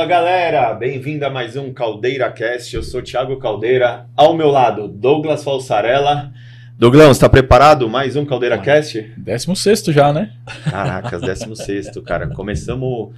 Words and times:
Fala 0.00 0.08
galera, 0.08 0.72
bem-vindo 0.72 1.26
a 1.26 1.30
mais 1.30 1.56
um 1.56 1.74
Caldeira 1.74 2.32
Cast. 2.32 2.74
Eu 2.74 2.82
sou 2.82 3.02
Thiago 3.02 3.38
Caldeira, 3.38 4.06
ao 4.16 4.34
meu 4.34 4.48
lado 4.48 4.88
Douglas 4.88 5.44
Falsarella. 5.44 6.32
Douglas, 6.78 7.10
está 7.10 7.28
preparado? 7.28 7.86
Mais 7.86 8.16
um 8.16 8.24
Caldeira 8.24 8.56
Cast? 8.56 9.12
Décimo 9.14 9.54
sexto 9.54 9.92
já, 9.92 10.10
né? 10.10 10.32
Caracas, 10.64 11.20
décimo 11.20 11.54
sexto, 11.54 12.00
cara. 12.00 12.28
Começamos 12.28 13.14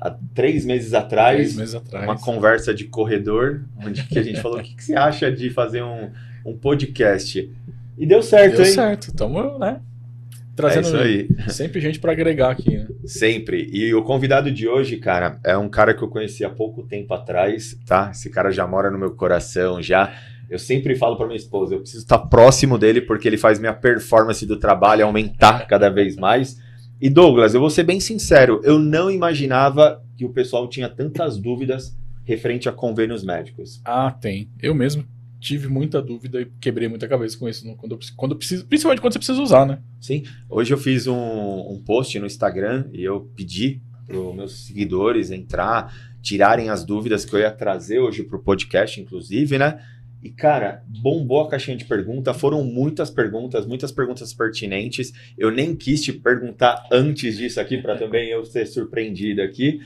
há 0.00 0.14
três 0.32 0.64
meses 0.64 0.94
atrás, 0.94 1.38
Três 1.38 1.56
meses 1.56 1.74
atrás. 1.74 2.04
uma 2.04 2.16
conversa 2.16 2.72
de 2.72 2.84
corredor, 2.84 3.64
onde 3.84 4.04
que 4.04 4.16
a 4.16 4.22
gente 4.22 4.40
falou 4.40 4.60
o 4.60 4.62
que, 4.62 4.76
que 4.76 4.84
você 4.84 4.94
acha 4.94 5.28
de 5.28 5.50
fazer 5.50 5.82
um, 5.82 6.08
um 6.46 6.56
podcast. 6.56 7.50
E 7.98 8.06
deu 8.06 8.22
certo, 8.22 8.58
Deu 8.58 8.66
hein? 8.66 8.70
certo. 8.72 9.12
Tamo, 9.12 9.58
né? 9.58 9.80
É 9.80 10.54
Trazendo 10.54 10.86
isso 10.86 10.96
aí. 10.96 11.28
sempre 11.48 11.80
gente 11.80 11.98
pra 11.98 12.12
agregar 12.12 12.52
aqui, 12.52 12.78
né? 12.78 12.86
Sempre. 13.04 13.68
E 13.72 13.94
o 13.94 14.02
convidado 14.02 14.50
de 14.50 14.68
hoje, 14.68 14.96
cara, 14.96 15.38
é 15.44 15.56
um 15.56 15.68
cara 15.68 15.94
que 15.94 16.02
eu 16.02 16.08
conheci 16.08 16.44
há 16.44 16.50
pouco 16.50 16.82
tempo 16.82 17.12
atrás, 17.14 17.78
tá? 17.86 18.10
Esse 18.12 18.30
cara 18.30 18.50
já 18.50 18.66
mora 18.66 18.90
no 18.90 18.98
meu 18.98 19.12
coração, 19.12 19.82
já. 19.82 20.14
Eu 20.48 20.58
sempre 20.58 20.94
falo 20.94 21.16
pra 21.16 21.26
minha 21.26 21.36
esposa, 21.36 21.74
eu 21.74 21.80
preciso 21.80 22.02
estar 22.02 22.18
próximo 22.18 22.76
dele 22.76 23.00
porque 23.00 23.26
ele 23.26 23.38
faz 23.38 23.58
minha 23.58 23.72
performance 23.72 24.44
do 24.44 24.58
trabalho 24.58 25.04
aumentar 25.04 25.66
cada 25.66 25.88
vez 25.88 26.16
mais. 26.16 26.60
E 27.00 27.08
Douglas, 27.08 27.54
eu 27.54 27.60
vou 27.60 27.70
ser 27.70 27.82
bem 27.84 27.98
sincero, 27.98 28.60
eu 28.62 28.78
não 28.78 29.10
imaginava 29.10 30.02
que 30.16 30.24
o 30.24 30.30
pessoal 30.30 30.68
tinha 30.68 30.88
tantas 30.88 31.38
dúvidas 31.38 31.96
referente 32.24 32.68
a 32.68 32.72
convênios 32.72 33.24
médicos. 33.24 33.80
Ah, 33.84 34.10
tem. 34.12 34.48
Eu 34.60 34.74
mesmo 34.74 35.04
tive 35.42 35.66
muita 35.66 36.00
dúvida 36.00 36.40
e 36.40 36.46
quebrei 36.60 36.88
muita 36.88 37.08
cabeça 37.08 37.36
com 37.36 37.48
isso 37.48 37.66
quando 37.76 37.98
quando 38.16 38.36
preciso, 38.36 38.64
principalmente 38.64 39.00
quando 39.00 39.12
você 39.12 39.18
precisa 39.18 39.42
usar, 39.42 39.66
né? 39.66 39.80
Sim, 40.00 40.22
hoje 40.48 40.72
eu 40.72 40.78
fiz 40.78 41.08
um, 41.08 41.16
um 41.16 41.82
post 41.84 42.16
no 42.20 42.26
Instagram 42.26 42.88
e 42.92 43.02
eu 43.02 43.28
pedi 43.34 43.82
para 44.06 44.16
os 44.16 44.34
meus 44.34 44.66
seguidores 44.66 45.32
entrar, 45.32 45.92
tirarem 46.22 46.70
as 46.70 46.84
dúvidas 46.84 47.24
que 47.24 47.34
eu 47.34 47.40
ia 47.40 47.50
trazer 47.50 47.98
hoje 47.98 48.22
para 48.22 48.36
o 48.36 48.42
podcast, 48.42 49.00
inclusive, 49.00 49.58
né? 49.58 49.80
E, 50.22 50.30
cara, 50.30 50.84
bombou 50.86 51.40
a 51.40 51.48
caixinha 51.48 51.76
de 51.76 51.84
pergunta, 51.84 52.32
foram 52.32 52.62
muitas 52.62 53.10
perguntas, 53.10 53.66
muitas 53.66 53.90
perguntas 53.90 54.32
pertinentes. 54.32 55.12
Eu 55.36 55.50
nem 55.50 55.74
quis 55.74 56.00
te 56.00 56.12
perguntar 56.12 56.86
antes 56.92 57.36
disso 57.36 57.60
aqui, 57.60 57.78
para 57.78 57.96
também 57.96 58.28
eu 58.30 58.44
ser 58.44 58.66
surpreendido 58.66 59.42
aqui. 59.42 59.80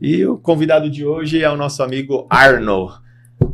E 0.00 0.24
o 0.24 0.38
convidado 0.38 0.88
de 0.88 1.04
hoje 1.04 1.42
é 1.42 1.50
o 1.50 1.56
nosso 1.58 1.82
amigo 1.82 2.26
Arno. 2.30 3.01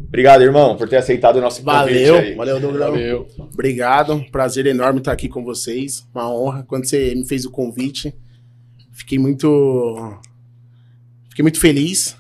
Obrigado, 0.08 0.42
irmão, 0.42 0.74
por 0.76 0.88
ter 0.88 0.96
aceitado 0.96 1.36
o 1.36 1.40
nosso 1.40 1.62
convite 1.62 1.76
Valeu, 2.08 2.16
aí. 2.16 2.34
valeu, 2.34 2.58
Douglas. 2.60 2.88
Valeu. 2.90 3.28
Obrigado, 3.52 4.24
prazer 4.32 4.66
enorme 4.66 5.00
estar 5.00 5.12
aqui 5.12 5.28
com 5.28 5.44
vocês. 5.44 6.06
Uma 6.14 6.32
honra. 6.32 6.62
Quando 6.66 6.86
você 6.86 7.14
me 7.14 7.26
fez 7.28 7.44
o 7.44 7.50
convite, 7.50 8.14
fiquei 8.92 9.18
muito. 9.18 10.18
Fiquei 11.28 11.42
muito 11.42 11.60
feliz 11.60 12.16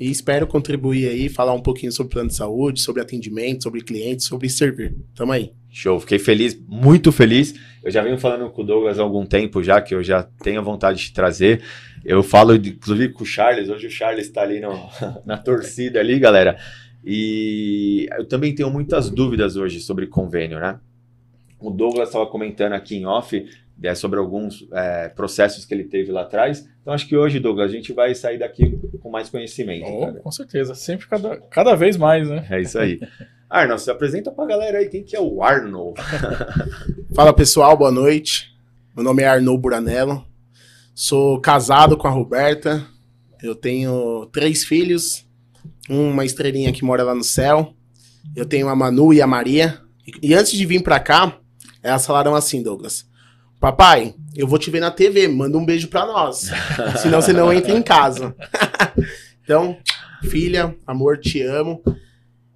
e 0.00 0.10
espero 0.10 0.46
contribuir 0.46 1.08
aí, 1.08 1.28
falar 1.28 1.52
um 1.52 1.60
pouquinho 1.60 1.90
sobre 1.92 2.12
plano 2.12 2.28
de 2.28 2.36
saúde, 2.36 2.80
sobre 2.80 3.02
atendimento, 3.02 3.64
sobre 3.64 3.80
clientes, 3.82 4.26
sobre 4.26 4.48
servir. 4.48 4.94
Tamo 5.14 5.32
aí. 5.32 5.52
Show, 5.70 5.98
fiquei 5.98 6.20
feliz, 6.20 6.56
muito 6.68 7.10
feliz. 7.10 7.52
Eu 7.82 7.90
já 7.90 8.00
venho 8.00 8.16
falando 8.16 8.48
com 8.50 8.62
o 8.62 8.64
Douglas 8.64 8.98
há 8.98 9.02
algum 9.02 9.26
tempo 9.26 9.60
já, 9.62 9.80
que 9.80 9.92
eu 9.92 10.04
já 10.04 10.22
tenho 10.22 10.62
vontade 10.62 10.98
de 11.04 11.12
trazer. 11.12 11.62
Eu 12.04 12.22
falo, 12.22 12.54
inclusive, 12.54 13.12
com 13.12 13.24
o 13.24 13.26
Charles. 13.26 13.68
Hoje 13.68 13.88
o 13.88 13.90
Charles 13.90 14.26
está 14.26 14.42
ali 14.42 14.60
no- 14.60 14.88
na 15.26 15.36
torcida 15.36 15.98
ali, 15.98 16.18
galera. 16.20 16.56
E 17.04 18.08
eu 18.16 18.26
também 18.26 18.54
tenho 18.54 18.70
muitas 18.70 19.10
dúvidas 19.10 19.56
hoje 19.56 19.80
sobre 19.80 20.06
convênio, 20.06 20.58
né? 20.58 20.80
O 21.60 21.70
Douglas 21.70 22.08
estava 22.08 22.26
comentando 22.26 22.72
aqui 22.72 22.96
em 22.96 23.06
off 23.06 23.46
é, 23.82 23.94
sobre 23.94 24.18
alguns 24.18 24.66
é, 24.72 25.08
processos 25.08 25.64
que 25.64 25.74
ele 25.74 25.84
teve 25.84 26.12
lá 26.12 26.22
atrás. 26.22 26.68
Então 26.80 26.92
acho 26.92 27.06
que 27.06 27.16
hoje, 27.16 27.40
Douglas, 27.40 27.70
a 27.70 27.74
gente 27.74 27.92
vai 27.92 28.14
sair 28.14 28.38
daqui 28.38 28.78
com 29.00 29.10
mais 29.10 29.28
conhecimento. 29.28 29.86
Oh, 29.86 30.14
com 30.14 30.30
certeza. 30.30 30.74
Sempre 30.74 31.06
cada, 31.06 31.36
cada 31.50 31.74
vez 31.74 31.96
mais, 31.96 32.28
né? 32.28 32.46
É 32.50 32.60
isso 32.60 32.78
aí. 32.78 33.00
Arnold, 33.48 33.82
se 33.82 33.90
apresenta 33.90 34.30
pra 34.30 34.46
galera 34.46 34.78
aí 34.78 34.88
quem 34.88 35.02
que 35.02 35.14
é 35.14 35.20
o 35.20 35.42
Arnold. 35.42 36.00
Fala 37.14 37.32
pessoal, 37.32 37.76
boa 37.76 37.92
noite. 37.92 38.54
Meu 38.94 39.04
nome 39.04 39.22
é 39.22 39.28
Arnaud 39.28 39.60
Buranello. 39.60 40.26
Sou 40.94 41.40
casado 41.40 41.96
com 41.96 42.06
a 42.06 42.10
Roberta. 42.10 42.84
Eu 43.42 43.54
tenho 43.54 44.26
três 44.32 44.64
filhos. 44.64 45.26
Uma 45.88 46.24
estrelinha 46.24 46.72
que 46.72 46.84
mora 46.84 47.02
lá 47.02 47.14
no 47.14 47.24
céu. 47.24 47.74
Eu 48.34 48.46
tenho 48.46 48.68
a 48.68 48.76
Manu 48.76 49.12
e 49.12 49.20
a 49.20 49.26
Maria. 49.26 49.80
E, 50.22 50.34
antes 50.34 50.52
de 50.52 50.66
vir 50.66 50.82
pra 50.82 51.00
cá, 51.00 51.38
elas 51.82 52.06
falaram 52.06 52.34
assim, 52.34 52.62
Douglas. 52.62 53.06
Papai, 53.60 54.14
eu 54.36 54.46
vou 54.46 54.58
te 54.58 54.70
ver 54.70 54.80
na 54.80 54.90
TV, 54.90 55.26
manda 55.26 55.56
um 55.56 55.64
beijo 55.64 55.88
pra 55.88 56.06
nós. 56.06 56.50
Senão 57.00 57.22
você 57.22 57.32
não 57.32 57.52
entra 57.52 57.72
em 57.72 57.82
casa. 57.82 58.34
então, 59.42 59.78
filha, 60.22 60.76
amor, 60.86 61.18
te 61.18 61.40
amo. 61.40 61.82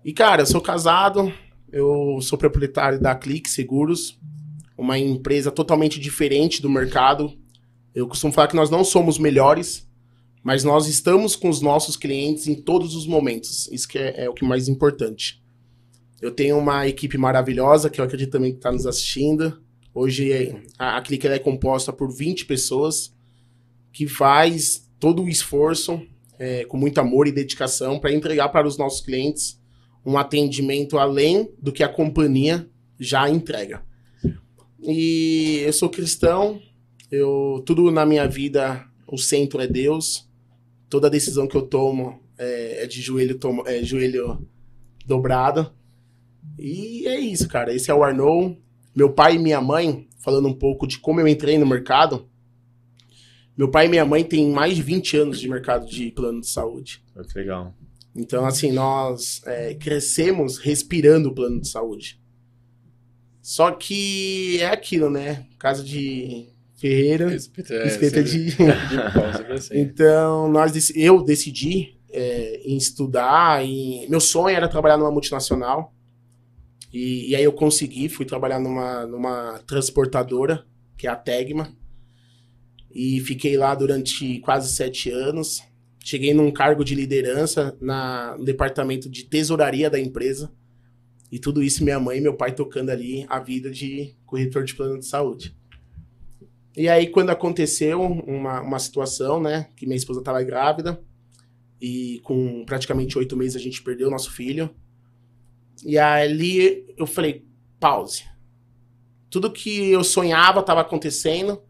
E 0.05 0.13
cara, 0.13 0.43
eu 0.43 0.47
sou 0.47 0.61
casado, 0.61 1.33
eu 1.73 2.19
sou 2.21 2.39
proprietário 2.39 3.01
da 3.01 3.15
Clique 3.15 3.49
Seguros, 3.49 4.19
uma 4.77 4.99
empresa 4.99 5.51
totalmente 5.51 5.99
diferente 5.99 6.61
do 6.61 6.69
mercado. 6.69 7.33
Eu 7.95 8.07
costumo 8.07 8.33
falar 8.33 8.49
que 8.49 8.57
nós 8.57 8.69
não 8.69 8.85
somos 8.85 9.19
melhores, 9.19 9.88
mas 10.43 10.65
nós 10.65 10.87
estamos 10.87 11.37
com 11.37 11.49
os 11.49 11.61
nossos 11.61 11.97
clientes 11.97 12.47
em 12.47 12.55
todos 12.55 12.95
os 12.95 13.07
momentos. 13.07 13.69
Isso 13.73 13.89
que 13.89 13.99
é, 13.99 14.25
é 14.25 14.31
o 14.31 14.35
que 14.35 14.45
é 14.45 14.49
mais 14.49 14.69
importante. 14.69 15.43
Eu 16.21 16.33
tenho 16.33 16.59
uma 16.59 16.87
equipe 16.89 17.17
maravilhosa, 17.17 17.91
que 17.91 18.01
eu 18.01 18.05
acredito 18.05 18.31
também 18.31 18.53
que 18.53 18.59
está 18.59 18.73
nos 18.73 18.87
assistindo. 18.87 19.61
Hoje 19.95 20.33
é- 20.33 20.63
a, 20.79 20.97
a 20.97 21.03
Clique 21.03 21.27
é 21.27 21.39
composta 21.39 21.93
por 21.93 22.13
20 22.13 22.47
pessoas 22.47 23.15
que 23.93 24.07
faz 24.07 24.89
todo 24.99 25.23
o 25.23 25.29
esforço 25.29 26.01
é, 26.39 26.65
com 26.65 26.77
muito 26.77 26.99
amor 26.99 27.27
e 27.27 27.33
dedicação 27.33 27.99
para 27.99 28.13
entregar 28.13 28.49
para 28.49 28.67
os 28.67 28.79
nossos 28.79 29.01
clientes 29.01 29.61
um 30.07 30.17
atendimento 30.17 30.99
além 30.99 31.53
do 31.61 31.73
que 31.73 31.83
a 31.83 31.89
companhia 31.89 32.69
já 32.99 33.29
entrega. 33.29 33.83
E 34.81 35.61
eu 35.65 35.73
sou 35.73 35.89
cristão, 35.89 36.61
eu 37.11 37.63
tudo 37.67 37.91
na 37.91 38.07
minha 38.07 38.27
vida 38.29 38.85
o 39.07 39.19
centro 39.19 39.61
é 39.61 39.67
Deus. 39.67 40.28
Toda 40.89 41.11
decisão 41.11 41.47
que 41.47 41.57
eu 41.57 41.63
tomo 41.63 42.21
é, 42.39 42.85
é 42.85 42.87
de 42.87 43.01
joelho 43.01 43.39
tomo, 43.39 43.63
é 43.67 43.83
joelho 43.83 44.47
dobrado. 45.07 45.73
E 46.59 47.07
é 47.07 47.19
isso, 47.19 47.49
cara. 47.49 47.75
Esse 47.75 47.91
é 47.91 47.95
o 47.95 48.03
Arnou. 48.03 48.57
Meu 48.95 49.13
pai 49.13 49.37
e 49.37 49.39
minha 49.39 49.61
mãe, 49.61 50.09
falando 50.19 50.49
um 50.49 50.55
pouco 50.55 50.87
de 50.87 50.99
como 50.99 51.21
eu 51.21 51.29
entrei 51.29 51.59
no 51.59 51.67
mercado. 51.67 52.29
Meu 53.57 53.71
pai 53.71 53.87
e 53.87 53.89
minha 53.89 54.05
mãe 54.05 54.25
têm 54.25 54.51
mais 54.51 54.77
de 54.77 54.83
20 54.83 55.17
anos 55.17 55.41
de 55.41 55.49
mercado 55.49 55.87
de 55.87 56.11
plano 56.11 56.41
de 56.41 56.49
saúde. 56.49 57.03
Que 57.33 57.39
legal. 57.39 57.75
Então, 58.15 58.45
assim, 58.45 58.73
nós 58.73 59.43
é, 59.47 59.75
crescemos 59.75 60.59
respirando 60.59 61.29
o 61.29 61.35
plano 61.35 61.61
de 61.61 61.69
saúde. 61.69 62.21
Só 63.43 63.71
que 63.71 64.61
é 64.61 64.67
aquilo, 64.67 65.09
né? 65.09 65.47
Casa 65.59 65.83
de 65.83 66.49
Ferreira, 66.79 67.29
Respeito, 67.29 67.73
é, 67.73 67.87
espeta 67.87 68.25
sempre- 68.27 68.53
de. 68.55 69.53
assim. 69.53 69.79
Então, 69.81 70.49
nós, 70.49 70.91
eu 70.95 71.23
decidi 71.23 71.99
é, 72.11 72.61
em 72.65 72.77
estudar. 72.77 73.65
E 73.67 74.07
meu 74.09 74.21
sonho 74.21 74.57
era 74.57 74.69
trabalhar 74.69 74.97
numa 74.97 75.11
multinacional. 75.11 75.93
E, 76.93 77.31
e 77.31 77.37
aí 77.37 77.43
eu 77.45 77.53
consegui, 77.53 78.09
fui 78.09 78.25
trabalhar 78.25 78.61
numa, 78.61 79.05
numa 79.07 79.59
transportadora, 79.67 80.65
que 80.97 81.07
é 81.07 81.11
a 81.11 81.17
Tegma. 81.17 81.77
E 82.95 83.21
fiquei 83.21 83.57
lá 83.57 83.75
durante 83.75 84.39
quase 84.41 84.73
sete 84.75 85.11
anos. 85.11 85.63
Cheguei 86.03 86.33
num 86.33 86.51
cargo 86.51 86.85
de 86.85 86.95
liderança 86.95 87.77
na, 87.81 88.37
no 88.39 88.45
departamento 88.45 89.11
de 89.11 89.25
tesouraria 89.25 89.91
da 89.91 89.99
empresa. 90.01 90.51
E 91.31 91.39
tudo 91.39 91.63
isso 91.63 91.85
minha 91.85 92.01
mãe 92.01 92.19
e 92.19 92.21
meu 92.23 92.35
pai 92.35 92.53
tocando 92.55 92.89
ali 92.91 93.27
a 93.29 93.39
vida 93.39 93.69
de 93.71 94.15
corretor 94.25 94.65
de 94.65 94.75
plano 94.75 94.99
de 94.99 95.05
saúde. 95.07 95.55
E 96.79 96.89
aí, 96.89 97.09
quando 97.09 97.31
aconteceu 97.31 98.01
uma, 98.01 98.61
uma 98.61 98.79
situação, 98.79 99.41
né, 99.41 99.67
que 99.75 99.85
minha 99.85 99.97
esposa 99.97 100.21
estava 100.21 100.41
grávida, 100.45 101.03
e 101.81 102.21
com 102.23 102.65
praticamente 102.65 103.19
oito 103.19 103.37
meses 103.37 103.57
a 103.57 103.59
gente 103.59 103.83
perdeu 103.83 104.09
nosso 104.09 104.31
filho. 104.31 104.71
E 105.85 105.99
ali 105.99 106.87
eu 106.97 107.05
falei, 107.05 107.45
pause. 107.81 108.25
Tudo 109.29 109.51
que 109.51 109.91
eu 109.91 110.05
sonhava 110.05 110.61
estava 110.61 110.81
acontecendo. 110.81 111.61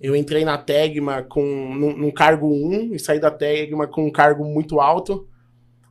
Eu 0.00 0.14
entrei 0.14 0.44
na 0.44 0.56
Tegma 0.56 1.24
com, 1.24 1.74
num, 1.74 1.96
num 1.96 2.10
cargo 2.12 2.46
1 2.46 2.94
e 2.94 3.00
saí 3.00 3.18
da 3.18 3.32
Tegma 3.32 3.88
com 3.88 4.06
um 4.06 4.12
cargo 4.12 4.44
muito 4.44 4.78
alto. 4.78 5.28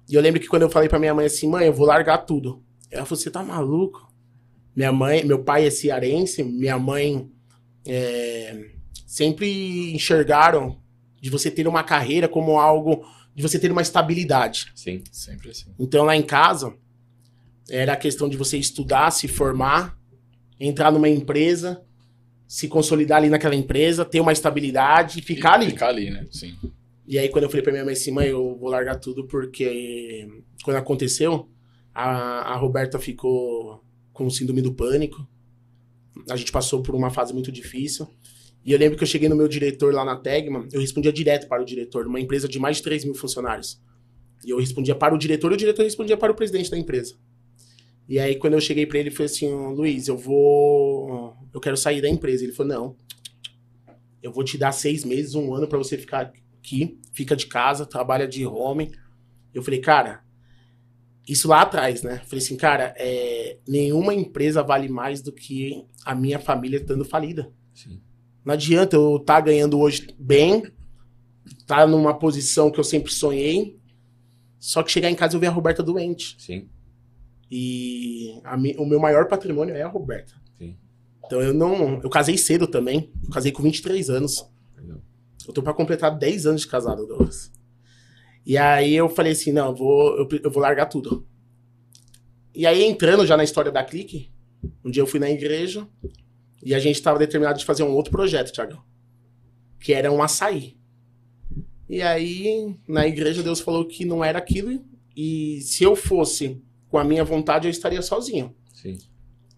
E 0.07 0.15
eu 0.15 0.21
lembro 0.21 0.39
que 0.39 0.47
quando 0.47 0.61
eu 0.61 0.69
falei 0.69 0.87
pra 0.87 0.97
minha 0.97 1.13
mãe 1.13 1.25
assim, 1.25 1.49
mãe, 1.49 1.67
eu 1.67 1.73
vou 1.73 1.85
largar 1.85 2.19
tudo. 2.19 2.63
Ela 2.89 3.05
falou, 3.05 3.21
você 3.21 3.29
tá 3.29 3.43
maluco? 3.43 4.09
Minha 4.73 4.93
mãe, 4.93 5.25
meu 5.25 5.43
pai 5.43 5.67
é 5.67 5.69
cearense, 5.69 6.41
minha 6.41 6.79
mãe 6.79 7.29
é, 7.89 8.69
sempre 9.07 9.93
enxergaram 9.93 10.79
de 11.19 11.29
você 11.29 11.49
ter 11.49 11.67
uma 11.67 11.83
carreira 11.83 12.27
como 12.27 12.59
algo, 12.59 13.05
de 13.35 13.41
você 13.41 13.57
ter 13.57 13.71
uma 13.71 13.81
estabilidade. 13.81 14.71
Sim. 14.75 15.03
Sempre 15.11 15.49
assim. 15.49 15.73
Então 15.79 16.05
lá 16.05 16.15
em 16.15 16.21
casa 16.21 16.73
era 17.69 17.93
a 17.93 17.97
questão 17.97 18.29
de 18.29 18.37
você 18.37 18.57
estudar, 18.57 19.11
se 19.11 19.27
formar, 19.27 19.97
entrar 20.59 20.91
numa 20.91 21.09
empresa, 21.09 21.83
se 22.47 22.67
consolidar 22.67 23.17
ali 23.17 23.29
naquela 23.29 23.55
empresa, 23.55 24.05
ter 24.05 24.19
uma 24.19 24.31
estabilidade 24.31 25.19
e 25.19 25.21
ficar 25.21 25.53
ali. 25.53 25.67
Ficar 25.67 25.89
ali, 25.89 26.09
né? 26.09 26.25
Sim. 26.31 26.55
E 27.07 27.17
aí, 27.17 27.27
quando 27.29 27.45
eu 27.45 27.49
falei 27.49 27.63
pra 27.63 27.71
minha 27.71 27.83
mãe 27.83 27.93
assim, 27.93 28.11
mãe, 28.11 28.27
eu 28.27 28.55
vou 28.55 28.69
largar 28.69 28.95
tudo 28.95 29.27
porque 29.27 30.27
quando 30.63 30.77
aconteceu, 30.77 31.49
a, 31.93 32.53
a 32.53 32.55
Roberta 32.55 32.99
ficou 32.99 33.83
com 34.13 34.29
síndrome 34.29 34.61
do 34.61 34.73
pânico. 34.73 35.27
A 36.29 36.35
gente 36.35 36.51
passou 36.51 36.81
por 36.81 36.95
uma 36.95 37.09
fase 37.09 37.33
muito 37.33 37.51
difícil. 37.51 38.07
E 38.65 38.71
eu 38.71 38.79
lembro 38.79 38.97
que 38.97 39.03
eu 39.03 39.07
cheguei 39.07 39.29
no 39.29 39.35
meu 39.35 39.47
diretor 39.47 39.93
lá 39.93 40.03
na 40.03 40.17
Tegma, 40.17 40.67
eu 40.71 40.81
respondia 40.81 41.13
direto 41.13 41.47
para 41.47 41.61
o 41.61 41.65
diretor, 41.65 42.05
numa 42.05 42.19
empresa 42.19 42.47
de 42.47 42.59
mais 42.59 42.77
de 42.77 42.83
3 42.83 43.05
mil 43.05 43.15
funcionários. 43.15 43.81
E 44.45 44.49
eu 44.49 44.59
respondia 44.59 44.95
para 44.95 45.15
o 45.15 45.17
diretor 45.17 45.51
e 45.51 45.55
o 45.55 45.57
diretor 45.57 45.83
respondia 45.83 46.17
para 46.17 46.31
o 46.31 46.35
presidente 46.35 46.69
da 46.69 46.77
empresa. 46.77 47.15
E 48.07 48.17
aí, 48.19 48.35
quando 48.35 48.53
eu 48.53 48.61
cheguei 48.61 48.85
para 48.85 48.97
ele, 48.97 49.11
falou 49.11 49.25
assim: 49.25 49.47
Luiz, 49.75 50.07
eu 50.07 50.17
vou. 50.17 51.35
Eu 51.53 51.59
quero 51.59 51.77
sair 51.77 52.01
da 52.01 52.09
empresa. 52.09 52.43
Ele 52.43 52.53
falou: 52.53 52.73
não. 52.73 52.95
Eu 54.21 54.31
vou 54.33 54.43
te 54.43 54.57
dar 54.57 54.71
seis 54.71 55.05
meses, 55.05 55.35
um 55.35 55.53
ano 55.53 55.67
para 55.67 55.77
você 55.77 55.97
ficar 55.97 56.33
aqui, 56.59 56.99
fica 57.13 57.35
de 57.35 57.45
casa, 57.45 57.85
trabalha 57.85 58.27
de 58.27 58.45
home. 58.45 58.91
Eu 59.53 59.63
falei, 59.63 59.79
cara, 59.79 60.23
isso 61.29 61.47
lá 61.47 61.61
atrás, 61.61 62.01
né? 62.01 62.21
Falei 62.25 62.43
assim, 62.43 62.57
cara, 62.57 62.91
é, 62.97 63.59
nenhuma 63.67 64.15
empresa 64.15 64.63
vale 64.63 64.89
mais 64.89 65.21
do 65.21 65.31
que 65.31 65.85
a 66.03 66.15
minha 66.15 66.39
família 66.39 66.77
estando 66.77 67.05
falida. 67.05 67.51
Sim. 67.71 68.01
Não 68.43 68.53
adianta 68.55 68.95
eu 68.95 69.17
estar 69.17 69.35
tá 69.35 69.41
ganhando 69.41 69.79
hoje 69.79 70.07
bem, 70.17 70.63
tá 71.67 71.85
numa 71.85 72.17
posição 72.17 72.71
que 72.71 72.79
eu 72.79 72.83
sempre 72.83 73.13
sonhei, 73.13 73.77
só 74.57 74.81
que 74.81 74.91
chegar 74.91 75.11
em 75.11 75.15
casa 75.15 75.35
eu 75.35 75.39
ver 75.39 75.47
a 75.47 75.51
Roberta 75.51 75.83
doente. 75.83 76.35
Sim. 76.39 76.67
E 77.51 78.41
mi, 78.57 78.75
o 78.77 78.85
meu 78.85 78.99
maior 78.99 79.27
patrimônio 79.27 79.75
é 79.75 79.83
a 79.83 79.87
Roberta. 79.87 80.33
Sim. 80.57 80.75
Então 81.25 81.41
eu 81.41 81.53
não. 81.53 82.01
Eu 82.01 82.09
casei 82.09 82.37
cedo 82.37 82.65
também. 82.65 83.11
Eu 83.23 83.29
casei 83.29 83.51
com 83.51 83.61
23 83.61 84.09
anos. 84.09 84.45
Legal. 84.75 84.99
Eu 85.47 85.53
tô 85.53 85.61
pra 85.61 85.73
completar 85.73 86.17
10 86.17 86.47
anos 86.47 86.61
de 86.61 86.67
casado, 86.67 87.05
Douglas. 87.05 87.51
E 88.49 88.57
aí 88.57 88.95
eu 88.95 89.07
falei 89.07 89.33
assim: 89.33 89.51
não, 89.51 89.67
eu 89.67 89.75
vou, 89.75 90.17
eu, 90.17 90.27
eu 90.43 90.49
vou 90.49 90.59
largar 90.59 90.87
tudo. 90.87 91.23
E 92.55 92.65
aí, 92.65 92.83
entrando 92.83 93.23
já 93.23 93.37
na 93.37 93.43
história 93.43 93.71
da 93.71 93.83
Clique, 93.83 94.31
um 94.83 94.89
dia 94.89 95.03
eu 95.03 95.07
fui 95.07 95.19
na 95.19 95.29
igreja 95.29 95.87
e 96.65 96.73
a 96.73 96.79
gente 96.79 96.95
estava 96.95 97.19
determinado 97.19 97.59
de 97.59 97.63
fazer 97.63 97.83
um 97.83 97.91
outro 97.91 98.11
projeto, 98.11 98.51
Thiago. 98.51 98.83
Que 99.79 99.93
era 99.93 100.11
um 100.11 100.23
açaí. 100.23 100.75
E 101.87 102.01
aí, 102.01 102.75
na 102.87 103.05
igreja, 103.05 103.43
Deus 103.43 103.59
falou 103.59 103.85
que 103.85 104.03
não 104.03 104.23
era 104.23 104.39
aquilo. 104.39 104.83
E 105.15 105.61
se 105.61 105.83
eu 105.83 105.95
fosse 105.95 106.59
com 106.87 106.97
a 106.97 107.03
minha 107.03 107.23
vontade, 107.23 107.67
eu 107.67 107.71
estaria 107.71 108.01
sozinho. 108.01 108.55
Sim. 108.73 108.97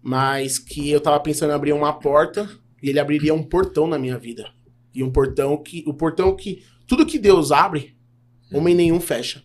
Mas 0.02 0.58
que 0.58 0.90
eu 0.90 1.00
tava 1.00 1.18
pensando 1.18 1.50
em 1.50 1.54
abrir 1.54 1.72
uma 1.72 1.94
porta 1.94 2.46
e 2.82 2.90
ele 2.90 3.00
abriria 3.00 3.32
um 3.32 3.42
portão 3.42 3.86
na 3.86 3.98
minha 3.98 4.18
vida. 4.18 4.52
E 4.94 5.02
um 5.02 5.10
portão 5.10 5.56
que. 5.56 5.82
O 5.86 5.94
portão 5.94 6.36
que. 6.36 6.62
Tudo 6.86 7.06
que 7.06 7.18
Deus 7.18 7.50
abre, 7.50 7.91
homem 8.54 8.74
nenhum 8.74 9.00
fecha. 9.00 9.42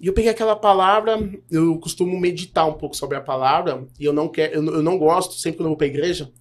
E 0.00 0.06
eu 0.08 0.12
peguei 0.12 0.30
aquela 0.30 0.56
palavra, 0.56 1.16
eu 1.50 1.78
costumo 1.78 2.18
meditar 2.18 2.66
um 2.68 2.72
pouco 2.72 2.96
sobre 2.96 3.16
a 3.16 3.20
palavra, 3.20 3.86
e 4.00 4.04
eu 4.04 4.12
não 4.12 4.28
quero, 4.28 4.54
eu, 4.54 4.74
eu 4.74 4.82
não 4.82 4.98
gosto, 4.98 5.34
sempre 5.34 5.58
quando 5.58 5.66
eu 5.66 5.70
vou 5.70 5.76
pra 5.76 5.86
igreja, 5.86 6.32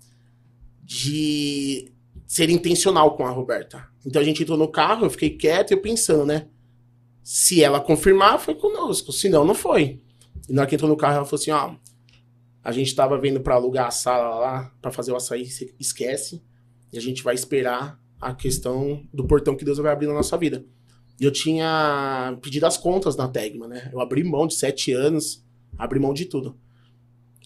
de 0.84 1.92
ser 2.26 2.50
intencional 2.50 3.16
com 3.16 3.26
a 3.26 3.30
Roberta. 3.30 3.88
Então 4.06 4.22
a 4.22 4.26
gente 4.26 4.42
entrou 4.42 4.58
no 4.58 4.68
carro, 4.68 5.06
eu 5.06 5.10
fiquei 5.10 5.30
quieto 5.30 5.72
e 5.72 5.74
eu 5.74 5.82
pensando, 5.82 6.26
né? 6.26 6.48
Se 7.24 7.64
ela 7.64 7.80
confirmar, 7.80 8.40
foi 8.40 8.56
conosco, 8.56 9.12
se 9.12 9.30
não, 9.30 9.46
não 9.46 9.54
foi. 9.54 10.02
E 10.50 10.54
na 10.54 10.62
hora 10.62 10.70
que 10.70 10.76
entrou 10.76 10.90
no 10.90 10.98
carro, 10.98 11.18
ela 11.18 11.26
falou 11.26 11.40
assim: 11.40 11.52
ó, 11.52 11.76
a 12.64 12.72
gente 12.72 12.96
tava 12.96 13.18
vendo 13.18 13.42
para 13.42 13.56
alugar 13.56 13.88
a 13.88 13.92
sala 13.92 14.40
lá, 14.40 14.72
para 14.82 14.92
fazer 14.92 15.12
o 15.12 15.16
açaí, 15.16 15.48
esquece, 15.80 16.42
e 16.92 16.98
a 16.98 17.02
gente 17.02 17.24
vai 17.24 17.36
esperar 17.36 18.00
a 18.20 18.34
questão 18.34 19.04
do 19.14 19.26
portão 19.26 19.56
que 19.56 19.66
Deus 19.66 19.78
vai 19.78 19.92
abrir 19.92 20.08
na 20.08 20.14
nossa 20.14 20.38
vida. 20.38 20.66
E 21.22 21.26
eu 21.26 21.32
tinha 21.32 22.36
pedido 22.42 22.66
as 22.66 22.78
contas 22.78 23.16
na 23.16 23.28
Tegma, 23.28 23.68
né? 23.68 23.92
Eu 23.94 24.02
abri 24.02 24.24
mão 24.24 24.48
de 24.48 24.56
sete 24.56 24.92
anos, 24.92 25.46
abri 25.78 26.00
mão 26.00 26.16
de 26.16 26.26
tudo. 26.26 26.58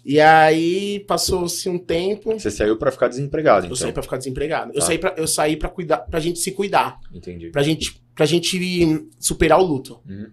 E 0.06 0.18
aí 0.22 1.02
passou-se 1.02 1.68
um 1.68 1.78
tempo. 1.78 2.32
Você 2.40 2.50
saiu 2.50 2.78
para 2.78 2.90
ficar 2.92 3.10
desempregado, 3.10 3.64
Eu 3.66 3.68
então. 3.68 3.76
saí 3.76 3.92
pra 3.92 4.04
ficar 4.04 4.18
desempregado. 4.18 4.72
Eu 4.72 4.80
Tá. 4.80 4.86
saí 4.86 4.98
pra, 4.98 5.14
eu 5.18 5.28
saí 5.28 5.58
pra 5.58 5.68
cuidar, 5.68 5.98
pra 5.98 6.22
gente 6.22 6.40
se 6.40 6.52
cuidar. 6.52 7.02
Entendi. 7.14 7.50
Pra 7.50 7.64
gente, 7.64 8.02
pra 8.16 8.26
gente 8.26 9.10
superar 9.20 9.60
o 9.60 9.64
luto. 9.66 10.00
Uhum. 10.08 10.32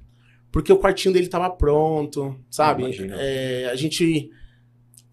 Porque 0.52 0.72
o 0.72 0.78
quartinho 0.78 1.12
dele 1.14 1.26
tava 1.26 1.50
pronto, 1.50 2.38
sabe? 2.50 2.84
É, 3.14 3.70
a 3.72 3.74
gente. 3.74 4.30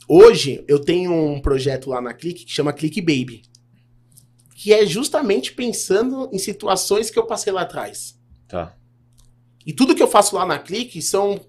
Hoje 0.07 0.63
eu 0.67 0.77
tenho 0.79 1.13
um 1.13 1.39
projeto 1.41 1.89
lá 1.89 2.00
na 2.01 2.13
Clique 2.13 2.45
que 2.45 2.51
chama 2.51 2.74
Clique 2.74 3.01
Baby. 3.01 3.41
Que 4.55 4.74
é 4.74 4.86
justamente 4.86 5.53
pensando 5.53 6.29
em 6.33 6.38
situações 6.38 7.09
que 7.09 7.17
eu 7.17 7.25
passei 7.25 7.51
lá 7.53 7.62
atrás. 7.62 8.19
Tá. 8.50 8.75
E 9.65 9.72
tudo 9.72 9.96
que 9.96 10.03
eu 10.03 10.08
faço 10.08 10.36
lá 10.36 10.46
na 10.46 10.60
Clique 10.60 11.01
são, 11.01 11.39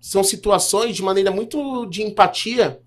são 0.00 0.22
situações 0.24 0.94
de 0.94 1.02
maneira 1.02 1.30
muito 1.30 1.84
de 1.86 2.02
empatia, 2.02 2.80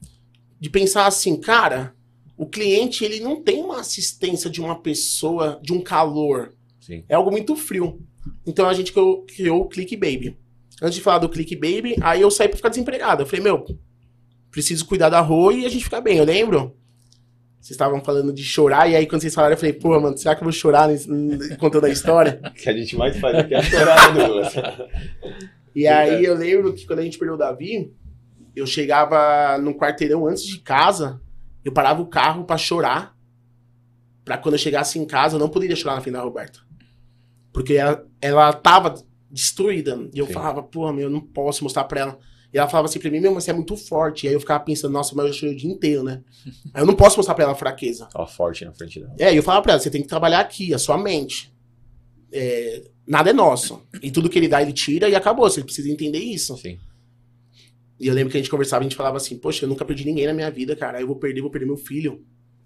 de 0.59 0.69
pensar 0.69 1.05
assim, 1.05 1.39
cara, 1.39 1.93
o 2.37 2.45
cliente 2.45 3.03
ele 3.03 3.19
não 3.19 3.43
tem 3.43 3.61
uma 3.61 3.79
assistência 3.81 4.49
de 4.49 4.61
uma 4.61 4.79
pessoa, 4.81 5.59
de 5.61 5.73
um 5.73 5.81
calor. 5.81 6.53
Sim. 6.79 7.03
É 7.09 7.15
algo 7.15 7.29
muito 7.29 7.55
frio. 7.55 8.01
Então 8.45 8.67
a 8.67 8.73
gente 8.73 8.93
criou, 8.93 9.25
criou 9.25 9.61
o 9.61 9.67
Click 9.67 9.95
Baby. 9.95 10.37
Antes 10.81 10.95
de 10.95 11.01
falar 11.01 11.17
do 11.17 11.29
Click 11.29 11.55
Baby, 11.55 11.95
aí 12.01 12.21
eu 12.21 12.31
saí 12.31 12.47
pra 12.47 12.57
ficar 12.57 12.69
desempregado. 12.69 13.23
Eu 13.23 13.27
falei, 13.27 13.43
meu, 13.43 13.65
preciso 14.51 14.85
cuidar 14.85 15.09
da 15.09 15.19
rua 15.19 15.53
e 15.53 15.65
a 15.65 15.69
gente 15.69 15.83
ficar 15.83 16.01
bem. 16.01 16.17
Eu 16.17 16.25
lembro. 16.25 16.77
Vocês 17.67 17.75
estavam 17.75 18.01
falando 18.01 18.31
de 18.31 18.45
chorar, 18.45 18.89
e 18.89 18.95
aí 18.95 19.05
quando 19.05 19.19
vocês 19.19 19.35
falaram, 19.35 19.53
eu 19.53 19.57
falei, 19.57 19.73
pô, 19.73 19.99
mano, 19.99 20.17
será 20.17 20.33
que 20.33 20.41
eu 20.41 20.45
vou 20.45 20.53
chorar 20.53 20.87
contando 21.59 21.85
a 21.85 21.89
história? 21.89 22.39
Que 22.55 22.69
a 22.69 22.71
gente 22.71 22.95
mais 22.95 23.19
faz 23.19 23.39
aqui 23.39 23.53
é 23.53 23.61
chorar, 23.61 24.15
né, 24.15 24.25
Douglas? 24.25 24.53
E 25.75 25.85
aí 25.85 26.23
eu 26.23 26.33
lembro 26.33 26.73
que 26.73 26.87
quando 26.87 26.99
a 26.99 27.01
gente 27.01 27.17
perdeu 27.17 27.35
o 27.35 27.37
Davi, 27.37 27.93
eu 28.55 28.65
chegava 28.65 29.57
no 29.57 29.75
quarteirão 29.75 30.25
antes 30.25 30.45
de 30.45 30.59
casa, 30.59 31.19
eu 31.65 31.73
parava 31.73 32.01
o 32.01 32.07
carro 32.07 32.45
pra 32.45 32.57
chorar. 32.57 33.13
Pra 34.23 34.37
quando 34.37 34.53
eu 34.53 34.59
chegasse 34.59 34.97
em 34.97 35.05
casa, 35.05 35.35
eu 35.35 35.39
não 35.39 35.49
poderia 35.49 35.75
chorar 35.75 35.95
na 35.95 36.01
frente 36.01 36.13
da 36.13 36.21
Roberta. 36.21 36.59
Porque 37.51 37.73
ela, 37.73 38.07
ela 38.21 38.53
tava 38.53 38.95
destruída. 39.29 40.07
E 40.13 40.19
eu 40.19 40.27
Sim. 40.27 40.31
falava, 40.31 40.63
pô, 40.63 40.89
meu, 40.93 41.07
eu 41.07 41.11
não 41.11 41.19
posso 41.19 41.65
mostrar 41.65 41.83
pra 41.83 41.99
ela. 41.99 42.19
E 42.53 42.57
ela 42.57 42.67
falava 42.67 42.87
assim 42.87 42.99
pra 42.99 43.11
mim, 43.11 43.19
meu, 43.19 43.33
mas 43.33 43.43
você 43.43 43.51
é 43.51 43.53
muito 43.53 43.75
forte. 43.75 44.25
E 44.25 44.29
aí 44.29 44.33
eu 44.33 44.39
ficava 44.39 44.63
pensando, 44.63 44.91
nossa, 44.91 45.13
mas 45.13 45.27
eu 45.27 45.33
chorei 45.33 45.53
o 45.53 45.57
dia 45.57 45.69
inteiro, 45.69 46.03
né? 46.03 46.23
Aí 46.73 46.81
eu 46.81 46.85
não 46.85 46.95
posso 46.95 47.17
mostrar 47.17 47.35
pra 47.35 47.43
ela 47.43 47.55
fraqueza. 47.55 48.07
Tava 48.11 48.25
forte 48.25 48.63
na 48.63 48.73
frente 48.73 48.99
dela. 48.99 49.13
É, 49.19 49.33
e 49.33 49.37
eu 49.37 49.43
falava 49.43 49.63
pra 49.63 49.73
ela, 49.73 49.81
você 49.81 49.89
tem 49.89 50.01
que 50.01 50.07
trabalhar 50.07 50.39
aqui, 50.39 50.73
a 50.73 50.77
sua 50.77 50.97
mente. 50.97 51.53
É, 52.31 52.83
nada 53.05 53.29
é 53.29 53.33
nosso. 53.33 53.81
E 54.01 54.11
tudo 54.11 54.29
que 54.29 54.39
ele 54.39 54.47
dá, 54.47 54.61
ele 54.61 54.73
tira 54.73 55.09
e 55.09 55.15
acabou. 55.15 55.49
Você 55.49 55.63
precisa 55.63 55.89
entender 55.89 56.19
isso. 56.19 56.55
Sim. 56.57 56.79
E 57.99 58.07
eu 58.07 58.13
lembro 58.13 58.31
que 58.31 58.37
a 58.37 58.39
gente 58.39 58.49
conversava, 58.49 58.81
a 58.81 58.83
gente 58.83 58.95
falava 58.95 59.17
assim, 59.17 59.37
poxa, 59.37 59.65
eu 59.65 59.69
nunca 59.69 59.83
perdi 59.83 60.05
ninguém 60.05 60.27
na 60.27 60.33
minha 60.33 60.49
vida, 60.51 60.75
cara. 60.75 60.97
Aí 60.97 61.03
eu 61.03 61.07
vou 61.07 61.15
perder, 61.15 61.41
vou 61.41 61.49
perder 61.49 61.65
meu 61.65 61.77
filho. 61.77 62.23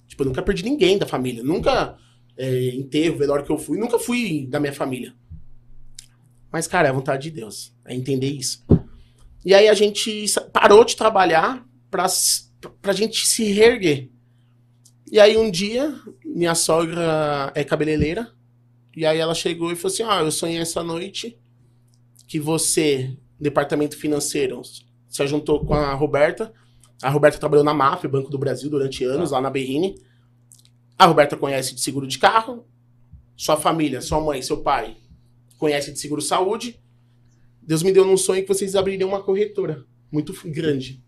Tipo, 0.08 0.24
eu 0.24 0.28
nunca 0.28 0.42
perdi 0.42 0.64
ninguém 0.64 0.98
da 0.98 1.06
família. 1.08 1.42
Nunca, 1.42 1.98
é, 2.38 2.76
enterro, 2.76 3.18
velório 3.18 3.46
que 3.46 3.52
eu 3.52 3.58
fui, 3.58 3.78
nunca 3.78 3.98
fui 3.98 4.46
da 4.48 4.60
minha 4.60 4.74
família. 4.74 5.14
Mas, 6.52 6.68
cara, 6.68 6.88
é 6.88 6.92
a 6.92 6.94
vontade 6.94 7.24
de 7.24 7.32
Deus. 7.32 7.74
É 7.86 7.96
entender 7.96 8.28
isso. 8.28 8.64
E 9.46 9.54
aí 9.54 9.68
a 9.68 9.74
gente 9.74 10.26
parou 10.54 10.84
de 10.86 10.96
trabalhar 10.96 11.66
s- 12.06 12.52
pra 12.82 12.94
gente 12.94 13.26
se 13.26 13.44
reerguer. 13.52 14.10
E 15.12 15.20
aí 15.20 15.36
um 15.38 15.50
dia, 15.50 15.94
minha 16.24 16.56
sogra 16.56 17.52
é 17.56 17.64
cabeleireira. 17.64 18.32
E 18.96 19.06
aí 19.06 19.18
ela 19.20 19.34
chegou 19.34 19.72
e 19.72 19.76
falou 19.76 19.94
assim: 19.94 20.04
Ó, 20.04 20.20
eu 20.22 20.32
sonhei 20.32 20.60
essa 20.60 20.84
noite 20.84 21.38
que 22.28 22.40
você, 22.40 23.18
departamento 23.40 23.98
financeiro, 23.98 24.62
se 25.10 25.28
juntou 25.28 25.66
com 25.66 25.74
a 25.74 25.94
Roberta. 25.94 26.54
A 27.02 27.10
Roberta 27.10 27.40
trabalhou 27.40 27.64
na 27.64 27.74
máfia, 27.74 28.08
Banco 28.10 28.30
do 28.30 28.38
Brasil, 28.38 28.70
durante 28.70 29.04
anos, 29.04 29.32
lá 29.32 29.42
na 29.42 29.50
Berrine. 29.50 29.96
A 30.98 31.06
Roberta 31.08 31.36
conhece 31.36 31.74
de 31.74 31.82
seguro 31.82 32.06
de 32.08 32.20
carro. 32.20 32.66
Sua 33.36 33.58
família, 33.58 34.02
sua 34.02 34.22
mãe, 34.22 34.40
seu 34.42 34.62
pai, 34.62 34.98
conhece 35.58 35.92
de 35.92 36.00
seguro 36.00 36.22
saúde. 36.22 36.80
Deus 37.72 37.84
me 37.84 37.94
deu 37.94 38.04
num 38.04 38.18
sonho 38.18 38.42
que 38.42 38.50
vocês 38.50 38.76
abririam 38.76 39.08
uma 39.08 39.24
corretora 39.24 39.86
muito 40.12 40.34
grande. 40.50 41.02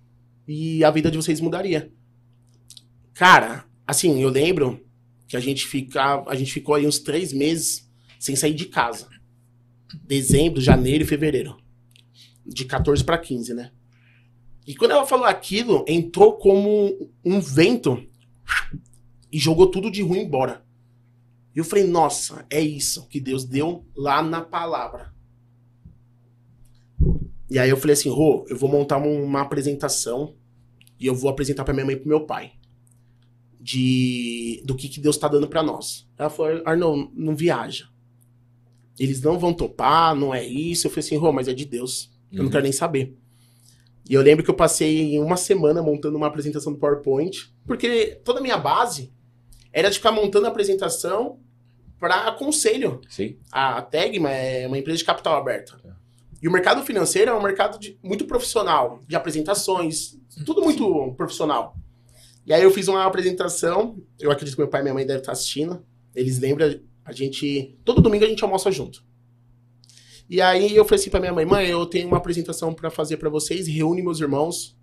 E 0.48 0.82
a 0.82 0.90
vida 0.90 1.12
de 1.12 1.18
vocês 1.18 1.42
mudaria. 1.42 1.92
Cara, 3.14 3.66
assim, 3.86 4.22
eu 4.22 4.30
lembro 4.30 4.82
que 5.28 5.36
a 5.36 5.42
gente, 5.42 5.68
fica, 5.68 6.24
a 6.26 6.36
gente 6.36 6.54
ficou 6.54 6.76
aí 6.76 6.88
uns 6.88 7.00
três 7.00 7.34
meses 7.34 7.92
sem 8.18 8.34
sair 8.38 8.54
de 8.54 8.68
casa. 8.68 9.10
Dezembro, 10.06 10.62
janeiro 10.62 11.04
e 11.04 11.06
fevereiro. 11.06 11.58
De 12.46 12.64
14 12.64 13.04
para 13.04 13.18
15, 13.18 13.54
né? 13.54 13.74
E 14.66 14.74
quando 14.74 14.92
ela 14.92 15.06
falou 15.06 15.26
aquilo, 15.26 15.84
entrou 15.86 16.38
como 16.38 17.12
um 17.26 17.42
vento 17.42 18.02
e 19.30 19.38
jogou 19.38 19.70
tudo 19.70 19.92
de 19.92 20.02
ruim 20.02 20.22
embora. 20.22 20.66
E 21.54 21.60
eu 21.60 21.66
falei, 21.66 21.86
nossa, 21.86 22.46
é 22.50 22.62
isso 22.62 23.06
que 23.10 23.20
Deus 23.20 23.44
deu 23.44 23.86
lá 23.94 24.24
na 24.24 24.40
palavra. 24.40 25.13
E 27.54 27.60
aí 27.60 27.70
eu 27.70 27.78
falei 27.78 27.94
assim, 27.94 28.10
Rô, 28.10 28.44
eu 28.50 28.58
vou 28.58 28.68
montar 28.68 28.98
um- 28.98 29.24
uma 29.24 29.42
apresentação 29.42 30.34
e 31.00 31.06
eu 31.06 31.14
vou 31.14 31.30
apresentar 31.30 31.64
pra 31.64 31.72
minha 31.72 31.86
mãe 31.86 31.94
e 31.94 32.00
pro 32.00 32.10
meu 32.10 32.26
pai. 32.26 32.54
De 33.62 34.62
do 34.66 34.76
que, 34.76 34.90
que 34.90 35.00
Deus 35.00 35.18
tá 35.18 35.28
dando 35.28 35.48
pra 35.48 35.62
nós. 35.62 36.10
Ela 36.18 36.30
falou, 36.32 36.62
Arnon, 36.66 37.08
não 37.14 37.36
viaja. 37.36 37.86
Eles 39.00 39.22
não 39.22 39.38
vão 39.38 39.54
topar, 39.54 40.16
não 40.16 40.34
é 40.34 40.44
isso. 40.44 40.88
Eu 40.88 40.92
falei 40.92 41.06
assim, 41.06 41.16
Rô, 41.16 41.32
mas 41.32 41.48
é 41.48 41.54
de 41.54 41.66
Deus. 41.66 42.12
Eu 42.32 42.40
não 42.40 42.46
Uhum. 42.46 42.52
quero 42.52 42.64
nem 42.64 42.72
saber. 42.72 43.16
E 44.10 44.14
eu 44.16 44.22
lembro 44.24 44.44
que 44.44 44.50
eu 44.50 44.56
passei 44.56 45.18
uma 45.20 45.38
semana 45.38 45.82
montando 45.82 46.18
uma 46.18 46.28
apresentação 46.28 46.74
do 46.74 46.80
PowerPoint, 46.80 47.54
porque 47.66 48.20
toda 48.26 48.40
a 48.40 48.42
minha 48.42 48.58
base 48.58 49.14
era 49.72 49.90
de 49.90 49.98
ficar 49.98 50.12
montando 50.12 50.46
a 50.48 50.50
apresentação 50.50 51.40
para 52.00 52.32
conselho. 52.34 53.00
Sim. 53.08 53.38
A 53.52 53.82
Tegma 53.82 54.30
é 54.32 54.68
uma 54.68 54.78
empresa 54.78 54.98
de 54.98 55.06
capital 55.06 55.38
aberta. 55.38 55.80
E 56.44 56.48
o 56.48 56.52
mercado 56.52 56.84
financeiro 56.84 57.32
é 57.32 57.34
um 57.34 57.42
mercado 57.42 57.80
de- 57.80 57.98
muito 58.04 58.26
profissional, 58.26 59.00
de 59.08 59.16
apresentações, 59.16 60.20
tudo 60.46 60.62
muito 60.62 61.14
profissional. 61.16 61.74
E 62.46 62.52
aí 62.54 62.62
eu 62.62 62.70
fiz 62.70 62.90
uma 62.90 63.06
apresentação, 63.06 63.98
eu 64.20 64.30
acredito 64.30 64.56
que 64.56 64.62
meu 64.62 64.68
pai 64.70 64.82
e 64.82 64.84
minha 64.84 64.94
mãe 64.94 65.06
devem 65.06 65.22
estar 65.22 65.32
assistindo. 65.32 65.86
Eles 66.14 66.38
lembram, 66.40 66.68
a 67.06 67.12
gente. 67.14 67.78
Todo 67.86 68.02
domingo 68.02 68.26
a 68.26 68.28
gente 68.28 68.44
almoça 68.44 68.70
junto. 68.70 69.02
E 70.30 70.42
aí 70.42 70.76
eu 70.76 70.84
falei 70.84 71.00
assim 71.00 71.10
pra 71.10 71.20
minha 71.22 71.32
mãe, 71.34 71.46
mãe, 71.46 71.68
eu 71.70 71.86
tenho 71.86 72.08
uma 72.10 72.18
apresentação 72.18 72.74
pra 72.74 72.90
fazer 72.90 73.16
pra 73.18 73.30
vocês, 73.30 73.66
reúne 73.68 74.02
meus 74.02 74.20
irmãos, 74.20 74.78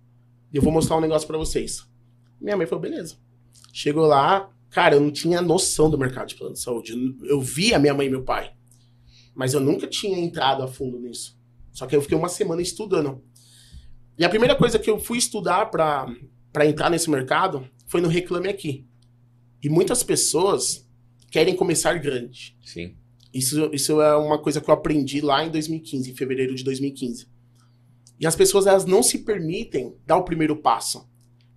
e 0.51 0.57
eu 0.57 0.63
vou 0.63 0.71
mostrar 0.73 0.97
um 0.97 1.01
negócio 1.01 1.27
pra 1.27 1.37
vocês. 1.37 1.85
Minha 2.39 2.57
mãe 2.57 2.65
falou, 2.65 2.81
beleza. 2.81 3.17
Chegou 3.71 4.05
lá, 4.07 4.49
cara, 4.71 4.95
eu 4.95 4.99
não 5.01 5.11
tinha 5.11 5.41
noção 5.41 5.89
do 5.91 5.97
mercado 5.97 6.27
de 6.29 6.35
plano 6.35 6.53
de 6.53 6.59
saúde. 6.59 6.93
Eu- 6.93 7.27
Eu 7.27 7.41
via 7.41 7.77
minha 7.77 7.93
mãe 7.93 8.07
e 8.07 8.09
meu 8.09 8.23
pai, 8.23 8.51
mas 9.35 9.53
eu 9.53 9.59
nunca 9.59 9.85
tinha 9.87 10.17
entrado 10.17 10.63
a 10.63 10.67
fundo 10.67 10.99
nisso. 10.99 11.39
Só 11.71 11.85
que 11.85 11.95
eu 11.95 12.01
fiquei 12.01 12.17
uma 12.17 12.29
semana 12.29 12.61
estudando. 12.61 13.23
E 14.17 14.25
a 14.25 14.29
primeira 14.29 14.55
coisa 14.55 14.77
que 14.77 14.89
eu 14.89 14.99
fui 14.99 15.17
estudar 15.17 15.67
para 15.67 16.65
entrar 16.65 16.89
nesse 16.89 17.09
mercado 17.09 17.67
foi 17.87 18.01
no 18.01 18.07
Reclame 18.07 18.49
Aqui. 18.49 18.85
E 19.63 19.69
muitas 19.69 20.03
pessoas 20.03 20.87
querem 21.29 21.55
começar 21.55 21.93
grande. 21.95 22.57
Sim. 22.63 22.95
Isso, 23.33 23.69
isso 23.73 24.01
é 24.01 24.15
uma 24.15 24.37
coisa 24.37 24.59
que 24.59 24.69
eu 24.69 24.73
aprendi 24.73 25.21
lá 25.21 25.45
em 25.45 25.49
2015, 25.49 26.11
em 26.11 26.15
fevereiro 26.15 26.53
de 26.53 26.63
2015. 26.63 27.27
E 28.19 28.27
as 28.27 28.35
pessoas 28.35 28.67
elas 28.67 28.85
não 28.85 29.01
se 29.01 29.19
permitem 29.19 29.95
dar 30.05 30.17
o 30.17 30.23
primeiro 30.23 30.55
passo. 30.57 31.09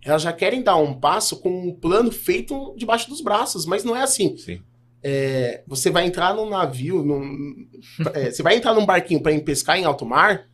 Elas 0.03 0.23
já 0.23 0.33
querem 0.33 0.63
dar 0.63 0.77
um 0.77 0.99
passo 0.99 1.41
com 1.41 1.69
um 1.69 1.75
plano 1.75 2.13
feito 2.13 2.75
debaixo 2.77 3.09
dos 3.09 3.21
braços, 3.21 3.67
mas 3.67 3.85
não 3.85 3.97
é 3.97 4.03
assim. 4.03 4.37
Sim. 4.37 4.63
É, 5.07 5.63
você 5.67 5.91
vai 5.91 6.07
entrar 6.07 6.35
num 6.35 6.49
navio, 6.49 7.03
num- 7.05 7.69
é, 8.15 8.31
você 8.31 8.43
vai 8.43 8.57
entrar 8.57 8.73
num 8.73 8.87
barquinho 8.87 9.21
para 9.23 9.33
ir 9.33 9.45
pescar 9.45 9.79
em 9.79 9.85
alto 9.85 10.07
mar, 10.07 10.49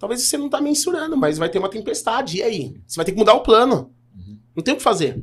talvez 0.00 0.20
você 0.22 0.36
não 0.36 0.50
tá 0.50 0.60
mensurando, 0.60 1.16
mas 1.16 1.38
vai 1.38 1.48
ter 1.48 1.60
uma 1.60 1.70
tempestade. 1.70 2.38
E 2.38 2.42
aí? 2.42 2.74
Você 2.86 2.96
vai 2.96 3.04
ter 3.04 3.12
que 3.12 3.18
mudar 3.18 3.34
o 3.34 3.42
plano. 3.42 3.94
Uhum. 4.16 4.38
Não 4.56 4.62
tem 4.64 4.74
o 4.74 4.76
que 4.76 4.82
fazer. 4.82 5.22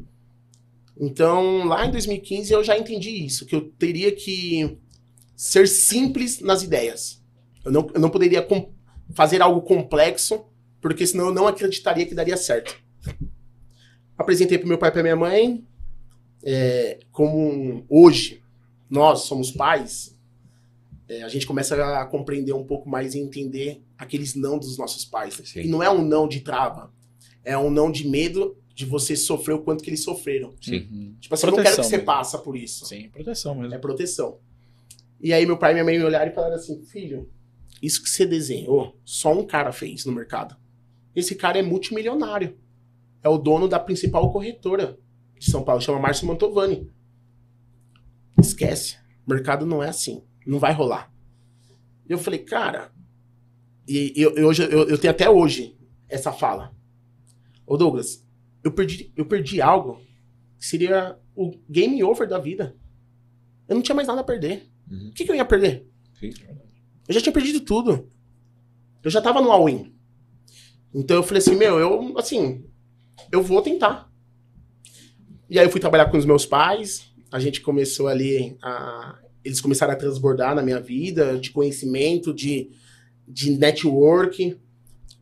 Então, 1.00 1.66
lá 1.66 1.86
em 1.86 1.92
2015 1.92 2.54
eu 2.54 2.64
já 2.64 2.78
entendi 2.78 3.10
isso, 3.26 3.46
que 3.46 3.56
eu 3.56 3.70
teria 3.78 4.12
que 4.12 4.78
ser 5.36 5.68
simples 5.68 6.40
nas 6.40 6.64
ideias. 6.64 7.22
Eu 7.66 7.72
não, 7.72 7.90
eu 7.94 8.00
não 8.00 8.10
poderia 8.10 8.48
fazer 9.14 9.42
algo 9.42 9.62
complexo, 9.62 10.46
porque 10.80 11.06
senão 11.06 11.28
eu 11.28 11.34
não 11.34 11.48
acreditaria 11.48 12.06
que 12.06 12.16
daria 12.16 12.38
certo. 12.38 12.76
Apresentei 14.18 14.58
para 14.58 14.68
meu 14.68 14.78
pai 14.78 14.90
e 14.90 14.92
para 14.94 15.04
minha 15.04 15.16
mãe. 15.16 15.66
é, 16.44 17.00
como 17.12 17.86
hoje 17.90 18.41
nós 18.92 19.22
somos 19.22 19.50
pais, 19.50 20.16
é, 21.08 21.24
a 21.24 21.30
gente 21.30 21.48
começa 21.48 21.76
a 21.98 22.06
compreender 22.06 22.54
um 22.54 22.66
pouco 22.66 22.90
mais 22.90 23.16
e 23.16 23.20
entender 23.20 23.82
aqueles 23.98 24.36
não 24.36 24.60
dos 24.60 24.78
nossos 24.78 25.06
pais. 25.06 25.42
Sim. 25.46 25.62
E 25.62 25.68
não 25.68 25.82
é 25.82 25.90
um 25.90 26.04
não 26.06 26.28
de 26.28 26.42
trava, 26.42 26.94
é 27.44 27.58
um 27.58 27.70
não 27.70 27.90
de 27.90 28.08
medo 28.08 28.58
de 28.76 28.86
você 28.86 29.16
sofrer 29.16 29.54
o 29.54 29.62
quanto 29.62 29.84
que 29.84 29.90
eles 29.90 30.04
sofreram. 30.04 30.54
Sim. 30.62 30.88
Uhum. 30.92 31.16
Tipo 31.20 31.34
assim, 31.34 31.48
eu 31.48 31.52
não 31.52 31.58
quero 31.58 31.70
que 31.70 31.76
Proteção 31.76 31.84
você 31.84 31.98
mesmo. 31.98 32.06
passa 32.06 32.38
por 32.38 32.58
isso. 32.58 32.86
Sim, 32.86 33.10
proteção 33.10 33.56
mesmo. 33.56 33.74
É 33.74 33.78
proteção. 33.78 34.40
E 35.20 35.32
aí 35.32 35.46
meu 35.46 35.58
pai 35.58 35.72
e 35.72 35.74
minha 35.76 35.84
mãe 35.86 35.98
me 35.98 36.04
olharam 36.04 36.30
e 36.32 36.36
falaram 36.36 36.56
assim, 36.56 36.84
filho, 36.84 37.30
isso 37.82 38.04
que 38.04 38.10
você 38.10 38.26
desenhou, 38.26 39.00
só 39.06 39.32
um 39.34 39.46
cara 39.46 39.72
fez 39.72 40.06
no 40.06 40.12
mercado. 40.12 40.56
Esse 41.16 41.36
cara 41.36 41.58
é 41.58 41.62
multimilionário. 41.62 42.58
É 43.24 43.30
o 43.30 43.38
dono 43.38 43.68
da 43.68 43.80
principal 43.80 44.32
corretora 44.32 44.98
de 45.38 45.50
São 45.50 45.64
Paulo, 45.64 45.82
chama 45.82 46.00
Márcio 46.00 46.28
Mantovani. 46.28 46.90
Esquece. 48.40 48.98
Mercado 49.28 49.66
não 49.66 49.82
é 49.84 49.90
assim. 49.90 50.24
Não 50.46 50.60
vai 50.60 50.74
rolar. 50.74 51.12
Eu 52.08 52.18
falei, 52.18 52.40
cara, 52.40 52.92
e 53.88 54.14
eu, 54.16 54.32
eu, 54.36 54.48
hoje- 54.48 54.64
eu, 54.64 54.88
eu 54.90 54.98
tenho 54.98 55.12
até 55.12 55.30
hoje 55.30 55.78
essa 56.10 56.32
fala. 56.32 56.76
Ô 57.66 57.78
Douglas, 57.78 58.26
eu 58.64 58.72
perdi, 58.72 59.12
eu 59.16 59.26
perdi 59.26 59.62
algo 59.62 60.02
que 60.58 60.66
seria 60.66 61.18
o 61.36 61.52
game 61.70 62.04
over 62.04 62.28
da 62.28 62.38
vida. 62.40 62.76
Eu 63.68 63.76
não 63.76 63.82
tinha 63.82 63.96
mais 63.96 64.08
nada 64.08 64.22
a 64.22 64.24
perder. 64.26 64.70
Uhum. 64.90 65.10
O 65.10 65.14
que, 65.14 65.24
que 65.24 65.32
eu 65.32 65.36
ia 65.36 65.46
perder? 65.46 65.88
Sim. 66.20 66.32
Eu 67.08 67.14
já 67.14 67.22
tinha 67.22 67.32
perdido 67.34 67.62
tudo. 67.62 68.10
Eu 69.04 69.10
já 69.10 69.22
tava 69.22 69.42
no 69.42 69.52
all-in. 69.52 69.96
Então 70.94 71.16
eu 71.16 71.24
falei 71.24 71.40
assim, 71.40 71.56
meu, 71.56 71.80
eu, 71.80 72.18
assim, 72.18 72.66
eu 73.32 73.42
vou 73.42 73.62
tentar. 73.62 74.12
E 75.50 75.58
aí 75.58 75.66
eu 75.66 75.70
fui 75.70 75.80
trabalhar 75.80 76.08
com 76.12 76.18
os 76.18 76.26
meus 76.26 76.46
pais. 76.46 77.11
A 77.32 77.40
gente 77.40 77.62
começou 77.62 78.08
ali 78.08 78.58
a. 78.62 79.18
Eles 79.44 79.60
começaram 79.62 79.94
a 79.94 79.96
transbordar 79.96 80.54
na 80.54 80.62
minha 80.62 80.80
vida 80.80 81.38
de 81.40 81.50
conhecimento, 81.52 82.32
de, 82.34 82.70
de 83.28 83.52
network. 83.58 84.56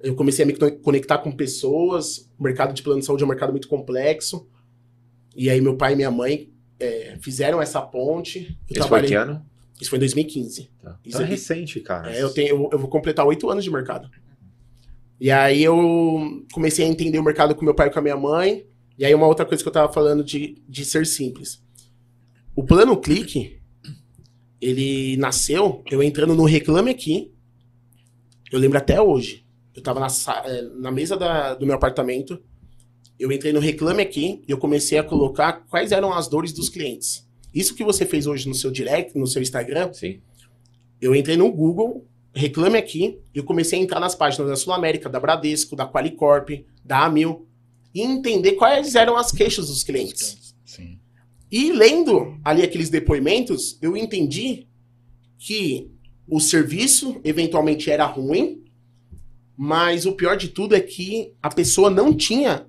Eu 0.02 0.16
comecei 0.16 0.44
a 0.44 0.46
me 0.46 0.54
con- 0.56 0.72
conectar 0.82 1.20
com 1.20 1.32
pessoas. 1.32 2.30
O 2.38 2.44
mercado 2.44 2.74
de 2.74 2.82
plano 2.82 3.00
de 3.00 3.06
saúde 3.06 3.24
é 3.24 3.26
um 3.26 3.30
mercado 3.30 3.52
muito 3.52 3.68
complexo. 3.70 4.48
E 5.36 5.50
aí 5.50 5.62
meu 5.62 5.78
pai 5.78 5.94
e 5.94 5.96
minha 5.96 6.12
mãe 6.12 6.52
eh, 6.80 7.18
fizeram 7.22 7.62
essa 7.62 7.82
ponte. 7.82 8.58
Eu 8.70 8.80
Esse 8.82 8.90
foi 8.90 9.04
que 9.04 9.14
ano? 9.14 9.46
Isso 9.80 9.90
foi 9.90 9.98
em 9.98 10.02
2015. 10.02 10.70
Tá. 10.82 11.00
Isso 11.06 11.18
Tá 11.18 11.24
aqui- 11.24 11.32
recente, 11.34 11.80
cara. 11.80 12.14
É, 12.14 12.22
eu, 12.22 12.30
tenho, 12.34 12.50
eu, 12.50 12.70
eu 12.74 12.80
vou 12.80 12.90
completar 12.90 13.26
oito 13.26 13.50
anos 13.50 13.64
de 13.64 13.72
mercado. 13.72 14.10
E 15.22 15.32
aí 15.32 15.64
eu 15.64 16.46
comecei 16.52 16.86
a 16.86 16.90
entender 16.90 17.20
o 17.20 17.24
mercado 17.24 17.56
com 17.56 17.64
meu 17.64 17.74
pai 17.76 17.88
e 17.88 17.92
com 17.92 18.00
a 18.00 18.02
minha 18.02 18.18
mãe. 18.18 18.66
E 18.98 19.06
aí 19.06 19.16
uma 19.16 19.28
outra 19.28 19.46
coisa 19.46 19.64
que 19.64 19.68
eu 19.70 19.74
tava 19.74 19.92
falando 19.94 20.24
de, 20.24 20.62
de 20.68 20.84
ser 20.84 21.06
simples. 21.06 21.62
O 22.60 22.64
plano 22.66 22.98
clique, 23.00 23.58
ele 24.60 25.16
nasceu 25.16 25.82
eu 25.90 26.04
entrando 26.04 26.36
no 26.36 26.44
Reclame 26.44 26.92
Aqui. 26.92 27.32
Eu 28.52 28.60
lembro 28.60 28.78
até 28.78 29.02
hoje. 29.02 29.46
Eu 29.74 29.82
tava 29.82 30.02
na, 30.02 30.08
eh, 30.46 30.64
na 30.76 30.92
mesa 30.92 31.16
da- 31.16 31.54
do 31.56 31.66
meu 31.66 31.76
apartamento. 31.76 32.38
Eu 33.18 33.32
entrei 33.32 33.54
no 33.54 33.62
Reclame 33.62 34.02
Aqui 34.02 34.42
e 34.46 34.52
eu 34.52 34.58
comecei 34.58 34.98
a 34.98 35.04
colocar 35.06 35.54
quais 35.70 35.94
eram 35.94 36.12
as 36.12 36.28
dores 36.28 36.52
dos 36.52 36.68
clientes. 36.68 37.26
Isso 37.56 37.74
que 37.74 37.82
você 37.82 38.06
fez 38.06 38.28
hoje 38.28 38.46
no 38.50 38.54
seu 38.54 38.70
direct, 38.70 39.18
no 39.18 39.26
seu 39.26 39.42
Instagram, 39.42 39.94
Sim. 39.94 40.20
eu 41.00 41.16
entrei 41.16 41.38
no 41.38 41.50
Google, 41.50 42.06
reclame 42.34 42.78
aqui, 42.78 43.20
e 43.34 43.38
eu 43.38 43.46
comecei 43.46 43.80
a 43.80 43.82
entrar 43.82 44.02
nas 44.02 44.16
páginas 44.16 44.50
da 44.50 44.58
Sul 44.58 44.74
América, 44.74 45.08
da 45.08 45.18
Bradesco, 45.18 45.78
da 45.78 45.88
Qualicorp, 45.88 46.50
da 46.84 47.06
Amil, 47.06 47.48
e 47.96 48.02
entender 48.02 48.52
quais 48.56 48.96
eram 48.96 49.16
as 49.16 49.32
queixas 49.32 49.68
dos 49.70 49.82
clientes. 49.82 50.39
E 51.52 51.72
lendo 51.72 52.40
ali 52.44 52.62
aqueles 52.62 52.90
depoimentos, 52.90 53.78
eu 53.82 53.98
entendi 53.98 54.68
que 55.38 55.90
o 56.28 56.40
serviço 56.40 57.20
eventualmente 57.24 57.90
era 57.90 58.06
ruim, 58.06 58.64
mas 59.58 60.06
o 60.06 60.12
pior 60.14 60.38
de 60.38 60.50
tudo 60.50 60.76
é 60.76 60.80
que 60.80 61.34
a 61.42 61.50
pessoa 61.50 61.90
não 61.90 62.14
tinha 62.14 62.68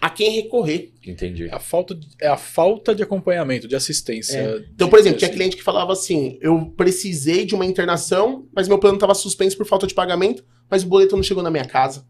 a 0.00 0.08
quem 0.08 0.30
recorrer. 0.30 0.92
Entendi. 1.04 1.44
É 1.44 1.54
a 1.54 1.58
falta 1.58 1.94
de, 1.94 2.06
é 2.20 2.28
a 2.28 2.36
falta 2.36 2.94
de 2.94 3.02
acompanhamento, 3.02 3.66
de 3.66 3.74
assistência. 3.74 4.38
Então, 4.72 4.86
de- 4.86 4.90
por 4.90 4.98
exemplo, 4.98 5.18
tinha 5.18 5.28
assim, 5.28 5.36
cliente 5.36 5.56
que 5.56 5.62
falava 5.62 5.92
assim: 5.92 6.38
eu 6.40 6.66
precisei 6.76 7.44
de 7.44 7.54
uma 7.54 7.66
internação, 7.66 8.46
mas 8.54 8.68
meu 8.68 8.78
plano 8.78 8.96
estava 8.96 9.14
suspenso 9.14 9.56
por 9.56 9.66
falta 9.66 9.86
de 9.86 9.94
pagamento, 9.94 10.44
mas 10.70 10.82
o 10.84 10.86
boleto 10.86 11.16
não 11.16 11.22
chegou 11.22 11.42
na 11.42 11.50
minha 11.50 11.64
casa. 11.64 12.06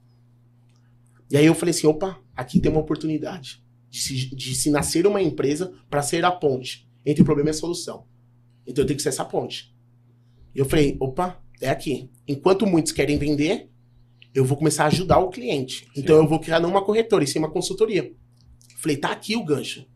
E 1.31 1.37
aí 1.37 1.47
eu 1.47 1.55
falei 1.55 1.71
assim: 1.71 1.87
opa, 1.87 2.19
aqui 2.37 2.61
tem 2.61 2.71
uma 2.71 2.81
oportunidade 2.81 3.63
de 3.91 4.01
se, 4.01 4.35
de 4.35 4.55
se 4.55 4.71
nascer 4.71 5.07
uma 5.07 5.23
empresa 5.23 5.73
para 5.89 6.03
ser 6.03 6.25
a 6.25 6.31
ponte 6.31 6.89
entre 7.05 7.23
o 7.23 7.25
problema 7.25 7.51
e 7.51 7.53
a 7.53 7.55
solução. 7.55 8.05
Então 8.67 8.83
eu 8.83 8.87
tenho 8.87 8.97
que 8.97 9.03
ser 9.03 9.11
essa 9.11 9.25
ponte. 9.25 9.75
E 10.55 10.59
eu 10.59 10.65
falei: 10.65 10.97
opa, 11.01 11.41
é 11.61 11.69
aqui. 11.69 12.11
Enquanto 12.27 12.67
muitos 12.67 12.93
querem 12.93 13.19
vender, 13.19 13.71
eu 14.35 14.45
vou 14.45 14.57
começar 14.57 14.85
a 14.85 14.89
ajudar 14.89 15.19
o 15.19 15.31
cliente. 15.31 15.89
Então 15.97 16.17
eu 16.17 16.27
vou 16.27 16.41
criar 16.41 16.61
não 16.61 16.71
uma 16.71 16.85
corretora, 16.85 17.25
e 17.25 17.27
sim 17.27 17.39
uma 17.39 17.51
consultoria. 17.51 18.13
Falei: 18.79 18.97
tá 18.97 19.11
aqui 19.11 19.37
o 19.37 19.45
gancho. 19.45 19.87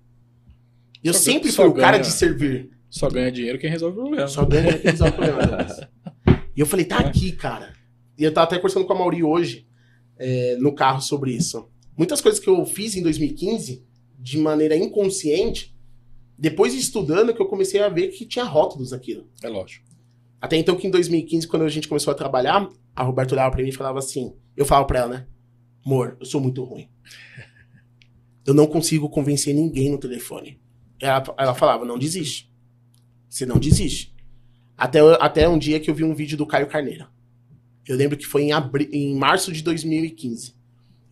Eu 1.02 1.14
Só 1.14 1.20
sempre 1.20 1.50
fui 1.50 1.66
o 1.66 1.74
cara 1.74 1.98
de 1.98 2.10
servir. 2.10 2.70
Só 2.90 3.08
ganha 3.08 3.30
dinheiro 3.30 3.58
quem 3.58 3.70
resolve 3.70 3.98
o 3.98 4.02
problema. 4.02 4.28
Só 4.28 4.44
ganha 4.44 4.78
quem 4.78 4.90
resolve 4.90 5.14
o 5.14 5.16
problema. 5.16 5.66
E 6.56 6.60
eu 6.60 6.66
falei, 6.66 6.84
tá 6.84 6.98
aqui, 6.98 7.32
cara. 7.32 7.72
E 8.18 8.24
eu 8.24 8.34
tava 8.34 8.46
até 8.46 8.56
conversando 8.56 8.84
com 8.84 8.92
a 8.92 8.98
Mauri 8.98 9.22
hoje, 9.22 9.66
é, 10.18 10.56
no 10.56 10.74
carro, 10.74 11.00
sobre 11.00 11.32
isso. 11.32 11.70
Muitas 12.00 12.22
coisas 12.22 12.40
que 12.40 12.48
eu 12.48 12.64
fiz 12.64 12.96
em 12.96 13.02
2015, 13.02 13.84
de 14.18 14.38
maneira 14.38 14.74
inconsciente, 14.74 15.76
depois 16.38 16.72
de 16.72 16.78
estudando, 16.78 17.34
que 17.34 17.42
eu 17.42 17.46
comecei 17.46 17.78
a 17.78 17.90
ver 17.90 18.08
que 18.08 18.24
tinha 18.24 18.42
rótulos 18.42 18.94
aquilo. 18.94 19.28
É 19.42 19.50
lógico. 19.50 19.84
Até 20.40 20.56
então 20.56 20.76
que 20.76 20.86
em 20.86 20.90
2015, 20.90 21.46
quando 21.46 21.66
a 21.66 21.68
gente 21.68 21.86
começou 21.86 22.10
a 22.10 22.14
trabalhar, 22.14 22.70
a 22.96 23.02
Roberta 23.02 23.34
olhava 23.34 23.50
pra 23.50 23.62
mim 23.62 23.68
e 23.68 23.72
falava 23.72 23.98
assim, 23.98 24.34
eu 24.56 24.64
falava 24.64 24.86
pra 24.86 25.00
ela, 25.00 25.08
né? 25.08 25.26
Amor, 25.84 26.16
eu 26.18 26.24
sou 26.24 26.40
muito 26.40 26.64
ruim. 26.64 26.88
Eu 28.46 28.54
não 28.54 28.66
consigo 28.66 29.10
convencer 29.10 29.54
ninguém 29.54 29.90
no 29.90 29.98
telefone. 29.98 30.58
Ela, 30.98 31.22
ela 31.36 31.54
falava, 31.54 31.84
não 31.84 31.98
desiste. 31.98 32.50
Você 33.28 33.44
não 33.44 33.58
desiste. 33.58 34.16
Até, 34.74 35.00
até 35.20 35.46
um 35.46 35.58
dia 35.58 35.78
que 35.78 35.90
eu 35.90 35.94
vi 35.94 36.04
um 36.04 36.14
vídeo 36.14 36.38
do 36.38 36.46
Caio 36.46 36.66
Carneiro. 36.66 37.06
Eu 37.86 37.94
lembro 37.94 38.16
que 38.16 38.24
foi 38.24 38.44
em, 38.44 38.52
abri... 38.52 38.88
em 38.90 39.14
março 39.14 39.52
de 39.52 39.62
2015. 39.62 40.58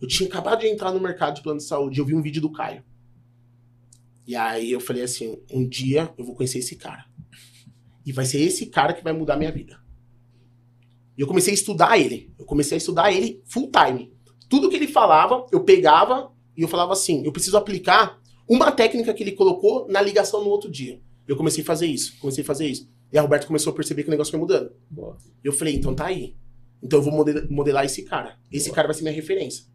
Eu 0.01 0.07
tinha 0.07 0.27
acabado 0.29 0.61
de 0.61 0.67
entrar 0.67 0.91
no 0.91 0.99
mercado 0.99 1.35
de 1.35 1.41
plano 1.43 1.59
de 1.59 1.65
saúde, 1.65 1.99
eu 1.99 2.05
vi 2.05 2.15
um 2.15 2.21
vídeo 2.21 2.41
do 2.41 2.51
Caio. 2.51 2.83
E 4.25 4.35
aí 4.35 4.71
eu 4.71 4.79
falei 4.79 5.03
assim, 5.03 5.41
um 5.51 5.67
dia 5.67 6.13
eu 6.17 6.23
vou 6.23 6.35
conhecer 6.35 6.59
esse 6.59 6.75
cara. 6.75 7.05
E 8.05 8.11
vai 8.11 8.25
ser 8.25 8.39
esse 8.39 8.67
cara 8.67 8.93
que 8.93 9.03
vai 9.03 9.11
mudar 9.11 9.33
a 9.33 9.37
minha 9.37 9.51
vida. 9.51 9.79
E 11.17 11.21
eu 11.21 11.27
comecei 11.27 11.51
a 11.51 11.55
estudar 11.55 11.97
ele. 11.97 12.33
Eu 12.39 12.45
comecei 12.45 12.75
a 12.75 12.77
estudar 12.77 13.11
ele 13.11 13.41
full 13.45 13.69
time. 13.71 14.13
Tudo 14.47 14.69
que 14.69 14.75
ele 14.75 14.87
falava, 14.87 15.45
eu 15.51 15.63
pegava 15.63 16.31
e 16.55 16.61
eu 16.61 16.67
falava 16.67 16.93
assim, 16.93 17.23
eu 17.25 17.31
preciso 17.31 17.57
aplicar 17.57 18.19
uma 18.47 18.71
técnica 18.71 19.13
que 19.13 19.21
ele 19.21 19.33
colocou 19.33 19.87
na 19.89 20.01
ligação 20.01 20.43
no 20.43 20.49
outro 20.49 20.71
dia. 20.71 21.01
Eu 21.27 21.35
comecei 21.35 21.61
a 21.63 21.65
fazer 21.65 21.87
isso, 21.87 22.17
comecei 22.19 22.43
a 22.43 22.47
fazer 22.47 22.67
isso. 22.67 22.89
E 23.11 23.17
a 23.17 23.21
Roberto 23.21 23.47
começou 23.47 23.71
a 23.73 23.75
perceber 23.75 24.03
que 24.03 24.09
o 24.09 24.11
negócio 24.11 24.31
foi 24.31 24.39
mudando. 24.39 24.71
Boa. 24.89 25.17
Eu 25.43 25.51
falei, 25.51 25.75
então 25.75 25.93
tá 25.93 26.05
aí. 26.05 26.35
Então 26.81 26.99
eu 26.99 27.03
vou 27.03 27.13
model- 27.13 27.47
modelar 27.49 27.85
esse 27.85 28.03
cara. 28.03 28.39
Esse 28.51 28.67
Boa. 28.69 28.75
cara 28.75 28.87
vai 28.87 28.95
ser 28.95 29.03
minha 29.03 29.13
referência. 29.13 29.65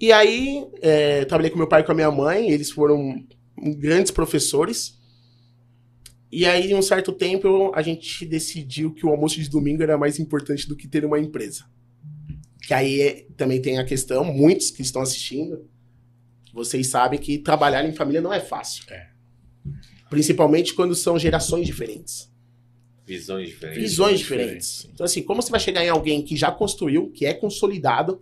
E 0.00 0.12
aí, 0.12 0.64
é, 0.80 1.24
trabalhei 1.24 1.50
com 1.50 1.58
meu 1.58 1.68
pai 1.68 1.80
e 1.80 1.84
com 1.84 1.92
a 1.92 1.94
minha 1.94 2.10
mãe, 2.10 2.50
eles 2.50 2.70
foram 2.70 3.24
grandes 3.78 4.12
professores. 4.12 4.96
E 6.30 6.44
aí, 6.44 6.70
em 6.70 6.74
um 6.74 6.82
certo 6.82 7.10
tempo, 7.12 7.72
a 7.74 7.82
gente 7.82 8.24
decidiu 8.26 8.92
que 8.92 9.04
o 9.04 9.08
almoço 9.08 9.40
de 9.40 9.48
domingo 9.48 9.82
era 9.82 9.98
mais 9.98 10.18
importante 10.18 10.68
do 10.68 10.76
que 10.76 10.86
ter 10.86 11.04
uma 11.04 11.18
empresa. 11.18 11.64
Que 12.66 12.74
aí 12.74 13.00
é- 13.00 13.26
também 13.36 13.60
tem 13.60 13.78
a 13.78 13.84
questão, 13.84 14.22
muitos 14.24 14.70
que 14.70 14.82
estão 14.82 15.00
assistindo, 15.02 15.66
vocês 16.52 16.86
sabem 16.88 17.18
que 17.18 17.38
trabalhar 17.38 17.84
em 17.84 17.92
família 17.94 18.20
não 18.20 18.32
é 18.32 18.40
fácil. 18.40 18.84
É. 18.90 19.08
Principalmente 20.10 20.74
quando 20.74 20.94
são 20.94 21.18
gerações 21.18 21.66
diferentes 21.66 22.30
Visões 23.06 23.48
diferentes. 23.48 23.82
visões 23.82 24.18
diferentes. 24.18 24.88
Então, 24.92 25.04
assim, 25.04 25.22
como 25.22 25.40
você 25.42 25.50
vai 25.50 25.60
chegar 25.60 25.82
em 25.82 25.88
alguém 25.88 26.22
que 26.22 26.36
já 26.36 26.52
construiu, 26.52 27.10
que 27.10 27.24
é 27.24 27.32
consolidado, 27.32 28.20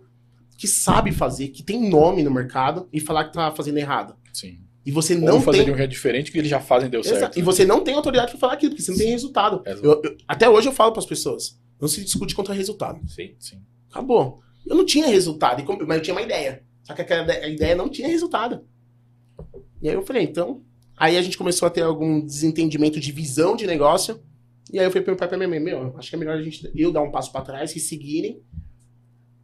que 0.57 0.67
sabe 0.67 1.11
fazer, 1.11 1.49
que 1.49 1.61
tem 1.63 1.89
nome 1.89 2.23
no 2.23 2.31
mercado 2.31 2.89
e 2.91 2.99
falar 2.99 3.25
que 3.25 3.33
tá 3.33 3.51
fazendo 3.51 3.77
errado? 3.77 4.15
Sim. 4.33 4.59
E 4.85 4.91
você 4.91 5.13
Ou 5.15 5.21
não 5.21 5.41
fazer 5.41 5.63
tem. 5.65 5.73
um 5.73 5.75
que 5.75 5.81
é 5.81 5.87
diferente 5.87 6.31
que 6.31 6.37
eles 6.37 6.49
já 6.49 6.59
fazem 6.59 6.89
deu 6.89 7.01
Exato. 7.01 7.19
certo. 7.19 7.39
E 7.39 7.41
você 7.41 7.65
não 7.65 7.83
tem 7.83 7.93
autoridade 7.93 8.31
para 8.31 8.39
falar 8.39 8.53
aquilo, 8.53 8.71
porque 8.71 8.81
você 8.81 8.91
não 8.91 8.97
tem 8.97 9.09
resultado. 9.09 9.61
Eu- 9.65 10.01
eu- 10.03 10.17
até 10.27 10.49
hoje 10.49 10.67
eu 10.67 10.71
falo 10.73 10.91
para 10.91 10.99
as 11.01 11.05
pessoas: 11.05 11.59
não 11.79 11.87
se 11.87 12.03
discute 12.03 12.33
contra 12.33 12.53
resultado. 12.53 12.99
Sim. 13.07 13.35
Sim. 13.39 13.61
Acabou. 13.89 14.41
Eu 14.65 14.75
não 14.75 14.85
tinha 14.85 15.07
resultado, 15.07 15.63
mas 15.85 15.97
eu 15.97 16.03
tinha 16.03 16.13
uma 16.15 16.21
ideia. 16.21 16.63
Só 16.83 16.93
que 16.93 17.01
aquela 17.01 17.23
ide- 17.23 17.45
a 17.45 17.49
ideia 17.49 17.75
não 17.75 17.89
tinha 17.89 18.07
resultado. 18.07 18.61
E 19.81 19.89
aí 19.89 19.95
eu 19.95 20.01
falei, 20.05 20.23
então. 20.23 20.63
Aí 20.95 21.15
a 21.17 21.21
gente 21.21 21.37
começou 21.37 21.67
a 21.67 21.69
ter 21.69 21.81
algum 21.81 22.19
desentendimento 22.25 22.99
de 22.99 23.11
visão 23.11 23.55
de 23.55 23.67
negócio. 23.67 24.19
E 24.73 24.79
aí 24.79 24.85
eu 24.85 24.91
falei 24.91 25.05
meu 25.05 25.15
pai 25.15 25.27
e 25.27 25.29
pra 25.29 25.37
minha 25.37 25.49
mãe, 25.49 25.59
meu, 25.59 25.95
acho 25.97 26.09
que 26.09 26.15
é 26.15 26.19
melhor 26.19 26.37
a 26.37 26.41
gente 26.41 26.69
eu 26.75 26.91
dar 26.91 27.01
um 27.01 27.11
passo 27.11 27.31
pra 27.31 27.41
trás 27.41 27.75
e 27.75 27.79
seguirem. 27.79 28.41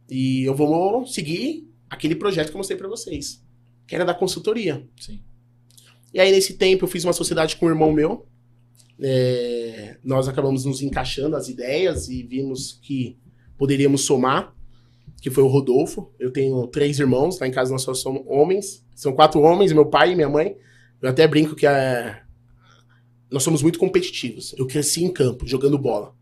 E 0.08 0.44
eu 0.44 0.54
vou 0.54 1.06
seguir 1.06 1.68
aquele 1.88 2.14
projeto 2.14 2.48
que 2.48 2.54
eu 2.54 2.58
mostrei 2.58 2.78
pra 2.78 2.88
vocês. 2.88 3.42
Que 3.86 3.94
era 3.94 4.04
da 4.04 4.14
consultoria. 4.14 4.86
Sim. 5.00 5.20
E 6.12 6.20
aí, 6.20 6.30
nesse 6.30 6.54
tempo, 6.54 6.84
eu 6.84 6.88
fiz 6.88 7.04
uma 7.04 7.12
sociedade 7.12 7.56
com 7.56 7.66
um 7.66 7.70
irmão 7.70 7.92
meu. 7.92 8.26
É, 9.00 9.98
nós 10.04 10.28
acabamos 10.28 10.64
nos 10.64 10.80
encaixando 10.80 11.34
as 11.34 11.48
ideias 11.48 12.08
e 12.08 12.22
vimos 12.22 12.78
que 12.80 13.18
poderíamos 13.58 14.02
somar, 14.02 14.54
que 15.20 15.30
foi 15.30 15.42
o 15.42 15.48
Rodolfo. 15.48 16.12
Eu 16.18 16.32
tenho 16.32 16.66
três 16.68 16.98
irmãos, 16.98 17.38
lá 17.40 17.48
em 17.48 17.50
casa 17.50 17.72
nós 17.72 17.82
só 17.82 17.92
somos 17.92 18.22
homens. 18.26 18.84
São 18.94 19.12
quatro 19.12 19.40
homens, 19.40 19.72
meu 19.72 19.86
pai 19.86 20.12
e 20.12 20.14
minha 20.14 20.28
mãe. 20.28 20.56
Eu 21.02 21.10
até 21.10 21.26
brinco 21.26 21.56
que 21.56 21.66
é, 21.66 22.22
nós 23.30 23.42
somos 23.42 23.62
muito 23.62 23.78
competitivos. 23.78 24.54
Eu 24.56 24.66
cresci 24.66 25.02
em 25.02 25.12
campo, 25.12 25.46
jogando 25.46 25.76
bola. 25.76 26.14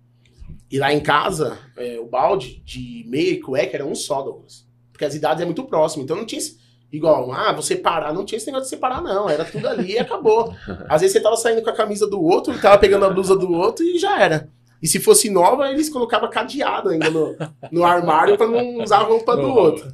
E 0.72 0.78
lá 0.78 0.90
em 0.90 1.00
casa, 1.00 1.58
é, 1.76 2.00
o 2.00 2.06
balde 2.06 2.62
de 2.64 3.04
meia 3.06 3.32
e 3.32 3.40
cueca 3.40 3.76
era 3.76 3.84
um 3.84 3.94
só, 3.94 4.22
Douglas. 4.22 4.66
Porque 4.90 5.04
as 5.04 5.14
idades 5.14 5.42
é 5.42 5.44
muito 5.44 5.64
próximas. 5.64 6.04
Então 6.04 6.16
não 6.16 6.24
tinha 6.24 6.38
esse, 6.38 6.56
igual, 6.90 7.30
ah, 7.30 7.52
você 7.52 7.76
parar. 7.76 8.14
Não 8.14 8.24
tinha 8.24 8.38
esse 8.38 8.46
negócio 8.46 8.64
de 8.64 8.70
separar, 8.70 9.02
não. 9.02 9.28
Era 9.28 9.44
tudo 9.44 9.68
ali 9.68 9.92
e 9.92 9.98
acabou. 9.98 10.54
Às 10.88 11.02
vezes 11.02 11.12
você 11.12 11.20
tava 11.20 11.36
saindo 11.36 11.60
com 11.60 11.68
a 11.68 11.74
camisa 11.74 12.06
do 12.06 12.18
outro, 12.22 12.58
tava 12.58 12.78
pegando 12.78 13.04
a 13.04 13.10
blusa 13.10 13.36
do 13.36 13.52
outro 13.52 13.84
e 13.84 13.98
já 13.98 14.18
era. 14.18 14.48
E 14.82 14.88
se 14.88 14.98
fosse 14.98 15.28
nova, 15.28 15.70
eles 15.70 15.90
colocavam 15.90 16.30
cadeado 16.30 16.88
ainda 16.88 17.10
no, 17.10 17.36
no 17.70 17.84
armário 17.84 18.38
pra 18.38 18.48
não 18.48 18.82
usar 18.82 19.00
a 19.00 19.04
roupa 19.04 19.36
do 19.36 19.48
outro. 19.48 19.92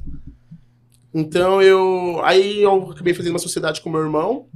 Então 1.13 1.61
eu. 1.61 2.21
Aí 2.23 2.63
eu 2.63 2.89
acabei 2.89 3.13
fazendo 3.13 3.33
uma 3.33 3.39
sociedade 3.39 3.81
com 3.81 3.89
meu 3.89 4.01
irmão. 4.01 4.47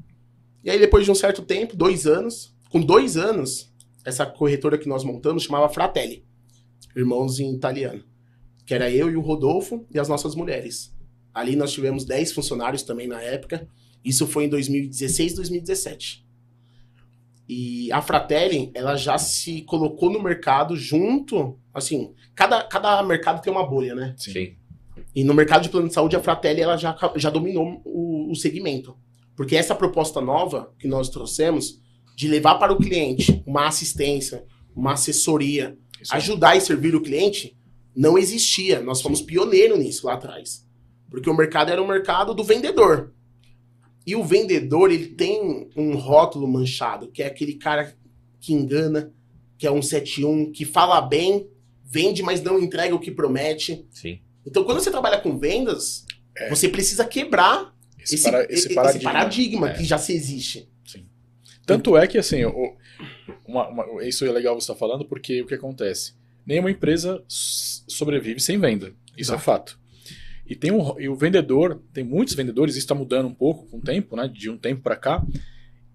E 0.63 0.69
aí, 0.69 0.79
depois 0.79 1.03
de 1.03 1.11
um 1.11 1.15
certo 1.15 1.41
tempo, 1.41 1.75
dois 1.75 2.07
anos, 2.07 2.55
com 2.71 2.79
dois 2.79 3.17
anos, 3.17 3.72
essa 4.05 4.25
corretora 4.25 4.77
que 4.77 4.87
nós 4.87 5.03
montamos 5.03 5.43
chamava 5.43 5.69
Fratelli. 5.69 6.25
Irmãos 6.95 7.39
em 7.39 7.53
italiano. 7.53 8.03
Que 8.65 8.73
era 8.73 8.89
eu 8.89 9.09
e 9.09 9.15
o 9.15 9.21
Rodolfo 9.21 9.85
e 9.91 9.99
as 9.99 10.07
nossas 10.07 10.35
mulheres. 10.35 10.93
Ali 11.33 11.55
nós 11.55 11.71
tivemos 11.71 12.05
10 12.05 12.33
funcionários 12.33 12.83
também 12.83 13.07
na 13.07 13.21
época. 13.21 13.67
Isso 14.03 14.27
foi 14.27 14.45
em 14.45 14.49
2016, 14.49 15.35
2017. 15.35 16.23
E 17.47 17.91
a 17.91 18.01
Fratelli, 18.01 18.71
ela 18.73 18.95
já 18.95 19.17
se 19.17 19.63
colocou 19.63 20.09
no 20.09 20.21
mercado 20.21 20.77
junto, 20.77 21.59
assim, 21.73 22.13
cada, 22.33 22.63
cada 22.63 23.03
mercado 23.03 23.41
tem 23.41 23.51
uma 23.51 23.67
bolha, 23.67 23.93
né? 23.93 24.15
Sim. 24.17 24.55
E 25.13 25.23
no 25.23 25.33
mercado 25.33 25.63
de 25.63 25.69
plano 25.69 25.87
de 25.87 25.93
saúde, 25.93 26.15
a 26.15 26.21
Fratelli 26.21 26.61
ela 26.61 26.77
já, 26.77 26.95
já 27.15 27.29
dominou 27.29 27.81
o, 27.83 28.31
o 28.31 28.35
segmento. 28.35 28.95
Porque 29.35 29.55
essa 29.55 29.75
proposta 29.75 30.21
nova 30.21 30.73
que 30.79 30.87
nós 30.87 31.09
trouxemos, 31.09 31.81
de 32.15 32.27
levar 32.27 32.55
para 32.55 32.71
o 32.73 32.77
cliente 32.77 33.43
uma 33.45 33.67
assistência, 33.67 34.43
uma 34.75 34.93
assessoria, 34.93 35.77
Isso 36.01 36.13
ajudar 36.15 36.55
e 36.55 36.61
servir 36.61 36.95
o 36.95 37.01
cliente, 37.01 37.55
não 37.95 38.17
existia. 38.17 38.81
Nós 38.81 39.01
fomos 39.01 39.21
pioneiros 39.21 39.77
nisso 39.79 40.05
lá 40.07 40.13
atrás. 40.13 40.65
Porque 41.09 41.29
o 41.29 41.35
mercado 41.37 41.71
era 41.71 41.81
o 41.81 41.87
mercado 41.87 42.33
do 42.33 42.43
vendedor. 42.43 43.13
E 44.05 44.15
o 44.15 44.23
vendedor, 44.23 44.91
ele 44.91 45.07
tem 45.07 45.69
um 45.77 45.95
rótulo 45.95 46.47
manchado, 46.47 47.09
que 47.09 47.23
é 47.23 47.27
aquele 47.27 47.53
cara 47.53 47.95
que 48.41 48.51
engana, 48.53 49.13
que 49.57 49.65
é 49.65 49.71
um 49.71 49.81
71, 49.81 50.51
que 50.51 50.65
fala 50.65 50.99
bem, 50.99 51.47
vende, 51.85 52.21
mas 52.21 52.41
não 52.41 52.59
entrega 52.59 52.93
o 52.93 52.99
que 52.99 53.11
promete. 53.11 53.85
Sim. 53.91 54.19
Então, 54.45 54.63
quando 54.65 54.81
você 54.81 54.91
trabalha 54.91 55.19
com 55.21 55.37
vendas, 55.37 56.03
É. 56.35 56.49
você 56.49 56.67
precisa 56.67 57.05
quebrar 57.05 57.73
esse, 57.97 58.15
esse, 58.15 58.23
para- 58.29 58.43
esse 58.45 58.53
esse 58.67 58.73
paradigma, 58.73 59.11
paradigma. 59.11 59.69
É. 59.69 59.73
que 59.77 59.85
já 59.85 59.97
se 59.97 60.11
existe. 60.13 60.67
Tanto 61.65 61.95
é 61.97 62.05
que, 62.07 62.17
assim, 62.17 62.43
o- 62.45 62.75
uma- 63.47 63.67
uma- 63.69 64.03
isso 64.03 64.25
é 64.25 64.31
legal 64.31 64.55
você 64.55 64.63
estar 64.71 64.75
falando, 64.75 65.05
porque 65.05 65.41
o 65.41 65.45
que 65.45 65.53
acontece? 65.55 66.13
Nenhuma 66.45 66.69
empresa 66.71 67.23
sobrevive 67.27 68.39
sem 68.39 68.59
venda. 68.59 68.87
Isso 69.17 69.31
é 69.31 69.35
Exato. 69.35 69.41
fato. 69.43 69.79
E, 70.45 70.55
tem 70.55 70.71
um, 70.71 70.99
e 70.99 71.07
o 71.07 71.15
vendedor, 71.15 71.81
tem 71.93 72.03
muitos 72.03 72.33
vendedores, 72.35 72.75
isso 72.75 72.83
está 72.83 72.93
mudando 72.93 73.27
um 73.27 73.33
pouco 73.33 73.65
com 73.67 73.77
o 73.77 73.81
tempo, 73.81 74.15
né? 74.15 74.27
De 74.27 74.49
um 74.49 74.57
tempo 74.57 74.81
para 74.81 74.95
cá, 74.97 75.23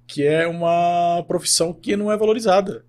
que 0.06 0.24
é 0.24 0.46
uma 0.46 1.22
profissão 1.28 1.72
que 1.72 1.96
não 1.96 2.10
é 2.10 2.16
valorizada. 2.16 2.84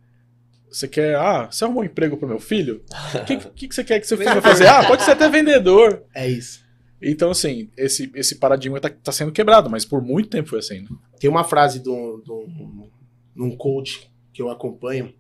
Você 0.72 0.88
quer, 0.88 1.16
ah, 1.16 1.50
você 1.52 1.66
arrumou 1.66 1.82
um 1.84 1.86
emprego 1.86 2.16
para 2.16 2.28
meu 2.30 2.40
filho? 2.40 2.82
O 3.16 3.26
que, 3.26 3.38
que, 3.38 3.68
que 3.68 3.76
você 3.76 3.84
quer 3.84 4.00
que 4.00 4.08
seu 4.08 4.18
filho 4.18 4.30
vai 4.40 4.42
fazer? 4.42 4.68
Ah, 4.68 4.86
pode 4.88 5.04
ser 5.04 5.12
até 5.12 5.28
vendedor. 5.28 6.04
É 6.16 6.30
isso. 6.30 6.64
Então, 7.02 7.32
assim, 7.32 7.70
esse, 7.78 8.12
esse 8.14 8.36
paradigma 8.36 8.78
está 8.78 9.12
sendo 9.12 9.32
quebrado, 9.32 9.70
mas 9.70 9.86
por 9.86 10.02
muito 10.02 10.30
tempo 10.30 10.50
foi 10.50 10.60
assim. 10.60 10.82
Né? 10.82 10.90
Tem 11.20 11.30
uma 11.30 11.44
frase 11.44 11.80
de 11.80 11.90
um, 11.90 13.56
coach 13.58 14.12
que 14.34 14.42
eu 14.42 14.50
acompanho, 14.50 15.14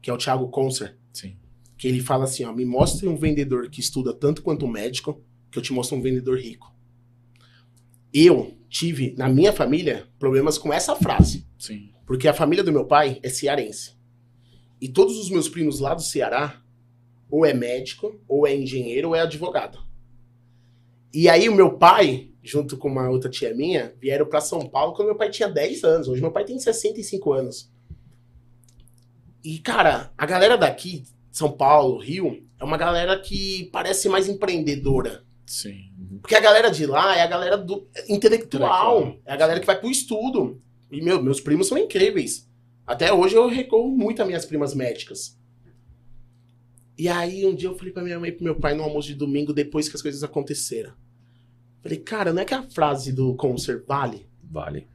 que 0.00 0.08
é 0.08 0.12
o 0.12 0.18
Thiago 0.18 0.48
Concer, 0.48 0.96
Sim. 1.12 1.36
que 1.76 1.88
ele 1.88 2.00
fala 2.00 2.24
assim, 2.24 2.44
ó, 2.44 2.52
me 2.52 2.64
mostre 2.64 3.08
um 3.08 3.16
vendedor 3.16 3.68
que 3.68 3.80
estuda 3.80 4.14
tanto 4.14 4.42
quanto 4.42 4.66
um 4.66 4.70
médico, 4.70 5.20
que 5.50 5.58
eu 5.58 5.62
te 5.62 5.72
mostro 5.72 5.96
um 5.96 6.02
vendedor 6.02 6.38
rico. 6.38 6.72
Eu 8.12 8.56
tive, 8.68 9.14
na 9.18 9.28
minha 9.28 9.52
família, 9.52 10.06
problemas 10.18 10.56
com 10.56 10.72
essa 10.72 10.94
frase. 10.94 11.44
Sim. 11.58 11.90
Porque 12.06 12.28
a 12.28 12.34
família 12.34 12.62
do 12.62 12.72
meu 12.72 12.84
pai 12.84 13.18
é 13.22 13.28
cearense. 13.28 13.96
E 14.80 14.88
todos 14.88 15.18
os 15.18 15.30
meus 15.30 15.48
primos 15.48 15.80
lá 15.80 15.94
do 15.94 16.02
Ceará, 16.02 16.62
ou 17.28 17.44
é 17.44 17.52
médico, 17.52 18.20
ou 18.28 18.46
é 18.46 18.54
engenheiro, 18.54 19.08
ou 19.08 19.14
é 19.14 19.20
advogado. 19.20 19.78
E 21.14 21.28
aí 21.28 21.48
o 21.48 21.54
meu 21.54 21.78
pai, 21.78 22.32
junto 22.42 22.76
com 22.76 22.88
uma 22.88 23.08
outra 23.08 23.30
tia 23.30 23.54
minha, 23.54 23.94
vieram 24.00 24.26
para 24.26 24.40
São 24.40 24.68
Paulo 24.68 24.94
quando 24.94 25.06
meu 25.06 25.16
pai 25.16 25.30
tinha 25.30 25.48
10 25.48 25.84
anos. 25.84 26.08
Hoje 26.08 26.20
meu 26.20 26.32
pai 26.32 26.44
tem 26.44 26.58
65 26.58 27.32
anos. 27.32 27.72
E, 29.44 29.58
cara, 29.60 30.12
a 30.18 30.26
galera 30.26 30.58
daqui, 30.58 31.04
São 31.30 31.52
Paulo, 31.52 31.98
Rio, 31.98 32.44
é 32.58 32.64
uma 32.64 32.76
galera 32.76 33.16
que 33.20 33.68
parece 33.72 34.08
mais 34.08 34.28
empreendedora. 34.28 35.22
Sim. 35.46 35.92
Porque 36.20 36.34
a 36.34 36.40
galera 36.40 36.68
de 36.68 36.84
lá 36.84 37.16
é 37.16 37.20
a 37.20 37.26
galera 37.28 37.56
do 37.56 37.86
intelectual. 38.08 38.16
Intelectual. 38.16 39.20
É 39.24 39.32
a 39.32 39.36
galera 39.36 39.60
que 39.60 39.66
vai 39.66 39.78
pro 39.78 39.90
estudo. 39.90 40.60
E, 40.90 41.00
meu, 41.00 41.22
meus 41.22 41.40
primos 41.40 41.68
são 41.68 41.78
incríveis. 41.78 42.50
Até 42.84 43.12
hoje 43.12 43.36
eu 43.36 43.46
recorro 43.48 43.96
muito 43.96 44.20
às 44.20 44.26
minhas 44.26 44.44
primas 44.44 44.74
médicas. 44.74 45.38
E 46.98 47.08
aí 47.08 47.46
um 47.46 47.54
dia 47.54 47.68
eu 47.68 47.76
falei 47.76 47.92
pra 47.92 48.02
minha 48.02 48.18
mãe 48.18 48.30
e 48.30 48.32
pro 48.32 48.44
meu 48.44 48.58
pai 48.58 48.74
no 48.74 48.82
almoço 48.82 49.08
de 49.08 49.14
domingo, 49.14 49.52
depois 49.52 49.88
que 49.88 49.94
as 49.94 50.02
coisas 50.02 50.24
aconteceram. 50.24 50.92
Falei, 51.84 51.98
cara, 51.98 52.32
não 52.32 52.40
é 52.40 52.46
que 52.46 52.54
a 52.54 52.62
frase 52.62 53.12
do 53.12 53.34
Conser 53.34 53.84
vale? 53.86 54.26
Vale. 54.42 54.88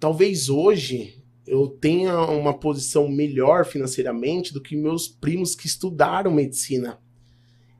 Talvez 0.00 0.48
hoje 0.48 1.22
eu 1.46 1.68
tenha 1.68 2.18
uma 2.22 2.58
posição 2.58 3.06
melhor 3.06 3.66
financeiramente 3.66 4.50
do 4.54 4.62
que 4.62 4.74
meus 4.74 5.06
primos 5.06 5.54
que 5.54 5.66
estudaram 5.66 6.30
medicina. 6.30 6.98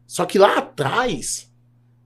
Só 0.06 0.26
que 0.26 0.38
lá 0.38 0.58
atrás, 0.58 1.50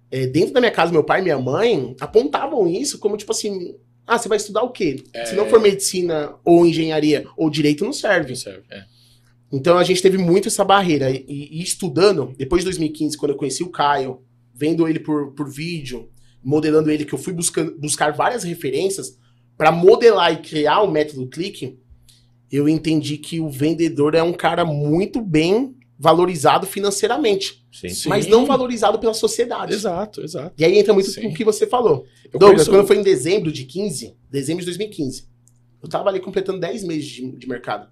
é, 0.08 0.24
dentro 0.24 0.54
da 0.54 0.60
minha 0.60 0.70
casa, 0.70 0.92
meu 0.92 1.02
pai 1.02 1.18
e 1.18 1.24
minha 1.24 1.38
mãe 1.38 1.96
apontavam 2.00 2.68
isso 2.68 3.00
como 3.00 3.16
tipo 3.16 3.32
assim: 3.32 3.76
ah, 4.06 4.16
você 4.16 4.28
vai 4.28 4.36
estudar 4.36 4.62
o 4.62 4.70
quê? 4.70 5.02
É. 5.12 5.26
Se 5.26 5.34
não 5.34 5.48
for 5.48 5.60
medicina 5.60 6.36
ou 6.44 6.64
engenharia 6.64 7.26
ou 7.36 7.50
direito, 7.50 7.84
não 7.84 7.92
serve. 7.92 8.36
Serve, 8.36 8.62
é. 8.70 8.84
Então 9.50 9.76
a 9.76 9.82
gente 9.82 10.00
teve 10.00 10.16
muito 10.16 10.46
essa 10.46 10.64
barreira. 10.64 11.10
E, 11.10 11.24
e 11.26 11.60
estudando, 11.60 12.32
depois 12.38 12.62
de 12.62 12.66
2015, 12.66 13.18
quando 13.18 13.32
eu 13.32 13.36
conheci 13.36 13.64
o 13.64 13.68
Caio, 13.68 14.22
vendo 14.54 14.86
ele 14.86 15.00
por, 15.00 15.32
por 15.32 15.50
vídeo, 15.50 16.08
modelando 16.42 16.90
ele, 16.90 17.04
que 17.04 17.12
eu 17.12 17.18
fui 17.18 17.32
buscando, 17.32 17.78
buscar 17.78 18.12
várias 18.12 18.44
referências 18.44 19.18
para 19.56 19.70
modelar 19.70 20.32
e 20.32 20.36
criar 20.38 20.80
o 20.82 20.90
método 20.90 21.26
clique, 21.28 21.78
eu 22.50 22.68
entendi 22.68 23.16
que 23.18 23.38
o 23.40 23.48
vendedor 23.50 24.14
é 24.14 24.22
um 24.22 24.32
cara 24.32 24.64
muito 24.64 25.20
bem 25.20 25.76
valorizado 25.98 26.66
financeiramente, 26.66 27.66
Sim. 27.70 27.90
Sim. 27.90 28.08
mas 28.08 28.26
não 28.26 28.46
valorizado 28.46 28.98
pela 28.98 29.12
sociedade. 29.12 29.74
Exato, 29.74 30.22
exato. 30.22 30.54
E 30.56 30.64
aí 30.64 30.78
entra 30.78 30.94
muito 30.94 31.10
Sim. 31.10 31.20
com 31.22 31.28
o 31.28 31.34
que 31.34 31.44
você 31.44 31.66
falou. 31.66 32.06
Eu 32.32 32.38
Douglas, 32.40 32.62
conheço- 32.66 32.70
quando 32.70 32.86
foi 32.86 32.96
em 32.98 33.02
dezembro 33.02 33.52
de 33.52 33.64
15, 33.64 34.16
dezembro 34.30 34.60
de 34.60 34.66
2015, 34.66 35.28
eu 35.82 35.88
tava 35.88 36.08
ali 36.08 36.18
completando 36.20 36.58
10 36.58 36.84
meses 36.84 37.04
de, 37.06 37.30
de 37.32 37.46
mercado. 37.46 37.88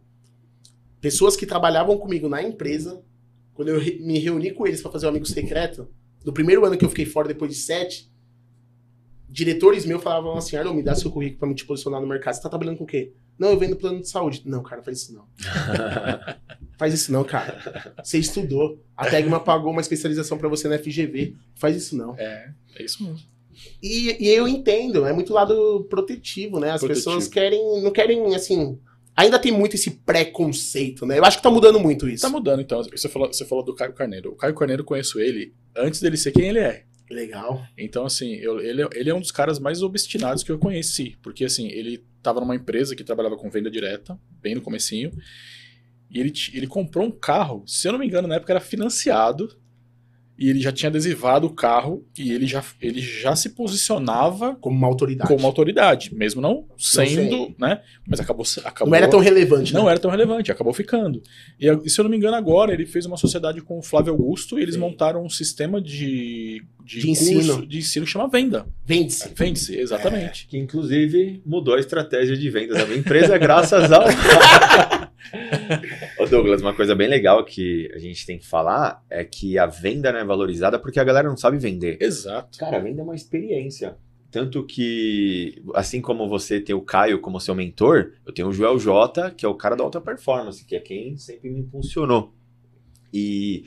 Pessoas 1.00 1.37
que 1.37 1.46
trabalhavam 1.46 1.96
comigo 1.98 2.28
na 2.28 2.42
empresa, 2.42 3.00
quando 3.54 3.68
eu 3.68 3.78
re- 3.78 3.98
me 4.00 4.18
reuni 4.18 4.50
com 4.52 4.66
eles 4.66 4.80
para 4.82 4.90
fazer 4.90 5.06
o 5.06 5.11
amigo 5.11 5.26
secreto, 5.26 5.88
no 6.24 6.32
primeiro 6.32 6.64
ano 6.64 6.76
que 6.76 6.84
eu 6.84 6.88
fiquei 6.88 7.06
fora, 7.06 7.28
depois 7.28 7.52
de 7.52 7.58
sete, 7.58 8.11
diretores 9.29 9.85
meus 9.85 10.03
falavam 10.03 10.37
assim: 10.37 10.57
Arnon, 10.57 10.75
me 10.75 10.83
dá 10.83 10.95
seu 10.95 11.11
currículo 11.11 11.38
para 11.41 11.49
me 11.49 11.55
te 11.55 11.64
posicionar 11.64 12.01
no 12.01 12.07
mercado. 12.07 12.35
Você 12.35 12.43
tá 12.43 12.49
trabalhando 12.49 12.79
com 12.79 12.85
o 12.85 12.87
quê? 12.87 13.12
Não, 13.38 13.51
eu 13.51 13.59
vendo 13.59 13.77
plano 13.77 14.01
de 14.01 14.09
saúde. 14.09 14.43
Não, 14.45 14.62
cara, 14.62 14.83
faz 14.83 15.03
isso 15.03 15.14
não. 15.14 15.25
Faz 16.79 16.95
isso 16.95 17.12
não, 17.12 17.25
cara. 17.25 17.95
Você 18.03 18.19
estudou. 18.19 18.81
A 18.97 19.11
Tegma 19.11 19.41
pagou 19.41 19.73
uma 19.73 19.81
especialização 19.81 20.38
para 20.38 20.49
você 20.49 20.69
na 20.69 20.79
FGV. 20.79 21.35
Faz 21.57 21.77
isso 21.77 21.97
não. 21.97 22.14
É, 22.17 22.53
é 22.77 22.85
isso 22.85 23.03
mesmo. 23.03 23.19
E, 23.83 24.17
e 24.25 24.29
eu 24.29 24.47
entendo, 24.47 25.05
é 25.05 25.12
muito 25.12 25.33
lado 25.33 25.85
protetivo, 25.91 26.61
né? 26.61 26.71
As 26.71 26.81
Protetivo. 26.81 27.05
pessoas 27.05 27.27
querem, 27.27 27.83
não 27.83 27.91
querem, 27.91 28.35
assim. 28.35 28.79
Ainda 29.17 29.38
tem 29.41 29.51
muito 29.51 29.75
esse 29.75 29.91
preconceito, 29.91 31.05
né? 31.05 31.19
Eu 31.19 31.25
acho 31.25 31.38
que 31.38 31.43
tá 31.43 31.51
mudando 31.51 31.81
muito 31.81 32.09
isso. 32.09 32.23
Tá 32.23 32.29
mudando, 32.29 32.61
então. 32.61 32.81
Você 32.85 33.09
falou, 33.09 33.27
você 33.33 33.45
falou 33.45 33.64
do 33.64 33.75
Caio 33.75 33.93
Carneiro. 33.93 34.31
O 34.31 34.37
Caio 34.37 34.55
Carneiro 34.55 34.83
eu 34.83 34.87
conheço 34.87 35.19
ele 35.19 35.53
antes 35.77 36.01
dele 36.01 36.17
ser 36.17 36.31
quem 36.31 36.49
ele 36.49 36.61
é. 36.61 36.85
Legal. 37.11 37.66
Então, 37.77 38.05
assim, 38.05 38.35
eu- 38.35 38.61
ele, 38.61 38.87
ele 38.94 39.11
é 39.11 39.14
um 39.14 39.21
dos 39.21 39.31
caras 39.31 39.59
mais 39.59 39.83
obstinados 39.83 40.42
que 40.42 40.53
eu 40.53 40.59
conheci. 40.59 41.16
Porque, 41.23 41.44
assim, 41.44 41.68
ele 41.68 42.05
tava 42.23 42.40
numa 42.40 42.55
empresa 42.55 42.94
que 42.94 43.03
trabalhava 43.05 43.37
com 43.37 43.49
venda 43.51 43.71
direta, 43.71 44.18
bem 44.42 44.55
no 44.55 44.61
comecinho. 44.61 45.11
E 46.11 46.21
ele, 46.21 46.33
ele 46.53 46.66
comprou 46.66 47.07
um 47.07 47.11
carro, 47.11 47.64
se 47.66 47.87
eu 47.87 47.92
não 47.92 47.99
me 47.99 48.07
engano, 48.07 48.29
na 48.29 48.37
época 48.37 48.53
era 48.53 48.61
financiado. 48.61 49.59
E 50.38 50.48
ele 50.48 50.61
já 50.61 50.70
tinha 50.70 50.88
adesivado 50.88 51.48
o 51.48 51.51
carro 51.51 52.07
e 52.16 52.31
ele 52.33 52.46
já, 52.46 52.62
ele 52.81 53.01
já 53.01 53.35
se 53.35 53.48
posicionava 53.51 54.55
Como 54.61 54.77
uma 54.77 54.87
autoridade. 54.87 55.29
como 55.29 55.44
autoridade, 55.46 56.14
mesmo 56.14 56.40
não 56.40 56.64
sendo, 56.79 57.09
sendo. 57.09 57.55
né? 57.59 57.81
Mas 58.07 58.20
acabou, 58.20 58.44
se- 58.44 58.61
acabou 58.61 58.88
Não 58.90 58.96
era 58.96 59.09
tão 59.09 59.18
relevante, 59.18 59.74
não 59.74 59.87
né? 59.87 59.90
era 59.90 59.98
tão 59.98 60.11
relevante, 60.11 60.53
acabou 60.53 60.72
ficando. 60.72 61.20
E, 61.59 61.90
se 61.90 62.01
eu 62.01 62.05
não 62.05 62.11
me 62.11 62.16
engano, 62.16 62.37
agora 62.37 62.72
ele 62.72 62.87
fez 62.87 63.05
uma 63.05 63.16
sociedade 63.16 63.61
com 63.61 63.79
o 63.79 63.83
Flávio 63.83 64.12
Augusto 64.12 64.59
e 64.59 64.62
eles 64.62 64.74
Sim. 64.74 64.81
montaram 64.81 65.24
um 65.24 65.29
sistema 65.29 65.81
de, 65.81 66.62
de, 66.85 67.01
De 67.01 67.07
curso 67.09 67.22
ensino. 67.33 67.66
de 67.66 67.79
ensino 67.79 68.07
que 68.07 68.12
chama 68.12 68.29
Venda. 68.29 68.64
Vende-se. 68.87 69.31
Vende-se, 69.35 69.77
exatamente. 69.77 70.46
Que 70.46 70.57
inclusive 70.57 71.42
mudou 71.44 71.74
a 71.74 71.81
estratégia 71.81 72.37
de 72.37 72.48
venda 72.48 72.74
da 72.74 72.87
minha 72.87 72.98
empresa 72.98 73.37
graças 73.37 73.90
ao. 73.90 74.05
Douglas, 76.29 76.61
uma 76.61 76.75
coisa 76.75 76.95
bem 76.95 77.09
legal 77.09 77.43
que 77.45 77.91
a 77.95 77.99
gente 77.99 78.27
tem 78.27 78.38
que 78.38 78.47
falar 78.47 79.03
é 79.09 79.25
que 79.25 79.59
a 79.59 79.67
venda 79.67 80.12
não 80.12 80.21
é 80.21 80.25
valorizada 80.25 80.79
porque 80.79 81.01
a 81.01 81.05
galera 81.05 81.29
não 81.29 81.37
sabe 81.37 81.57
vender. 81.57 81.97
Exato. 82.01 82.59
Cara, 82.59 82.77
a 82.77 82.81
venda 82.81 83.01
é 83.01 83.05
uma 83.05 83.14
experiência. 83.14 83.97
Tanto 84.31 84.64
que, 84.64 85.62
assim 85.75 86.03
como 86.03 86.29
você 86.29 86.61
tem 86.61 86.75
o 86.75 86.83
Caio 86.83 87.19
como 87.19 87.41
seu 87.41 87.55
mentor, 87.55 88.12
eu 88.27 88.33
tenho 88.33 88.49
o 88.49 88.53
Joel 88.53 88.79
J, 88.79 89.31
que 89.31 89.47
é 89.47 89.49
o 89.49 89.55
cara 89.55 89.75
da 89.75 89.83
alta 89.83 90.01
performance, 90.01 90.64
que 90.64 90.77
é 90.77 90.81
quem 90.81 91.17
sempre 91.17 91.49
me 91.49 91.61
impulsionou. 91.61 92.35
E 93.12 93.64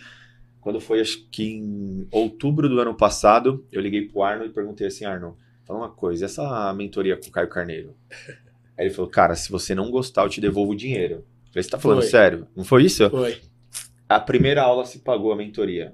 quando 0.60 0.80
foi, 0.80 1.02
acho 1.02 1.28
que 1.32 1.44
em 1.44 2.08
outubro 2.12 2.70
do 2.70 2.80
ano 2.80 2.94
passado, 2.94 3.66
eu 3.72 3.82
liguei 3.82 4.08
pro 4.08 4.22
Arno 4.22 4.46
e 4.46 4.50
perguntei 4.50 4.86
assim, 4.86 5.04
Arno, 5.04 5.36
fala 5.66 5.80
uma 5.80 5.90
coisa, 5.90 6.26
essa 6.26 6.72
mentoria 6.74 7.18
com 7.18 7.28
o 7.28 7.32
Caio 7.32 7.50
Carneiro? 7.50 7.96
Aí 8.78 8.86
ele 8.86 8.94
falou, 8.94 9.10
cara, 9.10 9.36
se 9.36 9.52
você 9.52 9.74
não 9.74 9.90
gostar, 9.90 10.24
eu 10.24 10.30
te 10.30 10.40
devolvo 10.40 10.74
o 10.74 10.76
dinheiro. 10.76 11.26
Você 11.54 11.70
tá 11.70 11.78
falando 11.80 12.02
Foi. 12.02 12.10
sério? 12.10 12.48
Não 12.56 12.64
foi 12.64 12.84
isso? 12.86 13.10
Foi. 13.10 13.38
a 14.08 14.20
primeira 14.20 14.62
aula 14.62 14.86
se 14.86 15.00
pagou 15.00 15.32
a 15.32 15.36
mentoria. 15.36 15.94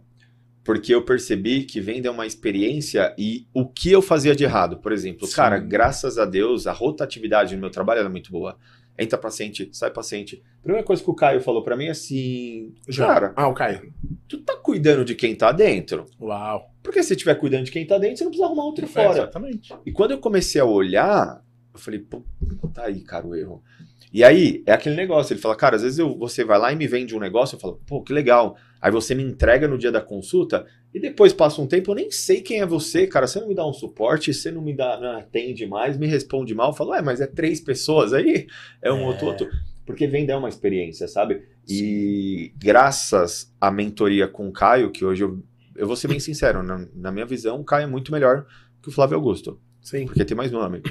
Porque 0.64 0.94
eu 0.94 1.02
percebi 1.04 1.64
que 1.64 1.80
venda 1.80 2.10
é 2.10 2.12
uma 2.12 2.26
experiência 2.26 3.16
e 3.18 3.48
o 3.54 3.66
que 3.66 3.90
eu 3.92 4.02
fazia 4.02 4.36
de 4.36 4.44
errado. 4.44 4.78
Por 4.78 4.92
exemplo, 4.92 5.26
Sim. 5.26 5.36
cara, 5.36 5.58
graças 5.60 6.18
a 6.18 6.26
Deus, 6.26 6.68
a 6.68 6.74
rotatividade 6.74 7.56
no 7.56 7.62
meu 7.62 7.70
trabalho 7.70 8.00
era 8.02 8.10
muito 8.10 8.32
boa. 8.32 8.58
Entra 9.00 9.18
paciente, 9.18 9.70
sai 9.72 9.92
paciente. 9.92 10.44
Primeira 10.62 10.84
coisa 10.86 11.02
que 11.02 11.10
o 11.10 11.14
Caio 11.16 11.40
falou 11.40 11.64
pra 11.64 11.78
mim 11.78 11.86
é 11.86 11.92
assim: 11.92 12.74
Cara, 12.98 13.32
Ah, 13.36 13.48
o 13.48 13.54
Caio. 13.54 13.94
tu 14.28 14.40
tá 14.42 14.58
cuidando 14.58 15.06
de 15.06 15.16
quem 15.16 15.36
tá 15.36 15.52
dentro? 15.54 16.06
Uau. 16.20 16.70
Porque 16.84 17.02
se 17.04 17.14
estiver 17.14 17.36
cuidando 17.36 17.64
de 17.66 17.72
quem 17.72 17.86
tá 17.86 17.98
dentro, 17.98 18.18
você 18.18 18.24
não 18.26 18.32
precisa 18.32 18.48
arrumar 18.48 18.64
outro 18.64 18.84
É, 18.86 18.88
fora. 18.90 19.10
exatamente. 19.12 19.74
E 19.86 19.92
quando 19.92 20.12
eu 20.12 20.18
comecei 20.18 20.60
a 20.60 20.66
olhar, 20.66 21.42
eu 21.74 21.80
falei, 21.80 22.00
pô, 22.00 22.24
tá 22.74 22.86
aí, 22.86 23.02
cara, 23.02 23.26
o 23.26 23.36
erro. 23.36 23.64
E 24.18 24.24
aí, 24.24 24.64
é 24.66 24.72
aquele 24.72 24.96
negócio, 24.96 25.32
ele 25.32 25.40
fala, 25.40 25.56
cara, 25.56 25.76
às 25.76 25.84
vezes 25.84 26.00
eu, 26.00 26.18
você 26.18 26.44
vai 26.44 26.58
lá 26.58 26.74
e 26.74 26.76
me 26.76 26.88
vende 26.88 27.16
um 27.16 27.20
negócio, 27.20 27.56
eu 27.56 27.60
falo, 27.60 27.80
pô, 27.86 28.02
que 28.02 28.12
legal. 28.12 28.58
Aí 28.82 28.90
você 28.90 29.14
me 29.14 29.22
entrega 29.22 29.68
no 29.68 29.78
dia 29.78 29.92
da 29.92 30.02
consulta, 30.02 30.66
e 30.92 31.00
depois 31.00 31.34
passa 31.34 31.62
um 31.62 31.68
tempo, 31.68 31.92
eu 31.92 31.96
nem 31.96 32.10
sei 32.10 32.42
quem 32.42 32.60
é 32.60 32.66
você, 32.66 33.06
cara, 33.06 33.28
você 33.28 33.40
não 33.40 33.48
me 33.48 33.54
dá 33.54 33.64
um 33.64 33.74
suporte, 33.74 34.34
você 34.34 34.50
não 34.50 34.60
me 34.60 34.76
dá, 34.76 35.00
não 35.00 35.20
atende 35.20 35.68
mais, 35.68 36.00
me 36.00 36.08
responde 36.08 36.56
mal, 36.56 36.72
eu 36.72 36.74
falo, 36.74 36.90
ué, 36.94 37.02
mas 37.04 37.22
é 37.22 37.28
três 37.28 37.62
pessoas 37.62 38.12
aí, 38.12 38.48
é 38.82 38.92
um 38.92 39.02
É. 39.02 39.06
outro 39.06 39.28
outro. 39.28 39.48
Porque 39.86 40.08
vender 40.08 40.34
é 40.34 40.36
uma 40.36 40.50
experiência, 40.50 41.08
sabe? 41.08 41.44
E 41.70 42.52
graças 42.58 43.54
à 43.62 43.70
mentoria 43.70 44.28
com 44.28 44.48
o 44.48 44.52
Caio, 44.52 44.90
que 44.90 45.06
hoje 45.06 45.26
eu, 45.26 45.44
eu 45.76 45.86
vou 45.86 45.96
ser 45.96 46.08
bem 46.08 46.20
sincero, 46.20 46.64
na, 46.64 46.88
na 46.96 47.12
minha 47.12 47.28
visão, 47.28 47.62
o 47.62 47.64
Caio 47.64 47.84
é 47.84 47.88
muito 47.88 48.12
melhor 48.12 48.48
que 48.82 48.90
o 48.90 48.92
Flávio 48.92 49.16
Augusto 49.16 49.62
Sim. 49.80 50.06
porque 50.08 50.26
tem 50.26 50.36
mais 50.36 50.52
nome. 50.52 50.82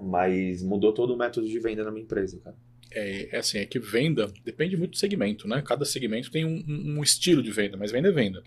Mas 0.00 0.62
mudou 0.62 0.92
todo 0.92 1.14
o 1.14 1.16
método 1.16 1.46
de 1.46 1.58
venda 1.58 1.84
na 1.84 1.90
minha 1.90 2.04
empresa, 2.04 2.38
cara. 2.42 2.56
É, 2.90 3.36
é 3.36 3.38
assim, 3.38 3.58
é 3.58 3.64
que 3.66 3.78
venda 3.78 4.30
depende 4.44 4.76
muito 4.76 4.92
do 4.92 4.96
segmento, 4.98 5.48
né? 5.48 5.62
Cada 5.62 5.84
segmento 5.84 6.30
tem 6.30 6.44
um, 6.44 6.64
um- 6.98 7.02
estilo 7.02 7.42
de 7.42 7.50
venda, 7.50 7.76
mas 7.76 7.90
venda 7.90 8.08
é 8.08 8.12
venda. 8.12 8.42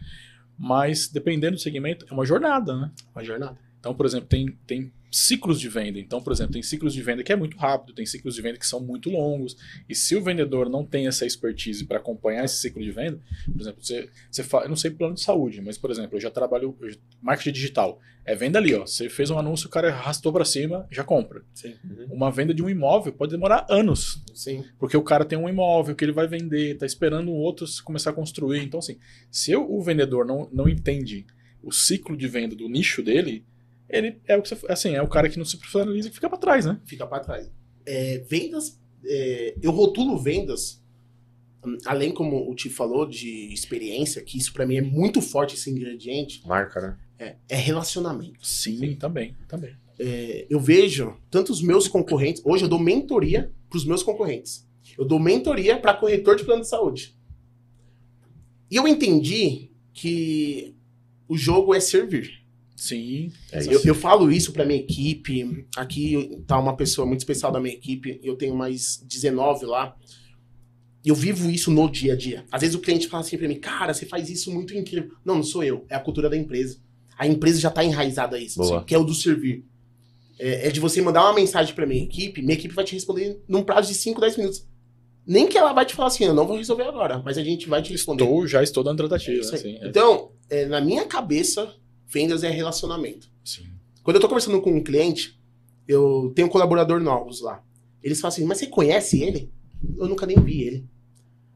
Mas 0.57 1.07
dependendo 1.07 1.55
do 1.55 1.61
segmento, 1.61 2.05
é 2.09 2.13
uma 2.13 2.25
jornada, 2.25 2.75
né? 2.75 2.91
Uma 3.13 3.23
jornada. 3.23 3.57
Então, 3.79 3.93
por 3.93 4.05
exemplo, 4.05 4.27
tem, 4.27 4.57
tem 4.65 4.91
ciclos 5.11 5.59
de 5.59 5.69
venda. 5.69 5.99
Então, 5.99 6.21
por 6.21 6.33
exemplo, 6.33 6.53
tem 6.53 6.61
ciclos 6.63 6.93
de 6.93 7.01
venda 7.01 7.23
que 7.23 7.31
é 7.31 7.35
muito 7.35 7.57
rápido, 7.57 7.93
tem 7.93 8.05
ciclos 8.05 8.35
de 8.35 8.41
venda 8.41 8.57
que 8.57 8.67
são 8.67 8.79
muito 8.79 9.09
longos. 9.09 9.55
E 9.87 9.95
se 9.95 10.15
o 10.15 10.21
vendedor 10.21 10.69
não 10.69 10.85
tem 10.85 11.07
essa 11.07 11.25
expertise 11.25 11.85
para 11.85 11.97
acompanhar 11.97 12.43
esse 12.45 12.57
ciclo 12.57 12.83
de 12.83 12.91
venda, 12.91 13.19
por 13.51 13.61
exemplo, 13.61 13.83
você, 13.83 14.09
você 14.29 14.43
fala, 14.43 14.65
eu 14.65 14.69
não 14.69 14.75
sei 14.75 14.91
plano 14.91 15.13
de 15.13 15.21
saúde, 15.21 15.61
mas, 15.61 15.77
por 15.77 15.89
exemplo, 15.91 16.17
eu 16.17 16.21
já 16.21 16.29
trabalho 16.29 16.75
eu, 16.81 16.89
marketing 17.21 17.51
digital. 17.53 17.99
É 18.25 18.35
venda 18.35 18.59
ali, 18.59 18.75
ó. 18.75 18.85
Você 18.85 19.07
fez 19.07 19.29
um 19.29 19.39
anúncio, 19.39 19.67
o 19.67 19.71
cara 19.71 19.87
arrastou 19.89 20.33
para 20.33 20.43
cima, 20.43 20.85
já 20.91 21.03
compra. 21.03 21.43
Sim. 21.53 21.75
Uma 22.09 22.29
venda 22.29 22.53
de 22.53 22.61
um 22.61 22.69
imóvel 22.69 23.13
pode 23.13 23.31
demorar 23.31 23.65
anos. 23.69 24.21
Sim. 24.33 24.65
Porque 24.77 24.97
o 24.97 25.01
cara 25.01 25.23
tem 25.23 25.37
um 25.37 25.47
imóvel 25.47 25.95
que 25.95 26.03
ele 26.03 26.11
vai 26.11 26.27
vender, 26.27 26.77
tá 26.77 26.85
esperando 26.85 27.31
um 27.31 27.35
outro 27.35 27.65
começar 27.85 28.09
a 28.09 28.13
construir. 28.13 28.61
Então, 28.63 28.79
assim, 28.79 28.97
se 29.31 29.51
eu- 29.51 29.71
o 29.71 29.81
vendedor 29.81 30.25
não, 30.25 30.49
não 30.51 30.67
entende 30.67 31.25
o 31.63 31.71
ciclo 31.71 32.17
de 32.17 32.27
venda 32.27 32.53
do 32.55 32.67
nicho 32.67 33.01
dele, 33.01 33.45
ele 33.89 34.19
é 34.25 34.35
o 34.37 34.41
que 34.41 34.49
você, 34.49 34.57
assim, 34.67 34.93
é 34.93 35.01
o 35.01 35.07
cara 35.07 35.29
que 35.29 35.37
não 35.37 35.45
se 35.45 35.57
profissionaliza 35.57 36.09
que 36.09 36.15
fica 36.15 36.29
para 36.29 36.37
trás, 36.37 36.65
né? 36.65 36.79
Fica 36.85 37.05
pra 37.05 37.19
trás. 37.19 37.49
É, 37.85 38.19
vendas. 38.19 38.79
é, 39.05 39.55
eu 39.61 39.71
rotulo 39.71 40.17
vendas. 40.17 40.83
Além, 41.85 42.13
como 42.13 42.49
o 42.49 42.55
Ti 42.55 42.69
falou, 42.69 43.05
de 43.05 43.51
experiência, 43.53 44.21
que 44.21 44.37
isso 44.37 44.53
pra 44.53 44.65
mim 44.65 44.77
é 44.77 44.81
muito 44.81 45.21
forte 45.21 45.55
esse 45.55 45.69
ingrediente, 45.69 46.41
Marca, 46.47 46.79
né? 46.79 46.97
é, 47.19 47.35
é 47.49 47.55
relacionamento. 47.55 48.45
Sim, 48.45 48.95
também, 48.95 49.35
também. 49.47 49.75
É, 49.99 50.45
eu 50.49 50.59
vejo 50.59 51.17
tanto 51.29 51.51
os 51.51 51.61
meus 51.61 51.87
concorrentes. 51.87 52.41
Hoje 52.45 52.63
eu 52.63 52.69
dou 52.69 52.79
mentoria 52.79 53.51
pros 53.69 53.85
meus 53.85 54.03
concorrentes. 54.03 54.67
Eu 54.97 55.05
dou 55.05 55.19
mentoria 55.19 55.77
para 55.79 55.93
corretor 55.93 56.35
de 56.35 56.43
plano 56.43 56.61
de 56.61 56.67
saúde. 56.67 57.17
E 58.69 58.75
eu 58.75 58.87
entendi 58.87 59.71
que 59.93 60.75
o 61.27 61.37
jogo 61.37 61.73
é 61.73 61.79
servir. 61.79 62.45
Sim, 62.79 63.31
É 63.51 63.57
Eu, 63.65 63.71
isso. 63.71 63.87
eu 63.89 63.95
falo 63.95 64.31
isso 64.31 64.53
pra 64.53 64.63
minha 64.63 64.79
equipe. 64.79 65.65
Aqui 65.75 66.39
tá 66.45 66.59
uma 66.59 66.75
pessoa 66.77 67.07
muito 67.07 67.21
especial 67.21 67.51
da 67.51 67.59
minha 67.59 67.73
equipe. 67.73 68.19
Eu 68.23 68.35
tenho 68.35 68.55
mais 68.55 69.03
19 69.03 69.65
lá. 69.65 69.95
Eu 71.03 71.15
vivo 71.15 71.49
isso 71.49 71.71
no 71.71 71.89
dia 71.89 72.13
a 72.13 72.15
dia. 72.15 72.45
Às 72.51 72.61
vezes 72.61 72.75
o 72.75 72.79
cliente 72.79 73.07
fala 73.07 73.21
assim 73.23 73.35
pra 73.37 73.47
mim, 73.47 73.55
cara, 73.59 73.93
você 73.93 74.05
faz 74.05 74.29
isso 74.29 74.51
muito 74.53 74.75
incrível. 74.75 75.11
Não, 75.25 75.35
não 75.35 75.43
sou 75.43 75.63
eu. 75.63 75.85
É 75.89 75.95
a 75.95 75.99
cultura 75.99 76.29
da 76.29 76.37
empresa. 76.37 76.77
A 77.17 77.25
empresa 77.25 77.59
já 77.59 77.71
tá 77.71 77.83
enraizada 77.83 78.35
a 78.35 78.39
isso, 78.39 78.61
assim, 78.61 78.85
que 78.85 78.93
é 78.93 78.97
o 78.97 79.03
do 79.03 79.13
servir. 79.15 79.65
é, 80.37 80.67
é 80.67 80.71
de 80.71 80.79
você 80.79 81.01
mandar 81.01 81.23
uma 81.23 81.33
mensagem 81.33 81.73
pra 81.73 81.87
minha 81.87 82.03
equipe, 82.03 82.43
minha 82.43 82.53
equipe 82.53 82.75
vai 82.75 82.85
te 82.85 82.93
responder 82.93 83.41
num 83.47 83.63
prazo 83.63 83.87
de 83.87 83.95
5, 83.97 84.21
10 84.21 84.37
minutos. 84.37 84.67
Nem 85.25 85.47
que 85.47 85.57
ela 85.57 85.73
vai 85.73 85.83
te 85.83 85.95
falar 85.95 86.09
assim, 86.09 86.25
eu 86.25 86.33
não 86.35 86.45
vou 86.45 86.57
resolver 86.57 86.83
agora, 86.83 87.19
mas 87.25 87.39
a 87.39 87.43
gente 87.43 87.67
vai 87.67 87.81
te 87.81 87.91
responder. 87.91 88.23
Estou, 88.23 88.45
já 88.47 88.61
estou 88.61 88.83
dando 88.83 89.03
É 89.03 89.07
tratativa. 89.07 89.41
aí. 89.43 89.53
assim, 89.55 89.77
é. 89.81 89.87
Então, 89.87 90.31
é, 90.47 90.65
na 90.67 90.79
minha 90.79 91.05
cabeça, 91.05 91.73
vendas 92.07 92.43
é 92.43 92.49
relacionamento. 92.49 93.29
Sim. 93.43 93.67
Quando 94.03 94.15
eu 94.15 94.21
tô 94.21 94.27
conversando 94.27 94.61
com 94.61 94.71
um 94.71 94.83
cliente, 94.83 95.39
eu 95.87 96.31
tenho 96.35 96.47
um 96.47 96.51
colaborador 96.51 96.99
novos 97.01 97.41
lá. 97.41 97.63
Eles 98.01 98.19
falam 98.19 98.33
assim, 98.33 98.45
mas 98.45 98.59
você 98.59 98.67
conhece 98.67 99.21
ele? 99.21 99.51
Eu 99.97 100.07
nunca 100.07 100.25
nem 100.25 100.39
vi 100.39 100.61
ele. 100.61 100.85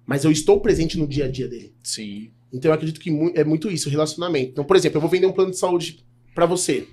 Mas 0.05 0.23
eu 0.23 0.31
estou 0.31 0.59
presente 0.59 0.97
no 0.97 1.07
dia 1.07 1.25
a 1.25 1.31
dia 1.31 1.47
dele. 1.47 1.73
Sim. 1.83 2.31
Então 2.51 2.69
eu 2.69 2.75
acredito 2.75 2.99
que 2.99 3.09
é 3.35 3.43
muito 3.43 3.71
isso, 3.71 3.89
relacionamento. 3.89 4.51
Então, 4.51 4.65
por 4.65 4.75
exemplo, 4.75 4.97
eu 4.97 5.01
vou 5.01 5.09
vender 5.09 5.25
um 5.25 5.31
plano 5.31 5.51
de 5.51 5.57
saúde 5.57 6.05
pra 6.35 6.45
você. 6.45 6.87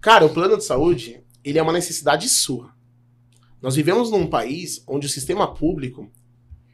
Cara, 0.00 0.26
o 0.26 0.30
plano 0.30 0.58
de 0.58 0.64
saúde, 0.64 1.22
ele 1.42 1.58
é 1.58 1.62
uma 1.62 1.72
necessidade 1.72 2.28
sua. 2.28 2.74
Nós 3.62 3.74
vivemos 3.74 4.10
num 4.10 4.26
país 4.26 4.84
onde 4.86 5.06
o 5.06 5.10
sistema 5.10 5.54
público 5.54 6.10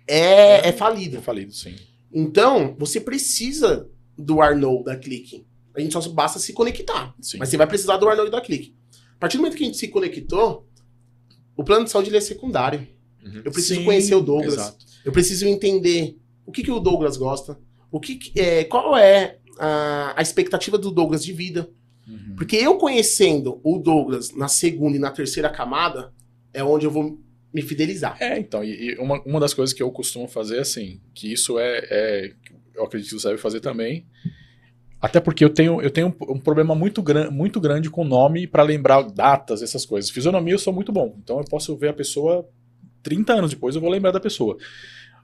é, 0.08 0.68
é 0.68 0.72
falido. 0.72 1.18
É 1.18 1.20
falido, 1.20 1.52
sim. 1.52 1.76
Então, 2.12 2.74
você 2.76 3.00
precisa 3.00 3.88
do 4.18 4.40
Arnold 4.40 4.84
da 4.84 4.96
Clique. 4.96 5.46
A 5.74 5.80
gente 5.80 5.92
só 5.92 6.00
basta 6.08 6.38
se 6.38 6.52
conectar. 6.52 7.14
Sim. 7.20 7.38
Mas 7.38 7.48
você 7.48 7.56
vai 7.56 7.66
precisar 7.66 7.96
do 7.96 8.08
Arnold 8.08 8.30
da 8.30 8.40
Clique. 8.40 8.74
A 9.14 9.18
partir 9.20 9.36
do 9.36 9.40
momento 9.42 9.56
que 9.56 9.62
a 9.62 9.66
gente 9.66 9.78
se 9.78 9.88
conectou, 9.88 10.66
o 11.56 11.62
plano 11.64 11.84
de 11.84 11.90
saúde 11.90 12.08
ele 12.10 12.16
é 12.16 12.20
secundário. 12.20 12.86
Uhum. 13.24 13.42
Eu 13.44 13.52
preciso 13.52 13.80
Sim, 13.80 13.84
conhecer 13.84 14.14
o 14.14 14.20
Douglas. 14.20 14.54
Exato. 14.54 14.84
Eu 15.04 15.12
preciso 15.12 15.46
entender 15.46 16.16
o 16.46 16.52
que, 16.52 16.62
que 16.62 16.70
o 16.70 16.80
Douglas 16.80 17.16
gosta, 17.16 17.58
o 17.90 18.00
que, 18.00 18.16
que- 18.16 18.40
é, 18.40 18.64
qual 18.64 18.96
é 18.96 19.38
a, 19.58 20.14
a 20.18 20.22
expectativa 20.22 20.78
do 20.78 20.90
Douglas 20.90 21.22
de 21.24 21.32
vida. 21.32 21.70
Uhum. 22.08 22.34
Porque 22.36 22.56
eu 22.56 22.76
conhecendo 22.78 23.60
o 23.62 23.78
Douglas 23.78 24.34
na 24.34 24.48
segunda 24.48 24.96
e 24.96 25.00
na 25.00 25.10
terceira 25.10 25.48
camada 25.50 26.12
é 26.52 26.64
onde 26.64 26.86
eu 26.86 26.90
vou 26.90 27.20
me 27.52 27.62
fidelizar. 27.62 28.16
É, 28.20 28.38
então, 28.38 28.64
e, 28.64 28.92
e 28.92 28.98
uma, 28.98 29.20
uma 29.24 29.38
das 29.40 29.52
coisas 29.52 29.72
que 29.74 29.82
eu 29.82 29.90
costumo 29.90 30.26
fazer, 30.26 30.58
assim, 30.60 31.00
que 31.14 31.32
isso 31.32 31.58
é, 31.58 31.78
é- 31.90 32.32
eu 32.74 32.84
acredito 32.84 33.10
que 33.14 33.20
você 33.20 33.28
deve 33.28 33.40
fazer 33.40 33.60
também, 33.60 34.06
até 35.00 35.20
porque 35.20 35.44
eu 35.44 35.50
tenho, 35.50 35.80
eu 35.80 35.90
tenho 35.90 36.08
um, 36.08 36.32
um 36.34 36.38
problema 36.38 36.74
muito, 36.74 37.02
gran, 37.02 37.30
muito 37.30 37.60
grande 37.60 37.88
com 37.88 38.04
nome 38.04 38.46
para 38.46 38.62
lembrar 38.62 39.02
datas, 39.02 39.62
essas 39.62 39.86
coisas. 39.86 40.10
Fisionomia 40.10 40.54
eu 40.54 40.58
sou 40.58 40.72
muito 40.72 40.92
bom, 40.92 41.16
então 41.22 41.38
eu 41.38 41.44
posso 41.44 41.76
ver 41.76 41.88
a 41.88 41.94
pessoa 41.94 42.46
30 43.02 43.32
anos 43.32 43.50
depois, 43.50 43.74
eu 43.74 43.80
vou 43.80 43.90
lembrar 43.90 44.10
da 44.10 44.20
pessoa. 44.20 44.56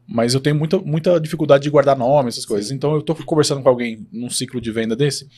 Mas 0.08 0.34
eu 0.34 0.40
tenho 0.40 0.56
muita, 0.56 0.78
muita 0.78 1.20
dificuldade 1.20 1.64
de 1.64 1.70
guardar 1.70 1.96
nome, 1.96 2.28
essas 2.28 2.46
coisas. 2.46 2.70
Então 2.70 2.94
eu 2.94 3.02
tô 3.02 3.14
conversando 3.14 3.60
com 3.62 3.68
alguém 3.68 4.06
num 4.12 4.30
ciclo 4.30 4.60
de 4.60 4.70
venda 4.70 4.94
desse. 4.94 5.28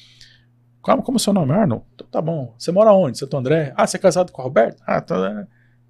Como, 0.82 1.02
como 1.02 1.16
é 1.16 1.18
o 1.18 1.20
seu 1.20 1.32
nome, 1.32 1.52
Arnold? 1.52 1.84
Então, 1.94 2.06
tá 2.10 2.20
bom. 2.20 2.54
Você 2.58 2.70
mora 2.70 2.92
onde? 2.92 3.18
Santo 3.18 3.36
André? 3.36 3.72
Ah, 3.76 3.86
você 3.86 3.96
é 3.96 4.00
casado 4.00 4.30
com 4.30 4.42
a 4.42 4.44
Roberta? 4.44 4.82
Ah, 4.86 5.00
tá. 5.00 5.46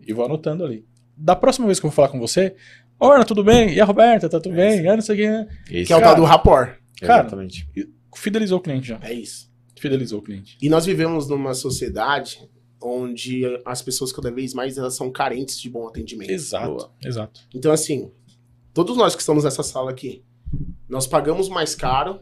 E 0.06 0.12
vou 0.12 0.24
anotando 0.24 0.64
ali. 0.64 0.86
Da 1.16 1.34
próxima 1.34 1.66
vez 1.66 1.80
que 1.80 1.86
eu 1.86 1.90
vou 1.90 1.94
falar 1.96 2.08
com 2.08 2.20
você, 2.20 2.54
Ô, 3.00 3.06
Arnold, 3.06 3.26
tudo 3.28 3.44
bem? 3.44 3.72
E 3.72 3.80
a 3.80 3.84
Roberta, 3.84 4.28
tá 4.28 4.40
tudo 4.40 4.56
bem? 4.56 4.86
Ah, 4.88 4.96
não 4.96 5.02
sei 5.02 5.14
o 5.14 5.18
que. 5.18 5.28
né? 5.30 5.46
Que 5.84 5.92
é 5.92 5.96
o 5.96 6.00
tal 6.00 6.16
do 6.16 6.24
rapport. 6.24 6.76
cara, 7.00 7.20
exatamente. 7.20 7.68
Fidelizou 8.18 8.58
o 8.58 8.60
cliente 8.60 8.88
já. 8.88 8.98
É 9.02 9.12
isso. 9.12 9.50
Fidelizou 9.78 10.18
o 10.18 10.22
cliente. 10.22 10.58
E 10.60 10.68
nós 10.68 10.84
vivemos 10.84 11.28
numa 11.28 11.54
sociedade 11.54 12.48
onde 12.80 13.42
as 13.64 13.82
pessoas 13.82 14.12
cada 14.12 14.30
vez 14.30 14.54
mais 14.54 14.78
elas 14.78 14.94
são 14.94 15.10
carentes 15.10 15.58
de 15.58 15.68
bom 15.68 15.86
atendimento. 15.86 16.30
Exato, 16.30 16.68
Boa. 16.68 16.92
exato. 17.04 17.40
Então, 17.54 17.72
assim, 17.72 18.10
todos 18.72 18.96
nós 18.96 19.14
que 19.14 19.20
estamos 19.20 19.44
nessa 19.44 19.62
sala 19.62 19.90
aqui, 19.90 20.24
nós 20.88 21.06
pagamos 21.06 21.48
mais 21.48 21.74
caro 21.74 22.20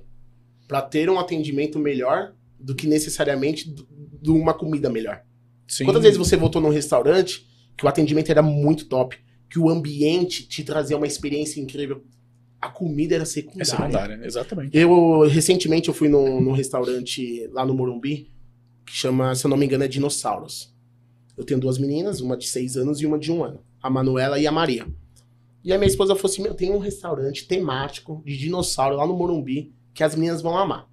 para 0.67 0.83
ter 0.83 1.09
um 1.09 1.19
atendimento 1.19 1.79
melhor 1.79 2.35
do 2.59 2.75
que 2.75 2.87
necessariamente 2.87 3.73
de 3.73 4.31
uma 4.31 4.55
comida 4.55 4.91
melhor. 4.91 5.23
Sim. 5.69 5.85
Quantas 5.85 6.03
vezes 6.03 6.19
você 6.19 6.37
voltou 6.37 6.61
num 6.61 6.71
restaurante 6.71 7.47
que 7.77 7.85
o 7.85 7.89
atendimento 7.89 8.31
era 8.31 8.43
muito 8.43 8.87
top, 8.87 9.17
que 9.51 9.59
o 9.59 9.69
ambiente 9.69 10.49
te 10.49 10.65
trazia 10.65 10.97
uma 10.97 11.07
experiência 11.07 11.61
incrível, 11.61 12.03
a 12.67 12.71
comida 12.71 13.15
era 13.15 13.23
É 13.23 13.27
secundária. 13.27 13.65
secundária, 13.65 14.21
exatamente. 14.25 14.77
Eu, 14.77 15.27
recentemente, 15.29 15.89
eu 15.89 15.95
fui 15.95 16.09
num, 16.09 16.41
num 16.41 16.53
restaurante 16.53 17.49
lá 17.53 17.65
no 17.65 17.75
Morumbi, 17.75 18.31
que 18.85 18.93
chama, 18.93 19.35
se 19.35 19.45
eu 19.45 19.49
não 19.51 19.57
me 19.57 19.67
engano, 19.67 19.85
é 19.85 19.89
Dinossauros. 19.89 20.75
Eu 21.37 21.45
tenho 21.45 21.61
duas 21.61 21.79
meninas, 21.79 22.21
uma 22.21 22.37
de 22.37 22.47
seis 22.47 22.77
anos 22.77 23.01
e 23.01 23.07
uma 23.07 23.19
de 23.19 23.31
um 23.33 23.43
ano. 23.45 23.61
A 23.83 23.91
Manuela 23.91 24.39
e 24.39 24.47
a 24.47 24.53
Maria. 24.53 24.87
E 25.63 25.73
a 25.73 25.79
minha 25.79 25.89
esposa 25.89 26.15
falou 26.15 26.31
assim, 26.31 26.43
meu, 26.43 26.55
tem 26.55 26.71
um 26.73 26.79
restaurante 26.79 27.47
temático 27.47 28.23
de 28.25 28.37
dinossauro 28.39 28.97
lá 28.97 29.07
no 29.07 29.15
Morumbi, 29.15 29.75
que 29.93 30.03
as 30.05 30.15
meninas 30.15 30.41
vão 30.41 30.57
amar. 30.57 30.89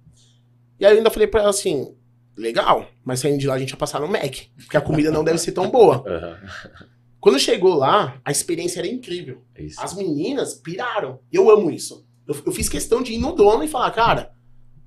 E 0.80 0.84
aí 0.84 0.92
eu 0.92 0.98
ainda 0.98 1.10
falei 1.10 1.28
pra 1.28 1.40
ela 1.40 1.50
assim, 1.50 1.94
legal, 2.36 2.88
mas 3.04 3.20
saindo 3.20 3.38
de 3.38 3.46
lá 3.46 3.54
a 3.54 3.58
gente 3.58 3.70
vai 3.70 3.78
passar 3.78 4.00
no 4.00 4.08
Mac, 4.08 4.34
porque 4.56 4.76
a 4.76 4.80
comida 4.80 5.10
não 5.12 5.22
deve 5.22 5.38
ser 5.38 5.52
tão 5.52 5.70
boa. 5.70 6.02
Aham. 6.08 6.38
Quando 7.24 7.38
chegou 7.38 7.74
lá, 7.74 8.20
a 8.22 8.30
experiência 8.30 8.80
era 8.80 8.86
incrível. 8.86 9.40
É 9.54 9.62
isso. 9.62 9.80
As 9.80 9.94
meninas 9.94 10.52
piraram. 10.52 11.20
Eu 11.32 11.48
amo 11.48 11.70
isso. 11.70 12.06
Eu, 12.28 12.36
eu 12.44 12.52
fiz 12.52 12.68
questão 12.68 13.02
de 13.02 13.14
ir 13.14 13.18
no 13.18 13.32
dono 13.32 13.64
e 13.64 13.66
falar, 13.66 13.90
cara, 13.92 14.34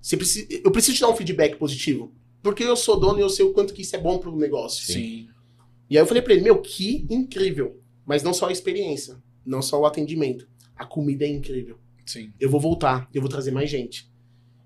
precisa, 0.07 0.47
eu 0.63 0.69
preciso 0.69 0.97
te 0.97 1.01
dar 1.01 1.09
um 1.09 1.15
feedback 1.15 1.57
positivo. 1.57 2.13
Porque 2.43 2.63
eu 2.63 2.75
sou 2.75 2.99
dono 2.99 3.17
e 3.17 3.23
eu 3.23 3.29
sei 3.31 3.43
o 3.43 3.53
quanto 3.53 3.73
que 3.73 3.81
isso 3.81 3.95
é 3.95 3.99
bom 3.99 4.19
pro 4.19 4.37
negócio. 4.37 4.85
Sim. 4.85 5.27
E 5.89 5.97
aí 5.97 6.03
eu 6.03 6.05
falei 6.05 6.21
pra 6.21 6.31
ele, 6.31 6.43
meu, 6.43 6.61
que 6.61 7.07
incrível. 7.09 7.81
Mas 8.05 8.21
não 8.21 8.35
só 8.35 8.49
a 8.49 8.51
experiência, 8.51 9.17
não 9.43 9.63
só 9.63 9.81
o 9.81 9.87
atendimento. 9.87 10.47
A 10.75 10.85
comida 10.85 11.25
é 11.25 11.29
incrível. 11.29 11.79
Sim. 12.05 12.31
Eu 12.39 12.51
vou 12.51 12.59
voltar, 12.59 13.09
eu 13.15 13.19
vou 13.19 13.31
trazer 13.31 13.49
mais 13.49 13.67
gente. 13.67 14.11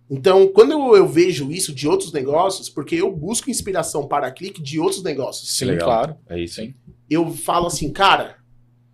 Então, 0.10 0.50
quando 0.50 0.74
eu, 0.74 0.98
eu 0.98 1.08
vejo 1.08 1.54
isso 1.54 1.74
de 1.74 1.88
outros 1.88 2.12
negócios, 2.12 2.70
porque 2.70 2.96
eu 2.96 3.10
busco 3.16 3.50
inspiração 3.50 4.10
para 4.10 4.28
a 4.28 4.32
clique 4.32 4.62
de 4.62 4.78
outros 4.78 5.02
negócios. 5.02 5.56
Sim, 5.56 5.66
legal. 5.68 5.88
claro. 5.88 6.18
É 6.28 6.38
isso. 6.38 6.56
Sim. 6.56 6.76
Eu 7.14 7.32
falo 7.34 7.68
assim, 7.68 7.92
cara, 7.92 8.38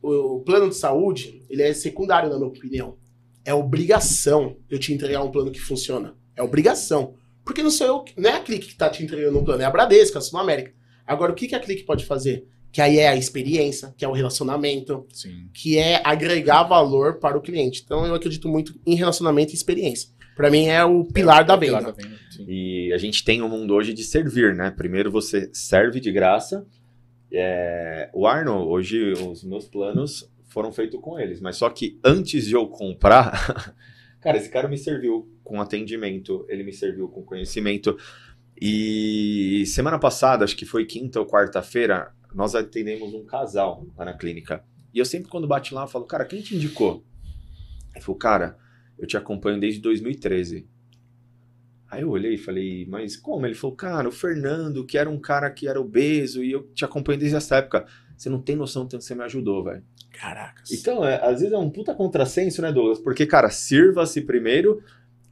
o, 0.02 0.40
plano 0.42 0.70
de 0.70 0.76
saúde, 0.76 1.44
ele 1.50 1.62
é 1.62 1.74
secundário, 1.74 2.30
na 2.30 2.36
minha 2.38 2.48
opinião. 2.48 2.98
É 3.46 3.54
obrigação 3.54 4.58
eu 4.70 4.78
te 4.80 4.94
entregar 4.94 5.24
um 5.24 5.32
plano 5.32 5.52
que 5.52 5.60
funciona. 5.60 6.16
É 6.36 6.44
obrigação. 6.44 7.14
Porque 7.46 7.64
não 7.64 7.72
sou 7.72 7.88
eu, 7.88 8.00
que- 8.02 8.20
não 8.20 8.30
é 8.30 8.34
a 8.34 8.40
Clique 8.42 8.68
que 8.68 8.76
tá 8.76 8.90
te 8.90 9.04
entregando 9.04 9.40
um 9.40 9.44
plano, 9.44 9.62
é 9.62 9.66
a 9.66 9.70
Bradesco, 9.72 10.18
a 10.18 10.22
Sul 10.22 10.40
América. 10.40 10.74
Agora, 11.06 11.32
o 11.32 11.36
que, 11.36 11.48
que 11.48 11.56
a 11.56 11.60
Clique 11.60 11.84
pode 11.84 12.06
fazer? 12.06 12.46
Que 12.72 12.82
aí 12.82 13.00
é 13.00 13.08
a 13.08 13.16
experiência, 13.16 13.94
que 13.98 14.04
é 14.04 14.08
o 14.08 14.12
relacionamento, 14.12 15.06
Sim. 15.14 15.48
que 15.54 15.78
é 15.78 16.02
agregar 16.04 16.64
valor 16.64 17.20
para 17.20 17.38
o 17.38 17.42
cliente. 17.42 17.82
Então, 17.86 18.06
eu 18.06 18.14
acredito 18.14 18.50
muito 18.50 18.78
em 18.86 18.94
relacionamento 18.96 19.54
e 19.54 19.56
experiência. 19.56 20.10
Para 20.36 20.52
mim, 20.52 20.66
é 20.68 20.84
o 20.84 21.06
pilar 21.06 21.44
da 21.46 21.58
Pilar 21.58 21.82
venda. 21.82 21.94
da 21.94 22.04
venda. 22.04 22.18
E 22.48 22.92
a 22.94 22.98
gente 22.98 23.24
tem 23.24 23.42
um 23.42 23.50
mundo 23.50 23.74
hoje 23.74 23.94
de 23.94 24.04
servir, 24.04 24.54
né? 24.54 24.70
Primeiro 24.70 25.10
você 25.10 25.50
serve 25.54 26.00
de 26.00 26.12
graça. 26.12 26.68
É, 27.32 28.10
O 28.14 28.26
Arno, 28.26 28.68
hoje 28.68 29.12
os 29.14 29.44
meus 29.44 29.68
planos 29.68 30.32
foram 30.48 30.72
feitos 30.72 31.00
com 31.02 31.20
eles, 31.20 31.42
mas 31.42 31.58
só 31.58 31.70
que 31.70 32.00
antes 32.04 32.46
de 32.46 32.54
eu 32.54 32.68
comprar, 32.68 33.76
cara, 34.22 34.38
esse 34.38 34.50
cara 34.50 34.68
me 34.68 34.78
serviu 34.78 35.30
com 35.44 35.62
atendimento, 35.62 36.46
ele 36.50 36.64
me 36.64 36.74
serviu 36.74 37.08
com 37.08 37.24
conhecimento. 37.24 37.98
E 38.60 39.64
semana 39.68 40.00
passada, 40.00 40.44
acho 40.44 40.56
que 40.56 40.66
foi 40.66 40.86
quinta 40.86 41.20
ou 41.20 41.28
quarta-feira, 41.28 42.12
nós 42.34 42.56
atendemos 42.56 43.14
um 43.14 43.26
casal 43.26 43.86
lá 43.96 44.06
na 44.06 44.14
clínica. 44.14 44.64
E 44.94 45.00
eu 45.00 45.06
sempre, 45.06 45.30
quando 45.30 45.48
bate 45.48 45.74
lá, 45.74 45.84
eu 45.84 45.88
falo, 45.88 46.06
cara, 46.06 46.26
quem 46.26 46.42
te 46.42 46.56
indicou? 46.56 47.04
Ele 47.94 48.04
falou, 48.04 48.18
cara, 48.18 48.58
eu 48.98 49.06
te 49.06 49.16
acompanho 49.16 49.60
desde 49.60 49.80
2013. 49.80 50.68
Aí 51.90 52.02
eu 52.02 52.10
olhei 52.10 52.34
e 52.34 52.38
falei, 52.38 52.86
mas 52.90 53.16
como? 53.16 53.46
Ele 53.46 53.56
falou, 53.56 53.76
cara, 53.76 54.10
o 54.10 54.12
Fernando, 54.12 54.86
que 54.86 54.98
era 54.98 55.10
um 55.10 55.20
cara 55.20 55.50
que 55.50 55.68
era 55.68 55.80
obeso 55.80 56.44
e 56.44 56.52
eu 56.52 56.64
te 56.74 56.84
acompanho 56.84 57.20
desde 57.20 57.38
essa 57.38 57.58
época. 57.58 57.86
Você 58.18 58.30
não 58.30 58.42
tem 58.42 58.56
noção 58.56 58.84
do 58.84 58.90
tanto 58.90 59.02
que 59.02 59.08
você 59.08 59.16
me 59.16 59.24
ajudou, 59.24 59.64
velho. 59.64 59.84
Caracas. 60.12 60.72
Então, 60.72 61.06
é, 61.06 61.24
às 61.24 61.40
vezes 61.40 61.54
é 61.54 61.58
um 61.58 61.70
puta 61.70 61.94
contrassenso, 61.94 62.62
né, 62.62 62.72
Douglas? 62.72 63.00
Porque, 63.00 63.26
cara, 63.26 63.50
sirva-se 63.50 64.22
primeiro 64.22 64.84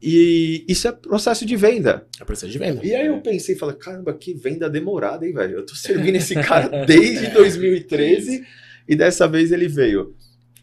e 0.01 0.63
isso 0.67 0.87
é 0.87 0.91
processo 0.91 1.45
de 1.45 1.55
venda. 1.55 2.05
É 2.21 2.23
processo 2.23 2.51
de 2.51 2.59
venda. 2.59 2.85
E 2.85 2.93
aí 2.93 3.07
eu 3.07 3.19
pensei, 3.21 3.55
falei, 3.55 3.75
caramba, 3.75 4.13
que 4.13 4.33
venda 4.33 4.69
demorada, 4.69 5.25
hein, 5.25 5.33
velho? 5.33 5.57
Eu 5.57 5.65
tô 5.65 5.75
servindo 5.75 6.15
esse 6.15 6.35
cara 6.35 6.67
desde 6.85 7.27
2013 7.31 8.45
e 8.87 8.95
dessa 8.95 9.27
vez 9.27 9.51
ele 9.51 9.67
veio. 9.67 10.15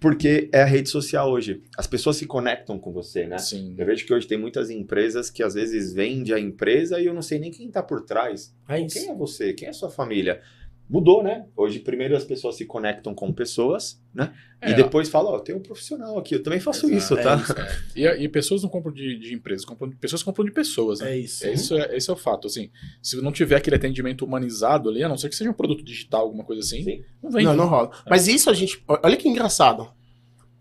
Porque 0.03 0.51
é 0.53 0.63
a 0.63 0.67
rede 0.67 0.89
social 0.89 1.31
hoje. 1.31 1.63
As 1.79 1.87
pessoas 1.87 2.17
se 2.17 2.27
conectam 2.27 2.77
com 2.77 2.93
você, 2.93 3.25
né? 3.25 3.39
Sim. 3.39 3.77
Eu 3.79 3.87
vejo 3.87 4.05
que 4.05 4.13
hoje 4.13 4.27
tem 4.27 4.37
muitas 4.37 4.69
empresas 4.69 5.31
que 5.31 5.45
às 5.45 5.55
vezes 5.55 5.93
vendem 5.93 6.35
a 6.35 6.41
empresa 6.41 7.01
e 7.01 7.07
eu 7.07 7.15
não 7.15 7.23
sei 7.23 7.39
nem 7.39 7.53
quem 7.53 7.71
tá 7.71 7.81
por 7.85 8.03
trás. 8.03 8.53
É. 8.69 8.85
Quem 8.85 9.11
é 9.11 9.15
você? 9.15 9.53
Quem 9.53 9.69
é 9.69 9.71
a 9.71 9.75
sua 9.75 9.91
família? 9.91 10.43
Mudou, 10.93 11.23
né? 11.23 11.47
Hoje, 11.57 11.79
primeiro 11.79 12.15
as 12.15 12.23
pessoas 12.23 12.55
se 12.57 12.67
conectam 12.67 13.15
com 13.15 13.33
pessoas, 13.33 13.99
né? 14.15 14.35
É, 14.61 14.71
e 14.71 14.75
depois 14.75 15.09
falam, 15.09 15.33
ó, 15.33 15.39
tem 15.39 15.55
um 15.55 15.59
profissional 15.61 16.19
aqui, 16.19 16.35
eu 16.35 16.43
também 16.43 16.61
faço 16.61 16.85
Exato, 16.87 16.97
isso, 16.99 17.15
é 17.19 17.23
tá? 17.23 17.37
isso. 17.37 17.55
E, 17.97 18.07
e 18.25 18.29
pessoas 18.29 18.63
não 18.63 18.69
compram 18.69 18.93
de, 18.93 19.19
de 19.19 19.33
empresas, 19.33 19.65
compram, 19.65 19.91
pessoas 19.93 20.23
compram 20.23 20.45
de 20.45 20.51
pessoas, 20.53 21.01
né? 21.01 21.13
É 21.13 21.19
isso. 21.19 21.47
É 21.47 21.53
isso 21.55 21.75
é, 21.79 21.97
esse 21.97 22.11
é 22.11 22.13
o 22.13 22.17
fato, 22.17 22.47
assim. 22.47 22.71
Se 23.03 23.17
não 23.23 23.33
tiver 23.33 23.57
aquele 23.57 23.77
atendimento 23.77 24.23
humanizado 24.23 24.91
ali, 24.91 25.03
a 25.03 25.09
não 25.09 25.17
ser 25.17 25.31
que 25.31 25.35
seja 25.35 25.49
um 25.51 25.55
produto 25.55 25.83
digital, 25.83 26.21
alguma 26.27 26.45
coisa 26.45 26.61
assim, 26.61 26.85
Sim. 26.85 27.03
não 27.23 27.31
vem. 27.31 27.43
Não, 27.45 27.57
não 27.57 27.69
rola. 27.69 27.91
Mas 28.11 28.29
isso 28.29 28.51
a 28.51 28.53
gente. 28.53 28.85
Olha 28.87 29.17
que 29.17 29.27
engraçado. 29.27 29.91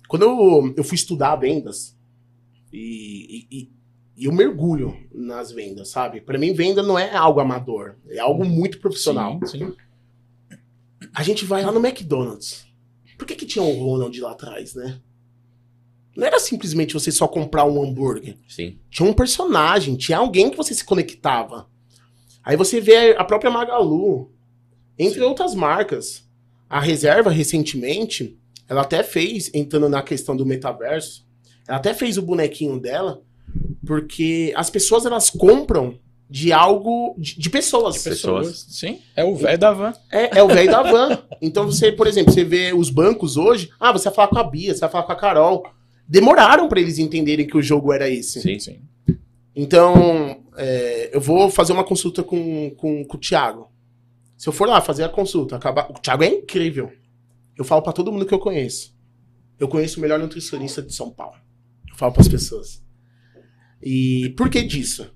Quando 0.07 0.21
eu, 0.23 0.73
eu 0.77 0.83
fui 0.85 0.95
estudar 0.95 1.35
vendas, 1.35 1.97
e, 2.71 3.47
e- 3.51 3.57
e- 3.63 3.81
E 4.17 4.25
eu 4.25 4.31
mergulho 4.31 4.95
nas 5.13 5.51
vendas, 5.51 5.89
sabe? 5.89 6.21
Pra 6.21 6.37
mim, 6.37 6.53
venda 6.53 6.83
não 6.83 6.97
é 6.99 7.15
algo 7.15 7.39
amador. 7.39 7.95
É 8.09 8.19
algo 8.19 8.45
muito 8.45 8.79
profissional. 8.79 9.39
Sim, 9.45 9.57
sim. 9.59 9.73
A 11.13 11.23
gente 11.23 11.45
vai 11.45 11.63
lá 11.63 11.71
no 11.71 11.85
McDonald's. 11.85 12.65
Por 13.17 13.25
que, 13.25 13.35
que 13.35 13.45
tinha 13.45 13.63
o 13.63 13.83
Ronald 13.83 14.19
lá 14.19 14.31
atrás, 14.31 14.75
né? 14.75 14.99
Não 16.15 16.27
era 16.27 16.39
simplesmente 16.39 16.93
você 16.93 17.11
só 17.11 17.27
comprar 17.27 17.65
um 17.65 17.81
hambúrguer. 17.81 18.37
Sim. 18.47 18.79
Tinha 18.89 19.07
um 19.07 19.13
personagem, 19.13 19.95
tinha 19.95 20.17
alguém 20.17 20.49
que 20.49 20.57
você 20.57 20.73
se 20.73 20.83
conectava. 20.83 21.69
Aí 22.43 22.57
você 22.57 22.81
vê 22.81 23.15
a 23.15 23.23
própria 23.23 23.51
Magalu, 23.51 24.31
entre 24.97 25.21
outras 25.21 25.55
marcas. 25.55 26.27
A 26.69 26.79
Reserva, 26.79 27.29
recentemente, 27.29 28.37
ela 28.67 28.81
até 28.81 29.03
fez, 29.03 29.51
entrando 29.53 29.89
na 29.89 30.01
questão 30.01 30.35
do 30.35 30.45
metaverso, 30.45 31.27
ela 31.67 31.77
até 31.77 31.93
fez 31.93 32.17
o 32.17 32.21
bonequinho 32.21 32.79
dela, 32.79 33.21
porque 33.85 34.53
as 34.55 34.69
pessoas 34.69 35.05
elas 35.05 35.29
compram 35.29 35.99
de 36.31 36.53
algo, 36.53 37.13
de, 37.17 37.37
de 37.37 37.49
pessoas. 37.49 37.95
De 37.95 38.03
pessoas. 38.03 38.65
Sim, 38.69 39.01
é 39.17 39.23
o 39.25 39.35
velho 39.35 39.59
da 39.59 39.73
van. 39.73 39.91
É, 40.09 40.39
é 40.39 40.41
o 40.41 40.47
velho 40.47 40.71
da 40.71 40.81
van. 40.81 41.21
Então 41.41 41.65
você, 41.65 41.91
por 41.91 42.07
exemplo, 42.07 42.31
você 42.31 42.45
vê 42.45 42.71
os 42.73 42.89
bancos 42.89 43.35
hoje, 43.35 43.69
ah, 43.77 43.91
você 43.91 44.05
vai 44.05 44.13
falar 44.15 44.27
com 44.29 44.37
a 44.37 44.43
Bia, 44.45 44.73
você 44.73 44.79
vai 44.79 44.89
falar 44.89 45.03
com 45.03 45.11
a 45.11 45.15
Carol. 45.17 45.65
Demoraram 46.07 46.69
pra 46.69 46.79
eles 46.79 46.99
entenderem 46.99 47.45
que 47.45 47.57
o 47.57 47.61
jogo 47.61 47.91
era 47.91 48.09
esse. 48.09 48.39
Sim. 48.39 48.57
Sim. 48.59 48.81
Então, 49.53 50.41
é, 50.55 51.09
eu 51.13 51.19
vou 51.19 51.49
fazer 51.49 51.73
uma 51.73 51.83
consulta 51.83 52.23
com, 52.23 52.71
com, 52.77 53.03
com 53.03 53.17
o 53.17 53.19
Thiago. 53.19 53.69
Se 54.37 54.47
eu 54.47 54.53
for 54.53 54.69
lá 54.69 54.79
fazer 54.79 55.03
a 55.03 55.09
consulta, 55.09 55.57
acabar. 55.57 55.91
O 55.91 55.95
Thiago 55.95 56.23
é 56.23 56.27
incrível. 56.27 56.93
Eu 57.57 57.65
falo 57.65 57.81
pra 57.81 57.91
todo 57.91 58.09
mundo 58.09 58.25
que 58.25 58.33
eu 58.33 58.39
conheço. 58.39 58.95
Eu 59.59 59.67
conheço 59.67 59.99
o 59.99 60.01
melhor 60.01 60.17
nutricionista 60.17 60.81
de 60.81 60.93
São 60.93 61.11
Paulo. 61.11 61.35
Eu 61.89 61.97
falo 61.97 62.13
pras 62.13 62.29
pessoas. 62.29 62.81
E 63.83 64.33
por 64.37 64.49
que 64.49 64.63
disso? 64.63 65.11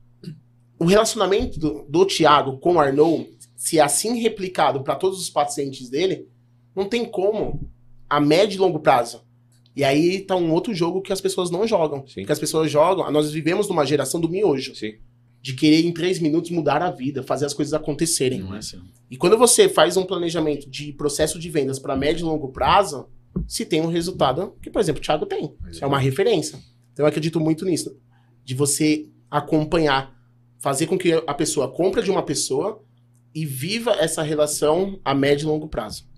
O 0.77 0.85
relacionamento 0.85 1.59
do, 1.59 1.85
do 1.87 2.05
Thiago 2.05 2.57
com 2.59 2.75
o 2.75 2.79
Arnold, 2.79 3.29
se 3.55 3.79
é 3.79 3.81
assim 3.81 4.19
replicado 4.19 4.83
pra 4.83 4.95
todos 4.95 5.19
os 5.19 5.29
pacientes 5.29 5.89
dele, 5.89 6.27
não 6.75 6.85
tem 6.85 7.05
como 7.05 7.69
a 8.09 8.19
médio 8.19 8.57
e 8.57 8.59
longo 8.59 8.79
prazo. 8.79 9.23
E 9.75 9.83
aí 9.83 10.21
tá 10.21 10.35
um 10.35 10.51
outro 10.53 10.73
jogo 10.73 11.01
que 11.01 11.11
as 11.11 11.19
pessoas 11.19 11.51
não 11.51 11.67
jogam. 11.67 12.05
Sim. 12.07 12.25
Que 12.25 12.31
as 12.31 12.39
pessoas 12.39 12.71
jogam. 12.71 13.09
Nós 13.11 13.31
vivemos 13.31 13.67
numa 13.67 13.85
geração 13.85 14.21
do 14.21 14.29
miojo 14.29 14.73
Sim. 14.73 14.93
de 15.41 15.53
querer 15.53 15.85
em 15.85 15.91
três 15.91 16.19
minutos 16.19 16.49
mudar 16.51 16.81
a 16.81 16.91
vida, 16.91 17.23
fazer 17.23 17.45
as 17.45 17.53
coisas 17.53 17.73
acontecerem. 17.73 18.39
Não 18.39 18.55
é 18.55 18.59
assim. 18.59 18.79
E 19.11 19.17
quando 19.17 19.37
você 19.37 19.67
faz 19.67 19.97
um 19.97 20.05
planejamento 20.05 20.69
de 20.69 20.93
processo 20.93 21.37
de 21.37 21.49
vendas 21.49 21.77
para 21.77 21.95
médio 21.95 22.23
e 22.23 22.29
longo 22.29 22.49
prazo, 22.49 23.07
se 23.47 23.65
tem 23.65 23.81
um 23.81 23.87
resultado 23.87 24.55
que, 24.61 24.69
por 24.69 24.79
exemplo, 24.79 25.01
o 25.01 25.03
Thiago 25.03 25.25
tem. 25.25 25.53
É 25.81 25.85
uma 25.85 25.99
referência. 25.99 26.57
Então 26.93 27.03
eu 27.03 27.09
acredito 27.09 27.39
muito 27.39 27.65
nisso. 27.65 27.97
De 28.45 28.55
você 28.55 29.09
acompanhar, 29.29 30.14
fazer 30.65 30.87
com 30.87 30.97
que 30.97 31.13
a 31.27 31.33
pessoa 31.35 31.71
compre 31.71 32.01
de 32.01 32.09
uma 32.09 32.23
pessoa 32.23 32.83
e 33.35 33.45
viva 33.45 33.91
essa 33.99 34.23
relação 34.23 34.99
a 35.05 35.13
médio 35.13 35.45
e 35.45 35.47
longo 35.47 35.67
prazo. 35.67 36.09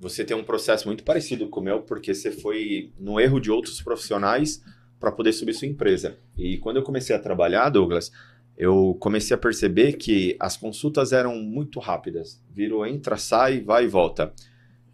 Você 0.00 0.24
tem 0.24 0.36
um 0.36 0.42
processo 0.42 0.88
muito 0.88 1.04
parecido 1.04 1.48
com 1.48 1.60
o 1.60 1.62
meu, 1.62 1.82
porque 1.82 2.12
você 2.12 2.32
foi 2.32 2.92
no 2.98 3.20
erro 3.20 3.38
de 3.38 3.52
outros 3.52 3.80
profissionais 3.80 4.60
para 4.98 5.12
poder 5.12 5.32
subir 5.32 5.54
sua 5.54 5.68
empresa. 5.68 6.18
E 6.36 6.58
quando 6.58 6.78
eu 6.78 6.82
comecei 6.82 7.14
a 7.14 7.18
trabalhar, 7.20 7.68
Douglas, 7.68 8.10
eu 8.58 8.96
comecei 8.98 9.36
a 9.36 9.38
perceber 9.38 9.92
que 9.92 10.36
as 10.40 10.56
consultas 10.56 11.12
eram 11.12 11.36
muito 11.36 11.78
rápidas. 11.78 12.42
Virou, 12.50 12.84
entra, 12.84 13.16
sai, 13.16 13.60
vai 13.60 13.84
e 13.84 13.88
volta. 13.88 14.34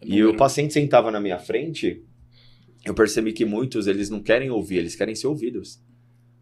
E 0.03 0.23
o 0.23 0.37
paciente 0.37 0.71
sentava 0.71 1.09
na 1.09 1.19
minha 1.19 1.39
frente, 1.39 2.05
eu 2.85 2.93
percebi 2.93 3.33
que 3.33 3.43
muitos 3.43 3.87
eles 3.87 4.11
não 4.11 4.21
querem 4.21 4.51
ouvir, 4.51 4.77
eles 4.77 4.95
querem 4.95 5.15
ser 5.15 5.25
ouvidos. 5.25 5.81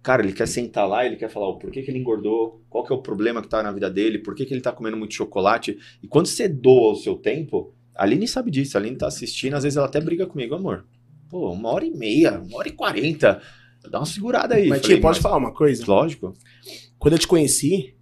Cara, 0.01 0.23
ele 0.23 0.31
quer 0.33 0.47
sentar 0.47 0.87
lá, 0.87 1.05
ele 1.05 1.17
quer 1.17 1.29
falar 1.29 1.47
o 1.49 1.57
porquê 1.59 1.81
que 1.81 1.91
ele 1.91 1.99
engordou, 1.99 2.61
qual 2.69 2.85
que 2.85 2.93
é 2.93 2.95
o 2.95 3.01
problema 3.01 3.41
que 3.41 3.49
tá 3.49 3.61
na 3.61 3.71
vida 3.71 3.89
dele, 3.89 4.19
por 4.19 4.33
que, 4.33 4.45
que 4.45 4.53
ele 4.53 4.61
tá 4.61 4.71
comendo 4.71 4.95
muito 4.95 5.13
chocolate. 5.13 5.77
E 6.01 6.07
quando 6.07 6.27
você 6.27 6.47
doa 6.47 6.93
o 6.93 6.95
seu 6.95 7.15
tempo, 7.15 7.73
a 7.95 8.03
Aline 8.03 8.27
sabe 8.27 8.49
disso, 8.49 8.77
a 8.77 8.79
Aline 8.79 8.95
tá 8.95 9.07
assistindo, 9.07 9.55
às 9.55 9.63
vezes 9.63 9.75
ela 9.75 9.87
até 9.87 9.99
briga 9.99 10.25
comigo, 10.25 10.55
amor. 10.55 10.85
Pô, 11.29 11.51
uma 11.51 11.69
hora 11.69 11.85
e 11.85 11.91
meia, 11.91 12.39
uma 12.39 12.57
hora 12.59 12.69
e 12.69 12.71
quarenta. 12.71 13.41
Dá 13.91 13.99
uma 13.99 14.05
segurada 14.05 14.55
aí. 14.55 14.67
Mas, 14.69 14.81
tia, 14.81 14.95
pode 14.99 15.17
"Mas- 15.17 15.23
falar 15.23 15.37
uma 15.37 15.53
coisa? 15.53 15.83
Lógico. 15.85 16.33
Quando 16.97 17.13
eu 17.13 17.19
te 17.19 17.27
conheci, 17.27 17.93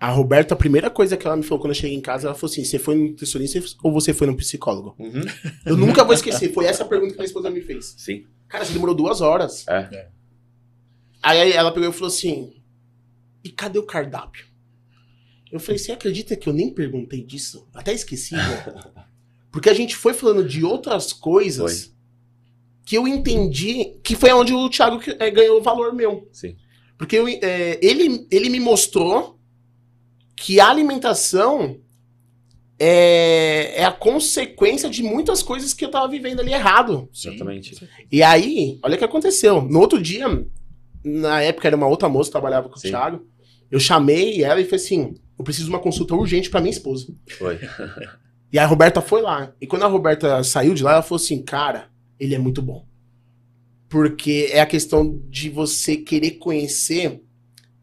a 0.00 0.08
Roberta, 0.10 0.54
a 0.54 0.56
primeira 0.56 0.88
coisa 0.90 1.16
que 1.16 1.26
ela 1.26 1.36
me 1.36 1.42
falou 1.42 1.60
quando 1.60 1.70
eu 1.72 1.74
cheguei 1.80 1.96
em 1.96 2.00
casa, 2.00 2.26
ela 2.28 2.34
falou 2.34 2.50
assim: 2.50 2.64
você 2.64 2.78
foi 2.78 2.94
no 2.96 3.08
nutricionista 3.10 3.60
ou 3.82 3.92
você 3.92 4.12
foi 4.14 4.26
no 4.26 4.36
psicólogo? 4.36 4.94
Uhum. 4.98 5.22
Eu 5.66 5.76
nunca 5.76 6.02
vou 6.04 6.14
esquecer. 6.14 6.52
Foi 6.52 6.64
essa 6.64 6.82
a 6.84 6.86
pergunta 6.86 7.10
que 7.12 7.18
a 7.18 7.22
minha 7.22 7.26
esposa 7.26 7.50
me 7.50 7.60
fez. 7.60 7.94
Sim. 7.98 8.24
Cara, 8.48 8.64
você 8.64 8.72
demorou 8.72 8.94
duas 8.94 9.20
horas. 9.20 9.66
É. 9.68 10.08
Aí 11.22 11.52
ela 11.52 11.72
pegou 11.72 11.88
e 11.88 11.92
falou 11.92 12.08
assim: 12.08 12.52
e 13.44 13.50
cadê 13.50 13.78
o 13.78 13.86
cardápio? 13.86 14.46
Eu 15.50 15.60
falei: 15.60 15.78
você 15.78 15.92
acredita 15.92 16.36
que 16.36 16.48
eu 16.48 16.52
nem 16.52 16.72
perguntei 16.72 17.22
disso? 17.22 17.68
Até 17.74 17.92
esqueci, 17.92 18.34
né? 18.34 19.02
Porque 19.52 19.68
a 19.68 19.74
gente 19.74 19.94
foi 19.94 20.14
falando 20.14 20.48
de 20.48 20.64
outras 20.64 21.12
coisas 21.12 21.84
Foi. 21.84 21.94
que 22.86 22.96
eu 22.96 23.06
entendi 23.06 23.98
que 24.02 24.16
foi 24.16 24.32
onde 24.32 24.54
o 24.54 24.70
Thiago 24.70 24.98
eh, 25.06 25.30
ganhou 25.30 25.60
o 25.60 25.62
valor 25.62 25.94
meu. 25.94 26.26
Sim. 26.32 26.56
Porque 26.96 27.16
eu, 27.16 27.28
eh, 27.28 27.78
ele, 27.82 28.26
ele 28.30 28.48
me 28.48 28.58
mostrou 28.58 29.38
que 30.34 30.58
a 30.58 30.70
alimentação 30.70 31.78
é, 32.78 33.80
é 33.80 33.84
a 33.84 33.92
consequência 33.92 34.88
de 34.88 35.02
muitas 35.02 35.42
coisas 35.42 35.74
que 35.74 35.84
eu 35.84 35.90
tava 35.90 36.08
vivendo 36.08 36.40
ali 36.40 36.52
errado. 36.52 37.10
Exatamente. 37.14 37.76
E 38.10 38.22
aí, 38.22 38.78
olha 38.82 38.94
o 38.94 38.98
que 38.98 39.04
aconteceu. 39.04 39.60
No 39.60 39.80
outro 39.80 40.00
dia, 40.00 40.26
na 41.04 41.40
época 41.42 41.66
era 41.68 41.76
uma 41.76 41.86
outra 41.86 42.08
moça 42.08 42.28
que 42.28 42.32
trabalhava 42.32 42.68
com 42.68 42.76
Sim. 42.76 42.88
o 42.88 42.90
Thiago. 42.90 43.26
Eu 43.70 43.80
chamei 43.80 44.42
ela 44.42 44.60
e 44.60 44.64
falei 44.64 44.84
assim: 44.84 45.14
eu 45.38 45.44
preciso 45.44 45.66
de 45.66 45.70
uma 45.72 45.78
consulta 45.80 46.14
urgente 46.14 46.50
pra 46.50 46.60
minha 46.60 46.72
esposa. 46.72 47.06
Foi. 47.38 47.58
E 48.52 48.58
a 48.58 48.66
Roberta 48.66 49.00
foi 49.00 49.22
lá. 49.22 49.52
E 49.60 49.66
quando 49.66 49.82
a 49.84 49.88
Roberta 49.88 50.44
saiu 50.44 50.74
de 50.74 50.82
lá, 50.82 50.92
ela 50.92 51.02
falou 51.02 51.16
assim: 51.22 51.42
cara, 51.42 51.88
ele 52.20 52.34
é 52.34 52.38
muito 52.38 52.60
bom. 52.60 52.86
Porque 53.88 54.48
é 54.52 54.60
a 54.60 54.66
questão 54.66 55.20
de 55.28 55.50
você 55.50 55.96
querer 55.96 56.32
conhecer 56.32 57.20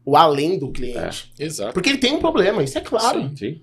o 0.04 0.16
além 0.16 0.58
do 0.58 0.72
cliente. 0.72 1.32
Exato. 1.38 1.72
Porque 1.72 1.88
ele 1.88 1.98
tem 1.98 2.12
um 2.14 2.18
problema, 2.20 2.62
isso 2.64 2.76
é 2.78 2.80
claro. 2.80 3.28
Sim. 3.30 3.36
Sim. 3.36 3.62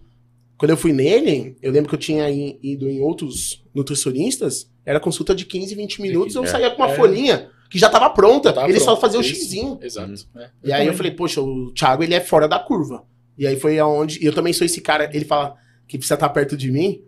Quando 0.58 0.72
eu 0.72 0.78
fui 0.78 0.92
nele, 0.94 1.56
eu 1.62 1.72
lembro 1.72 1.90
que 1.90 1.96
eu 1.96 2.00
tinha 2.00 2.30
ido 2.30 2.90
em 2.90 3.00
outros 3.02 3.64
nutricionistas, 3.76 4.72
era 4.86 5.00
consulta 5.00 5.36
de 5.36 5.46
15, 5.46 5.76
20 5.76 6.02
minutos, 6.02 6.36
eu 6.36 6.44
É. 6.44 6.48
saía 6.48 6.72
com 6.72 6.82
uma 6.82 6.92
É. 6.92 6.96
folhinha 6.96 7.50
que 7.70 7.78
já 7.80 7.90
tava 7.90 8.10
pronta. 8.10 8.54
Tava 8.54 8.70
ele 8.70 8.80
só 8.80 8.88
pronto. 8.88 9.02
fazia 9.02 9.20
o 9.20 9.22
Isso. 9.22 9.36
xizinho. 9.36 9.80
Exato. 9.82 10.12
Uhum. 10.12 10.42
É. 10.42 10.50
E 10.64 10.72
aí 10.74 10.88
eu 10.88 10.94
falei, 10.94 11.12
poxa, 11.12 11.42
o 11.42 11.72
Thiago, 11.74 12.04
ele 12.04 12.14
é 12.14 12.20
fora 12.22 12.48
da 12.48 12.60
curva. 12.60 13.04
E 13.38 13.46
aí 13.46 13.60
foi 13.60 13.78
aonde. 13.80 14.20
E 14.22 14.26
eu 14.26 14.34
também 14.34 14.54
sou 14.54 14.66
esse 14.66 14.82
cara, 14.82 15.10
ele 15.14 15.26
fala 15.26 15.56
que 15.88 15.98
precisa 15.98 16.16
estar 16.16 16.30
perto 16.30 16.58
de 16.58 16.72
mim. 16.72 17.02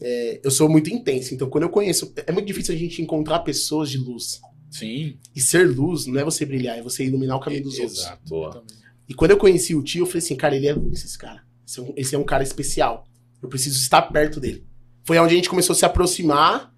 é, 0.00 0.40
eu 0.44 0.50
sou 0.50 0.68
muito 0.68 0.90
intenso. 0.90 1.34
Então, 1.34 1.48
quando 1.48 1.64
eu 1.64 1.70
conheço. 1.70 2.12
É 2.26 2.32
muito 2.32 2.46
difícil 2.46 2.74
a 2.74 2.78
gente 2.78 3.00
encontrar 3.02 3.40
pessoas 3.40 3.90
de 3.90 3.98
luz. 3.98 4.40
Sim. 4.70 5.16
E 5.34 5.40
ser 5.40 5.68
luz 5.68 6.06
não 6.06 6.20
é 6.20 6.24
você 6.24 6.44
brilhar, 6.44 6.76
é 6.78 6.82
você 6.82 7.04
iluminar 7.04 7.36
o 7.36 7.40
caminho 7.40 7.62
dos 7.62 7.78
outros. 7.78 8.00
Exato. 8.00 8.28
Boa. 8.28 8.50
Também. 8.50 8.76
E 9.08 9.14
quando 9.14 9.30
eu 9.30 9.36
conheci 9.36 9.74
o 9.74 9.82
tio, 9.82 10.02
eu 10.02 10.06
falei 10.06 10.18
assim, 10.18 10.36
cara, 10.36 10.56
ele 10.56 10.66
é 10.66 10.72
luz, 10.74 11.04
esse 11.04 11.16
cara. 11.16 11.42
Esse 11.66 11.78
é 11.78 11.82
um, 11.82 11.92
esse 11.96 12.14
é 12.14 12.18
um 12.18 12.24
cara 12.24 12.42
especial. 12.42 13.06
Eu 13.42 13.48
preciso 13.48 13.78
estar 13.78 14.02
perto 14.02 14.40
dele. 14.40 14.66
Foi 15.04 15.18
onde 15.18 15.32
a 15.34 15.36
gente 15.36 15.48
começou 15.48 15.72
a 15.72 15.76
se 15.76 15.84
aproximar. 15.84 16.74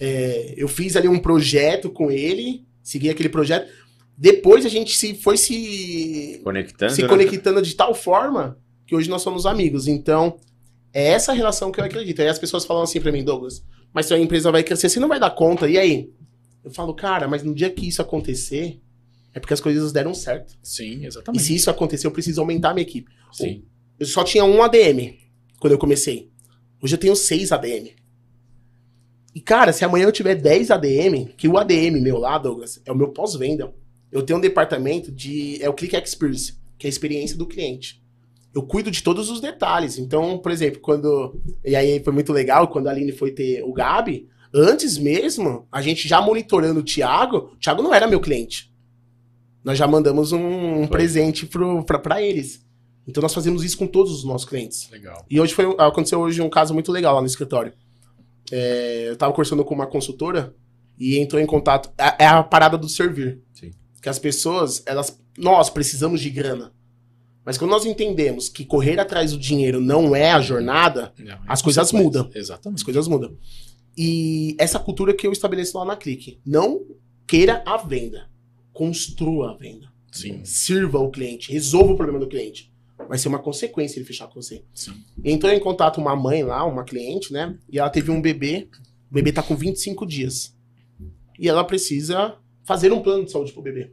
É, 0.00 0.54
eu 0.56 0.66
fiz 0.68 0.96
ali 0.96 1.08
um 1.08 1.18
projeto 1.18 1.90
com 1.90 2.10
ele, 2.10 2.65
segui 2.86 3.10
aquele 3.10 3.28
projeto. 3.28 3.68
Depois 4.16 4.64
a 4.64 4.68
gente 4.68 4.96
se 4.96 5.14
foi 5.14 5.36
se 5.36 6.40
Conectando. 6.42 6.92
se 6.92 7.02
né? 7.02 7.08
conectando 7.08 7.60
de 7.60 7.74
tal 7.74 7.94
forma 7.94 8.56
que 8.86 8.94
hoje 8.94 9.10
nós 9.10 9.20
somos 9.22 9.44
amigos. 9.44 9.88
Então, 9.88 10.38
é 10.92 11.08
essa 11.08 11.32
relação 11.32 11.70
que 11.72 11.80
eu 11.80 11.84
acredito. 11.84 12.22
Aí 12.22 12.28
as 12.28 12.38
pessoas 12.38 12.64
falam 12.64 12.82
assim 12.84 13.00
pra 13.00 13.10
mim, 13.12 13.24
Douglas, 13.24 13.62
mas 13.92 14.06
se 14.06 14.14
a 14.14 14.18
empresa 14.18 14.50
vai 14.52 14.62
crescer, 14.62 14.88
você 14.88 15.00
não 15.00 15.08
vai 15.08 15.18
dar 15.20 15.30
conta. 15.30 15.68
E 15.68 15.76
aí? 15.76 16.10
Eu 16.64 16.70
falo, 16.70 16.94
cara, 16.94 17.28
mas 17.28 17.42
no 17.42 17.54
dia 17.54 17.68
que 17.70 17.86
isso 17.88 18.00
acontecer, 18.00 18.80
é 19.34 19.40
porque 19.40 19.52
as 19.54 19.60
coisas 19.60 19.92
deram 19.92 20.14
certo. 20.14 20.56
Sim, 20.62 21.02
E 21.02 21.06
exatamente. 21.06 21.42
se 21.44 21.54
isso 21.54 21.68
acontecer, 21.68 22.06
eu 22.06 22.10
preciso 22.12 22.40
aumentar 22.40 22.70
a 22.70 22.74
minha 22.74 22.86
equipe. 22.86 23.10
Sim. 23.32 23.64
Eu 23.98 24.06
só 24.06 24.22
tinha 24.24 24.44
um 24.44 24.62
ADM 24.62 25.14
quando 25.58 25.72
eu 25.72 25.78
comecei. 25.78 26.30
Hoje 26.82 26.94
eu 26.94 26.98
tenho 26.98 27.16
seis 27.16 27.52
ADM. 27.52 27.90
E, 29.36 29.40
cara, 29.42 29.70
se 29.70 29.84
amanhã 29.84 30.06
eu 30.06 30.12
tiver 30.12 30.34
10 30.34 30.70
ADM, 30.70 31.26
que 31.36 31.46
o 31.46 31.58
ADM 31.58 32.00
meu 32.00 32.16
lá, 32.16 32.38
Douglas, 32.38 32.80
é 32.86 32.90
o 32.90 32.96
meu 32.96 33.08
pós-venda. 33.08 33.70
Eu 34.10 34.22
tenho 34.22 34.38
um 34.38 34.40
departamento 34.40 35.12
de. 35.12 35.62
É 35.62 35.68
o 35.68 35.74
Click 35.74 35.94
Experience, 35.94 36.54
que 36.78 36.86
é 36.86 36.88
a 36.88 36.90
experiência 36.90 37.36
do 37.36 37.44
cliente. 37.44 38.02
Eu 38.54 38.62
cuido 38.62 38.90
de 38.90 39.02
todos 39.02 39.28
os 39.28 39.38
detalhes. 39.38 39.98
Então, 39.98 40.38
por 40.38 40.50
exemplo, 40.50 40.80
quando. 40.80 41.38
E 41.62 41.76
aí 41.76 42.02
foi 42.02 42.14
muito 42.14 42.32
legal, 42.32 42.68
quando 42.68 42.86
a 42.86 42.90
Aline 42.90 43.12
foi 43.12 43.30
ter 43.30 43.62
o 43.62 43.74
Gabi, 43.74 44.26
antes 44.54 44.96
mesmo, 44.96 45.68
a 45.70 45.82
gente 45.82 46.08
já 46.08 46.18
monitorando 46.22 46.80
o 46.80 46.82
Thiago, 46.82 47.50
o 47.52 47.56
Thiago 47.58 47.82
não 47.82 47.92
era 47.92 48.06
meu 48.06 48.20
cliente. 48.20 48.72
Nós 49.62 49.76
já 49.76 49.86
mandamos 49.86 50.32
um, 50.32 50.78
Foi. 50.78 50.86
presente 50.86 51.44
pro, 51.44 51.84
pra, 51.84 51.98
pra 51.98 52.22
eles. 52.22 52.64
Então 53.06 53.20
nós 53.20 53.34
fazemos 53.34 53.62
isso 53.62 53.76
com 53.76 53.86
todos 53.86 54.12
os 54.12 54.24
nossos 54.24 54.48
clientes. 54.48 54.88
Legal. 54.90 55.26
E 55.28 55.38
hoje 55.38 55.52
foi, 55.52 55.66
aconteceu 55.76 56.20
hoje 56.20 56.40
um 56.40 56.48
caso 56.48 56.72
muito 56.72 56.90
legal 56.90 57.14
lá 57.14 57.20
no 57.20 57.26
escritório. 57.26 57.74
É, 58.52 59.08
eu 59.08 59.16
tava 59.16 59.32
conversando 59.32 59.64
com 59.64 59.74
uma 59.74 59.86
consultora 59.86 60.54
e 60.98 61.18
entrou 61.18 61.40
em 61.40 61.46
contato. 61.46 61.90
É 61.98 62.24
é 62.24 62.26
a 62.26 62.42
parada 62.42 62.78
do 62.78 62.88
servir. 62.88 63.40
Sim. 63.54 63.70
Que 64.00 64.08
as 64.08 64.18
pessoas, 64.18 64.82
elas 64.86 65.18
nós 65.36 65.68
precisamos 65.70 66.20
de 66.20 66.30
grana. 66.30 66.72
Mas 67.44 67.56
quando 67.56 67.70
nós 67.70 67.84
entendemos 67.86 68.48
que 68.48 68.64
correr 68.64 68.98
atrás 68.98 69.30
do 69.30 69.38
dinheiro 69.38 69.80
não 69.80 70.16
é 70.16 70.32
a 70.32 70.40
jornada, 70.40 71.12
Não, 71.18 71.32
é 71.34 71.38
As 71.46 71.62
coisas 71.62 71.92
mudam. 71.92 72.28
Exatamente. 72.34 72.78
as 72.78 72.82
coisas 72.82 73.06
mudam. 73.06 73.36
E 73.96 74.56
essa 74.58 74.78
cultura 74.78 75.14
que 75.14 75.26
eu 75.26 75.32
estabeleço 75.32 75.78
lá 75.78 75.84
na 75.84 75.96
Clique. 75.96 76.40
Não 76.44 76.84
queira 77.26 77.62
a 77.64 77.76
venda. 77.76 78.28
Construa 78.72 79.52
a 79.52 79.56
venda. 79.56 79.86
Sim, 80.10 80.44
Sirva 80.44 80.98
o 80.98 81.10
cliente. 81.10 81.52
Resolva 81.52 81.92
o 81.92 81.96
problema 81.96 82.18
do 82.18 82.28
cliente. 82.28 82.72
Vai 83.08 83.18
ser 83.18 83.28
uma 83.28 83.38
consequência 83.38 83.98
ele 83.98 84.06
fechar 84.06 84.26
com 84.28 84.40
você. 84.40 84.62
sim. 84.74 84.92
Entrou 85.24 85.52
em 85.52 85.60
contato 85.60 85.98
uma 86.00 86.14
mãe 86.16 86.42
lá, 86.42 86.64
uma 86.64 86.84
cliente, 86.84 87.32
né? 87.32 87.56
E 87.70 87.78
ela 87.78 87.90
teve 87.90 88.10
um 88.10 88.20
bebê. 88.20 88.68
O 89.10 89.14
bebê 89.14 89.32
tá 89.32 89.42
com 89.42 89.54
25 89.56 90.04
dias. 90.06 90.54
E 91.38 91.48
ela 91.48 91.62
precisa 91.64 92.34
fazer 92.64 92.92
um 92.92 93.00
plano 93.02 93.24
de 93.24 93.30
saúde 93.30 93.52
pro 93.52 93.62
bebê. 93.62 93.92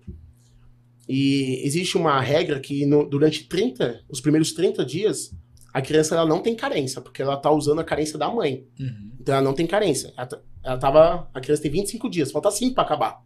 E 1.08 1.62
existe 1.66 1.98
uma 1.98 2.20
regra 2.22 2.60
que 2.60 2.86
no- 2.86 3.08
durante 3.08 3.44
30, 3.48 4.02
os 4.10 4.22
primeiros 4.22 4.54
30 4.54 4.86
dias, 4.86 5.32
a 5.74 5.82
criança 5.82 6.16
ela 6.16 6.26
não 6.26 6.42
tem 6.42 6.56
carência, 6.56 7.02
porque 7.02 7.22
ela 7.22 7.36
tá 7.36 7.52
usando 7.52 7.80
a 7.80 7.84
carência 7.84 8.18
da 8.18 8.30
mãe. 8.30 8.66
Uhum. 8.80 9.12
Então 9.20 9.36
ela 9.36 9.44
não 9.44 9.54
tem 9.54 9.68
carência. 9.68 10.14
Ela, 10.16 10.26
tá- 10.28 10.42
ela 10.64 10.78
tava. 10.78 11.30
A 11.34 11.42
criança 11.42 11.62
tem 11.62 11.72
25 11.72 12.10
dias, 12.10 12.32
falta 12.32 12.50
5 12.52 12.74
pra 12.74 12.84
acabar. 12.84 13.22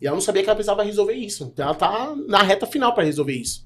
E 0.00 0.06
ela 0.06 0.14
não 0.14 0.20
sabia 0.20 0.42
que 0.42 0.48
ela 0.48 0.56
precisava 0.56 0.82
resolver 0.82 1.14
isso. 1.14 1.44
Então 1.44 1.64
ela 1.64 1.74
tá 1.74 2.14
na 2.28 2.42
reta 2.42 2.66
final 2.66 2.92
pra 2.94 3.02
resolver 3.04 3.32
isso. 3.34 3.65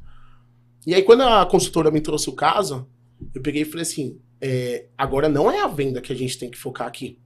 E 0.87 0.95
aí, 0.95 1.03
quando 1.03 1.23
a 1.23 1.45
consultora 1.47 1.91
me 1.91 2.01
trouxe 2.01 2.29
o 2.31 2.35
caso, 2.35 2.89
eu 3.35 3.43
peguei 3.43 3.63
e 3.63 3.65
falei 3.67 3.83
assim: 3.83 4.19
é, 4.41 4.87
agora 4.97 5.29
não 5.29 5.51
é 5.51 5.61
a 5.61 5.67
venda 5.67 6.01
que 6.01 6.13
a 6.13 6.17
gente 6.17 6.39
tem 6.39 6.51
que 6.51 6.59
focar 6.59 6.87
aqui. 6.87 7.19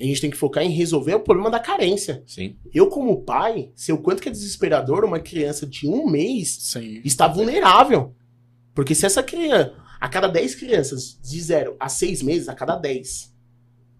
A 0.00 0.04
gente 0.04 0.20
tem 0.20 0.30
que 0.30 0.36
focar 0.36 0.64
em 0.64 0.70
resolver 0.70 1.14
o 1.14 1.20
problema 1.20 1.50
da 1.50 1.60
carência. 1.60 2.22
Sim. 2.26 2.56
Eu, 2.72 2.86
como 2.86 3.22
pai, 3.22 3.70
sei 3.74 3.94
o 3.94 3.98
quanto 3.98 4.22
que 4.22 4.30
é 4.30 4.32
desesperador 4.32 5.04
uma 5.04 5.20
criança 5.20 5.66
de 5.66 5.86
um 5.86 6.08
mês 6.08 6.56
Sim. 6.62 7.02
está 7.04 7.28
vulnerável. 7.28 8.14
Porque 8.74 8.94
se 8.94 9.04
essa 9.04 9.22
criança, 9.22 9.74
a 10.00 10.08
cada 10.08 10.26
10 10.26 10.54
crianças 10.54 11.18
de 11.22 11.38
0 11.38 11.76
a 11.78 11.88
6 11.88 12.22
meses, 12.22 12.48
a 12.48 12.54
cada 12.54 12.76
10, 12.76 13.34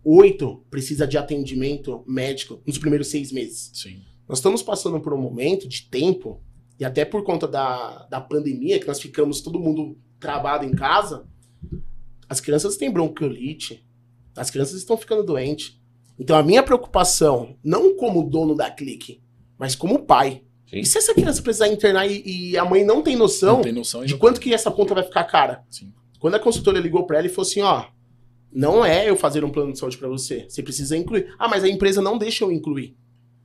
8 0.03 0.65
precisa 0.71 1.07
de 1.07 1.19
atendimento 1.19 2.03
médico 2.07 2.63
nos 2.67 2.79
primeiros 2.79 3.09
6 3.09 3.31
meses. 3.33 3.71
Sim. 3.75 4.01
Nós 4.27 4.39
estamos 4.39 4.63
passando 4.63 4.99
por 5.01 5.13
um 5.13 5.21
momento 5.21 5.69
de 5.69 5.83
tempo, 5.83 6.41
e 6.81 6.85
até 6.85 7.05
por 7.05 7.23
conta 7.23 7.47
da, 7.47 8.07
da 8.11 8.21
pandemia, 8.23 8.81
que 8.81 8.89
nós 8.89 8.99
ficamos 8.99 9.43
todo 9.43 9.61
mundo 9.61 9.99
travado 10.19 10.65
em 10.65 10.73
casa, 10.73 11.27
as 12.27 12.41
crianças 12.41 12.79
têm 12.79 12.91
bronquiolite, 12.91 13.87
as 14.35 14.51
crianças 14.51 14.77
estão 14.79 14.97
ficando 14.97 15.23
doentes. 15.23 15.79
Então 16.19 16.35
a 16.35 16.43
minha 16.43 16.63
preocupação, 16.63 17.55
não 17.63 17.95
como 17.95 18.29
dono 18.29 18.55
da 18.55 18.71
clique, 18.71 19.23
mas 19.59 19.75
como 19.75 20.07
pai. 20.07 20.43
Sim. 20.67 20.79
E 20.79 20.87
se 20.87 20.97
essa 20.97 21.13
criança 21.13 21.43
precisar 21.43 21.69
internar 21.69 22.07
e, 22.07 22.23
e 22.53 22.57
a 22.57 22.65
mãe 22.65 22.83
não 22.83 23.03
tem 23.03 23.15
noção 23.15 23.57
Não 23.57 23.63
tem 23.63 23.73
noção 23.73 24.05
de 24.05 24.17
quanto 24.17 24.41
que 24.41 24.55
essa 24.55 24.71
conta 24.71 24.95
vai 24.95 25.05
ficar 25.05 25.25
cara? 25.25 25.63
Sim. 25.69 25.93
Quando 26.19 26.37
a 26.37 26.41
consultora 26.41 26.79
ligou 26.79 27.05
pra 27.05 27.19
ela 27.19 27.27
e 27.27 27.31
falou 27.31 27.47
assim, 27.47 27.61
ó, 27.61 27.87
não 28.51 28.85
é 28.85 29.11
eu 29.11 29.17
fazer 29.17 29.45
um 29.45 29.51
plano 29.51 29.73
de 29.73 29.79
saúde 29.79 29.99
pra 29.99 30.09
você, 30.09 30.47
você 30.49 30.63
precisa 30.63 30.97
incluir. 30.97 31.35
Ah, 31.39 31.49
mas 31.49 31.63
a 31.63 31.69
empresa 31.69 32.01
não 32.01 32.17
deixa 32.17 32.45
eu 32.45 32.51
incluir. 32.51 32.97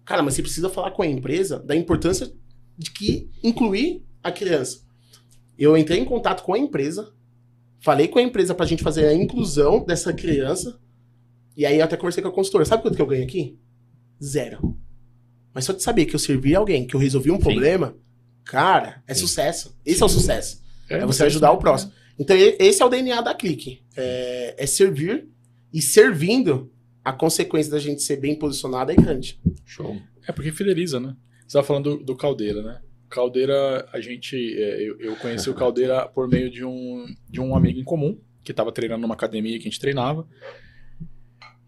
Cara, 0.06 0.24
mas 0.24 0.36
você 0.36 0.42
precisa 0.42 0.70
falar 0.70 0.92
com 0.92 1.02
a 1.02 1.08
empresa 1.08 1.60
da 1.60 1.76
importância 1.76 2.32
de 2.78 2.92
que 2.92 3.30
incluir 3.44 4.04
a 4.24 4.32
criança. 4.32 4.82
Eu 5.58 5.78
entrei 5.78 6.00
em 6.00 6.06
contato 6.06 6.44
com 6.44 6.54
a 6.54 6.60
empresa, 6.60 7.14
falei 7.80 8.08
com 8.08 8.20
a 8.20 8.22
empresa 8.22 8.54
pra 8.54 8.66
gente 8.66 8.84
fazer 8.84 9.08
a 9.08 9.14
inclusão 9.14 9.86
dessa 9.86 10.14
criança, 10.14 10.80
e 11.56 11.66
aí 11.66 11.78
eu 11.78 11.86
até 11.86 11.96
conversei 11.96 12.22
com 12.22 12.30
a 12.30 12.34
consultora. 12.34 12.66
Sabe 12.66 12.84
quanto 12.84 12.96
que 12.96 13.02
eu 13.02 13.08
ganho 13.08 13.24
aqui? 13.24 13.58
Zero. 14.22 14.78
Mas 15.54 15.64
só 15.64 15.72
de 15.72 15.82
saber 15.82 16.06
que 16.06 16.16
eu 16.16 16.20
servi 16.20 16.54
alguém, 16.54 16.86
que 16.86 16.96
eu 16.96 17.00
resolvi 17.00 17.32
um 17.32 17.38
Sim. 17.38 17.44
problema, 17.44 17.96
cara, 18.44 19.02
é 19.08 19.14
Sim. 19.14 19.22
sucesso. 19.22 19.78
Esse 19.86 20.04
é 20.04 20.06
o 20.06 20.10
sucesso. 20.10 20.62
É 20.90 21.00
mas 21.00 21.16
você 21.16 21.24
ajudar 21.24 21.52
o 21.52 21.58
próximo. 21.58 21.94
Então, 22.20 22.36
esse 22.38 22.82
é 22.82 22.86
o 22.86 22.90
DNA 22.90 23.22
da 23.22 23.34
Clique. 23.34 23.84
É, 23.96 24.56
é 24.58 24.68
servir 24.68 25.28
e 25.74 25.82
servindo, 25.82 26.72
a 27.04 27.12
consequência 27.14 27.72
da 27.72 27.80
gente 27.80 28.02
ser 28.02 28.18
bem 28.18 28.36
posicionado 28.36 28.92
é 28.92 28.96
grande. 28.96 29.40
Show. 29.66 29.98
É 30.28 30.32
porque 30.32 30.52
fideliza, 30.52 31.00
né? 31.00 31.16
Você 31.48 31.54
tava 31.54 31.68
falando 31.68 31.98
do, 31.98 32.16
Caldeira, 32.16 32.62
né? 32.62 32.82
Caldeira, 33.10 33.88
a 33.94 34.00
gente. 34.00 34.36
é, 34.36 34.82
eu, 34.82 35.00
eu 35.00 35.16
conheci 35.18 35.50
o 35.50 35.54
Caldeira 35.54 36.08
por 36.08 36.28
meio 36.28 36.50
de 36.50 36.66
um, 36.66 37.06
de 37.30 37.40
um 37.40 37.56
amigo 37.56 37.80
em 37.80 37.84
comum, 37.84 38.20
que 38.44 38.54
tava 38.54 38.72
treinando 38.72 39.02
numa 39.02 39.14
academia 39.14 39.58
que 39.58 39.68
a 39.68 39.72
gente 39.72 39.80
treinava. 39.80 40.28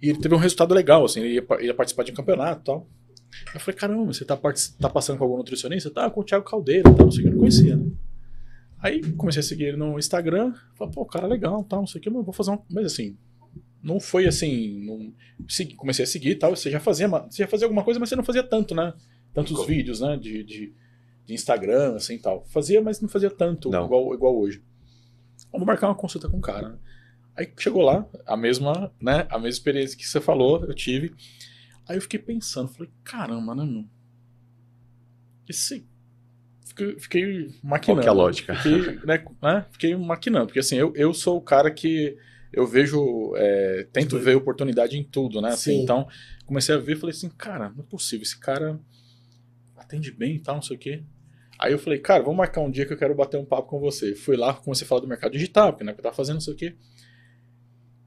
E 0.01 0.09
ele 0.09 0.19
teve 0.19 0.35
um 0.35 0.39
resultado 0.39 0.73
legal, 0.73 1.05
assim, 1.05 1.21
ele 1.21 1.35
ia, 1.35 1.65
ia 1.65 1.73
participar 1.73 2.03
de 2.03 2.11
um 2.11 2.15
campeonato 2.15 2.61
e 2.61 2.65
tal. 2.65 2.89
Eu 3.53 3.59
falei, 3.59 3.79
caramba, 3.79 4.13
você 4.13 4.25
tá, 4.25 4.37
tá 4.79 4.89
passando 4.89 5.17
com 5.17 5.23
algum 5.23 5.37
nutricionista? 5.37 5.89
Tá, 5.89 6.09
com 6.09 6.21
o 6.21 6.23
Thiago 6.23 6.45
Caldeira 6.45 6.83
tal, 6.83 7.05
não 7.05 7.11
sei 7.11 7.19
o 7.19 7.23
que, 7.23 7.27
eu 7.29 7.31
não 7.33 7.39
conhecia, 7.39 7.75
né? 7.75 7.91
Aí 8.79 9.01
comecei 9.13 9.39
a 9.39 9.43
seguir 9.43 9.65
ele 9.65 9.77
no 9.77 9.97
Instagram, 9.97 10.53
falei, 10.75 10.93
pô, 10.93 11.05
cara 11.05 11.25
legal, 11.25 11.63
tal, 11.63 11.79
não 11.79 11.87
sei 11.87 11.99
o 11.99 12.01
que, 12.01 12.09
mas 12.09 12.23
vou 12.23 12.33
fazer 12.33 12.51
um. 12.51 12.59
Mas 12.69 12.85
assim, 12.85 13.17
não 13.81 13.99
foi 13.99 14.27
assim. 14.27 14.85
Não... 14.85 15.13
comecei 15.75 16.03
a 16.03 16.07
seguir 16.07 16.31
e 16.31 16.35
tal. 16.35 16.55
Você 16.55 16.69
já 16.69 16.79
fazia, 16.79 17.07
você 17.07 17.43
já 17.43 17.47
fazia 17.47 17.65
alguma 17.65 17.83
coisa, 17.83 17.99
mas 17.99 18.09
você 18.09 18.15
não 18.15 18.23
fazia 18.23 18.43
tanto, 18.43 18.75
né? 18.75 18.93
Tantos 19.37 19.53
Como? 19.55 19.67
vídeos, 19.67 20.01
né? 20.01 20.17
De, 20.17 20.43
de, 20.43 20.73
de 21.23 21.33
Instagram, 21.35 21.95
assim 21.95 22.15
e 22.15 22.19
tal. 22.19 22.43
Fazia, 22.47 22.81
mas 22.81 22.99
não 22.99 23.07
fazia 23.07 23.29
tanto 23.29 23.69
Não. 23.69 23.85
igual, 23.85 24.11
igual 24.15 24.35
hoje. 24.35 24.63
Vamos 25.51 25.67
marcar 25.67 25.89
uma 25.89 25.95
consulta 25.95 26.27
com 26.27 26.37
o 26.39 26.41
cara. 26.41 26.69
né? 26.69 26.77
Aí 27.35 27.53
chegou 27.55 27.83
lá, 27.83 28.09
a 28.25 28.35
mesma, 28.35 28.91
né? 28.99 29.27
A 29.29 29.35
mesma 29.37 29.49
experiência 29.49 29.95
que 29.95 30.07
você 30.07 30.19
falou, 30.19 30.65
eu 30.65 30.73
tive. 30.73 31.13
Aí 31.87 31.97
eu 31.97 32.01
fiquei 32.01 32.17
pensando, 32.19 32.67
falei, 32.67 32.91
caramba, 33.03 33.53
né, 33.53 33.63
meu? 33.63 33.85
Esse. 35.47 35.85
Fiquei, 36.65 36.99
fiquei 36.99 37.55
maquinando. 37.63 37.85
Qual 37.85 37.99
que 38.01 38.07
é 38.07 38.09
a 38.09 38.13
lógica? 38.13 38.55
Fiquei, 38.55 38.95
né, 39.05 39.23
né, 39.39 39.65
fiquei 39.69 39.95
maquinando, 39.95 40.47
porque 40.47 40.59
assim, 40.61 40.77
eu, 40.77 40.91
eu 40.95 41.13
sou 41.13 41.37
o 41.37 41.41
cara 41.41 41.69
que 41.69 42.17
eu 42.51 42.65
vejo, 42.65 43.33
é, 43.35 43.87
tento 43.93 44.11
Tudo. 44.11 44.23
ver 44.23 44.35
oportunidade 44.35 44.97
em 44.97 45.03
tudo, 45.03 45.41
né? 45.41 45.49
Assim, 45.49 45.73
Sim. 45.77 45.83
então, 45.83 46.07
comecei 46.47 46.73
a 46.73 46.79
ver 46.79 46.93
e 46.93 46.99
falei 46.99 47.15
assim, 47.15 47.29
cara, 47.29 47.69
não 47.69 47.83
é 47.83 47.87
possível, 47.87 48.23
esse 48.23 48.39
cara 48.39 48.79
atende 49.87 50.11
bem 50.11 50.35
e 50.35 50.39
tal, 50.39 50.55
não 50.55 50.61
sei 50.61 50.75
o 50.75 50.79
quê. 50.79 51.01
Aí 51.57 51.71
eu 51.71 51.79
falei, 51.79 51.97
cara, 51.99 52.21
vamos 52.21 52.37
marcar 52.37 52.61
um 52.61 52.69
dia 52.69 52.85
que 52.85 52.93
eu 52.93 52.97
quero 52.97 53.15
bater 53.15 53.37
um 53.39 53.45
papo 53.45 53.67
com 53.67 53.79
você. 53.79 54.13
Fui 54.13 54.37
lá, 54.37 54.53
comecei 54.53 54.85
a 54.85 54.87
falar 54.87 55.01
do 55.01 55.07
mercado 55.07 55.31
digital, 55.31 55.71
porque 55.71 55.83
né, 55.83 55.93
que 55.93 55.99
eu 55.99 56.03
tava 56.03 56.15
fazendo 56.15 56.35
não 56.35 56.41
sei 56.41 56.53
o 56.53 56.57
quê. 56.57 56.75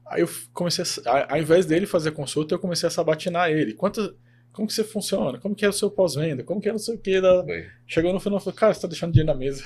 Aí 0.07 0.21
eu 0.21 0.29
comecei 0.53 0.83
a, 1.05 1.11
a- 1.11 1.33
ao 1.33 1.39
invés 1.39 1.65
dele 1.65 1.85
fazer 1.85 2.09
a 2.09 2.11
consulta, 2.13 2.53
eu 2.55 2.59
comecei 2.59 2.87
a 2.87 2.89
sabatinar 2.89 3.49
ele. 3.49 3.73
Quanto, 3.73 4.15
como 4.53 4.67
que 4.67 4.73
você 4.73 4.83
funciona? 4.83 5.37
Como 5.39 5.55
que 5.55 5.65
é 5.65 5.69
o 5.69 5.73
seu 5.73 5.89
pós-venda? 5.91 6.43
Como 6.43 6.61
que 6.61 6.69
é 6.69 6.71
não 6.71 6.79
sei 6.79 6.95
o 6.95 6.97
quê? 6.99 7.19
Da... 7.19 7.43
Chegou 7.87 8.13
no 8.13 8.19
final 8.19 8.39
e 8.39 8.41
falou, 8.41 8.55
cara, 8.57 8.73
você 8.73 8.81
tá 8.81 8.87
deixando 8.87 9.11
dinheiro 9.11 9.31
na 9.33 9.37
mesa. 9.37 9.63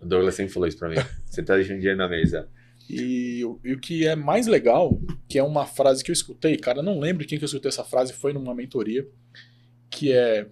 O 0.00 0.06
Douglas 0.06 0.34
sempre 0.34 0.52
falou 0.52 0.68
isso 0.68 0.78
pra 0.78 0.88
mim. 0.88 0.96
Você 1.26 1.42
tá 1.42 1.54
deixando 1.56 1.76
dinheiro 1.78 1.98
na 1.98 2.08
mesa. 2.08 2.48
E, 2.88 3.44
o- 3.44 3.60
e 3.64 3.72
o 3.74 3.78
que 3.80 4.06
é 4.06 4.16
mais 4.16 4.46
legal, 4.46 4.98
que 5.28 5.38
é 5.38 5.42
uma 5.42 5.66
frase 5.66 6.02
que 6.02 6.10
eu 6.10 6.14
escutei, 6.14 6.56
cara, 6.56 6.82
não 6.82 6.98
lembro 6.98 7.26
quem 7.26 7.36
que 7.38 7.44
eu 7.44 7.46
escutei 7.46 7.68
essa 7.68 7.84
frase, 7.84 8.12
foi 8.12 8.32
numa 8.32 8.54
mentoria, 8.54 9.06
que 9.90 10.10
é, 10.12 10.48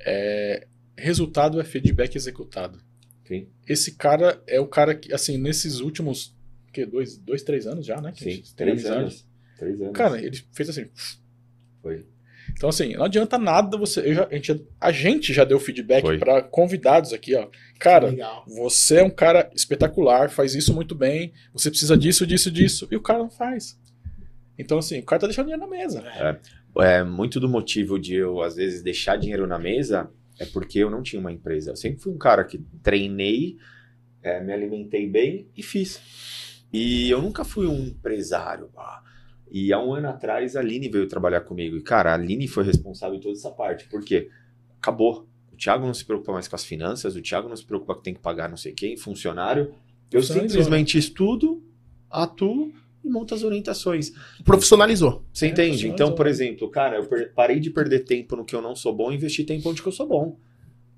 é, 0.00 0.66
resultado 0.96 1.60
é 1.60 1.64
feedback 1.64 2.16
executado. 2.16 2.78
Sim. 3.26 3.46
Esse 3.68 3.92
cara 3.92 4.42
é 4.46 4.58
o 4.60 4.66
cara 4.66 4.94
que, 4.94 5.12
assim, 5.12 5.38
nesses 5.38 5.80
últimos, 5.80 6.34
que, 6.72 6.84
dois, 6.84 7.16
dois 7.16 7.42
três 7.42 7.66
anos 7.66 7.86
já, 7.86 8.00
né? 8.00 8.12
Sim. 8.16 8.42
Três 8.56 8.84
anos. 8.86 9.26
Três 9.58 9.80
anos. 9.80 9.92
Cara, 9.94 10.20
ele 10.20 10.36
fez 10.52 10.68
assim, 10.68 10.86
Foi. 11.82 12.04
Então, 12.52 12.68
assim, 12.68 12.94
não 12.94 13.04
adianta 13.04 13.38
nada 13.38 13.76
você. 13.78 14.00
eu 14.00 14.14
já- 14.14 14.26
a, 14.28 14.34
gente, 14.34 14.66
a 14.80 14.90
gente 14.92 15.32
já 15.32 15.44
deu 15.44 15.60
feedback 15.60 16.02
para 16.18 16.42
convidados 16.42 17.12
aqui, 17.12 17.34
ó. 17.36 17.48
Cara, 17.78 18.08
você 18.48 18.96
é 18.96 19.04
um 19.04 19.10
cara 19.10 19.48
espetacular, 19.54 20.28
faz 20.30 20.54
isso 20.56 20.74
muito 20.74 20.94
bem, 20.94 21.32
você 21.52 21.70
precisa 21.70 21.96
disso, 21.96 22.26
disso, 22.26 22.50
disso. 22.50 22.88
E 22.90 22.96
o 22.96 23.00
cara 23.00 23.20
não 23.20 23.30
faz. 23.30 23.78
Então, 24.58 24.78
assim, 24.78 24.98
o 24.98 25.04
cara 25.04 25.20
tá 25.20 25.26
deixando 25.28 25.46
dinheiro 25.46 25.64
na 25.64 25.70
mesa. 25.70 26.00
É, 26.00 26.38
muito 27.04 27.40
do 27.40 27.48
motivo 27.48 27.98
de 27.98 28.14
eu, 28.14 28.40
às 28.42 28.56
vezes, 28.56 28.82
deixar 28.82 29.16
dinheiro 29.16 29.46
na 29.46 29.58
mesa 29.58 30.10
é 30.38 30.46
porque 30.46 30.78
eu 30.78 30.90
não 30.90 31.02
tinha 31.02 31.20
uma 31.20 31.30
empresa. 31.30 31.72
Eu 31.72 31.76
sempre 31.76 32.00
fui 32.00 32.12
um 32.12 32.18
cara 32.18 32.44
que 32.44 32.58
treinei, 32.82 33.58
é, 34.22 34.40
me 34.42 34.52
alimentei 34.52 35.06
bem 35.06 35.48
e 35.56 35.62
fiz. 35.62 36.00
E 36.72 37.10
eu 37.10 37.20
nunca 37.20 37.44
fui 37.44 37.66
um 37.66 37.86
empresário. 37.86 38.70
E 39.50 39.72
há 39.72 39.78
um 39.78 39.92
ano 39.92 40.08
atrás 40.08 40.56
a 40.56 40.60
Aline 40.60 40.88
veio 40.88 41.06
trabalhar 41.06 41.42
comigo. 41.42 41.76
E, 41.76 41.82
cara, 41.82 42.12
a 42.12 42.14
Aline 42.14 42.48
foi 42.48 42.64
responsável 42.64 43.16
em 43.16 43.20
toda 43.20 43.34
essa 43.34 43.50
parte. 43.50 43.86
Por 43.88 44.02
quê? 44.02 44.30
Acabou. 44.78 45.28
O 45.52 45.56
Thiago 45.56 45.84
não 45.84 45.92
se 45.92 46.04
preocupa 46.04 46.32
mais 46.32 46.48
com 46.48 46.56
as 46.56 46.64
finanças, 46.64 47.16
o 47.16 47.20
Thiago 47.20 47.48
não 47.48 47.56
se 47.56 47.64
preocupa 47.64 47.96
que 47.96 48.02
tem 48.02 48.14
que 48.14 48.20
pagar 48.20 48.48
não 48.48 48.56
sei 48.56 48.72
quem, 48.72 48.96
funcionário. 48.96 49.74
Eu 50.10 50.22
simplesmente 50.22 50.96
estudo, 50.96 51.62
atuo 52.08 52.72
e 53.04 53.08
monto 53.08 53.34
as 53.34 53.42
orientações. 53.42 54.12
Profissionalizou. 54.44 55.24
Você 55.32 55.46
É, 55.46 55.48
entende? 55.48 55.88
Então, 55.88 56.14
por 56.14 56.26
exemplo, 56.26 56.68
cara, 56.70 56.96
eu 56.96 57.28
parei 57.34 57.58
de 57.60 57.70
perder 57.70 58.00
tempo 58.00 58.36
no 58.36 58.44
que 58.44 58.54
eu 58.54 58.62
não 58.62 58.74
sou 58.76 58.94
bom 58.94 59.10
e 59.10 59.14
investi 59.16 59.44
tempo 59.44 59.68
onde 59.68 59.82
que 59.82 59.88
eu 59.88 59.92
sou 59.92 60.06
bom. 60.06 60.38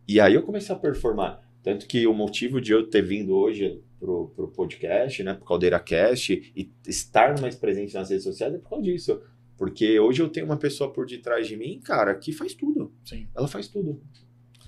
E 0.08 0.20
aí 0.20 0.34
eu 0.34 0.42
comecei 0.42 0.74
a 0.74 0.78
performar. 0.78 1.40
Tanto 1.62 1.86
que 1.86 2.06
o 2.06 2.12
motivo 2.12 2.60
de 2.60 2.72
eu 2.72 2.88
ter 2.88 3.02
vindo 3.02 3.34
hoje 3.36 3.80
pro, 4.00 4.28
pro 4.34 4.48
podcast, 4.48 5.22
né, 5.22 5.34
pro 5.34 5.44
Caldeira 5.44 5.78
Cast, 5.78 6.32
e 6.56 6.70
estar 6.88 7.40
mais 7.40 7.54
presente 7.54 7.94
nas 7.94 8.10
redes 8.10 8.24
sociais 8.24 8.52
é 8.52 8.58
por 8.58 8.70
causa 8.70 8.84
disso. 8.84 9.20
Porque 9.56 10.00
hoje 10.00 10.20
eu 10.20 10.28
tenho 10.28 10.46
uma 10.46 10.56
pessoa 10.56 10.92
por 10.92 11.06
detrás 11.06 11.46
de 11.46 11.56
mim, 11.56 11.78
cara, 11.84 12.16
que 12.16 12.32
faz 12.32 12.52
tudo. 12.52 12.92
Sim. 13.04 13.28
Ela 13.36 13.46
faz 13.46 13.68
tudo. 13.68 14.02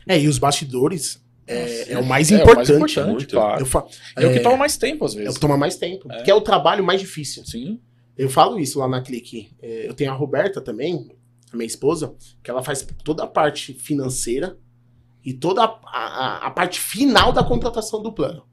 É, 0.06 0.20
e 0.20 0.28
os 0.28 0.38
bastidores 0.38 1.23
é, 1.46 1.92
é 1.92 1.98
o 1.98 2.04
mais 2.04 2.30
É, 2.32 2.36
o 2.36 2.42
importante. 2.42 2.56
mais 2.56 2.70
importante, 2.70 3.10
muito. 3.12 3.30
claro. 3.30 3.60
Eu 3.62 3.66
fa- 3.66 3.86
É, 4.16 4.26
o 4.26 4.32
que 4.32 4.38
é, 4.38 4.42
toma 4.42 4.56
mais 4.56 4.76
tempo, 4.76 5.04
às 5.04 5.12
é 5.12 5.14
o 5.14 5.18
vezes. 5.18 5.34
que 5.34 5.40
toma 5.40 5.56
mais 5.56 5.76
tempo. 5.76 6.10
É. 6.12 6.22
Que 6.22 6.30
é 6.30 6.34
o 6.34 6.40
trabalho 6.40 6.82
mais 6.84 7.00
difícil. 7.00 7.44
Sim. 7.44 7.80
Eu 8.16 8.28
falo 8.30 8.58
isso 8.58 8.78
lá 8.78 8.86
na 8.88 9.02
Clique. 9.02 9.50
É, 9.60 9.88
eu 9.88 9.94
tenho 9.94 10.10
a 10.10 10.14
Roberta 10.14 10.60
também, 10.60 11.10
a 11.52 11.56
minha 11.56 11.66
esposa, 11.66 12.14
que 12.42 12.50
ela 12.50 12.62
faz 12.62 12.86
toda 13.04 13.24
a 13.24 13.26
parte 13.26 13.72
financeira 13.74 14.56
e 15.24 15.32
toda 15.32 15.64
a, 15.64 15.66
a- 15.66 16.46
a 16.46 16.50
parte 16.50 16.78
final 16.80 17.32
da 17.32 17.42
contratação 17.42 18.02
do 18.02 18.12
plano 18.12 18.44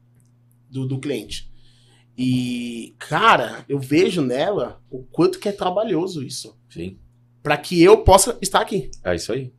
do, 0.70 0.86
do 0.86 0.98
cliente. 0.98 1.50
E, 2.16 2.94
cara, 2.98 3.64
eu 3.68 3.78
vejo 3.78 4.20
nela 4.20 4.82
o 4.90 5.02
quanto 5.02 5.38
que 5.38 5.48
é 5.48 5.52
trabalhoso 5.52 6.22
isso. 6.22 6.58
Sim. 6.68 6.98
Pra 7.42 7.56
que 7.56 7.82
eu 7.82 7.98
possa 8.04 8.36
estar 8.40 8.60
aqui. 8.60 8.90
É 9.04 9.14
isso 9.14 9.32
aí. 9.32 9.52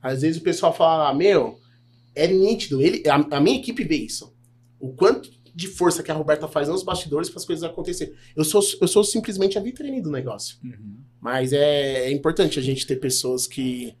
Às 0.00 0.22
vezes 0.22 0.40
o 0.40 0.44
pessoal 0.44 0.72
fala, 0.72 1.08
ah, 1.08 1.14
meu, 1.14 1.58
é 2.14 2.26
nítido. 2.26 2.80
Ele, 2.80 3.02
a, 3.08 3.36
a 3.36 3.40
minha 3.40 3.58
equipe 3.58 3.84
vê 3.84 3.96
isso. 3.96 4.34
O 4.78 4.92
quanto 4.92 5.30
de 5.54 5.68
força 5.68 6.02
que 6.02 6.10
a 6.10 6.14
Roberta 6.14 6.48
faz 6.48 6.68
nos 6.68 6.82
bastidores 6.82 7.30
para 7.30 7.38
as 7.38 7.44
coisas 7.44 7.62
acontecerem. 7.62 8.12
Eu 8.34 8.44
sou, 8.44 8.60
eu 8.80 8.88
sou 8.88 9.04
simplesmente 9.04 9.56
a 9.56 9.60
vitrine 9.60 10.02
do 10.02 10.10
negócio. 10.10 10.56
Uhum. 10.64 10.96
Mas 11.20 11.52
é, 11.52 12.06
é 12.06 12.10
importante 12.10 12.58
a 12.58 12.62
gente 12.62 12.84
ter 12.86 12.96
pessoas 12.96 13.46
que, 13.46 13.94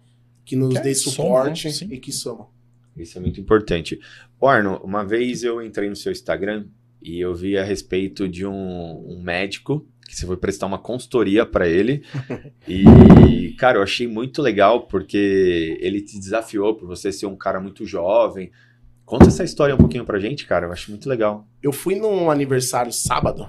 que 0.44 0.56
nos 0.56 0.74
Que 0.74 0.80
dê 0.80 0.94
somam, 0.94 1.14
suporte 1.14 1.68
né? 1.68 1.94
E 1.94 2.00
que 2.00 2.10
somam. 2.10 2.48
Isso 2.96 3.16
é 3.16 3.20
muito 3.20 3.40
importante. 3.40 4.00
Ô, 4.40 4.48
Arno, 4.48 4.80
uma 4.82 5.04
vez 5.04 5.44
eu 5.44 5.62
entrei 5.62 5.88
no 5.88 5.96
seu 5.96 6.10
Instagram 6.10 6.66
e 7.00 7.20
eu 7.20 7.34
vi 7.34 7.56
a 7.56 7.62
respeito 7.62 8.28
de 8.28 8.44
um, 8.44 9.04
um 9.06 9.22
médico 9.22 9.86
que 10.08 10.16
você 10.16 10.26
foi 10.26 10.36
prestar 10.36 10.66
uma 10.66 10.78
consultoria 10.78 11.46
para 11.46 11.68
ele. 11.68 12.02
E, 12.66 12.84
cara, 13.54 13.78
eu 13.78 13.82
achei 13.82 14.06
muito 14.06 14.42
legal 14.42 14.86
porque 14.86 15.78
ele 15.80 16.00
te 16.00 16.18
desafiou 16.18 16.74
por 16.74 16.86
você 16.86 17.10
ser 17.12 17.26
um 17.26 17.36
cara 17.36 17.60
muito 17.60 17.86
jovem. 17.86 18.50
Conta 19.04 19.26
essa 19.26 19.44
história 19.44 19.74
um 19.74 19.78
pouquinho 19.78 20.04
pra 20.04 20.18
gente, 20.18 20.46
cara. 20.46 20.66
Eu 20.66 20.72
acho 20.72 20.90
muito 20.90 21.08
legal. 21.08 21.46
Eu 21.62 21.72
fui 21.72 21.94
num 21.94 22.30
aniversário 22.30 22.92
sábado 22.92 23.48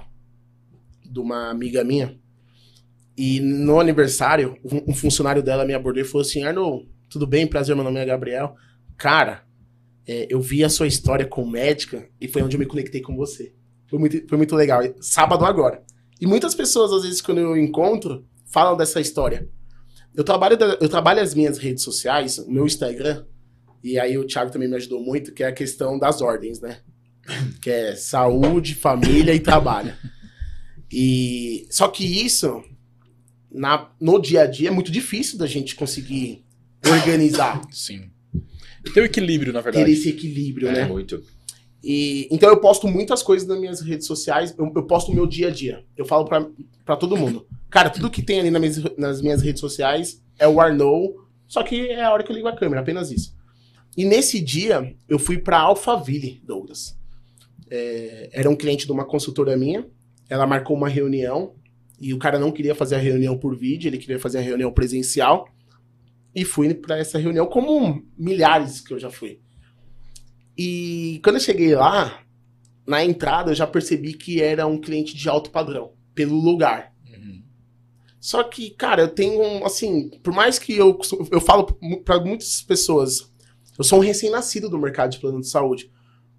de 1.04 1.18
uma 1.18 1.50
amiga 1.50 1.82
minha. 1.82 2.18
E 3.16 3.40
no 3.40 3.80
aniversário, 3.80 4.58
um, 4.64 4.94
funcionário 4.94 5.42
dela 5.42 5.64
me 5.64 5.72
abordou 5.72 6.02
e 6.02 6.06
falou 6.06 6.20
assim: 6.20 6.44
Arno, 6.44 6.86
tudo 7.08 7.26
bem? 7.26 7.46
Prazer, 7.46 7.74
meu 7.74 7.84
nome 7.84 7.98
é 7.98 8.04
Gabriel. 8.04 8.54
Cara, 8.98 9.44
é, 10.06 10.26
eu 10.28 10.40
vi 10.40 10.62
a 10.62 10.68
sua 10.68 10.86
história 10.86 11.26
com 11.26 11.48
médica 11.48 12.08
e 12.20 12.28
foi 12.28 12.42
onde 12.42 12.56
eu 12.56 12.60
me 12.60 12.66
conectei 12.66 13.00
com 13.00 13.16
você. 13.16 13.54
Foi 13.86 13.98
muito, 13.98 14.28
foi 14.28 14.36
muito 14.36 14.54
legal. 14.54 14.82
Sábado 15.00 15.44
agora. 15.46 15.82
E 16.20 16.26
muitas 16.26 16.54
pessoas, 16.54 16.92
às 16.92 17.02
vezes, 17.02 17.20
quando 17.22 17.38
eu 17.38 17.56
encontro, 17.56 18.26
falam 18.44 18.76
dessa 18.76 19.00
história. 19.00 19.48
Eu 20.16 20.24
trabalho, 20.24 20.56
eu 20.80 20.88
trabalho 20.88 21.20
as 21.20 21.34
minhas 21.34 21.58
redes 21.58 21.84
sociais, 21.84 22.38
o 22.38 22.50
meu 22.50 22.64
Instagram, 22.66 23.24
e 23.84 23.98
aí 23.98 24.16
o 24.16 24.26
Thiago 24.26 24.50
também 24.50 24.68
me 24.68 24.76
ajudou 24.76 25.00
muito, 25.00 25.32
que 25.32 25.42
é 25.42 25.48
a 25.48 25.52
questão 25.52 25.98
das 25.98 26.22
ordens, 26.22 26.60
né? 26.60 26.78
Que 27.60 27.70
é 27.70 27.96
saúde, 27.96 28.74
família 28.74 29.34
e 29.34 29.40
trabalho. 29.40 29.92
E 30.90 31.66
só 31.70 31.88
que 31.88 32.04
isso 32.04 32.62
na, 33.50 33.90
no 34.00 34.20
dia 34.20 34.42
a 34.42 34.46
dia 34.46 34.68
é 34.68 34.70
muito 34.70 34.90
difícil 34.92 35.36
da 35.38 35.46
gente 35.46 35.74
conseguir 35.74 36.44
organizar, 36.88 37.60
Sim. 37.70 38.10
Ter 38.94 39.00
o 39.00 39.04
equilíbrio, 39.04 39.52
na 39.52 39.60
ter 39.60 39.72
verdade. 39.72 39.90
esse 39.92 40.08
equilíbrio, 40.08 40.68
É, 40.68 40.72
né? 40.72 40.84
muito. 40.86 41.20
E, 41.82 42.28
então 42.30 42.48
eu 42.48 42.60
posto 42.60 42.86
muitas 42.86 43.22
coisas 43.22 43.46
nas 43.46 43.58
minhas 43.58 43.80
redes 43.80 44.06
sociais, 44.06 44.54
eu, 44.56 44.72
eu 44.74 44.82
posto 44.84 45.10
o 45.10 45.14
meu 45.14 45.26
dia 45.26 45.48
a 45.48 45.50
dia. 45.50 45.84
Eu 45.96 46.04
falo 46.04 46.24
pra 46.24 46.96
todo 46.96 47.16
mundo. 47.16 47.46
Cara, 47.70 47.90
tudo 47.90 48.10
que 48.10 48.22
tem 48.22 48.40
ali 48.40 48.50
nas 48.50 49.20
minhas, 49.20 49.42
redes 49.42 49.60
sociais 49.60 50.22
é 50.38 50.46
o 50.46 50.60
Arnou, 50.60 51.26
só 51.46 51.62
que 51.62 51.88
é 51.88 52.02
a 52.02 52.12
hora 52.12 52.22
que 52.22 52.30
eu 52.30 52.36
ligo 52.36 52.48
a 52.48 52.56
câmera, 52.56 52.80
apenas 52.80 53.10
isso. 53.10 53.36
E 53.96 54.04
nesse 54.04 54.40
dia, 54.40 54.94
eu 55.08 55.18
fui 55.18 55.38
pra 55.38 55.58
Alphaville, 55.58 56.40
Douglas. 56.44 56.98
É, 57.70 58.30
era 58.32 58.48
um 58.48 58.56
cliente 58.56 58.86
de 58.86 58.92
uma 58.92 59.04
consultora 59.04 59.56
minha, 59.56 59.86
ela 60.28 60.46
marcou 60.46 60.76
uma 60.76 60.88
reunião, 60.88 61.54
e 61.98 62.12
o 62.12 62.18
cara 62.18 62.38
não 62.38 62.52
queria 62.52 62.74
fazer 62.74 62.96
a 62.96 62.98
reunião 62.98 63.38
por 63.38 63.56
vídeo, 63.56 63.88
ele 63.88 63.98
queria 63.98 64.18
fazer 64.18 64.38
a 64.38 64.42
reunião 64.42 64.70
presencial. 64.70 65.48
E 66.34 66.44
fui 66.44 66.74
pra 66.74 66.98
essa 66.98 67.18
reunião, 67.18 67.46
como 67.46 68.04
milhares 68.16 68.82
que 68.82 68.92
eu 68.92 68.98
já 68.98 69.10
fui. 69.10 69.40
E 70.56 71.20
quando 71.24 71.36
eu 71.36 71.40
cheguei 71.40 71.74
lá, 71.74 72.22
na 72.86 73.02
entrada 73.02 73.50
eu 73.50 73.54
já 73.54 73.66
percebi 73.66 74.12
que 74.12 74.42
era 74.42 74.66
um 74.66 74.78
cliente 74.78 75.16
de 75.16 75.28
alto 75.28 75.50
padrão, 75.50 75.92
pelo 76.14 76.38
lugar. 76.38 76.94
Só 78.20 78.42
que, 78.42 78.70
cara, 78.70 79.02
eu 79.02 79.08
tenho, 79.08 79.40
um, 79.40 79.64
assim, 79.64 80.08
por 80.22 80.32
mais 80.32 80.58
que 80.58 80.76
eu, 80.76 80.98
eu 81.30 81.40
falo 81.40 81.64
pra 82.04 82.18
muitas 82.20 82.62
pessoas, 82.62 83.30
eu 83.78 83.84
sou 83.84 83.98
um 83.98 84.02
recém-nascido 84.02 84.68
do 84.68 84.78
mercado 84.78 85.10
de 85.12 85.18
plano 85.18 85.40
de 85.40 85.48
saúde. 85.48 85.90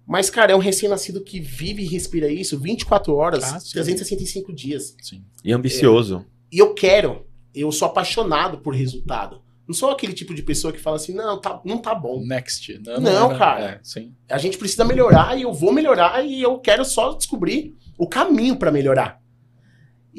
Mas, 0.06 0.30
cara, 0.30 0.52
é 0.52 0.56
um 0.56 0.60
recém-nascido 0.60 1.22
que 1.22 1.38
vive 1.38 1.82
e 1.82 1.86
respira 1.86 2.30
isso 2.30 2.58
24 2.58 3.14
horas, 3.14 3.44
Ah, 3.44 3.60
sim. 3.60 3.72
365 3.72 4.52
dias. 4.52 4.94
Sim. 5.02 5.22
E 5.44 5.52
ambicioso. 5.52 6.24
E 6.50 6.58
eu 6.58 6.72
quero, 6.74 7.26
eu 7.54 7.70
sou 7.70 7.86
apaixonado 7.86 8.58
por 8.58 8.74
resultado. 8.74 9.42
Não 9.66 9.74
sou 9.74 9.90
aquele 9.90 10.14
tipo 10.14 10.34
de 10.34 10.42
pessoa 10.42 10.72
que 10.72 10.80
fala 10.80 10.96
assim, 10.96 11.12
não, 11.12 11.38
tá, 11.38 11.60
não 11.62 11.76
tá 11.76 11.94
bom. 11.94 12.24
Next. 12.24 12.80
Não, 13.02 13.26
era- 13.26 13.38
cara. 13.38 13.64
É, 13.66 13.80
sim. 13.82 14.14
A 14.30 14.38
gente 14.38 14.56
precisa 14.56 14.82
melhorar 14.82 15.36
e 15.38 15.42
eu 15.42 15.52
vou 15.52 15.72
melhorar 15.74 16.24
e 16.24 16.40
eu 16.40 16.58
quero 16.58 16.86
só 16.86 17.12
descobrir 17.12 17.76
o 17.98 18.08
caminho 18.08 18.56
pra 18.56 18.72
melhorar. 18.72 19.20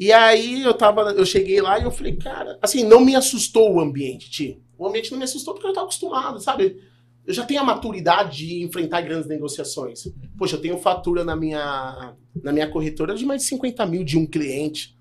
E 0.00 0.10
aí 0.12 0.62
eu 0.62 0.72
tava, 0.72 1.12
eu 1.12 1.26
cheguei 1.26 1.60
lá 1.60 1.78
e 1.78 1.82
eu 1.82 1.90
falei, 1.90 2.16
cara, 2.16 2.58
assim, 2.62 2.82
não 2.82 3.04
me 3.04 3.14
assustou 3.14 3.74
o 3.74 3.80
ambiente, 3.80 4.30
tio. 4.30 4.62
O 4.78 4.86
ambiente 4.86 5.10
não 5.10 5.18
me 5.18 5.24
assustou 5.24 5.52
porque 5.52 5.66
eu 5.68 5.74
tava 5.74 5.84
acostumado, 5.84 6.40
sabe? 6.40 6.82
Eu 7.26 7.34
já 7.34 7.44
tenho 7.44 7.60
a 7.60 7.64
maturidade 7.64 8.38
de 8.38 8.62
enfrentar 8.62 9.02
grandes 9.02 9.28
negociações. 9.28 10.10
Poxa, 10.38 10.56
eu 10.56 10.60
tenho 10.62 10.78
fatura 10.78 11.22
na 11.22 11.36
minha, 11.36 12.16
na 12.42 12.50
minha 12.50 12.66
corretora 12.70 13.14
de 13.14 13.26
mais 13.26 13.42
de 13.42 13.48
50 13.48 13.84
mil 13.84 14.02
de 14.02 14.16
um 14.16 14.24
cliente. 14.24 14.98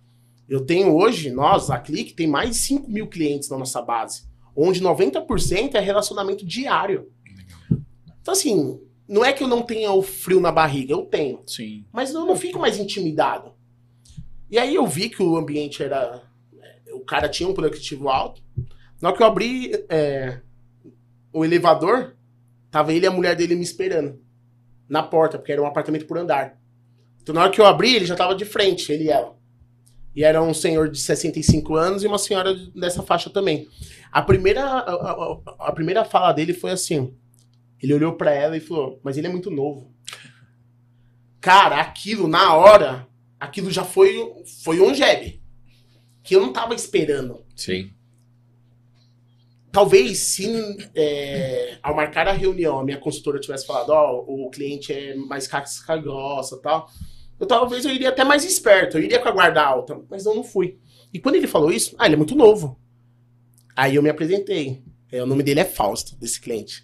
Eu 0.50 0.66
tenho 0.66 0.94
hoje, 0.94 1.32
nós, 1.32 1.70
a 1.70 1.80
Clique, 1.80 2.14
tem 2.14 2.28
mais 2.28 2.50
de 2.50 2.56
5 2.58 2.92
mil 2.92 3.08
clientes 3.08 3.48
na 3.48 3.58
nossa 3.58 3.82
base, 3.82 4.24
onde 4.54 4.82
90% 4.82 5.76
é 5.76 5.80
relacionamento 5.80 6.46
diário. 6.46 7.10
Então, 8.22 8.34
assim, 8.34 8.78
não 9.08 9.24
é 9.24 9.32
que 9.32 9.46
eu 9.46 9.48
não 9.48 9.62
tenha 9.62 9.94
o 9.94 10.02
frio 10.02 10.42
na 10.42 10.52
barriga, 10.52 10.92
eu 10.92 11.04
tenho. 11.04 11.42
Sim. 11.48 11.86
Mas 11.90 12.14
eu 12.14 12.26
não 12.26 12.36
fico 12.36 12.60
mais 12.60 12.78
intimidado. 12.78 13.58
E 14.50 14.58
aí 14.58 14.76
eu 14.76 14.86
vi 14.88 15.10
que 15.10 15.22
o 15.22 15.38
ambiente 15.38 15.84
era. 15.84 16.22
é, 16.88 16.94
O 16.94 17.02
cara 17.02 17.30
tinha 17.30 17.48
um 17.48 17.54
produtivo 17.54 18.10
alto. 18.10 18.42
Na 19.02 19.10
hora 19.10 19.18
que 19.18 19.24
eu 19.24 19.28
abri 19.28 19.72
é, 19.90 20.42
o 21.32 21.46
elevador, 21.46 22.16
tava 22.72 22.92
ele 22.94 23.06
e 23.06 23.08
a 23.08 23.12
mulher 23.12 23.36
dele 23.36 23.56
me 23.56 23.64
esperando. 23.64 24.20
Na 24.88 25.04
porta, 25.04 25.38
porque 25.38 25.52
era 25.52 25.62
um 25.62 25.66
apartamento 25.68 26.06
por 26.08 26.18
andar. 26.18 26.60
Então 27.22 27.34
na 27.36 27.42
hora 27.44 27.52
que 27.52 27.62
eu 27.62 27.66
abri, 27.66 27.96
ele 27.96 28.06
já 28.06 28.16
tava 28.16 28.34
de 28.36 28.44
frente, 28.46 28.92
ele 28.92 29.06
e 29.06 29.10
ela. 29.10 29.38
E 30.16 30.24
era 30.24 30.42
um 30.42 30.54
senhor 30.54 30.90
de 30.90 31.00
65 31.00 31.76
anos 31.76 32.04
e 32.04 32.08
uma 32.08 32.18
senhora 32.18 32.54
dessa 32.76 33.04
faixa 33.04 33.30
também. 33.30 33.68
A 34.12 34.22
primeira, 34.22 34.64
a, 34.64 35.12
a- 35.12 35.40
a 35.60 35.72
primeira 35.72 36.04
fala 36.04 36.32
dele 36.34 36.52
foi 36.54 36.72
assim: 36.72 37.14
ele 37.82 37.94
olhou 37.94 38.14
pra 38.14 38.32
ela 38.34 38.58
e 38.58 38.60
falou, 38.60 39.00
mas 39.04 39.18
ele 39.18 39.28
é 39.28 39.30
muito 39.30 39.52
novo. 39.52 39.94
Cara, 41.40 41.80
aquilo 41.80 42.28
na 42.28 42.54
hora, 42.56 43.08
aquilo 43.40 43.72
já 43.72 43.84
foi, 43.84 44.34
foi 44.64 44.80
um 44.82 44.94
jab. 44.94 45.42
Que 46.24 46.36
eu 46.36 46.42
não 46.42 46.52
tava 46.52 46.76
esperando. 46.76 47.46
Sim. 47.56 47.92
Talvez 49.72 50.18
se 50.18 50.48
é, 50.96 51.78
ao 51.82 51.96
marcar 51.96 52.28
a 52.28 52.34
reunião 52.34 52.80
a 52.80 52.84
minha 52.84 52.98
consultora 52.98 53.40
tivesse 53.40 53.68
falado, 53.68 53.90
ó, 53.92 54.26
o 54.28 54.50
cliente 54.50 54.92
é 54.92 55.16
mais 55.16 55.48
casca 55.48 55.96
grossa 55.96 56.56
e 56.56 56.62
tal, 56.62 56.90
eu 57.40 57.46
talvez 57.46 57.86
eu 57.86 57.92
iria 57.92 58.10
até 58.10 58.24
mais 58.24 58.44
esperto, 58.44 58.98
eu 58.98 59.04
iria 59.04 59.20
com 59.20 59.30
a 59.30 59.32
guarda 59.32 59.62
alta, 59.62 60.02
mas 60.10 60.26
eu 60.26 60.34
não 60.36 60.44
fui. 60.44 60.80
E 61.14 61.20
quando 61.20 61.36
ele 61.36 61.48
falou 61.48 61.72
isso, 61.72 61.96
ah, 61.98 62.06
ele 62.06 62.16
é 62.16 62.18
muito 62.18 62.36
novo. 62.36 62.80
Aí 63.76 63.96
eu 63.96 64.04
me 64.04 64.10
apresentei. 64.10 64.84
É, 65.12 65.24
o 65.24 65.26
nome 65.26 65.42
dele 65.42 65.62
é 65.62 65.66
Fausto, 65.66 66.16
desse 66.18 66.40
cliente. 66.40 66.82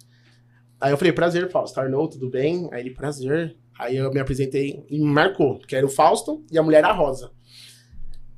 Aí 0.80 0.92
eu 0.92 0.96
falei, 0.96 1.12
prazer, 1.12 1.50
Fausto. 1.50 1.78
Arnou, 1.78 2.08
tudo 2.08 2.30
bem? 2.30 2.68
Aí 2.72 2.80
ele, 2.80 2.90
prazer. 2.90 3.56
Aí 3.78 3.96
eu 3.96 4.10
me 4.10 4.20
apresentei 4.20 4.84
e 4.88 4.98
me 4.98 5.04
marcou, 5.04 5.58
que 5.58 5.76
era 5.76 5.84
o 5.84 5.90
Fausto 5.90 6.44
e 6.50 6.58
a 6.58 6.62
mulher 6.62 6.84
a 6.84 6.92
Rosa. 6.92 7.30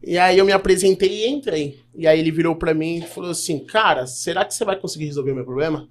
E 0.03 0.17
aí 0.17 0.39
eu 0.39 0.45
me 0.45 0.53
apresentei 0.53 1.25
e 1.25 1.29
entrei. 1.29 1.81
E 1.95 2.07
aí 2.07 2.19
ele 2.19 2.31
virou 2.31 2.57
pra 2.57 2.75
mim 2.75 2.99
e 2.99 3.03
falou 3.03 3.31
assim, 3.31 3.65
cara, 3.65 4.07
será 4.07 4.45
que 4.45 4.55
você 4.55 4.65
vai 4.65 4.79
conseguir 4.79 5.07
resolver 5.07 5.33
o 5.33 5.35
meu 5.35 5.45
problema? 5.45 5.89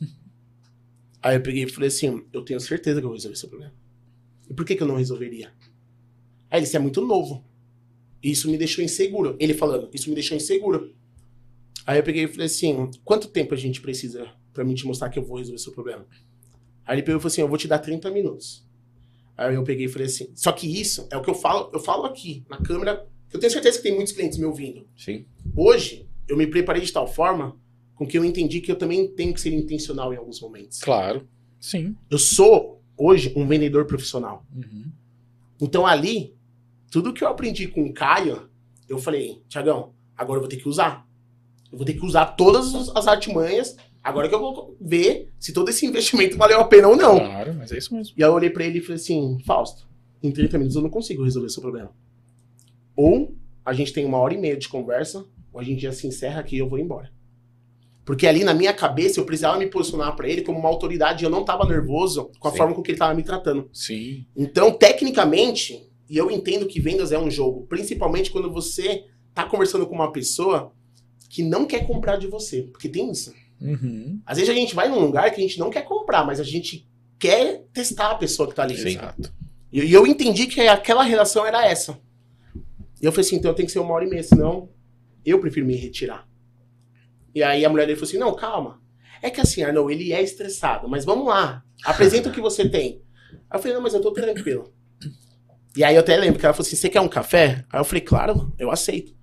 aí 1.22 1.36
eu 1.36 1.42
peguei 1.42 1.64
e 1.64 1.70
falei 1.70 1.88
assim, 1.88 2.24
eu 2.32 2.42
tenho 2.42 2.60
certeza 2.60 3.00
que 3.00 3.04
eu 3.04 3.08
vou 3.08 3.16
resolver 3.16 3.36
seu 3.36 3.48
problema. 3.48 3.74
E 4.48 4.54
por 4.54 4.64
que, 4.64 4.74
que 4.74 4.82
eu 4.82 4.86
não 4.86 4.96
resolveria? 4.96 5.52
Aí 6.50 6.58
ele 6.58 6.62
disse, 6.62 6.76
é 6.76 6.80
muito 6.80 7.00
novo. 7.00 7.44
E 8.22 8.30
Isso 8.30 8.50
me 8.50 8.56
deixou 8.56 8.84
inseguro. 8.84 9.36
Ele 9.38 9.52
falando, 9.52 9.90
isso 9.92 10.08
me 10.08 10.14
deixou 10.14 10.36
inseguro. 10.36 10.94
Aí 11.86 11.98
eu 11.98 12.02
peguei 12.02 12.24
e 12.24 12.28
falei 12.28 12.46
assim, 12.46 12.90
quanto 13.04 13.28
tempo 13.28 13.52
a 13.52 13.56
gente 13.56 13.80
precisa 13.80 14.26
pra 14.52 14.64
mim 14.64 14.74
te 14.74 14.86
mostrar 14.86 15.10
que 15.10 15.18
eu 15.18 15.24
vou 15.24 15.36
resolver 15.36 15.58
seu 15.58 15.72
problema? 15.72 16.06
Aí 16.86 16.96
ele 16.96 17.02
pegou 17.02 17.18
e 17.18 17.20
falou 17.20 17.32
assim, 17.32 17.42
eu 17.42 17.48
vou 17.48 17.58
te 17.58 17.68
dar 17.68 17.78
30 17.78 18.10
minutos. 18.10 18.66
Aí 19.36 19.54
eu 19.54 19.64
peguei 19.64 19.86
e 19.86 19.88
falei 19.88 20.06
assim, 20.06 20.28
só 20.34 20.52
que 20.52 20.66
isso 20.80 21.06
é 21.10 21.16
o 21.16 21.22
que 21.22 21.30
eu 21.30 21.34
falo, 21.34 21.70
eu 21.72 21.80
falo 21.80 22.04
aqui, 22.04 22.44
na 22.48 22.58
câmera, 22.58 23.06
eu 23.32 23.40
tenho 23.40 23.52
certeza 23.52 23.78
que 23.78 23.82
tem 23.82 23.94
muitos 23.94 24.12
clientes 24.12 24.38
me 24.38 24.44
ouvindo. 24.44 24.86
Sim. 24.96 25.26
Hoje, 25.56 26.08
eu 26.28 26.36
me 26.36 26.46
preparei 26.46 26.82
de 26.82 26.92
tal 26.92 27.06
forma 27.06 27.56
com 27.94 28.06
que 28.06 28.16
eu 28.16 28.24
entendi 28.24 28.60
que 28.60 28.70
eu 28.70 28.76
também 28.76 29.08
tenho 29.08 29.34
que 29.34 29.40
ser 29.40 29.52
intencional 29.52 30.12
em 30.12 30.16
alguns 30.16 30.40
momentos. 30.40 30.78
Claro. 30.80 31.28
Sim. 31.60 31.96
Eu 32.10 32.18
sou, 32.18 32.82
hoje, 32.96 33.32
um 33.36 33.46
vendedor 33.46 33.86
profissional. 33.86 34.46
Uhum. 34.54 34.90
Então 35.60 35.86
ali, 35.86 36.34
tudo 36.90 37.12
que 37.12 37.24
eu 37.24 37.28
aprendi 37.28 37.66
com 37.66 37.84
o 37.84 37.92
Caio, 37.92 38.48
eu 38.88 38.98
falei, 38.98 39.42
Tiagão, 39.48 39.94
agora 40.16 40.38
eu 40.38 40.42
vou 40.42 40.48
ter 40.48 40.58
que 40.58 40.68
usar. 40.68 41.08
Eu 41.72 41.78
vou 41.78 41.84
ter 41.84 41.94
que 41.94 42.04
usar 42.04 42.26
todas 42.26 42.74
as 42.74 42.94
as 42.94 43.08
artimanhas, 43.08 43.76
agora 44.04 44.28
que 44.28 44.34
eu 44.34 44.38
vou 44.38 44.76
ver 44.78 45.32
se 45.40 45.52
todo 45.52 45.70
esse 45.70 45.86
investimento 45.86 46.36
valeu 46.36 46.60
a 46.60 46.64
pena 46.64 46.88
ou 46.88 46.96
não. 46.96 47.18
Claro, 47.18 47.54
mas 47.54 47.72
é 47.72 47.78
isso 47.78 47.94
mesmo. 47.94 48.14
E 48.16 48.22
aí 48.22 48.28
eu 48.28 48.34
olhei 48.34 48.50
pra 48.50 48.64
ele 48.64 48.78
e 48.78 48.82
falei 48.82 48.96
assim, 48.96 49.38
Fausto, 49.46 49.88
em 50.22 50.30
30 50.30 50.58
minutos 50.58 50.76
eu 50.76 50.82
não 50.82 50.90
consigo 50.90 51.24
resolver 51.24 51.48
seu 51.48 51.62
problema. 51.62 51.90
Ou 52.94 53.34
a 53.64 53.72
gente 53.72 53.92
tem 53.92 54.04
uma 54.04 54.18
hora 54.18 54.34
e 54.34 54.38
meia 54.38 54.56
de 54.56 54.68
conversa, 54.68 55.24
ou 55.52 55.58
a 55.58 55.64
gente 55.64 55.80
já 55.80 55.92
se 55.92 56.06
encerra 56.06 56.40
aqui 56.40 56.56
e 56.56 56.58
eu 56.58 56.68
vou 56.68 56.78
embora. 56.78 57.10
Porque 58.04 58.26
ali 58.26 58.44
na 58.44 58.52
minha 58.52 58.74
cabeça 58.74 59.18
eu 59.18 59.24
precisava 59.24 59.58
me 59.58 59.66
posicionar 59.66 60.14
pra 60.14 60.28
ele 60.28 60.42
como 60.42 60.58
uma 60.58 60.68
autoridade 60.68 61.24
e 61.24 61.26
eu 61.26 61.30
não 61.30 61.42
tava 61.42 61.66
nervoso 61.66 62.30
com 62.38 62.48
a 62.48 62.50
Sim. 62.50 62.56
forma 62.58 62.74
com 62.74 62.82
que 62.82 62.90
ele 62.90 62.98
tava 62.98 63.14
me 63.14 63.22
tratando. 63.22 63.70
Sim. 63.72 64.26
Então, 64.36 64.70
tecnicamente, 64.70 65.88
e 66.08 66.18
eu 66.18 66.30
entendo 66.30 66.66
que 66.66 66.80
vendas 66.80 67.12
é 67.12 67.18
um 67.18 67.30
jogo, 67.30 67.66
principalmente 67.66 68.30
quando 68.30 68.52
você 68.52 69.06
tá 69.32 69.44
conversando 69.44 69.86
com 69.86 69.94
uma 69.94 70.12
pessoa 70.12 70.72
que 71.30 71.42
não 71.42 71.64
quer 71.64 71.86
comprar 71.86 72.16
de 72.16 72.26
você, 72.26 72.62
porque 72.62 72.88
tem 72.88 73.10
isso. 73.10 73.32
Uhum. 73.60 74.20
Às 74.26 74.38
vezes 74.38 74.50
a 74.50 74.54
gente 74.54 74.74
vai 74.74 74.88
num 74.88 75.00
lugar 75.00 75.30
que 75.30 75.40
a 75.40 75.42
gente 75.42 75.58
não 75.58 75.70
quer 75.70 75.82
comprar, 75.82 76.24
mas 76.24 76.40
a 76.40 76.44
gente 76.44 76.88
quer 77.18 77.64
testar 77.72 78.10
a 78.10 78.14
pessoa 78.16 78.48
que 78.48 78.54
tá 78.54 78.62
ali. 78.62 78.74
Exato. 78.74 79.32
E 79.72 79.80
e 79.80 79.92
eu 79.92 80.06
entendi 80.06 80.46
que 80.46 80.60
aquela 80.60 81.02
relação 81.02 81.44
era 81.44 81.66
essa. 81.66 81.98
E 83.00 83.04
eu 83.04 83.10
falei 83.12 83.26
assim, 83.26 83.36
então 83.36 83.50
eu 83.50 83.54
tenho 83.54 83.66
que 83.66 83.72
ser 83.72 83.80
uma 83.80 83.92
hora 83.92 84.04
e 84.04 84.08
meia, 84.08 84.22
senão 84.22 84.70
eu 85.24 85.40
prefiro 85.40 85.66
me 85.66 85.74
retirar. 85.74 86.28
E 87.34 87.42
aí 87.42 87.64
a 87.64 87.68
mulher 87.68 87.86
dele 87.86 87.96
falou 87.96 88.08
assim, 88.08 88.18
não, 88.18 88.34
calma. 88.36 88.80
É 89.20 89.30
que 89.30 89.40
assim, 89.40 89.62
Arnold, 89.62 89.92
ele 89.92 90.12
é 90.12 90.22
estressado, 90.22 90.88
mas 90.88 91.04
vamos 91.04 91.26
lá, 91.26 91.64
apresenta 91.84 92.28
o 92.28 92.32
que 92.32 92.40
você 92.40 92.68
tem. 92.68 93.02
Aí 93.50 93.58
eu 93.58 93.58
falei, 93.58 93.74
não, 93.74 93.82
mas 93.82 93.94
eu 93.94 94.00
tô 94.00 94.12
tranquilo. 94.12 94.72
E 95.76 95.82
aí 95.82 95.96
eu 95.96 96.00
até 96.00 96.16
lembro 96.16 96.38
que 96.38 96.46
ela 96.46 96.54
falou 96.54 96.66
assim, 96.66 96.76
você 96.76 96.88
quer 96.88 97.00
um 97.00 97.08
café? 97.08 97.64
Aí 97.72 97.80
eu 97.80 97.84
falei, 97.84 98.02
claro, 98.02 98.54
eu 98.58 98.70
aceito. 98.70 99.16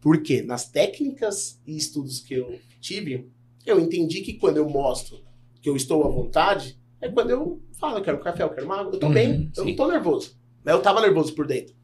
Porque 0.00 0.40
nas 0.42 0.68
técnicas 0.70 1.60
e 1.66 1.76
estudos 1.76 2.20
que 2.20 2.34
eu 2.34 2.60
tive, 2.80 3.28
eu 3.66 3.78
entendi 3.80 4.20
que 4.22 4.34
quando 4.34 4.56
eu 4.58 4.68
mostro 4.68 5.18
que 5.60 5.68
eu 5.68 5.76
estou 5.76 6.04
à 6.04 6.08
vontade, 6.08 6.78
é 7.00 7.08
quando 7.08 7.30
eu 7.30 7.60
falo, 7.78 7.98
eu 7.98 8.02
quero 8.02 8.18
café, 8.20 8.42
eu 8.42 8.50
quero 8.50 8.66
uma 8.66 8.80
água, 8.80 8.92
eu 8.94 8.98
tô 9.00 9.06
Uhum, 9.08 9.12
bem, 9.12 9.50
eu 9.56 9.62
sim. 9.64 9.70
não 9.70 9.76
tô 9.76 9.88
nervoso. 9.88 10.36
Mas 10.64 10.74
eu 10.74 10.80
tava 10.82 11.00
nervoso 11.00 11.34
por 11.34 11.46
dentro. 11.46 11.74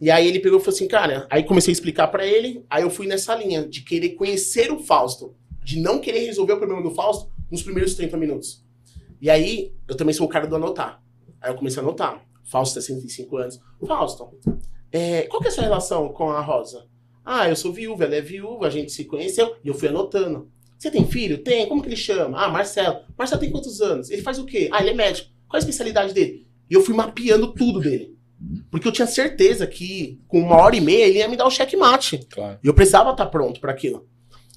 E 0.00 0.10
aí 0.10 0.26
ele 0.26 0.40
pegou 0.40 0.58
e 0.58 0.62
falou 0.62 0.74
assim, 0.74 0.86
cara, 0.88 1.26
aí 1.30 1.42
comecei 1.44 1.70
a 1.70 1.72
explicar 1.72 2.08
pra 2.08 2.26
ele, 2.26 2.64
aí 2.68 2.82
eu 2.82 2.90
fui 2.90 3.06
nessa 3.06 3.34
linha 3.34 3.66
de 3.66 3.82
querer 3.82 4.10
conhecer 4.10 4.70
o 4.70 4.78
Fausto, 4.78 5.34
de 5.64 5.80
não 5.80 5.98
querer 6.00 6.20
resolver 6.26 6.52
o 6.52 6.58
problema 6.58 6.82
do 6.82 6.90
Fausto 6.94 7.30
nos 7.50 7.62
primeiros 7.62 7.94
30 7.94 8.16
minutos. 8.16 8.64
E 9.20 9.30
aí, 9.30 9.72
eu 9.88 9.96
também 9.96 10.12
sou 10.12 10.26
o 10.26 10.28
cara 10.28 10.46
do 10.46 10.54
anotar. 10.56 11.02
Aí 11.40 11.50
eu 11.50 11.56
comecei 11.56 11.80
a 11.80 11.82
anotar. 11.82 12.22
Fausto, 12.44 12.74
65 12.80 13.36
anos. 13.38 13.60
Fausto, 13.86 14.28
é, 14.92 15.22
qual 15.22 15.40
que 15.40 15.48
é 15.48 15.50
a 15.50 15.54
sua 15.54 15.64
relação 15.64 16.08
com 16.10 16.30
a 16.30 16.40
Rosa? 16.40 16.86
Ah, 17.24 17.48
eu 17.48 17.56
sou 17.56 17.72
viúva, 17.72 18.04
ela 18.04 18.14
é 18.14 18.20
viúva, 18.20 18.66
a 18.66 18.70
gente 18.70 18.92
se 18.92 19.04
conheceu. 19.04 19.56
E 19.64 19.68
eu 19.68 19.74
fui 19.74 19.88
anotando. 19.88 20.48
Você 20.78 20.90
tem 20.90 21.06
filho? 21.06 21.38
Tem. 21.38 21.66
Como 21.68 21.82
que 21.82 21.88
ele 21.88 21.96
chama? 21.96 22.38
Ah, 22.38 22.48
Marcelo. 22.48 23.00
Marcelo 23.16 23.40
tem 23.40 23.50
quantos 23.50 23.80
anos? 23.80 24.10
Ele 24.10 24.22
faz 24.22 24.38
o 24.38 24.44
quê? 24.44 24.68
Ah, 24.72 24.80
ele 24.80 24.90
é 24.90 24.94
médico. 24.94 25.30
Qual 25.48 25.56
a 25.56 25.60
especialidade 25.60 26.12
dele? 26.12 26.46
E 26.68 26.74
eu 26.74 26.82
fui 26.82 26.94
mapeando 26.94 27.54
tudo 27.54 27.80
dele. 27.80 28.14
Porque 28.70 28.86
eu 28.86 28.92
tinha 28.92 29.06
certeza 29.06 29.66
que 29.66 30.20
com 30.28 30.40
uma 30.40 30.56
hora 30.56 30.76
e 30.76 30.80
meia 30.80 31.06
ele 31.06 31.18
ia 31.18 31.28
me 31.28 31.36
dar 31.36 31.46
o 31.46 31.50
checkmate. 31.50 32.26
Claro. 32.30 32.58
E 32.62 32.66
eu 32.66 32.74
precisava 32.74 33.10
estar 33.10 33.26
pronto 33.26 33.60
para 33.60 33.72
aquilo. 33.72 34.06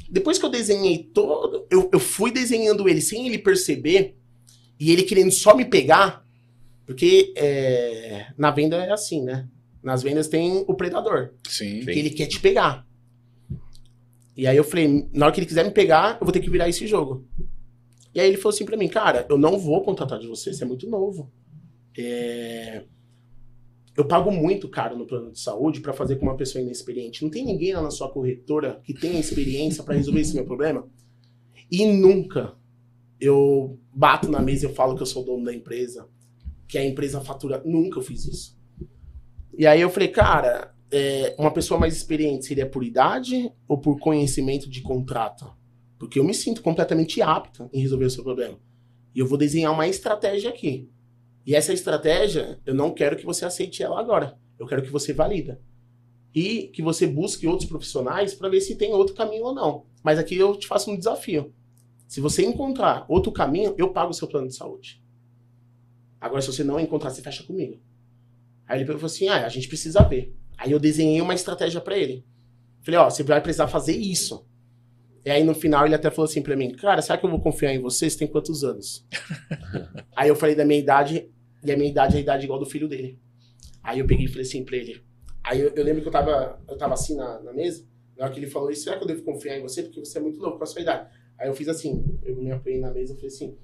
Depois 0.10 0.38
que 0.38 0.46
eu 0.46 0.50
desenhei 0.50 0.98
todo, 1.14 1.66
eu, 1.70 1.90
eu 1.94 2.00
fui 2.00 2.32
desenhando 2.32 2.90
ele 2.90 3.00
sem 3.00 3.28
ele 3.28 3.38
perceber 3.38 4.18
e 4.80 4.92
ele 4.92 5.04
querendo 5.04 5.32
só 5.32 5.56
me 5.56 5.66
pegar, 5.66 6.26
porque 6.86 7.32
é, 7.36 8.28
na 8.38 8.50
venda 8.50 8.78
é 8.78 8.92
assim, 8.92 9.24
né? 9.24 9.48
Nas 9.84 10.02
vendas 10.02 10.28
tem 10.28 10.64
o 10.68 10.74
predador, 10.74 11.34
Sim. 11.48 11.86
que 11.86 11.92
ele 11.92 12.10
quer 12.10 12.26
te 12.26 12.40
pegar. 12.40 12.86
E 14.40 14.48
aí 14.48 14.56
eu 14.56 14.64
falei, 14.64 15.10
na 15.14 15.26
hora 15.26 15.36
que 15.36 15.42
ele 15.42 15.48
quiser 15.48 15.66
me 15.66 15.72
pegar, 15.72 16.18
eu 16.18 16.26
vou 16.26 16.32
ter 16.32 16.40
que 16.40 16.50
virar 16.50 16.70
esse 16.70 16.88
jogo. 16.88 17.28
E 18.16 18.22
aí 18.22 18.28
ele 18.30 18.38
falou 18.38 18.56
assim 18.56 18.64
pra 18.64 18.78
mim, 18.78 18.88
cara, 18.88 19.26
eu 19.30 19.38
não 19.38 19.60
vou 19.60 19.84
contratar 19.84 20.18
de 20.18 20.28
você, 20.28 20.54
você 20.54 20.64
é 20.64 20.68
muito 20.68 20.90
novo. 20.90 21.30
É, 21.98 22.86
Eu 23.98 24.06
pago 24.06 24.32
muito 24.32 24.70
caro 24.70 24.98
no 24.98 25.06
plano 25.06 25.30
de 25.34 25.42
saúde 25.42 25.82
pra 25.82 25.92
fazer 25.92 26.16
com 26.16 26.26
uma 26.26 26.38
pessoa 26.38 26.62
inexperiente. 26.62 27.22
Não 27.22 27.30
tem 27.30 27.46
ninguém 27.46 27.74
lá 27.74 27.82
na 27.82 27.92
sua 27.92 28.10
corretora 28.10 28.80
que 28.86 28.94
tenha 28.94 29.20
experiência 29.20 29.84
pra 29.84 29.96
resolver 29.96 30.22
esse 30.22 30.34
meu 30.34 30.46
problema. 30.46 30.88
E 31.70 31.86
nunca 31.86 32.56
eu 33.20 33.78
bato 33.94 34.32
na 34.32 34.40
mesa 34.40 34.66
e 34.66 34.70
eu 34.70 34.74
falo 34.74 34.96
que 34.96 35.02
eu 35.02 35.06
sou 35.06 35.26
dono 35.26 35.44
da 35.44 35.54
empresa, 35.54 36.08
que 36.66 36.78
a 36.78 36.86
empresa 36.86 37.20
fatura. 37.20 37.62
Nunca 37.66 38.00
eu 38.00 38.04
fiz 38.04 38.24
isso. 38.26 38.58
E 39.58 39.68
aí 39.68 39.82
eu 39.82 39.90
falei, 39.90 40.08
cara, 40.08 40.74
é, 40.92 41.36
uma 41.38 41.52
pessoa 41.52 41.80
mais 41.80 41.96
experiente 41.96 42.46
seria 42.46 42.66
por 42.66 42.84
idade 42.84 43.52
ou 43.68 43.78
por 43.78 44.00
conhecimento 44.00 44.70
de 44.70 44.82
contrato? 44.82 45.52
Porque 45.98 46.20
eu 46.20 46.24
me 46.24 46.34
sinto 46.34 46.62
completamente 46.62 47.22
apta 47.22 47.70
em 47.74 47.82
resolver 47.82 48.06
o 48.06 48.10
seu 48.10 48.24
problema. 48.24 48.58
E 49.14 49.20
eu 49.20 49.28
vou 49.28 49.38
desenhar 49.38 49.74
uma 49.74 49.88
estratégia 49.88 50.50
aqui. 50.50 50.90
E 51.46 51.56
essa 51.56 51.74
estratégia, 51.74 52.60
eu 52.66 52.74
não 52.74 52.92
quero 52.92 53.18
que 53.18 53.26
você 53.26 53.46
aceite 53.46 53.84
ela 53.84 54.00
agora. 54.00 54.38
Eu 54.58 54.68
quero 54.68 54.82
que 54.82 54.90
você 54.90 55.14
valida. 55.14 55.62
E 56.34 56.68
que 56.74 56.82
você 56.82 57.08
busque 57.08 57.48
outros 57.48 57.68
profissionais 57.68 58.34
para 58.34 58.50
ver 58.50 58.62
se 58.62 58.76
tem 58.76 58.94
outro 58.94 59.16
caminho 59.16 59.46
ou 59.46 59.54
não. 59.54 59.86
Mas 60.04 60.20
aqui 60.20 60.36
eu 60.36 60.56
te 60.56 60.68
faço 60.68 60.92
um 60.92 60.98
desafio. 60.98 61.54
Se 62.08 62.22
você 62.22 62.46
encontrar 62.46 63.06
outro 63.08 63.32
caminho, 63.32 63.76
eu 63.78 63.92
pago 63.92 64.12
o 64.12 64.14
seu 64.14 64.28
plano 64.28 64.48
de 64.48 64.56
saúde. 64.56 65.04
Agora, 66.20 66.42
se 66.42 66.48
você 66.48 66.64
não 66.64 66.80
encontrar, 66.80 67.10
você 67.10 67.22
fecha 67.22 67.44
comigo. 67.44 67.80
Aí 68.68 68.80
ele 68.80 68.86
falou 68.86 69.06
assim: 69.06 69.28
ah, 69.28 69.46
a 69.46 69.50
gente 69.50 69.68
precisa 69.68 70.04
ver. 70.04 70.36
Aí 70.60 70.72
eu 70.72 70.80
desenhei 70.80 71.22
uma 71.22 71.34
estratégia 71.34 71.80
para 71.80 71.98
ele. 71.98 72.26
Falei, 72.82 73.00
ó, 73.00 73.10
você 73.10 73.24
vai 73.24 73.42
precisar 73.42 73.70
fazer 73.70 73.96
isso. 73.96 74.46
E 75.26 75.30
aí 75.30 75.42
no 75.42 75.56
final 75.56 75.86
ele 75.86 75.96
até 75.96 76.12
falou 76.12 76.30
assim 76.30 76.42
pra 76.42 76.56
mim, 76.56 76.74
cara, 76.74 77.02
será 77.02 77.18
que 77.18 77.26
eu 77.26 77.30
vou 77.30 77.40
confiar 77.40 77.74
em 77.74 77.80
você? 77.80 78.10
Você 78.10 78.20
tem 78.20 78.28
quantos 78.28 78.64
anos? 78.64 79.08
aí 80.16 80.28
eu 80.28 80.36
falei 80.36 80.56
da 80.56 80.66
minha 80.66 80.80
idade, 80.80 81.32
e 81.64 81.72
a 81.72 81.78
minha 81.78 81.90
idade 81.90 82.16
é 82.16 82.18
a 82.18 82.22
idade 82.22 82.44
igual 82.44 82.60
do 82.60 82.66
filho 82.66 82.90
dele. 82.90 83.18
Aí 83.82 84.00
eu 84.00 84.08
peguei 84.08 84.26
e 84.26 84.28
falei 84.28 84.44
assim 84.44 84.66
pra 84.66 84.76
ele. 84.76 85.02
Aí 85.44 85.62
eu, 85.62 85.70
eu 85.70 85.84
lembro 85.84 86.02
que 86.02 86.10
eu 86.10 86.12
tava, 86.12 86.62
eu 86.68 86.78
tava 86.78 86.94
assim 86.94 87.16
na, 87.16 87.40
na 87.42 87.54
mesa, 87.54 87.88
na 88.18 88.26
hora 88.26 88.34
que 88.34 88.40
ele 88.40 88.48
falou 88.48 88.70
isso, 88.70 88.84
será 88.84 88.98
que 88.98 89.04
eu 89.04 89.08
devo 89.08 89.24
confiar 89.24 89.58
em 89.58 89.62
você? 89.62 89.84
Porque 89.84 90.00
você 90.02 90.18
é 90.18 90.22
muito 90.22 90.40
novo 90.42 90.58
com 90.58 90.64
a 90.64 90.68
sua 90.68 90.82
idade. 90.82 91.10
Aí 91.38 91.48
eu 91.48 91.54
fiz 91.54 91.70
assim, 91.70 92.20
eu 92.24 92.36
me 92.36 92.52
apoiei 92.52 92.80
na 92.80 92.92
mesa 92.92 93.14
e 93.14 93.16
falei 93.16 93.30
assim, 93.30 93.58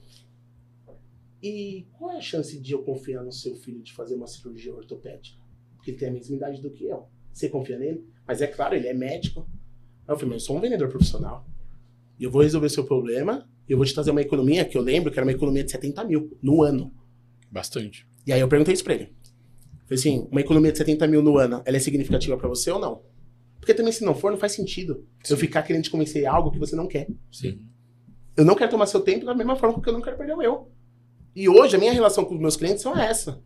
e 1.43 1.87
qual 1.91 2.11
é 2.11 2.17
a 2.17 2.21
chance 2.21 2.57
de 2.57 2.73
eu 2.73 2.83
confiar 2.83 3.21
no 3.21 3.31
seu 3.33 3.55
filho 3.55 3.83
de 3.83 3.93
fazer 3.93 4.15
uma 4.15 4.27
cirurgia 4.27 4.73
ortopédica? 4.73 5.44
Porque 5.85 5.91
ele 5.91 5.97
tem 5.99 6.09
a 6.09 6.11
mesma 6.11 6.35
idade 6.35 6.61
do 6.63 6.71
que 6.71 6.85
eu. 6.85 7.05
Você 7.31 7.47
confia 7.47 7.77
nele? 7.77 8.03
Mas 8.27 8.41
é 8.41 8.47
claro, 8.47 8.73
ele 8.75 8.87
é 8.87 8.93
médico. 8.93 9.47
Aí 10.07 10.13
eu 10.13 10.17
falei, 10.17 10.33
mas 10.33 10.41
eu 10.41 10.47
sou 10.47 10.57
um 10.57 10.59
vendedor 10.59 10.89
profissional. 10.89 11.45
E 12.19 12.23
eu 12.23 12.31
vou 12.31 12.41
resolver 12.41 12.65
o 12.65 12.69
seu 12.71 12.83
problema. 12.85 13.47
E 13.69 13.71
eu 13.71 13.77
vou 13.77 13.85
te 13.85 13.93
trazer 13.93 14.09
uma 14.09 14.21
economia 14.21 14.65
que 14.65 14.75
eu 14.75 14.81
lembro 14.81 15.11
que 15.11 15.19
era 15.19 15.25
uma 15.25 15.31
economia 15.31 15.63
de 15.63 15.69
70 15.69 16.03
mil 16.05 16.35
no 16.41 16.63
ano. 16.63 16.91
Bastante. 17.51 18.07
E 18.25 18.33
aí 18.33 18.39
eu 18.39 18.47
perguntei 18.47 18.73
isso 18.73 18.83
pra 18.83 18.95
ele. 18.95 19.13
Falei 19.83 19.99
assim, 19.99 20.27
uma 20.31 20.41
economia 20.41 20.71
de 20.71 20.77
70 20.79 21.05
mil 21.07 21.21
no 21.21 21.37
ano, 21.37 21.61
ela 21.63 21.77
é 21.77 21.79
significativa 21.79 22.35
pra 22.35 22.49
você 22.49 22.71
ou 22.71 22.79
não? 22.79 23.03
Porque 23.59 23.71
também 23.71 23.91
se 23.91 24.03
não 24.03 24.15
for, 24.15 24.31
não 24.31 24.39
faz 24.39 24.53
sentido. 24.53 25.05
Eu 25.29 25.37
ficar 25.37 25.61
querendo 25.61 25.83
te 25.83 25.91
convencer 25.91 26.25
algo 26.25 26.49
que 26.49 26.57
você 26.57 26.75
não 26.75 26.87
quer. 26.87 27.07
Sim. 27.31 27.61
Eu 28.35 28.43
não 28.43 28.55
quero 28.55 28.71
tomar 28.71 28.87
seu 28.87 29.01
tempo 29.01 29.23
da 29.23 29.35
mesma 29.35 29.55
forma 29.55 29.79
que 29.79 29.87
eu 29.87 29.93
não 29.93 30.01
quero 30.01 30.17
perder 30.17 30.33
o 30.33 30.37
meu. 30.37 30.71
E 31.35 31.47
hoje 31.47 31.75
a 31.75 31.79
minha 31.79 31.93
relação 31.93 32.25
com 32.25 32.33
os 32.33 32.41
meus 32.41 32.57
clientes 32.57 32.81
são 32.81 32.97
essa. 32.97 33.39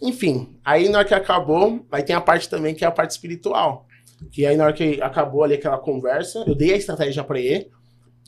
Enfim, 0.00 0.58
aí 0.64 0.88
na 0.88 0.98
hora 0.98 1.08
que 1.08 1.14
acabou, 1.14 1.86
aí 1.90 2.02
tem 2.02 2.14
a 2.14 2.20
parte 2.20 2.48
também 2.48 2.74
que 2.74 2.84
é 2.84 2.88
a 2.88 2.92
parte 2.92 3.12
espiritual. 3.12 3.86
Que 4.30 4.46
aí 4.46 4.56
na 4.56 4.64
hora 4.64 4.72
que 4.72 5.00
acabou 5.00 5.42
ali 5.42 5.54
aquela 5.54 5.78
conversa, 5.78 6.44
eu 6.46 6.54
dei 6.54 6.72
a 6.74 6.76
estratégia 6.76 7.24
pra 7.24 7.40
ele. 7.40 7.70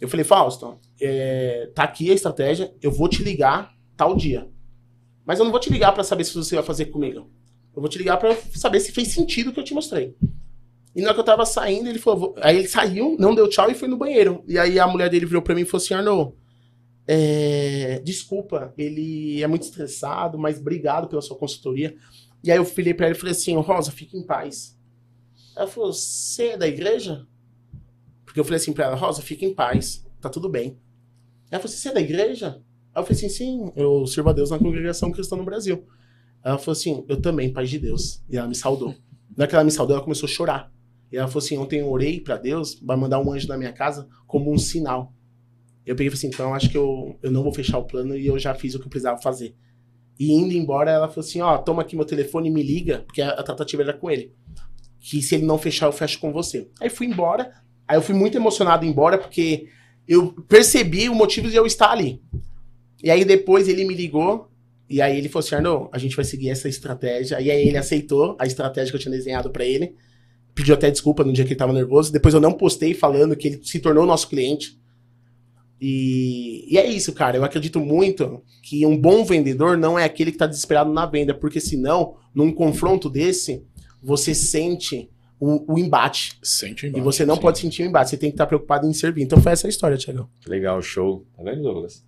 Eu 0.00 0.08
falei, 0.08 0.24
Fausto, 0.24 0.78
é, 1.00 1.70
tá 1.74 1.82
aqui 1.82 2.10
a 2.10 2.14
estratégia, 2.14 2.72
eu 2.80 2.90
vou 2.90 3.08
te 3.08 3.22
ligar 3.22 3.72
tal 3.96 4.14
dia. 4.14 4.48
Mas 5.26 5.38
eu 5.38 5.44
não 5.44 5.50
vou 5.50 5.60
te 5.60 5.70
ligar 5.70 5.92
pra 5.92 6.04
saber 6.04 6.24
se 6.24 6.34
você 6.34 6.54
vai 6.54 6.64
fazer 6.64 6.86
comigo. 6.86 7.30
Eu 7.74 7.82
vou 7.82 7.88
te 7.88 7.98
ligar 7.98 8.16
pra 8.16 8.34
saber 8.54 8.80
se 8.80 8.92
fez 8.92 9.08
sentido 9.08 9.50
o 9.50 9.52
que 9.52 9.60
eu 9.60 9.64
te 9.64 9.74
mostrei. 9.74 10.14
E 10.94 11.00
na 11.00 11.08
hora 11.08 11.14
que 11.14 11.20
eu 11.20 11.24
tava 11.24 11.44
saindo, 11.44 11.88
ele 11.88 11.98
falou. 11.98 12.34
Aí 12.40 12.56
ele 12.56 12.68
saiu, 12.68 13.16
não 13.18 13.34
deu 13.34 13.48
tchau 13.48 13.70
e 13.70 13.74
foi 13.74 13.88
no 13.88 13.96
banheiro. 13.96 14.42
E 14.48 14.58
aí 14.58 14.80
a 14.80 14.86
mulher 14.86 15.10
dele 15.10 15.26
virou 15.26 15.42
pra 15.42 15.54
mim 15.54 15.62
e 15.62 15.64
falou 15.64 15.84
assim: 15.84 15.94
Arnold, 15.94 16.34
é, 17.10 18.00
desculpa, 18.04 18.74
ele 18.76 19.42
é 19.42 19.46
muito 19.46 19.62
estressado, 19.62 20.38
mas 20.38 20.60
obrigado 20.60 21.08
pela 21.08 21.22
sua 21.22 21.38
consultoria. 21.38 21.96
E 22.44 22.52
aí 22.52 22.58
eu 22.58 22.66
falei 22.66 22.92
pra 22.92 23.06
ela 23.06 23.14
e 23.14 23.18
falei 23.18 23.32
assim: 23.32 23.56
Rosa, 23.56 23.90
fique 23.90 24.16
em 24.16 24.22
paz. 24.22 24.78
Ela 25.56 25.66
falou: 25.66 25.90
Você 25.90 26.48
é 26.48 26.56
da 26.58 26.68
igreja? 26.68 27.26
Porque 28.26 28.38
eu 28.38 28.44
falei 28.44 28.58
assim 28.58 28.74
pra 28.74 28.84
ela: 28.84 28.94
Rosa, 28.94 29.22
fique 29.22 29.46
em 29.46 29.54
paz, 29.54 30.06
tá 30.20 30.28
tudo 30.28 30.50
bem. 30.50 30.78
Ela 31.50 31.62
falou 31.62 31.74
Você 31.74 31.88
é 31.88 31.94
da 31.94 32.00
igreja? 32.00 32.62
Eu 32.94 33.02
falei 33.02 33.16
assim: 33.16 33.30
Sim, 33.30 33.72
eu 33.74 34.06
sirvo 34.06 34.28
a 34.28 34.34
Deus 34.34 34.50
na 34.50 34.58
congregação 34.58 35.10
cristã 35.10 35.34
no 35.34 35.44
Brasil. 35.44 35.86
Ela 36.44 36.58
falou 36.58 36.72
assim: 36.72 37.06
Eu 37.08 37.20
também, 37.22 37.50
paz 37.50 37.70
de 37.70 37.78
Deus. 37.78 38.22
E 38.28 38.36
ela 38.36 38.46
me 38.46 38.54
saudou. 38.54 38.94
Na 39.34 39.44
hora 39.44 39.46
que 39.46 39.54
ela 39.54 39.64
me 39.64 39.70
saudou, 39.70 39.96
ela 39.96 40.04
começou 40.04 40.26
a 40.26 40.30
chorar. 40.30 40.72
E 41.10 41.16
ela 41.16 41.26
falou 41.26 41.42
assim: 41.44 41.56
ontem 41.56 41.80
eu 41.80 41.88
orei 41.90 42.20
pra 42.20 42.36
Deus, 42.36 42.78
vai 42.82 42.96
mandar 42.96 43.18
um 43.18 43.32
anjo 43.32 43.48
na 43.48 43.56
minha 43.56 43.72
casa 43.72 44.06
como 44.26 44.52
um 44.52 44.58
sinal. 44.58 45.14
Eu 45.88 45.96
peguei 45.96 46.08
e 46.08 46.10
falei 46.10 46.18
assim: 46.18 46.26
então 46.26 46.54
acho 46.54 46.68
que 46.68 46.76
eu, 46.76 47.18
eu 47.22 47.30
não 47.30 47.42
vou 47.42 47.52
fechar 47.52 47.78
o 47.78 47.84
plano 47.84 48.14
e 48.14 48.26
eu 48.26 48.38
já 48.38 48.54
fiz 48.54 48.74
o 48.74 48.78
que 48.78 48.84
eu 48.84 48.90
precisava 48.90 49.20
fazer. 49.22 49.54
E 50.20 50.32
indo 50.32 50.52
embora, 50.52 50.90
ela 50.90 51.08
falou 51.08 51.26
assim: 51.26 51.40
ó, 51.40 51.56
toma 51.56 51.80
aqui 51.80 51.96
meu 51.96 52.04
telefone 52.04 52.48
e 52.48 52.52
me 52.52 52.62
liga, 52.62 53.04
porque 53.06 53.22
a, 53.22 53.30
a 53.30 53.42
tratativa 53.42 53.82
era 53.82 53.94
com 53.94 54.10
ele. 54.10 54.34
Que 55.00 55.22
se 55.22 55.34
ele 55.34 55.46
não 55.46 55.56
fechar, 55.56 55.86
eu 55.86 55.92
fecho 55.92 56.18
com 56.18 56.30
você. 56.30 56.68
Aí 56.78 56.90
fui 56.90 57.06
embora. 57.06 57.50
Aí 57.86 57.96
eu 57.96 58.02
fui 58.02 58.14
muito 58.14 58.36
emocionado 58.36 58.84
embora, 58.84 59.16
porque 59.16 59.68
eu 60.06 60.32
percebi 60.46 61.08
o 61.08 61.14
motivo 61.14 61.48
de 61.48 61.56
eu 61.56 61.64
estar 61.64 61.90
ali. 61.90 62.20
E 63.02 63.10
aí 63.10 63.24
depois 63.24 63.66
ele 63.66 63.84
me 63.84 63.94
ligou, 63.94 64.50
e 64.90 65.00
aí 65.00 65.16
ele 65.16 65.30
falou 65.30 65.46
assim: 65.46 65.54
Arno, 65.54 65.88
a 65.90 65.96
gente 65.96 66.14
vai 66.14 66.24
seguir 66.24 66.50
essa 66.50 66.68
estratégia. 66.68 67.40
E 67.40 67.50
aí 67.50 67.66
ele 67.66 67.78
aceitou 67.78 68.36
a 68.38 68.46
estratégia 68.46 68.90
que 68.90 68.96
eu 68.96 69.00
tinha 69.00 69.12
desenhado 69.12 69.50
pra 69.50 69.64
ele. 69.64 69.94
Pediu 70.54 70.74
até 70.74 70.90
desculpa 70.90 71.24
no 71.24 71.32
dia 71.32 71.44
que 71.44 71.52
ele 71.52 71.58
tava 71.58 71.72
nervoso. 71.72 72.12
Depois 72.12 72.34
eu 72.34 72.40
não 72.40 72.52
postei 72.52 72.92
falando 72.92 73.34
que 73.34 73.48
ele 73.48 73.60
se 73.62 73.78
tornou 73.78 74.04
nosso 74.04 74.28
cliente. 74.28 74.78
E, 75.80 76.66
e 76.72 76.76
é 76.78 76.86
isso, 76.86 77.12
cara. 77.12 77.36
Eu 77.36 77.44
acredito 77.44 77.78
muito 77.80 78.42
que 78.62 78.84
um 78.84 78.96
bom 78.96 79.24
vendedor 79.24 79.76
não 79.76 79.98
é 79.98 80.04
aquele 80.04 80.30
que 80.30 80.36
está 80.36 80.46
desesperado 80.46 80.92
na 80.92 81.06
venda, 81.06 81.34
porque 81.34 81.60
senão, 81.60 82.16
num 82.34 82.52
confronto 82.52 83.08
desse, 83.08 83.62
você 84.02 84.34
sente 84.34 85.08
o, 85.40 85.74
o 85.74 85.78
embate. 85.78 86.36
Sente 86.42 86.84
o 86.84 86.86
E 86.86 86.90
embate, 86.90 87.04
você 87.04 87.24
não 87.24 87.36
sim. 87.36 87.40
pode 87.40 87.58
sentir 87.58 87.82
o 87.82 87.86
embate, 87.86 88.10
você 88.10 88.16
tem 88.16 88.30
que 88.30 88.34
estar 88.34 88.46
preocupado 88.46 88.86
em 88.86 88.92
servir. 88.92 89.22
Então 89.22 89.40
foi 89.40 89.52
essa 89.52 89.68
a 89.68 89.70
história, 89.70 89.96
Tiagão. 89.96 90.28
Legal, 90.46 90.82
show. 90.82 91.24
Tá 91.36 91.42
vendo, 91.44 91.62
Douglas? 91.62 92.04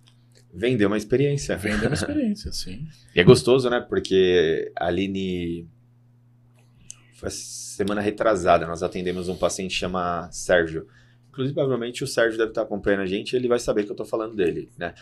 Vender 0.53 0.85
uma 0.85 0.97
experiência. 0.97 1.55
Vender 1.55 1.87
uma 1.87 1.93
experiência, 1.95 2.51
sim. 2.51 2.85
E 3.15 3.19
é 3.21 3.23
gostoso, 3.23 3.69
né? 3.69 3.79
Porque 3.79 4.71
a 4.77 4.87
Aline. 4.87 5.67
Foi 7.15 7.29
semana 7.29 8.01
retrasada, 8.01 8.65
nós 8.65 8.83
atendemos 8.83 9.29
um 9.29 9.35
paciente 9.35 9.71
que 9.71 9.77
chama 9.77 10.27
Sérgio. 10.31 10.87
Inclusive, 11.31 11.55
provavelmente 11.55 12.03
o 12.03 12.07
Sérgio 12.07 12.37
deve 12.37 12.51
estar 12.51 12.63
acompanhando 12.63 13.01
a 13.01 13.05
gente 13.05 13.35
ele 13.35 13.47
vai 13.47 13.57
saber 13.57 13.85
que 13.85 13.91
eu 13.91 13.95
tô 13.95 14.03
falando 14.03 14.35
dele, 14.35 14.69
né? 14.77 14.93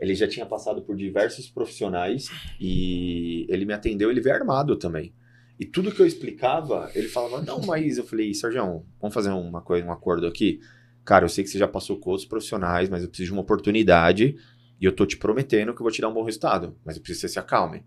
Ele 0.00 0.14
já 0.14 0.28
tinha 0.28 0.44
passado 0.44 0.82
por 0.82 0.96
diversos 0.96 1.48
profissionais 1.48 2.28
e 2.60 3.46
ele 3.48 3.64
me 3.64 3.72
atendeu, 3.72 4.10
ele 4.10 4.20
veio 4.20 4.34
armado 4.34 4.76
também. 4.76 5.12
E 5.58 5.64
tudo 5.64 5.90
que 5.90 6.00
eu 6.00 6.06
explicava, 6.06 6.90
ele 6.94 7.08
falava, 7.08 7.42
não, 7.42 7.60
mas 7.60 7.98
eu 7.98 8.04
falei, 8.04 8.32
Sérgio, 8.34 8.84
vamos 9.00 9.14
fazer 9.14 9.30
uma 9.30 9.60
coisa, 9.60 9.86
um 9.86 9.92
acordo 9.92 10.26
aqui? 10.26 10.60
Cara, 11.04 11.24
eu 11.24 11.28
sei 11.28 11.42
que 11.42 11.50
você 11.50 11.58
já 11.58 11.66
passou 11.66 11.98
com 11.98 12.10
outros 12.10 12.28
profissionais, 12.28 12.88
mas 12.88 13.02
eu 13.02 13.08
preciso 13.08 13.28
de 13.28 13.32
uma 13.32 13.42
oportunidade 13.42 14.36
e 14.80 14.84
eu 14.84 14.92
tô 14.92 15.06
te 15.06 15.16
prometendo 15.16 15.74
que 15.74 15.80
eu 15.80 15.84
vou 15.84 15.90
te 15.90 16.00
dar 16.00 16.08
um 16.08 16.14
bom 16.14 16.22
resultado, 16.22 16.76
mas 16.84 16.96
eu 16.96 17.02
preciso 17.02 17.22
que 17.22 17.28
você 17.28 17.32
se 17.32 17.38
acalme. 17.38 17.84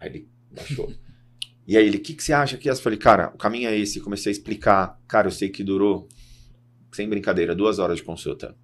Aí 0.00 0.08
ele 0.08 0.28
baixou. 0.50 0.90
e 1.66 1.76
aí 1.76 1.86
ele, 1.86 1.98
o 1.98 2.00
que, 2.00 2.14
que 2.14 2.22
você 2.22 2.32
acha 2.32 2.56
que 2.56 2.68
é? 2.68 2.72
Eu 2.72 2.76
falei, 2.76 2.98
cara, 2.98 3.30
o 3.34 3.38
caminho 3.38 3.68
é 3.68 3.76
esse. 3.76 4.00
Comecei 4.00 4.30
a 4.30 4.32
explicar. 4.32 4.98
Cara, 5.06 5.26
eu 5.26 5.32
sei 5.32 5.48
que 5.50 5.62
durou, 5.62 6.08
sem 6.94 7.08
brincadeira, 7.08 7.54
duas 7.54 7.78
horas 7.78 7.96
de 7.98 8.02
consulta. 8.04 8.54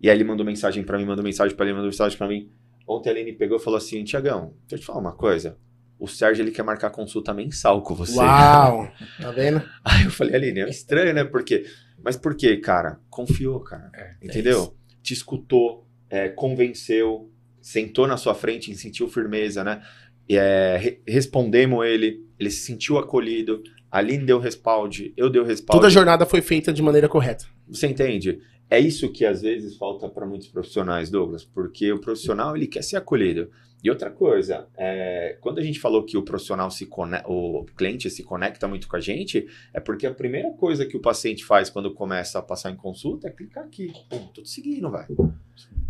E 0.00 0.10
aí 0.10 0.16
ele 0.16 0.24
mandou 0.24 0.44
mensagem 0.44 0.82
pra 0.82 0.98
mim, 0.98 1.04
mandou 1.04 1.24
mensagem 1.24 1.56
pra 1.56 1.64
ele, 1.64 1.74
mandou 1.74 1.88
mensagem 1.90 2.16
pra 2.18 2.28
mim. 2.28 2.50
Ontem 2.86 3.08
a 3.08 3.12
Aline 3.12 3.32
pegou 3.32 3.56
e 3.56 3.60
falou 3.60 3.76
assim, 3.78 4.04
Tiagão, 4.04 4.54
deixa 4.68 4.74
eu 4.74 4.78
te 4.80 4.84
falar 4.86 5.00
uma 5.00 5.12
coisa. 5.12 5.56
O 5.98 6.06
Sérgio, 6.08 6.42
ele 6.42 6.50
quer 6.50 6.62
marcar 6.64 6.90
consulta 6.90 7.32
mensal 7.32 7.80
com 7.82 7.94
você. 7.94 8.18
Uau! 8.18 8.90
Tá 9.20 9.30
vendo? 9.30 9.62
Aí 9.84 10.04
eu 10.04 10.10
falei, 10.10 10.34
Aline, 10.34 10.60
é 10.60 10.68
estranho, 10.68 11.14
né? 11.14 11.24
Por 11.24 11.42
quê? 11.44 11.64
Mas 12.02 12.16
por 12.16 12.34
quê, 12.36 12.56
cara? 12.58 12.98
Confiou, 13.08 13.60
cara. 13.60 13.90
É, 13.94 14.14
Entendeu? 14.22 14.76
Te 15.02 15.14
escutou, 15.14 15.86
é, 16.10 16.28
convenceu, 16.28 17.30
sentou 17.62 18.06
na 18.06 18.16
sua 18.16 18.34
frente 18.34 18.70
e 18.70 18.74
sentiu 18.76 19.08
firmeza, 19.08 19.62
né? 19.64 19.82
E, 20.28 20.36
é, 20.36 20.76
re- 20.76 21.00
respondemos 21.06 21.86
ele, 21.86 22.26
ele 22.38 22.50
se 22.50 22.66
sentiu 22.66 22.98
acolhido, 22.98 23.62
a 23.94 23.98
Aline 23.98 24.24
deu 24.24 24.40
respaldo, 24.40 24.96
eu 25.16 25.30
dei 25.30 25.40
o 25.40 25.44
respaldo. 25.44 25.78
Toda 25.78 25.86
a 25.86 25.90
jornada 25.90 26.26
foi 26.26 26.42
feita 26.42 26.72
de 26.72 26.82
maneira 26.82 27.08
correta. 27.08 27.46
Você 27.68 27.86
entende? 27.86 28.40
É 28.68 28.76
isso 28.76 29.12
que 29.12 29.24
às 29.24 29.42
vezes 29.42 29.76
falta 29.76 30.08
para 30.08 30.26
muitos 30.26 30.48
profissionais, 30.48 31.10
Douglas, 31.10 31.44
porque 31.44 31.92
o 31.92 32.00
profissional 32.00 32.56
ele 32.56 32.66
quer 32.66 32.82
ser 32.82 32.96
acolhido. 32.96 33.48
E 33.84 33.88
outra 33.88 34.10
coisa, 34.10 34.66
é, 34.76 35.38
quando 35.40 35.60
a 35.60 35.62
gente 35.62 35.78
falou 35.78 36.02
que 36.02 36.16
o 36.16 36.24
profissional 36.24 36.72
se 36.72 36.86
conecta, 36.86 37.30
o 37.30 37.64
cliente 37.76 38.10
se 38.10 38.24
conecta 38.24 38.66
muito 38.66 38.88
com 38.88 38.96
a 38.96 39.00
gente, 39.00 39.46
é 39.72 39.78
porque 39.78 40.08
a 40.08 40.12
primeira 40.12 40.50
coisa 40.50 40.84
que 40.84 40.96
o 40.96 41.00
paciente 41.00 41.44
faz 41.44 41.70
quando 41.70 41.94
começa 41.94 42.40
a 42.40 42.42
passar 42.42 42.72
em 42.72 42.76
consulta 42.76 43.28
é 43.28 43.30
clicar 43.30 43.62
aqui. 43.62 43.92
Pum, 44.10 44.26
tô 44.34 44.42
te 44.42 44.50
seguindo, 44.50 44.90
vai. 44.90 45.06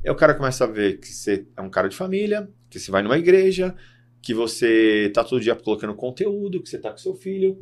Aí 0.05 0.11
o 0.11 0.15
cara 0.15 0.35
começa 0.35 0.65
a 0.65 0.67
ver 0.67 0.99
que 0.99 1.09
você 1.09 1.47
é 1.57 1.63
um 1.63 1.71
cara 1.71 1.89
de 1.89 1.97
família, 1.97 2.51
que 2.69 2.79
você 2.79 2.91
vai 2.91 3.03
numa 3.03 3.17
igreja, 3.17 3.75
que 4.21 4.35
você 4.35 5.11
tá 5.15 5.25
todo 5.25 5.41
dia 5.41 5.55
colocando 5.55 5.95
conteúdo, 5.95 6.63
que 6.63 6.69
você 6.69 6.79
tá 6.79 6.91
com 6.91 6.99
seu 6.99 7.15
filho. 7.15 7.59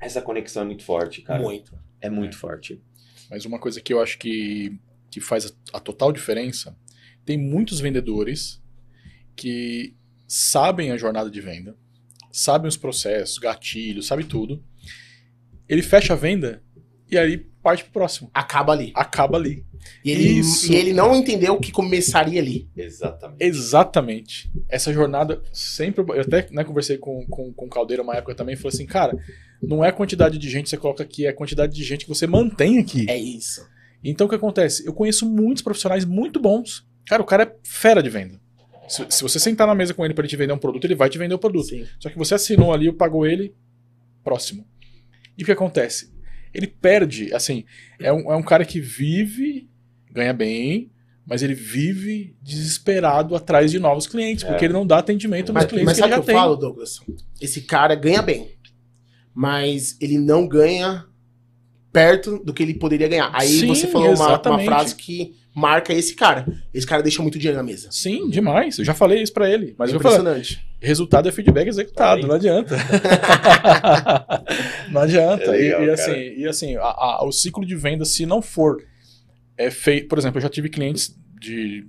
Essa 0.00 0.22
conexão 0.22 0.62
é 0.62 0.66
muito 0.66 0.82
forte, 0.82 1.22
cara. 1.22 1.40
Muito. 1.40 1.78
É 2.00 2.08
muito 2.08 2.36
forte. 2.36 2.82
Mas 3.30 3.44
uma 3.44 3.58
coisa 3.58 3.80
que 3.80 3.92
eu 3.92 4.00
acho 4.00 4.18
que, 4.18 4.78
que 5.10 5.20
faz 5.20 5.46
a, 5.46 5.76
a 5.76 5.80
total 5.80 6.10
diferença, 6.10 6.76
tem 7.24 7.36
muitos 7.36 7.80
vendedores 7.80 8.62
que 9.36 9.94
sabem 10.26 10.90
a 10.90 10.96
jornada 10.96 11.30
de 11.30 11.40
venda, 11.40 11.76
sabem 12.32 12.68
os 12.68 12.76
processos, 12.76 13.38
gatilhos, 13.38 14.06
sabe 14.06 14.24
tudo. 14.24 14.64
Ele 15.68 15.82
fecha 15.82 16.14
a 16.14 16.16
venda 16.16 16.62
e 17.10 17.18
aí 17.18 17.38
parte 17.62 17.84
pro 17.84 17.92
próximo. 17.92 18.30
Acaba 18.32 18.72
ali. 18.72 18.92
Acaba 18.94 19.36
ali. 19.36 19.64
E 20.04 20.10
ele, 20.10 20.40
Isso. 20.40 20.72
e 20.72 20.76
ele 20.76 20.92
não 20.92 21.14
entendeu 21.14 21.58
que 21.58 21.72
começaria 21.72 22.40
ali. 22.40 22.68
Exatamente. 22.76 23.44
Exatamente. 23.44 24.52
Essa 24.68 24.92
jornada 24.92 25.42
sempre. 25.52 26.02
Eu 26.02 26.20
até 26.20 26.48
né, 26.50 26.64
conversei 26.64 26.98
com, 26.98 27.26
com, 27.26 27.52
com 27.52 27.66
o 27.66 27.68
Caldeira 27.68 28.02
uma 28.02 28.16
época 28.16 28.34
também 28.34 28.54
e 28.54 28.56
falei 28.56 28.74
assim, 28.74 28.86
cara, 28.86 29.16
não 29.62 29.84
é 29.84 29.88
a 29.88 29.92
quantidade 29.92 30.38
de 30.38 30.48
gente 30.48 30.64
que 30.64 30.70
você 30.70 30.76
coloca 30.76 31.02
aqui, 31.02 31.26
é 31.26 31.30
a 31.30 31.34
quantidade 31.34 31.74
de 31.74 31.82
gente 31.84 32.04
que 32.04 32.08
você 32.08 32.26
mantém 32.26 32.78
aqui. 32.78 33.08
É 33.08 33.18
isso. 33.18 33.66
Então 34.02 34.26
o 34.26 34.30
que 34.30 34.36
acontece? 34.36 34.86
Eu 34.86 34.92
conheço 34.92 35.28
muitos 35.28 35.62
profissionais 35.62 36.04
muito 36.04 36.40
bons. 36.40 36.86
Cara, 37.06 37.22
o 37.22 37.26
cara 37.26 37.42
é 37.42 37.56
fera 37.62 38.02
de 38.02 38.08
venda. 38.08 38.40
Se, 38.88 39.06
se 39.08 39.22
você 39.22 39.38
sentar 39.38 39.66
na 39.66 39.74
mesa 39.74 39.94
com 39.94 40.04
ele 40.04 40.14
para 40.14 40.22
ele 40.22 40.30
te 40.30 40.36
vender 40.36 40.52
um 40.52 40.58
produto, 40.58 40.84
ele 40.84 40.94
vai 40.94 41.08
te 41.08 41.18
vender 41.18 41.34
o 41.34 41.38
produto. 41.38 41.68
Sim. 41.68 41.84
Só 41.98 42.08
que 42.08 42.18
você 42.18 42.34
assinou 42.34 42.72
ali, 42.72 42.90
pagou 42.92 43.26
ele, 43.26 43.54
próximo. 44.24 44.66
E 45.36 45.42
o 45.42 45.46
que 45.46 45.52
acontece? 45.52 46.12
Ele 46.52 46.66
perde, 46.66 47.32
assim, 47.32 47.64
é 48.00 48.12
um, 48.12 48.32
é 48.32 48.36
um 48.36 48.42
cara 48.42 48.64
que 48.64 48.80
vive, 48.80 49.68
ganha 50.10 50.32
bem, 50.32 50.90
mas 51.24 51.42
ele 51.42 51.54
vive 51.54 52.36
desesperado 52.42 53.36
atrás 53.36 53.70
de 53.70 53.78
novos 53.78 54.06
clientes, 54.08 54.42
porque 54.42 54.64
ele 54.64 54.74
não 54.74 54.84
dá 54.84 54.98
atendimento 54.98 55.52
nos 55.52 55.62
Mas, 55.62 55.66
clientes 55.66 55.86
mas 55.86 55.96
que 55.96 56.02
ele 56.02 56.10
sabe 56.10 56.16
já 56.16 56.20
o 56.20 56.24
que 56.24 56.30
eu 56.30 56.34
tem. 56.34 56.42
falo, 56.42 56.56
Douglas? 56.56 57.00
Esse 57.40 57.60
cara 57.62 57.94
ganha 57.94 58.20
bem, 58.20 58.50
mas 59.34 59.96
ele 60.00 60.18
não 60.18 60.46
ganha 60.46 61.04
perto 61.92 62.38
do 62.44 62.52
que 62.54 62.62
ele 62.62 62.74
poderia 62.74 63.08
ganhar. 63.08 63.30
Aí 63.32 63.48
Sim, 63.48 63.66
você 63.68 63.86
falou 63.88 64.14
uma, 64.14 64.40
uma 64.40 64.58
frase 64.60 64.94
que 64.94 65.34
marca 65.54 65.92
esse 65.92 66.14
cara. 66.14 66.46
Esse 66.72 66.86
cara 66.86 67.02
deixa 67.02 67.20
muito 67.20 67.36
dinheiro 67.38 67.58
na 67.58 67.64
mesa. 67.64 67.88
Sim, 67.90 68.28
demais. 68.30 68.78
Eu 68.78 68.84
já 68.84 68.94
falei 68.94 69.20
isso 69.22 69.32
pra 69.32 69.50
ele. 69.50 69.74
Mas 69.76 69.90
É 69.90 69.96
eu 69.96 70.00
falei, 70.00 70.18
impressionante. 70.18 70.64
resultado 70.80 71.28
é 71.28 71.32
feedback 71.32 71.66
executado, 71.68 72.22
Tá 72.22 72.28
não 72.28 72.34
adianta. 72.36 72.76
não 74.90 75.00
adianta. 75.00 75.44
É 75.44 75.50
legal, 75.50 75.82
e, 75.82 75.86
e 75.86 75.90
assim, 75.90 76.12
e 76.38 76.46
assim 76.46 76.76
a- 76.76 76.82
a- 76.82 77.24
o 77.24 77.32
ciclo 77.32 77.64
de 77.66 77.76
venda, 77.76 78.04
se 78.04 78.26
não 78.26 78.40
for 78.42 78.82
é 79.56 79.70
feito. 79.70 80.08
Por 80.08 80.18
exemplo, 80.18 80.38
eu 80.38 80.42
já 80.42 80.48
tive 80.48 80.68
clientes 80.68 81.14
de. 81.40 81.86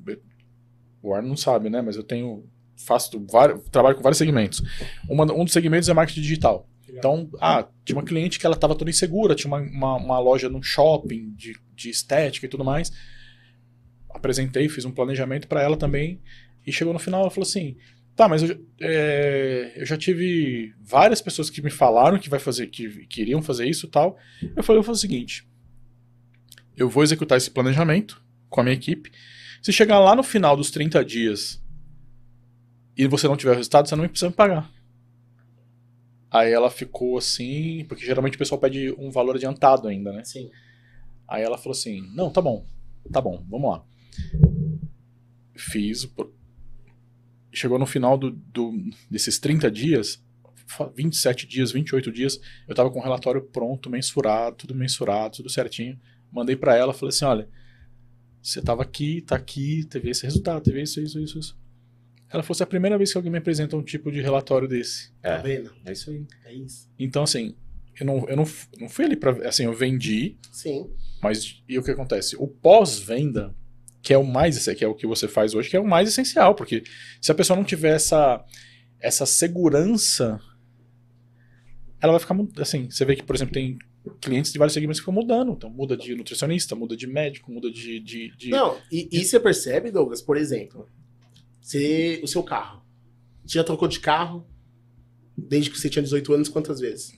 O 1.01 1.13
Arno 1.13 1.29
não 1.29 1.37
sabe, 1.37 1.69
né? 1.69 1.81
Mas 1.81 1.95
eu 1.95 2.03
tenho. 2.03 2.45
Faço 2.83 3.23
vários, 3.31 3.61
trabalho 3.69 3.95
com 3.95 4.01
vários 4.01 4.17
segmentos. 4.17 4.59
Uma- 5.07 5.31
um 5.31 5.43
dos 5.43 5.53
segmentos 5.53 5.87
é 5.87 5.93
marketing 5.93 6.21
digital. 6.21 6.67
Então, 6.93 7.29
ah, 7.39 7.67
tinha 7.85 7.97
uma 7.97 8.03
cliente 8.03 8.39
que 8.39 8.45
ela 8.45 8.55
estava 8.55 8.75
toda 8.75 8.89
insegura, 8.89 9.35
tinha 9.35 9.49
uma, 9.49 9.61
uma, 9.61 9.95
uma 9.97 10.19
loja 10.19 10.49
num 10.49 10.61
shopping 10.61 11.33
de, 11.35 11.55
de 11.73 11.89
estética 11.89 12.45
e 12.45 12.49
tudo 12.49 12.65
mais. 12.65 12.91
Apresentei, 14.09 14.67
fiz 14.67 14.83
um 14.85 14.91
planejamento 14.91 15.47
para 15.47 15.61
ela 15.61 15.77
também. 15.77 16.21
E 16.65 16.71
chegou 16.71 16.93
no 16.93 16.99
final, 16.99 17.21
ela 17.21 17.31
falou 17.31 17.47
assim: 17.47 17.77
Tá, 18.15 18.27
mas 18.27 18.43
eu, 18.43 18.63
é, 18.79 19.73
eu 19.77 19.85
já 19.85 19.97
tive 19.97 20.73
várias 20.79 21.21
pessoas 21.21 21.49
que 21.49 21.61
me 21.61 21.71
falaram 21.71 22.19
que 22.19 22.29
vai 22.29 22.39
fazer, 22.39 22.67
que 22.67 23.05
queriam 23.07 23.41
fazer 23.41 23.67
isso 23.67 23.85
e 23.85 23.89
tal. 23.89 24.17
Eu 24.55 24.63
falei, 24.63 24.79
eu 24.79 24.83
fazer 24.83 24.97
o 24.97 25.01
seguinte: 25.01 25.47
eu 26.75 26.89
vou 26.89 27.03
executar 27.03 27.37
esse 27.37 27.49
planejamento 27.49 28.21
com 28.49 28.59
a 28.59 28.63
minha 28.63 28.75
equipe. 28.75 29.11
Se 29.61 29.71
chegar 29.71 29.99
lá 29.99 30.15
no 30.15 30.23
final 30.23 30.57
dos 30.57 30.71
30 30.71 31.03
dias 31.05 31.63
e 32.97 33.07
você 33.07 33.27
não 33.27 33.37
tiver 33.37 33.55
resultado, 33.55 33.87
você 33.87 33.95
não 33.95 34.07
precisa 34.07 34.29
me 34.29 34.35
pagar. 34.35 34.69
Aí 36.31 36.51
ela 36.51 36.69
ficou 36.71 37.17
assim, 37.17 37.85
porque 37.87 38.05
geralmente 38.05 38.35
o 38.35 38.39
pessoal 38.39 38.59
pede 38.61 38.93
um 38.97 39.11
valor 39.11 39.35
adiantado 39.35 39.87
ainda, 39.87 40.13
né? 40.13 40.23
Sim. 40.23 40.49
Aí 41.27 41.43
ela 41.43 41.57
falou 41.57 41.73
assim: 41.73 42.01
Não, 42.15 42.31
tá 42.31 42.41
bom, 42.41 42.65
tá 43.11 43.21
bom, 43.21 43.43
vamos 43.49 43.71
lá. 43.71 43.85
Fiz. 45.55 46.07
Chegou 47.53 47.77
no 47.77 47.85
final 47.85 48.17
do, 48.17 48.31
do- 48.31 48.73
desses 49.09 49.37
30 49.37 49.69
dias, 49.69 50.23
fa- 50.67 50.89
27 50.95 51.45
dias, 51.45 51.71
28 51.71 52.09
dias, 52.11 52.39
eu 52.67 52.73
tava 52.73 52.89
com 52.89 52.99
o 52.99 53.03
relatório 53.03 53.41
pronto, 53.41 53.89
mensurado, 53.89 54.55
tudo 54.55 54.73
mensurado, 54.73 55.35
tudo 55.37 55.49
certinho. 55.49 55.99
Mandei 56.31 56.55
pra 56.55 56.75
ela, 56.77 56.93
falei 56.93 57.09
assim: 57.09 57.25
Olha, 57.25 57.49
você 58.41 58.61
tava 58.61 58.83
aqui, 58.83 59.21
tá 59.21 59.35
aqui, 59.37 59.85
teve 59.89 60.11
esse 60.11 60.23
resultado, 60.25 60.63
teve 60.63 60.81
isso, 60.83 61.01
isso, 61.01 61.19
isso, 61.19 61.39
isso. 61.39 61.59
Ela 62.33 62.43
assim: 62.47 62.63
é 62.63 62.63
a 62.63 62.67
primeira 62.67 62.97
vez 62.97 63.11
que 63.11 63.17
alguém 63.17 63.31
me 63.31 63.37
apresenta 63.37 63.75
um 63.75 63.83
tipo 63.83 64.11
de 64.11 64.21
relatório 64.21 64.67
desse. 64.67 65.11
Tá 65.21 65.29
É, 65.35 65.41
vendo? 65.41 65.73
é 65.85 65.91
isso 65.91 66.09
aí. 66.09 66.25
É 66.45 66.53
isso. 66.53 66.89
Então, 66.97 67.23
assim, 67.23 67.55
eu 67.99 68.05
não, 68.05 68.29
eu 68.29 68.35
não, 68.37 68.45
não 68.79 68.89
fui 68.89 69.05
ali 69.05 69.15
pra. 69.15 69.31
Assim, 69.47 69.65
eu 69.65 69.73
vendi, 69.73 70.37
Sim. 70.51 70.89
mas 71.21 71.61
e 71.67 71.77
o 71.77 71.83
que 71.83 71.91
acontece? 71.91 72.35
O 72.37 72.47
pós-venda, 72.47 73.53
que 74.01 74.13
é 74.13 74.17
o 74.17 74.23
mais, 74.23 74.65
que 74.65 74.83
é 74.83 74.87
o 74.87 74.95
que 74.95 75.05
você 75.05 75.27
faz 75.27 75.53
hoje, 75.53 75.69
que 75.69 75.75
é 75.75 75.79
o 75.79 75.87
mais 75.87 76.07
essencial, 76.07 76.55
porque 76.55 76.83
se 77.21 77.31
a 77.31 77.35
pessoa 77.35 77.57
não 77.57 77.63
tiver 77.63 77.95
essa, 77.95 78.43
essa 78.99 79.25
segurança, 79.25 80.39
ela 82.01 82.13
vai 82.13 82.19
ficar, 82.19 82.35
assim, 82.61 82.89
você 82.89 83.05
vê 83.05 83.15
que, 83.15 83.23
por 83.23 83.35
exemplo, 83.35 83.53
tem 83.53 83.77
clientes 84.19 84.51
de 84.51 84.57
vários 84.57 84.73
segmentos 84.73 84.99
que 84.99 85.03
ficam 85.03 85.13
mudando, 85.13 85.51
então 85.51 85.69
muda 85.69 85.95
de 85.95 86.15
nutricionista, 86.15 86.75
muda 86.75 86.97
de 86.97 87.05
médico, 87.05 87.51
muda 87.51 87.69
de... 87.69 87.99
de, 87.99 88.35
de- 88.35 88.49
Não, 88.49 88.79
e, 88.91 89.07
e 89.11 89.23
você 89.23 89.39
percebe, 89.39 89.91
Douglas, 89.91 90.21
por 90.21 90.35
exemplo, 90.37 90.87
você, 91.61 92.19
o 92.23 92.27
seu 92.27 92.43
carro. 92.43 92.81
Você 93.45 93.57
já 93.57 93.63
trocou 93.63 93.87
de 93.87 93.99
carro 93.99 94.45
desde 95.37 95.69
que 95.69 95.79
você 95.79 95.89
tinha 95.89 96.03
18 96.03 96.33
anos 96.33 96.49
quantas 96.49 96.79
vezes? 96.79 97.13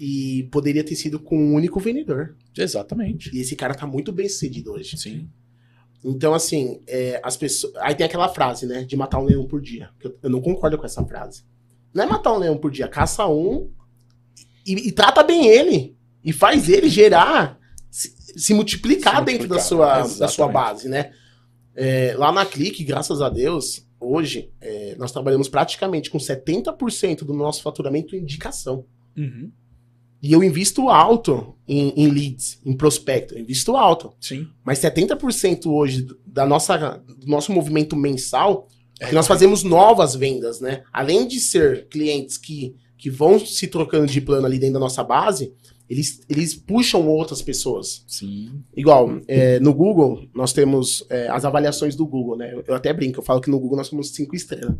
E 0.00 0.48
poderia 0.52 0.84
ter 0.84 0.94
sido 0.94 1.18
com 1.18 1.36
um 1.36 1.54
único 1.54 1.80
vendedor. 1.80 2.36
Exatamente. 2.56 3.34
E 3.36 3.40
esse 3.40 3.56
cara 3.56 3.74
tá 3.74 3.86
muito 3.86 4.12
bem 4.12 4.28
sucedido 4.28 4.72
hoje. 4.72 4.96
Sim. 4.96 5.28
Então, 6.04 6.32
assim, 6.32 6.80
é, 6.86 7.20
as 7.24 7.36
pessoas. 7.36 7.74
Aí 7.76 7.94
tem 7.94 8.06
aquela 8.06 8.28
frase, 8.28 8.66
né? 8.66 8.84
De 8.84 8.96
matar 8.96 9.18
um 9.18 9.24
leão 9.24 9.46
por 9.46 9.60
dia. 9.60 9.90
Eu, 10.00 10.16
eu 10.22 10.30
não 10.30 10.40
concordo 10.40 10.78
com 10.78 10.86
essa 10.86 11.04
frase. 11.04 11.42
Não 11.92 12.04
é 12.04 12.06
matar 12.06 12.32
um 12.32 12.38
leão 12.38 12.56
por 12.56 12.70
dia, 12.70 12.86
caça 12.86 13.26
um 13.26 13.70
e, 14.64 14.88
e 14.88 14.92
trata 14.92 15.22
bem 15.22 15.46
ele. 15.46 15.96
E 16.22 16.32
faz 16.32 16.68
ele 16.68 16.88
gerar, 16.88 17.58
se, 17.90 18.14
se 18.36 18.52
multiplicar 18.52 19.18
Se 19.18 19.24
dentro 19.24 19.48
da 19.48 19.54
multiplicar, 19.56 19.64
sua, 19.64 19.98
da 19.98 20.28
sua 20.28 20.46
exatamente. 20.46 20.52
base, 20.52 20.88
né? 20.88 21.12
É, 21.80 22.14
lá 22.18 22.32
na 22.32 22.44
Clique, 22.44 22.82
graças 22.82 23.22
a 23.22 23.28
Deus, 23.28 23.86
hoje, 24.00 24.50
é, 24.60 24.96
nós 24.98 25.12
trabalhamos 25.12 25.48
praticamente 25.48 26.10
com 26.10 26.18
70% 26.18 27.18
do 27.24 27.32
nosso 27.32 27.62
faturamento 27.62 28.16
em 28.16 28.18
indicação. 28.18 28.84
Uhum. 29.16 29.52
E 30.20 30.32
eu 30.32 30.42
invisto 30.42 30.88
alto 30.88 31.54
em, 31.68 31.90
em 31.90 32.08
leads, 32.08 32.60
em 32.66 32.76
prospecto. 32.76 33.34
Eu 33.34 33.38
invisto 33.38 33.76
alto. 33.76 34.12
Sim. 34.20 34.48
Mas 34.64 34.80
70% 34.80 35.66
hoje 35.66 36.04
da 36.26 36.44
nossa, 36.44 36.96
do 37.16 37.28
nosso 37.28 37.52
movimento 37.52 37.94
mensal, 37.94 38.66
É, 39.00 39.06
que 39.06 39.14
nós 39.14 39.28
fazemos 39.28 39.62
novas 39.62 40.16
vendas, 40.16 40.60
né? 40.60 40.82
Além 40.92 41.28
de 41.28 41.38
ser 41.38 41.86
clientes 41.86 42.36
que, 42.36 42.74
que 42.96 43.08
vão 43.08 43.38
se 43.38 43.68
trocando 43.68 44.08
de 44.08 44.20
plano 44.20 44.44
ali 44.44 44.58
dentro 44.58 44.74
da 44.74 44.80
nossa 44.80 45.04
base, 45.04 45.54
eles, 45.88 46.20
eles 46.28 46.54
puxam 46.54 47.06
outras 47.08 47.40
pessoas. 47.40 48.04
Sim. 48.06 48.62
Igual, 48.76 49.20
é, 49.26 49.58
no 49.58 49.72
Google, 49.72 50.28
nós 50.34 50.52
temos 50.52 51.04
é, 51.08 51.28
as 51.28 51.44
avaliações 51.44 51.96
do 51.96 52.06
Google, 52.06 52.36
né? 52.36 52.54
Eu, 52.66 52.74
até 52.74 52.92
brinco, 52.92 53.20
eu 53.20 53.24
falo 53.24 53.40
que 53.40 53.50
no 53.50 53.58
Google 53.58 53.78
nós 53.78 53.86
somos 53.86 54.10
cinco 54.10 54.36
estrelas. 54.36 54.74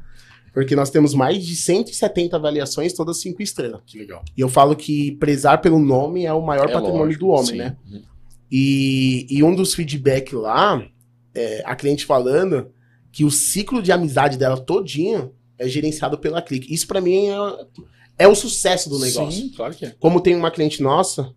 Porque 0.53 0.77
nós 0.77 0.91
temos 0.91 1.15
mais 1.15 1.47
de 1.47 1.57
170 1.57 2.37
avaliações, 2.37 2.93
todas 2.93 3.21
cinco 3.21 3.43
estrelas. 3.43 3.81
Que 3.87 3.99
legal. 3.99 4.23
E 4.37 4.41
eu 4.41 4.49
falo 4.49 4.77
que 4.77 5.13
prezar 5.13 5.61
pelo 5.61 5.79
nome 5.79 6.27
é 6.27 6.33
o 6.33 6.45
maior 6.45 6.69
É 6.69 6.73
patrimônio 6.73 7.05
lógico, 7.05 7.25
do 7.25 7.31
homem, 7.31 7.47
sim. 7.47 7.57
né? 7.57 7.77
E, 8.51 9.27
e 9.31 9.43
um 9.43 9.55
dos 9.55 9.75
feedback 9.75 10.35
lá, 10.35 10.83
é, 11.35 11.63
a 11.65 11.77
cliente 11.77 12.05
falando 12.05 12.71
que 13.13 13.25
o 13.25 13.31
ciclo 13.31 13.83
de 13.83 13.93
amizade 13.93 14.37
dela 14.37 14.59
todinho 14.59 15.33
é 15.59 15.69
gerenciado 15.69 16.19
pela 16.19 16.43
Clique. 16.43 16.73
Isso 16.73 16.87
pra 16.87 17.01
mim 17.01 17.29
é, 17.29 17.37
é 18.19 18.27
o 18.29 18.35
sucesso 18.35 18.89
do 18.91 18.99
negócio. 18.99 19.43
Sim, 19.43 19.53
claro 19.57 19.75
que 19.75 19.87
é. 19.87 19.95
Como 19.99 20.21
tem 20.21 20.35
uma 20.35 20.51
cliente 20.51 20.83
nossa, 20.83 21.33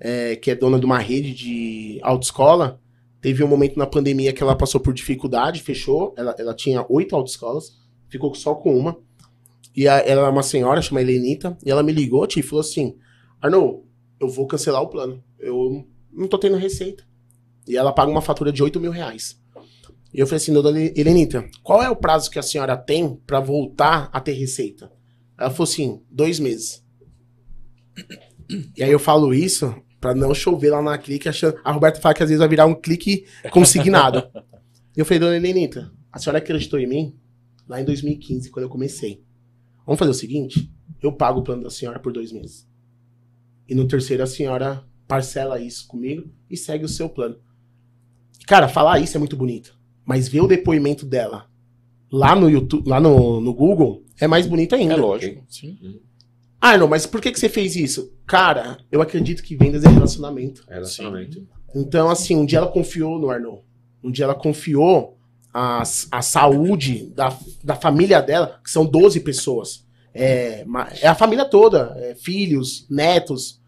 é, 0.00 0.36
que 0.36 0.50
é 0.50 0.54
dona 0.54 0.78
de 0.78 0.86
uma 0.86 0.98
rede 0.98 1.32
de 1.34 1.98
autoescola, 2.02 2.80
teve 3.20 3.42
um 3.42 3.48
momento 3.48 3.76
na 3.78 3.86
pandemia 3.86 4.32
que 4.32 4.42
ela 4.42 4.54
passou 4.56 4.80
por 4.80 4.92
dificuldade, 4.94 5.62
fechou. 5.62 6.14
Ela, 6.16 6.34
ela 6.38 6.54
tinha 6.54 6.84
oito 6.88 7.16
autoescolas, 7.16 7.72
ficou 8.08 8.34
só 8.34 8.54
com 8.54 8.76
uma. 8.76 8.96
E 9.74 9.88
a- 9.88 9.98
ela 9.98 10.26
é 10.26 10.30
uma 10.30 10.42
senhora, 10.42 10.82
chama 10.82 11.00
Helenita, 11.00 11.56
e 11.64 11.70
ela 11.70 11.82
me 11.82 11.92
ligou 11.92 12.26
tia, 12.26 12.40
e 12.40 12.42
falou 12.42 12.60
assim: 12.60 12.96
Arnold, 13.40 13.82
eu 14.20 14.28
vou 14.28 14.46
cancelar 14.46 14.82
o 14.82 14.88
plano. 14.88 15.22
Eu 15.38 15.86
não 16.12 16.26
tô 16.28 16.36
tendo 16.38 16.56
receita. 16.56 17.04
E 17.66 17.76
ela 17.76 17.92
paga 17.92 18.10
uma 18.10 18.22
fatura 18.22 18.50
de 18.52 18.62
8 18.62 18.80
mil 18.80 18.90
reais. 18.90 19.38
E 20.12 20.18
eu 20.20 20.26
falei 20.26 20.38
assim, 20.38 20.52
dona 20.54 20.70
Helenita, 20.80 21.44
qual 21.62 21.82
é 21.82 21.90
o 21.90 21.94
prazo 21.94 22.30
que 22.30 22.38
a 22.38 22.42
senhora 22.42 22.74
tem 22.78 23.14
pra 23.26 23.40
voltar 23.40 24.08
a 24.10 24.18
ter 24.18 24.32
receita? 24.32 24.90
Ela 25.38 25.50
falou 25.50 25.64
assim, 25.64 26.02
dois 26.10 26.40
meses. 26.40 26.84
E 28.76 28.82
aí 28.82 28.90
eu 28.90 28.98
falo 28.98 29.32
isso 29.32 29.74
pra 30.00 30.14
não 30.14 30.34
chover 30.34 30.70
lá 30.70 30.82
na 30.82 30.98
clique, 30.98 31.28
achando. 31.28 31.58
A 31.64 31.72
Roberta 31.72 32.00
fala 32.00 32.14
que 32.14 32.22
às 32.22 32.28
vezes 32.28 32.40
vai 32.40 32.48
virar 32.48 32.66
um 32.66 32.74
clique 32.74 33.26
consignado. 33.50 34.28
E 34.96 35.00
eu 35.00 35.04
falei, 35.04 35.20
dona 35.20 35.36
Helenita, 35.36 35.92
a 36.12 36.18
senhora 36.18 36.38
acreditou 36.38 36.76
em 36.76 36.86
mim 36.88 37.16
lá 37.68 37.80
em 37.80 37.84
2015, 37.84 38.50
quando 38.50 38.64
eu 38.64 38.68
comecei. 38.68 39.22
Vamos 39.86 39.96
fazer 39.96 40.10
o 40.10 40.14
seguinte: 40.14 40.68
eu 41.00 41.12
pago 41.12 41.38
o 41.38 41.42
plano 41.44 41.62
da 41.62 41.70
senhora 41.70 42.00
por 42.00 42.12
dois 42.12 42.32
meses. 42.32 42.68
E 43.68 43.76
no 43.76 43.86
terceiro 43.86 44.24
a 44.24 44.26
senhora 44.26 44.84
parcela 45.06 45.60
isso 45.60 45.86
comigo 45.86 46.28
e 46.50 46.56
segue 46.56 46.84
o 46.84 46.88
seu 46.88 47.08
plano. 47.08 47.36
Cara, 48.44 48.66
falar 48.66 48.98
isso 48.98 49.16
é 49.16 49.20
muito 49.20 49.36
bonito. 49.36 49.78
Mas 50.04 50.26
ver 50.26 50.40
o 50.40 50.48
depoimento 50.48 51.06
dela 51.06 51.48
lá 52.10 52.34
no 52.34 52.50
YouTube, 52.50 52.88
lá 52.88 53.00
no, 53.00 53.40
no 53.40 53.54
Google, 53.54 54.04
é 54.20 54.26
mais 54.26 54.46
bonito 54.46 54.74
ainda. 54.74 54.94
É 54.94 54.96
lógico. 54.96 55.44
Sim. 55.48 56.00
Ah, 56.60 56.76
não, 56.76 56.88
mas 56.88 57.06
por 57.06 57.20
que, 57.20 57.30
que 57.30 57.38
você 57.38 57.48
fez 57.48 57.76
isso? 57.76 58.12
Cara, 58.26 58.78
eu 58.90 59.00
acredito 59.00 59.42
que 59.42 59.56
vendas 59.56 59.84
é 59.84 59.88
relacionamento. 59.88 60.64
É 60.68 60.74
relacionamento. 60.74 61.46
Então, 61.74 62.08
assim, 62.10 62.36
um 62.36 62.44
dia 62.44 62.58
ela 62.58 62.68
confiou 62.68 63.18
no 63.18 63.30
Arnold. 63.30 63.62
Um 64.02 64.10
dia 64.10 64.24
ela 64.24 64.34
confiou 64.34 65.18
a, 65.52 65.82
a 65.82 66.22
saúde 66.22 67.12
da, 67.14 67.36
da 67.62 67.76
família 67.76 68.20
dela, 68.20 68.60
que 68.62 68.70
são 68.70 68.84
12 68.84 69.20
pessoas. 69.20 69.86
É, 70.12 70.64
é 71.00 71.06
a 71.06 71.14
família 71.14 71.44
toda, 71.44 71.94
é, 71.98 72.14
filhos, 72.14 72.86
netos. 72.90 73.60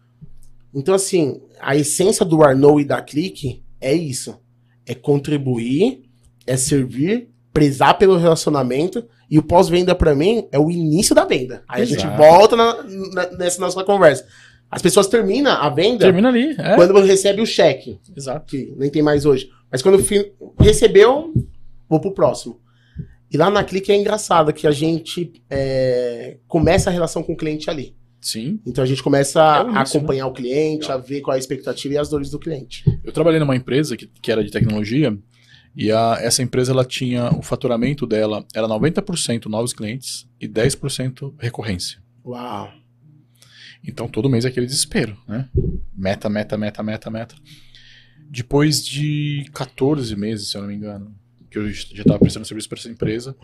Então, 0.73 0.93
assim, 0.93 1.41
a 1.59 1.75
essência 1.75 2.25
do 2.25 2.43
Arnold 2.43 2.81
e 2.81 2.85
da 2.85 3.01
Clique 3.01 3.63
é 3.79 3.93
isso. 3.93 4.37
É 4.85 4.93
contribuir, 4.93 6.03
é 6.45 6.57
servir, 6.57 7.30
prezar 7.53 7.97
pelo 7.97 8.17
relacionamento. 8.17 9.03
E 9.29 9.37
o 9.39 9.43
pós-venda, 9.43 9.95
pra 9.95 10.13
mim, 10.15 10.47
é 10.51 10.59
o 10.59 10.69
início 10.69 11.15
da 11.15 11.23
venda. 11.25 11.63
Aí 11.67 11.81
a 11.81 11.85
gente 11.85 11.99
Exato. 12.05 12.17
volta 12.17 12.55
na- 12.55 12.83
na- 13.13 13.31
nessa 13.37 13.59
nossa 13.61 13.83
conversa. 13.83 14.25
As 14.69 14.81
pessoas 14.81 15.07
terminam 15.07 15.51
a 15.51 15.69
venda 15.69 15.99
Termina 16.05 16.29
ali. 16.29 16.55
É. 16.57 16.75
quando 16.75 16.99
recebe 17.01 17.41
o 17.41 17.45
cheque 17.45 17.99
Exato. 18.15 18.45
que 18.45 18.73
nem 18.77 18.89
tem 18.89 19.01
mais 19.01 19.25
hoje. 19.25 19.49
Mas 19.71 19.81
quando 19.81 20.01
recebeu, 20.59 21.33
vou 21.89 21.99
pro 21.99 22.13
próximo. 22.13 22.59
E 23.31 23.37
lá 23.37 23.49
na 23.49 23.63
Clique 23.63 23.91
é 23.91 23.95
engraçado 23.97 24.51
que 24.53 24.67
a 24.67 24.71
gente 24.71 25.31
é, 25.49 26.37
começa 26.47 26.89
a 26.89 26.93
relação 26.93 27.23
com 27.23 27.33
o 27.33 27.37
cliente 27.37 27.69
ali. 27.69 27.95
Sim. 28.19 28.59
Então 28.67 28.83
a 28.83 28.87
gente 28.87 29.01
começa 29.01 29.39
É 29.41 29.43
a 29.43 29.63
início, 29.63 29.97
acompanhar 29.97 30.27
o 30.27 30.33
cliente, 30.33 30.83
Legal. 30.83 30.97
a 30.97 31.01
ver 31.01 31.21
qual 31.21 31.33
é 31.33 31.37
a 31.37 31.39
expectativa 31.39 31.93
e 31.93 31.97
as 31.97 32.09
dores 32.09 32.29
do 32.29 32.37
cliente. 32.37 32.83
Eu 33.03 33.11
trabalhei 33.11 33.39
numa 33.39 33.55
empresa 33.55 33.95
que, 33.97 34.07
que 34.21 34.31
era 34.31 34.43
de 34.43 34.51
tecnologia 34.51 35.17
e 35.75 35.91
a, 35.91 36.17
essa 36.19 36.43
empresa 36.43 36.71
ela 36.71 36.83
tinha 36.83 37.29
o 37.31 37.41
faturamento 37.41 38.05
dela 38.05 38.45
era 38.53 38.67
90% 38.67 39.45
novos 39.45 39.73
clientes 39.73 40.27
e 40.39 40.47
10% 40.47 41.33
recorrência. 41.39 42.01
Uau. 42.25 42.71
Então 43.83 44.07
todo 44.07 44.29
mês 44.29 44.45
é 44.45 44.49
aquele 44.49 44.65
desespero, 44.65 45.17
né? 45.27 45.49
Meta, 45.95 46.29
meta, 46.29 46.57
meta, 46.57 46.83
meta, 46.83 47.09
meta. 47.09 47.35
Depois 48.29 48.85
de 48.85 49.45
14 49.53 50.15
meses, 50.15 50.51
se 50.51 50.57
eu 50.57 50.61
não 50.61 50.69
me 50.69 50.75
engano, 50.75 51.15
que 51.49 51.57
eu 51.57 51.69
já 51.69 52.01
estava 52.01 52.19
prestando 52.19 52.45
serviço 52.45 52.69
para 52.69 52.79
essa 52.79 52.89
empresa, 52.89 53.35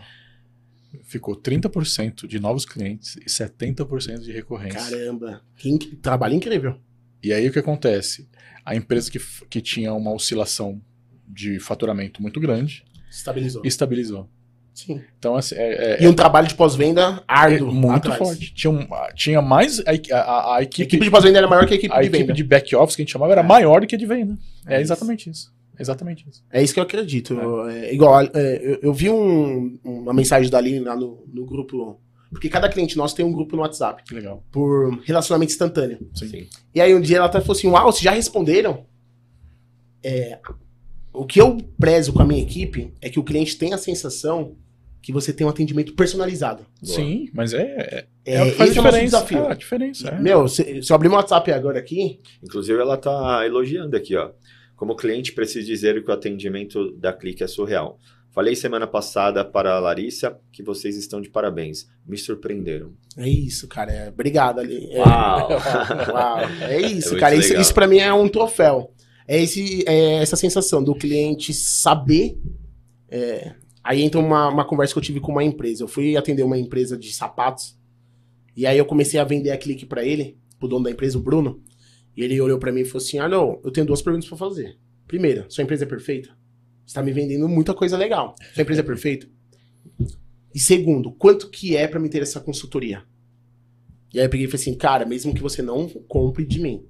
ficou 1.02 1.36
30% 1.36 2.26
de 2.26 2.38
novos 2.38 2.64
clientes 2.64 3.16
e 3.16 3.26
70% 3.26 4.20
de 4.20 4.32
recorrência. 4.32 4.80
Caramba. 4.80 5.42
Que 5.56 5.78
trabalho 5.96 6.34
incrível. 6.34 6.80
E 7.22 7.32
aí 7.32 7.48
o 7.48 7.52
que 7.52 7.58
acontece? 7.58 8.28
A 8.64 8.76
empresa 8.76 9.10
que, 9.10 9.20
que 9.50 9.60
tinha 9.60 9.92
uma 9.92 10.12
oscilação 10.12 10.80
de 11.28 11.58
faturamento 11.60 12.20
muito 12.22 12.40
grande 12.40 12.84
Estabilizou. 13.10 13.62
estabilizou. 13.64 14.28
Sim. 14.74 15.00
Então, 15.18 15.34
assim, 15.34 15.56
é, 15.56 15.94
é- 16.00 16.04
E 16.04 16.06
um 16.06 16.14
trabalho 16.14 16.46
de 16.46 16.54
pós-venda 16.54 17.00
é 17.18 17.22
árduo. 17.26 17.72
muito 17.72 18.10
atrás. 18.12 18.18
forte. 18.18 18.54
Tinha, 18.54 18.70
um- 18.70 18.86
tinha 19.14 19.42
mais. 19.42 19.80
A, 19.80 19.90
a- 20.12 20.20
a- 20.20 20.40
a 20.54 20.56
A 20.58 20.62
equipe, 20.62 20.82
equipe 20.84 21.04
de 21.04 21.10
pós-venda 21.10 21.38
era 21.38 21.48
maior 21.48 21.66
que 21.66 21.74
a 21.74 21.76
equipe 21.76 21.92
a 21.92 22.00
de 22.00 22.06
equipe 22.06 22.18
venda. 22.18 22.32
de 22.32 22.44
back-office 22.44 22.94
que 22.94 23.02
a 23.02 23.04
gente 23.04 23.12
chamava 23.12 23.32
era 23.32 23.40
É. 23.40 23.44
maior 23.44 23.80
do 23.80 23.86
que 23.88 23.96
a 23.96 23.98
de 23.98 24.06
venda. 24.06 24.38
É, 24.66 24.76
É 24.76 24.80
exatamente 24.80 25.28
isso. 25.28 25.52
Exatamente 25.80 26.24
isso. 26.28 26.44
É 26.50 26.62
isso 26.62 26.72
que 26.74 26.78
eu 26.80 26.84
acredito. 26.84 27.38
É, 27.68 27.92
igual, 27.92 28.20
é, 28.22 28.28
eu, 28.62 28.78
eu 28.82 28.92
vi 28.94 29.10
um- 29.10 29.78
uma 29.84 30.12
mensagem 30.14 30.48
da 30.50 30.58
Aline 30.58 30.80
lá 30.80 30.94
no, 30.96 31.24
no 31.32 31.44
grupo. 31.44 32.00
Porque 32.30 32.48
cada 32.48 32.68
cliente 32.68 32.96
nosso 32.96 33.16
tem 33.16 33.24
um 33.24 33.32
grupo 33.32 33.56
no 33.56 33.62
WhatsApp. 33.62 34.04
Que 34.04 34.14
legal. 34.14 34.44
Por 34.52 34.96
relacionamento 35.04 35.50
instantâneo. 35.50 35.98
Sim. 36.14 36.46
E 36.74 36.80
aí 36.80 36.94
um 36.94 37.00
dia 37.00 37.16
ela 37.16 37.26
até 37.26 37.40
falou 37.40 37.56
assim: 37.56 37.66
Uau, 37.68 37.90
vocês 37.90 38.02
já 38.02 38.10
responderam? 38.12 38.84
É, 40.04 40.38
o 41.12 41.26
que 41.26 41.40
eu 41.40 41.58
prezo 41.78 42.12
com 42.12 42.22
a 42.22 42.24
minha 42.26 42.42
equipe 42.42 42.92
é 43.00 43.08
que 43.08 43.18
o 43.18 43.24
cliente 43.24 43.56
tenha 43.56 43.74
a 43.74 43.78
sensação 43.78 44.56
que 45.02 45.12
você 45.12 45.32
tem 45.32 45.46
um 45.46 45.50
atendimento 45.50 45.94
personalizado. 45.94 46.66
Boa. 46.82 46.96
Sim, 46.96 47.28
mas 47.32 47.54
é. 47.54 47.62
É, 47.62 48.06
É, 48.24 48.34
é 48.34 48.42
o 48.42 48.46
que 48.46 48.56
faz 48.56 48.70
esse 48.70 48.78
é 48.78 48.80
o 48.80 48.84
nosso 48.84 48.98
desafio. 48.98 49.38
É 49.38 49.52
a 49.52 49.54
diferença. 49.54 50.08
é. 50.08 50.20
Meu, 50.20 50.48
se, 50.48 50.82
se 50.82 50.92
eu 50.92 50.94
abrir 50.96 51.08
meu 51.08 51.16
WhatsApp 51.18 51.50
agora 51.52 51.78
aqui, 51.78 52.20
Inclusive, 52.42 52.78
ela 52.78 52.96
tá 52.96 53.44
elogiando 53.46 53.96
aqui, 53.96 54.16
ó. 54.16 54.30
Como 54.76 54.94
cliente, 54.94 55.32
preciso 55.32 55.66
dizer 55.66 56.02
que 56.04 56.10
o 56.10 56.14
atendimento 56.14 56.92
da 56.92 57.12
Clique 57.12 57.42
é 57.42 57.46
surreal. 57.46 57.98
Falei 58.30 58.54
semana 58.54 58.86
passada 58.86 59.44
para 59.44 59.74
a 59.74 59.80
Larissa 59.80 60.38
que 60.52 60.62
vocês 60.62 60.96
estão 60.96 61.20
de 61.20 61.28
parabéns. 61.28 61.88
Me 62.06 62.16
surpreenderam. 62.16 62.92
É 63.16 63.28
isso, 63.28 63.66
cara. 63.66 63.90
É, 63.90 64.08
obrigado 64.08 64.60
ali. 64.60 64.88
É, 64.92 65.00
Uau! 65.00 65.48
uau. 66.12 66.38
É 66.60 66.80
isso, 66.80 67.16
cara. 67.16 67.34
Isso, 67.34 67.48
legal. 67.48 67.62
isso 67.62 67.74
para 67.74 67.88
mim 67.88 67.98
é 67.98 68.12
um 68.12 68.28
troféu. 68.28 68.92
É, 69.28 69.42
esse, 69.42 69.84
é 69.86 70.14
essa 70.14 70.36
sensação 70.36 70.82
do 70.82 70.94
cliente 70.94 71.52
saber. 71.52 72.38
é, 73.10 73.54
aí 73.84 74.02
entra 74.02 74.18
uma, 74.18 74.48
uma 74.48 74.64
conversa 74.64 74.94
que 74.94 74.98
eu 74.98 75.02
tive 75.02 75.20
com 75.20 75.32
uma 75.32 75.44
empresa. 75.44 75.84
Eu 75.84 75.88
fui 75.88 76.16
atender 76.16 76.42
uma 76.42 76.58
empresa 76.58 76.96
de 76.96 77.12
sapatos. 77.12 77.78
E 78.56 78.66
aí 78.66 78.78
eu 78.78 78.86
comecei 78.86 79.20
a 79.20 79.24
vender 79.24 79.50
a 79.50 79.58
clique 79.58 79.84
para 79.84 80.02
ele, 80.02 80.38
pro 80.58 80.66
dono 80.66 80.84
da 80.84 80.90
empresa, 80.90 81.18
o 81.18 81.20
Bruno. 81.20 81.62
E 82.16 82.24
ele 82.24 82.40
olhou 82.40 82.58
para 82.58 82.72
mim 82.72 82.80
e 82.80 82.84
falou 82.86 83.04
assim: 83.04 83.18
Ah, 83.18 83.28
não, 83.28 83.60
eu 83.62 83.70
tenho 83.70 83.86
duas 83.86 84.00
perguntas 84.00 84.26
para 84.26 84.38
fazer. 84.38 84.78
Primeira, 85.06 85.44
sua 85.50 85.62
empresa 85.62 85.84
é 85.84 85.86
perfeita? 85.86 86.30
Você 86.86 86.94
tá 86.94 87.02
me 87.02 87.12
vendendo 87.12 87.46
muita 87.46 87.74
coisa 87.74 87.98
legal. 87.98 88.34
Sua 88.54 88.62
empresa 88.62 88.80
é 88.80 88.84
perfeita? 88.84 89.28
E 90.54 90.58
segundo, 90.58 91.12
quanto 91.12 91.50
que 91.50 91.76
é 91.76 91.86
para 91.86 92.00
me 92.00 92.08
ter 92.08 92.22
essa 92.22 92.40
consultoria? 92.40 93.04
E 94.12 94.18
aí 94.18 94.24
eu 94.24 94.30
peguei 94.30 94.46
e 94.46 94.48
falei 94.48 94.62
assim, 94.62 94.74
cara, 94.74 95.04
mesmo 95.04 95.34
que 95.34 95.42
você 95.42 95.60
não 95.60 95.86
compre 95.86 96.46
de 96.46 96.58
mim, 96.60 96.86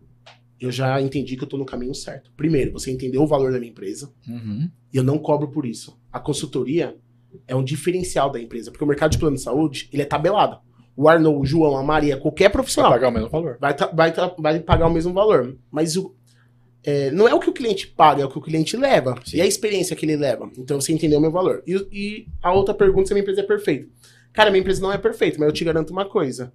eu 0.61 0.70
já 0.72 1.00
entendi 1.00 1.36
que 1.36 1.44
eu 1.44 1.48
tô 1.48 1.56
no 1.56 1.64
caminho 1.64 1.94
certo. 1.94 2.32
Primeiro, 2.36 2.72
você 2.72 2.90
entendeu 2.90 3.22
o 3.22 3.26
valor 3.26 3.52
da 3.52 3.59
minha 3.59 3.70
empresa 3.70 4.11
Uhum. 4.28 4.68
e 4.92 4.96
eu 4.96 5.04
não 5.04 5.18
cobro 5.18 5.48
por 5.48 5.64
isso. 5.66 5.98
A 6.12 6.18
consultoria 6.20 6.96
é 7.46 7.54
um 7.54 7.62
diferencial 7.62 8.30
da 8.30 8.40
empresa, 8.40 8.70
porque 8.70 8.82
o 8.84 8.86
mercado 8.86 9.12
de 9.12 9.18
plano 9.18 9.36
de 9.36 9.42
saúde, 9.42 9.88
ele 9.92 10.02
é 10.02 10.06
tabelado. 10.06 10.59
O 10.96 11.09
Arnold, 11.09 11.38
o 11.40 11.44
João, 11.44 11.76
a 11.76 11.82
Maria, 11.82 12.16
qualquer 12.16 12.44
Vai 12.44 12.52
profissional 12.52 12.90
pagar 12.90 13.09
o 13.09 13.12
mesmo 13.12 13.28
valor. 13.28 13.56
vai, 13.61 13.76
vai, 13.94 14.12
vai 14.38 14.61
pagar 14.61 14.86
o 14.88 14.92
mesmo 14.92 15.12
valor. 15.12 15.56
Mas 15.70 15.96
o, 15.96 16.12
é, 16.82 17.11
não 17.12 17.28
é 17.28 17.34
o 17.34 17.38
que 17.38 17.48
o 17.48 17.52
cliente 17.52 17.86
paga, 17.86 18.22
é 18.22 18.24
o 18.24 18.28
que 18.28 18.38
o 18.38 18.40
cliente 18.42 18.76
leva. 18.76 19.14
Sim. 19.24 19.36
E 19.36 19.40
a 19.40 19.46
experiência 19.46 19.94
que 19.94 20.04
ele 20.04 20.16
leva. 20.16 20.50
Então 20.59 20.80
você 20.80 20.92
entendeu 20.92 21.18
o 21.18 21.22
meu 21.22 21.30
valor. 21.30 21.62
E, 21.66 21.74
e 21.92 22.26
a 22.42 22.52
outra 22.52 22.74
pergunta 22.74 23.06
se 23.06 23.12
a 23.12 23.14
minha 23.14 23.22
empresa 23.22 23.42
é 23.42 23.44
perfeita. 23.44 23.88
Cara, 24.32 24.50
minha 24.50 24.61
empresa 24.61 24.80
não 24.82 24.90
é 24.92 24.98
perfeita, 24.98 25.38
mas 25.38 25.46
eu 25.48 25.52
te 25.52 25.64
garanto 25.64 25.90
uma 25.90 26.04
coisa. 26.04 26.52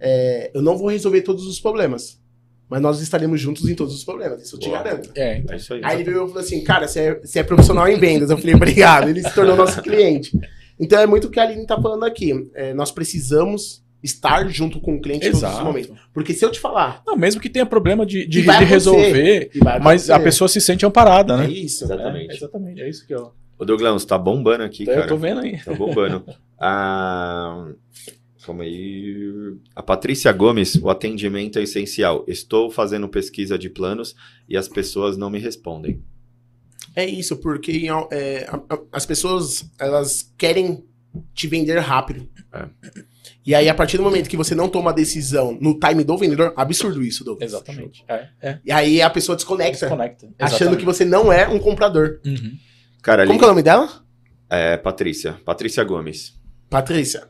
É, 0.00 0.50
eu 0.52 0.60
não 0.62 0.76
vou 0.76 0.88
resolver 0.88 1.22
todos 1.22 1.46
os 1.46 1.60
problemas. 1.60 2.20
Mas 2.68 2.80
nós 2.80 3.00
estaremos 3.00 3.40
juntos 3.40 3.68
em 3.68 3.74
todos 3.74 3.94
os 3.94 4.04
problemas. 4.04 4.42
Isso 4.42 4.56
eu 4.56 4.60
te 4.60 4.68
Boa. 4.68 4.82
garanto. 4.82 5.10
É, 5.14 5.38
então. 5.38 5.54
É 5.54 5.58
isso 5.58 5.74
aí. 5.74 5.80
Aí 5.84 5.96
ele 5.96 6.04
veio 6.04 6.24
e 6.24 6.28
falou 6.28 6.42
assim, 6.42 6.64
cara, 6.64 6.88
você 6.88 7.00
é, 7.00 7.20
você 7.20 7.38
é 7.38 7.42
profissional 7.42 7.86
em 7.88 7.98
vendas. 7.98 8.30
Eu 8.30 8.38
falei, 8.38 8.54
obrigado. 8.54 9.08
Ele 9.08 9.22
se 9.22 9.34
tornou 9.34 9.54
nosso 9.56 9.80
cliente. 9.82 10.36
Então 10.80 10.98
é 10.98 11.06
muito 11.06 11.26
o 11.28 11.30
que 11.30 11.38
a 11.38 11.42
Aline 11.44 11.66
tá 11.66 11.80
falando 11.80 12.04
aqui. 12.04 12.48
É, 12.54 12.72
nós 12.74 12.90
precisamos 12.90 13.84
estar 14.02 14.46
junto 14.48 14.80
com 14.80 14.96
o 14.96 15.00
cliente 15.00 15.26
em 15.28 15.32
todos 15.32 15.42
os 15.56 15.62
momentos. 15.62 15.90
Porque 16.12 16.34
se 16.34 16.44
eu 16.44 16.50
te 16.50 16.60
falar, 16.60 17.02
Não, 17.06 17.16
mesmo 17.16 17.40
que 17.40 17.48
tenha 17.48 17.64
problema 17.64 18.04
de, 18.04 18.26
de, 18.26 18.42
de 18.42 18.64
resolver, 18.64 19.50
mas 19.82 20.10
a 20.10 20.18
pessoa 20.20 20.46
se 20.48 20.60
sente 20.60 20.84
amparada, 20.84 21.34
É 21.34 21.36
né? 21.38 21.50
isso. 21.50 21.84
Exatamente. 21.84 22.32
É, 22.32 22.36
exatamente, 22.36 22.82
é 22.82 22.88
isso 22.88 23.06
que 23.06 23.14
eu, 23.14 23.32
Ô, 23.58 23.64
Douglas, 23.64 24.04
tá 24.04 24.18
bombando 24.18 24.64
aqui, 24.64 24.82
eu 24.82 24.94
cara. 24.94 25.06
tô 25.06 25.16
vendo 25.16 25.40
aí. 25.40 25.58
Tá 25.58 25.72
bombando. 25.74 26.24
Ah, 26.66 27.66
calma 28.44 28.64
aí. 28.64 29.56
A 29.74 29.82
Patrícia 29.82 30.32
Gomes, 30.32 30.76
o 30.76 30.90
atendimento 30.90 31.58
é 31.58 31.62
essencial. 31.62 32.24
Estou 32.28 32.70
fazendo 32.70 33.08
pesquisa 33.08 33.58
de 33.58 33.70
planos 33.70 34.14
e 34.48 34.56
as 34.56 34.68
pessoas 34.68 35.16
não 35.16 35.30
me 35.30 35.38
respondem. 35.38 36.02
É 36.94 37.04
isso, 37.04 37.36
porque 37.36 37.86
é, 38.12 38.48
as 38.92 39.04
pessoas 39.04 39.68
elas 39.78 40.32
querem 40.36 40.84
te 41.32 41.46
vender 41.46 41.78
rápido. 41.78 42.28
É. 42.52 42.68
E 43.46 43.54
aí, 43.54 43.68
a 43.68 43.74
partir 43.74 43.96
do 43.96 44.02
momento 44.02 44.28
que 44.28 44.36
você 44.36 44.54
não 44.54 44.68
toma 44.68 44.90
a 44.90 44.94
decisão 44.94 45.58
no 45.60 45.78
time 45.78 46.02
do 46.02 46.16
vendedor, 46.16 46.52
absurdo 46.56 47.02
isso, 47.02 47.24
Douglas. 47.24 47.52
Exatamente. 47.52 48.04
É, 48.08 48.28
é. 48.40 48.58
E 48.64 48.72
aí 48.72 49.02
a 49.02 49.10
pessoa 49.10 49.36
desconecta, 49.36 49.86
Desconecta. 49.86 50.28
achando 50.38 50.76
que 50.76 50.84
você 50.84 51.04
não 51.04 51.32
é 51.32 51.46
um 51.48 51.58
comprador. 51.58 52.20
Uhum. 52.24 52.56
Cara, 53.02 53.22
ali. 53.22 53.28
Como 53.28 53.38
que 53.38 53.44
é 53.44 53.48
o 53.48 53.50
nome 53.50 53.62
dela? 53.62 54.02
É, 54.48 54.76
Patrícia. 54.76 55.34
Patrícia 55.44 55.84
Gomes. 55.84 56.40
Patrícia. 56.70 57.28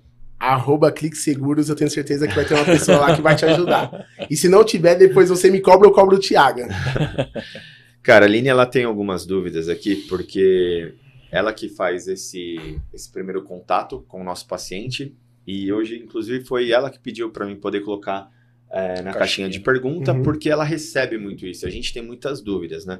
Arroba 0.53 0.91
Clique 0.93 1.17
Seguros, 1.17 1.69
eu 1.69 1.77
tenho 1.77 1.91
certeza 1.91 2.27
que 2.29 2.35
vai 2.35 2.45
ter 2.45 2.55
uma 2.55 2.65
pessoa 2.65 2.99
lá 2.99 3.17
que 3.17 3.23
vai 3.23 3.35
te 3.37 3.45
ajudar. 3.45 4.07
E 4.31 4.37
se 4.37 4.49
não 4.49 4.65
tiver, 4.65 4.95
depois 4.97 5.29
você 5.29 5.51
me 5.51 5.61
cobra, 5.61 5.89
eu 5.89 5.93
cobro 5.93 6.17
o 6.17 6.21
Thiago. 6.21 6.61
Cara, 8.03 8.27
a 8.27 8.29
Aline, 8.29 8.49
ela 8.49 8.67
tem 8.67 8.85
algumas 8.85 9.25
dúvidas 9.25 9.69
aqui, 9.69 9.97
porque 10.09 10.93
ela 11.31 11.53
que 11.53 11.69
faz 11.69 12.07
esse, 12.07 12.79
esse 12.93 13.11
primeiro 13.11 13.43
contato 13.43 14.05
com 14.07 14.21
o 14.21 14.25
nosso 14.25 14.47
paciente, 14.47 15.15
e 15.47 15.73
hoje, 15.73 15.99
inclusive, 15.99 16.45
foi 16.45 16.71
ela 16.71 16.91
que 16.91 16.99
pediu 16.99 17.31
para 17.31 17.47
mim 17.47 17.57
poder 17.57 17.81
colocar 17.81 18.31
é, 18.71 18.89
na 18.89 18.95
Caixinha. 18.95 19.13
caixinha 19.15 19.49
de 19.49 19.61
pergunta, 19.61 20.13
Uhum. 20.13 20.23
porque 20.23 20.51
ela 20.51 20.65
recebe 20.65 21.17
muito 21.17 21.47
isso. 21.47 21.67
A 21.67 21.71
gente 21.71 21.93
tem 21.93 22.03
muitas 22.03 22.41
dúvidas, 22.43 22.85
né? 22.85 22.99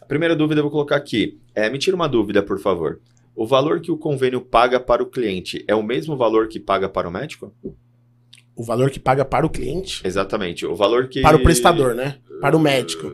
A 0.00 0.06
primeira 0.06 0.36
dúvida 0.36 0.60
eu 0.60 0.62
vou 0.64 0.70
colocar 0.70 0.96
aqui. 0.96 1.38
É, 1.54 1.68
me 1.68 1.78
tira 1.78 1.96
uma 1.96 2.08
dúvida, 2.08 2.42
por 2.42 2.58
favor. 2.60 3.00
O 3.36 3.46
valor 3.46 3.82
que 3.82 3.92
o 3.92 3.98
convênio 3.98 4.40
paga 4.40 4.80
para 4.80 5.02
o 5.02 5.06
cliente 5.06 5.62
é 5.68 5.74
o 5.74 5.82
mesmo 5.82 6.16
valor 6.16 6.48
que 6.48 6.58
paga 6.58 6.88
para 6.88 7.06
o 7.06 7.12
médico? 7.12 7.54
O 8.56 8.64
valor 8.64 8.90
que 8.90 8.98
paga 8.98 9.26
para 9.26 9.44
o 9.44 9.50
cliente, 9.50 10.00
Exatamente. 10.02 10.64
O 10.64 10.74
valor 10.74 11.08
que. 11.08 11.20
para 11.20 11.36
o 11.36 11.42
prestador, 11.42 11.94
né? 11.94 12.18
Para 12.40 12.56
o 12.56 12.58
médico. 12.58 13.06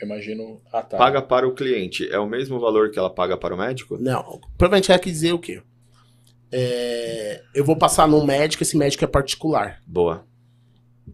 Eu 0.00 0.06
imagino. 0.06 0.60
Ah, 0.72 0.80
tá. 0.80 0.96
Paga 0.96 1.20
para 1.20 1.46
o 1.46 1.52
cliente. 1.52 2.08
É 2.08 2.18
o 2.20 2.28
mesmo 2.28 2.60
valor 2.60 2.92
que 2.92 2.98
ela 3.00 3.10
paga 3.10 3.36
para 3.36 3.52
o 3.52 3.58
médico? 3.58 3.98
Não, 3.98 4.40
provavelmente 4.56 4.92
ela 4.92 5.00
quis 5.00 5.12
dizer 5.12 5.32
o 5.32 5.40
quê? 5.40 5.60
É, 6.52 7.42
eu 7.52 7.64
vou 7.64 7.76
passar 7.76 8.06
num 8.06 8.24
médico, 8.24 8.62
esse 8.62 8.76
médico 8.76 9.02
é 9.02 9.08
particular. 9.08 9.82
Boa. 9.84 10.24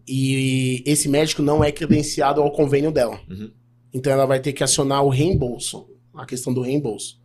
E 0.07 0.83
esse 0.85 1.09
médico 1.09 1.41
não 1.41 1.63
é 1.63 1.71
credenciado 1.71 2.43
ao 2.43 2.51
convênio 2.51 2.91
dela. 2.91 3.19
Uhum. 3.27 3.51
Então 3.91 4.13
ela 4.13 4.27
vai 4.27 4.39
ter 4.39 4.53
que 4.53 4.63
acionar 4.63 5.03
o 5.03 5.09
reembolso, 5.09 5.89
a 6.13 6.27
questão 6.27 6.53
do 6.53 6.61
reembolso. 6.61 7.24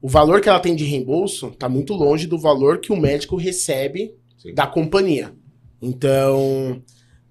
O 0.00 0.08
valor 0.08 0.40
que 0.40 0.48
ela 0.48 0.60
tem 0.60 0.76
de 0.76 0.84
reembolso 0.84 1.48
está 1.48 1.68
muito 1.68 1.94
longe 1.94 2.26
do 2.26 2.38
valor 2.38 2.78
que 2.78 2.92
o 2.92 2.96
médico 2.96 3.36
recebe 3.36 4.14
Sim. 4.38 4.54
da 4.54 4.66
companhia. 4.66 5.34
Então, 5.80 6.82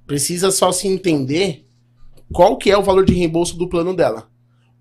precisa 0.06 0.52
só 0.52 0.72
se 0.72 0.88
entender 0.88 1.66
qual 2.32 2.58
que 2.58 2.72
é 2.72 2.78
o 2.78 2.84
valor 2.84 3.06
de 3.06 3.14
reembolso 3.14 3.58
do 3.58 3.70
plano 3.70 3.96
dela. 3.96 4.30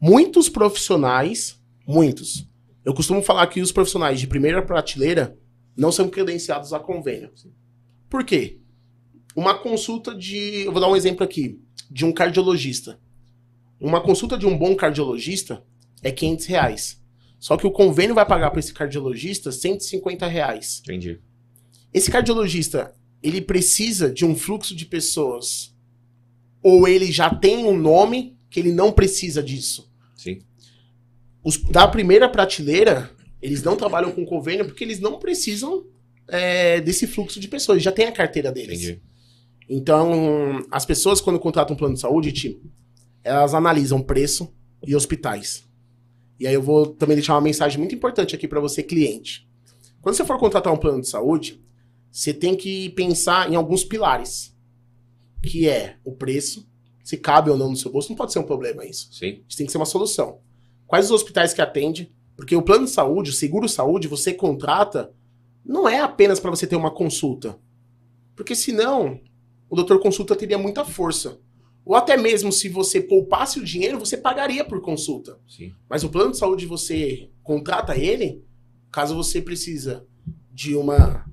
Muitos 0.00 0.48
profissionais, 0.48 1.60
muitos, 1.86 2.48
eu 2.84 2.92
costumo 2.92 3.22
falar 3.22 3.46
que 3.46 3.60
os 3.60 3.72
profissionais 3.72 4.20
de 4.20 4.26
primeira 4.26 4.62
prateleira 4.62 5.38
não 5.76 5.90
são 5.90 6.08
credenciados 6.08 6.72
a 6.72 6.78
convênio. 6.78 7.30
Por 8.10 8.24
quê? 8.24 8.58
Uma 9.34 9.54
consulta 9.54 10.14
de. 10.14 10.64
Eu 10.64 10.72
vou 10.72 10.80
dar 10.80 10.88
um 10.88 10.96
exemplo 10.96 11.24
aqui. 11.24 11.58
De 11.90 12.04
um 12.04 12.12
cardiologista. 12.12 13.00
Uma 13.80 14.00
consulta 14.00 14.36
de 14.36 14.46
um 14.46 14.56
bom 14.56 14.74
cardiologista 14.76 15.64
é 16.02 16.10
500 16.12 16.46
reais. 16.46 17.03
Só 17.38 17.56
que 17.56 17.66
o 17.66 17.70
convênio 17.70 18.14
vai 18.14 18.24
pagar 18.24 18.50
para 18.50 18.60
esse 18.60 18.72
cardiologista 18.72 19.52
150 19.52 20.26
reais. 20.26 20.80
Entendi. 20.84 21.20
Esse 21.92 22.10
cardiologista, 22.10 22.94
ele 23.22 23.40
precisa 23.40 24.10
de 24.10 24.24
um 24.24 24.34
fluxo 24.34 24.74
de 24.74 24.86
pessoas? 24.86 25.74
Ou 26.62 26.88
ele 26.88 27.12
já 27.12 27.32
tem 27.32 27.64
um 27.64 27.76
nome 27.76 28.36
que 28.50 28.58
ele 28.58 28.72
não 28.72 28.90
precisa 28.90 29.42
disso? 29.42 29.92
Sim. 30.16 30.40
Os 31.42 31.58
da 31.58 31.86
primeira 31.86 32.28
prateleira, 32.28 33.10
eles 33.42 33.62
não 33.62 33.76
trabalham 33.76 34.10
com 34.12 34.24
convênio 34.24 34.64
porque 34.64 34.82
eles 34.82 34.98
não 34.98 35.18
precisam 35.18 35.86
é, 36.26 36.80
desse 36.80 37.06
fluxo 37.06 37.38
de 37.38 37.48
pessoas. 37.48 37.82
Já 37.82 37.92
tem 37.92 38.06
a 38.06 38.12
carteira 38.12 38.50
deles. 38.50 38.80
Entendi. 38.80 39.02
Então, 39.68 40.64
as 40.70 40.84
pessoas, 40.84 41.20
quando 41.20 41.38
contratam 41.38 41.74
um 41.74 41.78
plano 41.78 41.94
de 41.94 42.00
saúde, 42.00 42.32
Tim, 42.32 42.60
elas 43.22 43.54
analisam 43.54 44.02
preço 44.02 44.52
e 44.86 44.94
hospitais. 44.94 45.64
E 46.38 46.46
aí 46.46 46.54
eu 46.54 46.62
vou 46.62 46.86
também 46.86 47.16
deixar 47.16 47.34
uma 47.34 47.40
mensagem 47.40 47.78
muito 47.78 47.94
importante 47.94 48.34
aqui 48.34 48.48
para 48.48 48.60
você, 48.60 48.82
cliente. 48.82 49.48
Quando 50.00 50.16
você 50.16 50.24
for 50.24 50.38
contratar 50.38 50.72
um 50.72 50.76
plano 50.76 51.00
de 51.00 51.08
saúde, 51.08 51.62
você 52.10 52.32
tem 52.32 52.56
que 52.56 52.90
pensar 52.90 53.50
em 53.50 53.56
alguns 53.56 53.84
pilares. 53.84 54.54
Que 55.42 55.68
é 55.68 55.96
o 56.04 56.12
preço, 56.12 56.66
se 57.02 57.16
cabe 57.16 57.50
ou 57.50 57.56
não 57.56 57.70
no 57.70 57.76
seu 57.76 57.90
bolso, 57.90 58.08
não 58.08 58.16
pode 58.16 58.32
ser 58.32 58.38
um 58.38 58.44
problema 58.44 58.84
isso. 58.84 59.12
Sim. 59.12 59.42
Isso 59.48 59.58
tem 59.58 59.66
que 59.66 59.72
ser 59.72 59.78
uma 59.78 59.84
solução. 59.84 60.40
Quais 60.86 61.06
os 61.06 61.12
hospitais 61.12 61.52
que 61.52 61.60
atende? 61.60 62.12
Porque 62.36 62.56
o 62.56 62.62
plano 62.62 62.84
de 62.84 62.90
saúde, 62.90 63.30
o 63.30 63.34
seguro 63.34 63.68
saúde, 63.68 64.08
você 64.08 64.32
contrata, 64.32 65.12
não 65.64 65.88
é 65.88 66.00
apenas 66.00 66.40
para 66.40 66.50
você 66.50 66.66
ter 66.66 66.76
uma 66.76 66.90
consulta. 66.90 67.58
Porque 68.34 68.54
senão, 68.54 69.20
o 69.68 69.76
doutor 69.76 70.00
consulta 70.00 70.34
teria 70.34 70.58
muita 70.58 70.84
força. 70.84 71.38
Ou 71.84 71.94
até 71.94 72.16
mesmo 72.16 72.50
se 72.50 72.68
você 72.68 73.00
poupasse 73.00 73.58
o 73.58 73.64
dinheiro, 73.64 73.98
você 73.98 74.16
pagaria 74.16 74.64
por 74.64 74.80
consulta. 74.80 75.38
Sim. 75.46 75.72
Mas 75.88 76.02
o 76.02 76.08
plano 76.08 76.30
de 76.30 76.38
saúde 76.38 76.66
você 76.66 77.30
contrata 77.42 77.96
ele, 77.96 78.42
caso 78.90 79.14
você 79.14 79.42
precisa 79.42 80.06
de 80.50 80.74
uma 80.74 81.26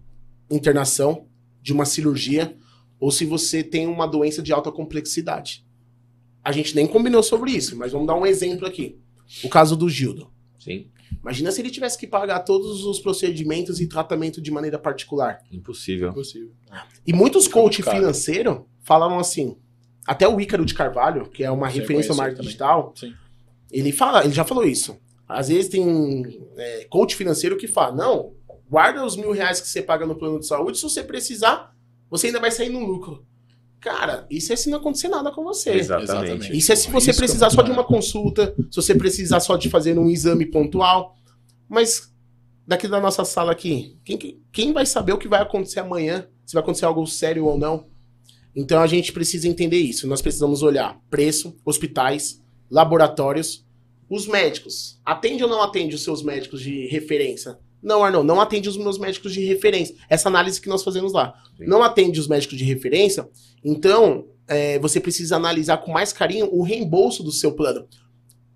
internação, 0.49 1.27
de 1.61 1.71
uma 1.71 1.85
cirurgia, 1.85 2.57
ou 2.99 3.11
se 3.11 3.23
você 3.23 3.63
tem 3.63 3.87
uma 3.87 4.05
doença 4.05 4.41
de 4.41 4.51
alta 4.51 4.71
complexidade. 4.71 5.65
A 6.43 6.51
gente 6.51 6.75
nem 6.75 6.85
combinou 6.85 7.23
sobre 7.23 7.51
isso, 7.51 7.77
mas 7.77 7.91
vamos 7.91 8.07
dar 8.07 8.15
um 8.15 8.25
exemplo 8.25 8.67
aqui. 8.67 8.99
O 9.43 9.49
caso 9.49 9.75
do 9.77 9.87
Gildo. 9.87 10.31
Sim. 10.59 10.89
Imagina 11.21 11.51
se 11.51 11.61
ele 11.61 11.69
tivesse 11.69 11.97
que 11.97 12.07
pagar 12.07 12.39
todos 12.39 12.83
os 12.83 12.99
procedimentos 12.99 13.79
e 13.79 13.87
tratamento 13.87 14.41
de 14.41 14.51
maneira 14.51 14.79
particular. 14.79 15.39
Impossível. 15.51 16.09
Impossível. 16.09 16.51
E 17.05 17.13
muitos 17.13 17.43
muito 17.43 17.53
coach 17.53 17.83
financeiro 17.83 18.67
falavam 18.81 19.19
assim, 19.19 19.57
até 20.07 20.27
o 20.27 20.39
Ícaro 20.39 20.65
de 20.65 20.73
Carvalho, 20.73 21.29
que 21.29 21.43
é 21.43 21.51
uma 21.51 21.69
Sim, 21.69 21.79
referência 21.79 22.09
no 22.09 22.15
conheço 22.15 22.17
marketing 22.17 22.41
digital, 22.43 22.93
Sim. 22.95 23.13
ele 23.71 23.91
fala, 23.91 24.23
ele 24.23 24.33
já 24.33 24.43
falou 24.43 24.65
isso. 24.65 24.97
Às 25.27 25.47
vezes 25.47 25.69
tem 25.69 26.41
é, 26.57 26.85
coach 26.89 27.15
financeiro 27.15 27.57
que 27.57 27.67
fala, 27.67 27.95
não, 27.95 28.33
guarda 28.69 29.05
os 29.05 29.15
mil 29.15 29.31
reais 29.31 29.61
que 29.61 29.67
você 29.67 29.81
paga 29.81 30.05
no 30.05 30.15
plano 30.15 30.39
de 30.39 30.47
saúde, 30.47 30.77
se 30.77 30.83
você 30.83 31.03
precisar, 31.03 31.73
você 32.09 32.27
ainda 32.27 32.39
vai 32.39 32.51
sair 32.51 32.69
no 32.69 32.85
lucro. 32.85 33.25
Cara, 33.79 34.27
isso 34.29 34.53
é 34.53 34.55
se 34.55 34.69
não 34.69 34.77
acontecer 34.77 35.07
nada 35.07 35.31
com 35.31 35.43
você. 35.43 35.71
Exatamente. 35.71 36.55
Isso 36.55 36.71
é 36.71 36.75
se 36.75 36.89
você 36.91 37.09
Isso 37.11 37.19
é 37.19 37.23
precisar 37.23 37.49
só 37.49 37.61
de 37.63 37.71
uma 37.71 37.83
consulta, 37.83 38.53
se 38.69 38.75
você 38.75 38.93
precisar 38.93 39.39
só 39.39 39.57
de 39.57 39.69
fazer 39.69 39.97
um 39.97 40.07
exame 40.07 40.45
pontual. 40.45 41.15
Mas 41.67 42.13
daqui 42.67 42.87
da 42.87 42.99
nossa 42.99 43.25
sala 43.25 43.51
aqui, 43.51 43.97
quem, 44.05 44.17
que- 44.17 44.39
quem 44.51 44.71
vai 44.71 44.85
saber 44.85 45.13
o 45.13 45.17
que 45.17 45.27
vai 45.27 45.41
acontecer 45.41 45.79
amanhã? 45.79 46.27
Se 46.45 46.53
vai 46.53 46.61
acontecer 46.61 46.85
algo 46.85 47.07
sério 47.07 47.45
ou 47.45 47.57
não? 47.57 47.87
Então 48.55 48.81
a 48.81 48.87
gente 48.87 49.11
precisa 49.11 49.47
entender 49.47 49.77
isso. 49.77 50.07
Nós 50.07 50.21
precisamos 50.21 50.61
olhar 50.61 50.99
preço, 51.09 51.55
hospitais, 51.65 52.41
laboratórios, 52.69 53.65
os 54.09 54.27
médicos. 54.27 54.99
Atende 55.05 55.43
ou 55.43 55.49
não 55.49 55.61
atende 55.61 55.95
os 55.95 56.03
seus 56.03 56.21
médicos 56.21 56.61
de 56.61 56.87
referência? 56.87 57.57
Não, 57.81 58.03
Arnon, 58.03 58.23
não 58.23 58.39
atende 58.39 58.69
os 58.69 58.77
meus 58.77 58.97
médicos 58.97 59.33
de 59.33 59.43
referência. 59.45 59.95
Essa 60.09 60.29
análise 60.29 60.61
que 60.61 60.69
nós 60.69 60.83
fazemos 60.83 61.13
lá. 61.13 61.33
Sim. 61.57 61.65
Não 61.65 61.81
atende 61.81 62.19
os 62.19 62.27
médicos 62.27 62.57
de 62.57 62.63
referência, 62.63 63.27
então 63.63 64.27
é, 64.47 64.77
você 64.79 64.99
precisa 64.99 65.35
analisar 65.35 65.77
com 65.77 65.91
mais 65.91 66.13
carinho 66.13 66.49
o 66.53 66.61
reembolso 66.61 67.23
do 67.23 67.31
seu 67.31 67.53
plano. 67.53 67.87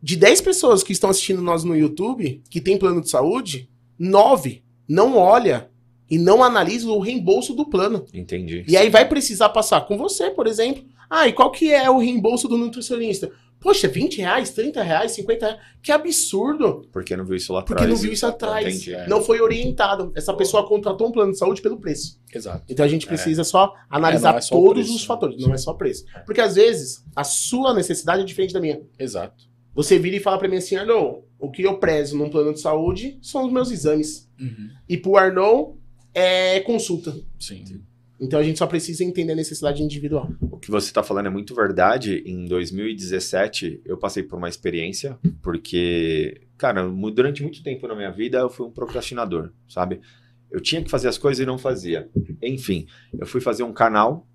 De 0.01 0.15
10 0.15 0.41
pessoas 0.41 0.83
que 0.83 0.91
estão 0.91 1.09
assistindo 1.09 1.41
nós 1.41 1.63
no 1.63 1.75
YouTube, 1.75 2.43
que 2.49 2.61
tem 2.61 2.77
plano 2.77 3.01
de 3.01 3.09
saúde, 3.09 3.69
9 3.97 4.63
não 4.87 5.17
olha 5.17 5.69
e 6.09 6.17
não 6.17 6.43
analisa 6.43 6.87
o 6.89 6.99
reembolso 6.99 7.53
do 7.53 7.65
plano. 7.69 8.05
Entendi. 8.13 8.63
E 8.67 8.77
aí 8.77 8.89
vai 8.89 9.07
precisar 9.07 9.49
passar 9.49 9.81
com 9.81 9.97
você, 9.97 10.29
por 10.29 10.47
exemplo. 10.47 10.83
Ah, 11.09 11.27
e 11.27 11.33
qual 11.33 11.51
que 11.51 11.71
é 11.71 11.89
o 11.89 11.97
reembolso 11.97 12.47
do 12.47 12.57
nutricionista? 12.57 13.31
Poxa, 13.59 13.87
20 13.87 14.17
reais, 14.19 14.51
30 14.51 14.83
reais, 14.83 15.11
50 15.13 15.45
reais. 15.45 15.61
Que 15.81 15.91
absurdo! 15.91 16.87
Porque 16.91 17.15
não 17.15 17.25
viu 17.25 17.35
isso 17.35 17.51
lá 17.51 17.61
Porque 17.61 17.73
atrás. 17.73 17.89
não 17.89 17.97
viu 17.97 18.13
isso 18.13 18.25
atrás. 18.25 18.67
Entendi. 18.67 18.93
é. 18.93 19.07
Não 19.07 19.23
foi 19.23 19.41
orientado. 19.41 20.11
Essa 20.15 20.33
pessoa 20.33 20.67
contratou 20.67 21.07
um 21.07 21.11
plano 21.11 21.31
de 21.31 21.37
saúde 21.39 21.61
pelo 21.61 21.77
preço. 21.79 22.19
Exato. 22.33 22.63
Então 22.69 22.85
a 22.85 22.87
gente 22.87 23.07
precisa 23.07 23.43
só 23.43 23.73
analisar 23.89 24.35
É, 24.35 24.37
é 24.37 24.41
só 24.41 24.55
todos 24.55 24.83
preço, 24.83 24.95
os 24.95 25.01
né? 25.01 25.07
fatores, 25.07 25.41
não 25.41 25.53
é 25.53 25.57
só 25.57 25.73
preço. 25.73 26.05
Porque 26.25 26.41
às 26.41 26.55
vezes 26.55 27.03
a 27.15 27.23
sua 27.23 27.73
necessidade 27.73 28.21
é 28.21 28.25
diferente 28.25 28.53
da 28.53 28.59
minha. 28.59 28.81
Exato. 28.99 29.45
Você 29.73 29.97
vira 29.97 30.15
e 30.15 30.19
fala 30.19 30.37
pra 30.37 30.47
mim 30.47 30.57
assim, 30.57 30.75
Arnon, 30.75 31.21
o 31.39 31.49
que 31.49 31.63
eu 31.63 31.77
prezo 31.79 32.17
num 32.17 32.29
plano 32.29 32.53
de 32.53 32.59
saúde 32.61 33.17
são 33.21 33.45
os 33.45 33.51
meus 33.51 33.71
exames. 33.71 34.29
Uhum. 34.39 34.69
E 34.87 34.95
pro 34.95 35.17
Arnon 35.17 35.73
é 36.15 36.61
consulta. 36.61 37.13
Sim. 37.39 37.83
Então 38.19 38.39
a 38.39 38.43
gente 38.43 38.57
só 38.57 38.65
precisa 38.65 39.03
entender 39.03 39.33
a 39.33 39.35
necessidade 39.35 39.83
individual. 39.83 40.29
O 40.39 40.57
que 40.57 40.71
você 40.71 40.87
está 40.87 41.03
falando 41.03 41.25
é 41.25 41.29
muito 41.29 41.53
verdade. 41.53 42.23
Em 42.25 42.45
2017, 42.45 43.81
eu 43.85 43.97
passei 43.97 44.23
por 44.23 44.37
uma 44.37 44.47
experiência, 44.47 45.19
porque, 45.41 46.41
cara, 46.57 46.87
durante 47.13 47.43
muito 47.43 47.61
tempo 47.61 47.85
na 47.87 47.95
minha 47.95 48.11
vida 48.11 48.37
eu 48.37 48.49
fui 48.49 48.65
um 48.65 48.71
procrastinador, 48.71 49.51
sabe? 49.67 49.99
Eu 50.49 50.61
tinha 50.61 50.81
que 50.81 50.89
fazer 50.89 51.09
as 51.09 51.17
coisas 51.17 51.43
e 51.43 51.45
não 51.45 51.57
fazia. 51.57 52.09
Enfim, 52.41 52.87
eu 53.19 53.27
fui 53.27 53.41
fazer 53.41 53.63
um 53.63 53.73
canal, 53.73 54.25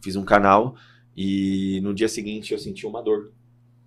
fiz 0.00 0.14
um 0.14 0.24
canal, 0.24 0.76
e 1.16 1.80
no 1.82 1.92
dia 1.92 2.08
seguinte 2.08 2.52
eu 2.52 2.58
senti 2.60 2.86
uma 2.86 3.02
dor 3.02 3.32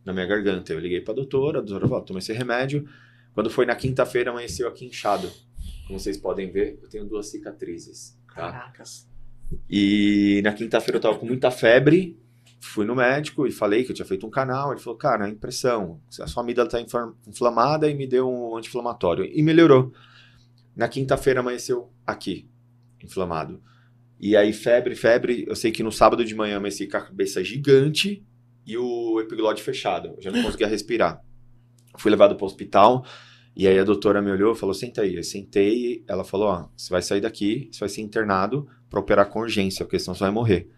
na 0.04 0.12
minha 0.12 0.26
garganta. 0.26 0.74
Eu 0.74 0.80
liguei 0.80 1.00
pra 1.00 1.14
doutora, 1.14 1.60
a 1.60 1.62
doutora 1.62 1.88
falou: 1.88 2.04
toma 2.04 2.20
esse 2.20 2.34
remédio. 2.34 2.86
Quando 3.34 3.50
foi 3.50 3.66
na 3.66 3.76
quinta-feira, 3.76 4.32
amanheceu 4.32 4.68
aqui 4.68 4.86
inchado. 4.86 5.32
Como 5.88 6.00
vocês 6.00 6.18
podem 6.18 6.50
ver, 6.52 6.80
eu 6.82 6.90
tenho 6.90 7.06
duas 7.06 7.28
cicatrizes. 7.28 8.18
Tá? 8.28 8.52
Caracas. 8.52 9.08
E 9.70 10.42
na 10.44 10.54
quinta-feira 10.54 10.98
eu 10.98 11.02
tava 11.02 11.18
com 11.18 11.26
muita 11.26 11.52
febre, 11.52 12.18
fui 12.62 12.86
no 12.86 12.96
médico 12.96 13.46
e 13.46 13.52
falei 13.52 13.84
que 13.84 13.92
eu 13.92 13.96
tinha 13.96 14.06
feito 14.06 14.26
um 14.26 14.30
canal. 14.30 14.72
Ele 14.72 14.80
falou, 14.80 14.98
cara, 14.98 15.28
é 15.28 15.30
impressão, 15.32 16.00
a 16.20 16.28
sua 16.28 16.42
amígdala 16.44 16.70
tá 16.70 16.80
infla- 16.80 17.14
inflamada 17.28 17.90
e 17.90 17.94
me 17.96 18.08
deu 18.08 18.30
um 18.30 18.56
anti-inflamatório. 18.56 19.26
E 19.26 19.42
melhorou. 19.44 19.92
Na 20.76 20.88
quinta-feira 20.88 21.42
amanheceu 21.42 21.92
aqui, 22.08 22.50
inflamado. 23.04 23.62
E 24.20 24.38
aí 24.38 24.54
febre, 24.54 24.96
febre, 24.96 25.44
eu 25.48 25.56
sei 25.56 25.72
que 25.72 25.84
no 25.84 25.92
sábado 25.92 26.24
de 26.24 26.34
manhã 26.36 26.58
amanheci 26.58 26.88
com 26.88 26.96
a 26.98 27.02
cabeça 27.02 27.44
gigante 27.44 28.26
e 28.66 28.78
o 28.78 29.20
epiglode 29.20 29.62
fechado, 29.64 30.10
eu 30.16 30.22
já 30.22 30.32
não 30.32 30.42
conseguia 30.44 30.68
respirar. 30.68 31.22
Fui 31.98 32.10
levado 32.10 32.36
para 32.38 32.44
o 32.44 32.48
hospital 32.48 33.04
e 33.56 33.68
aí 33.68 33.78
a 33.80 33.84
doutora 33.84 34.22
me 34.22 34.32
olhou 34.32 34.54
e 34.54 34.56
falou, 34.58 34.74
senta 34.74 35.02
aí. 35.02 35.16
Eu 35.16 35.24
sentei, 35.24 36.04
ela 36.08 36.24
falou, 36.24 36.48
ó, 36.48 36.68
você 36.76 36.90
vai 36.90 37.02
sair 37.02 37.22
daqui, 37.22 37.70
você 37.72 37.80
vai 37.82 37.90
ser 37.90 38.02
internado 38.02 38.68
para 38.90 39.00
operar 39.00 39.30
com 39.30 39.40
urgência, 39.42 39.86
porque 39.86 40.00
senão 40.00 40.16
você 40.16 40.24
vai 40.24 40.32
morrer. 40.32 40.70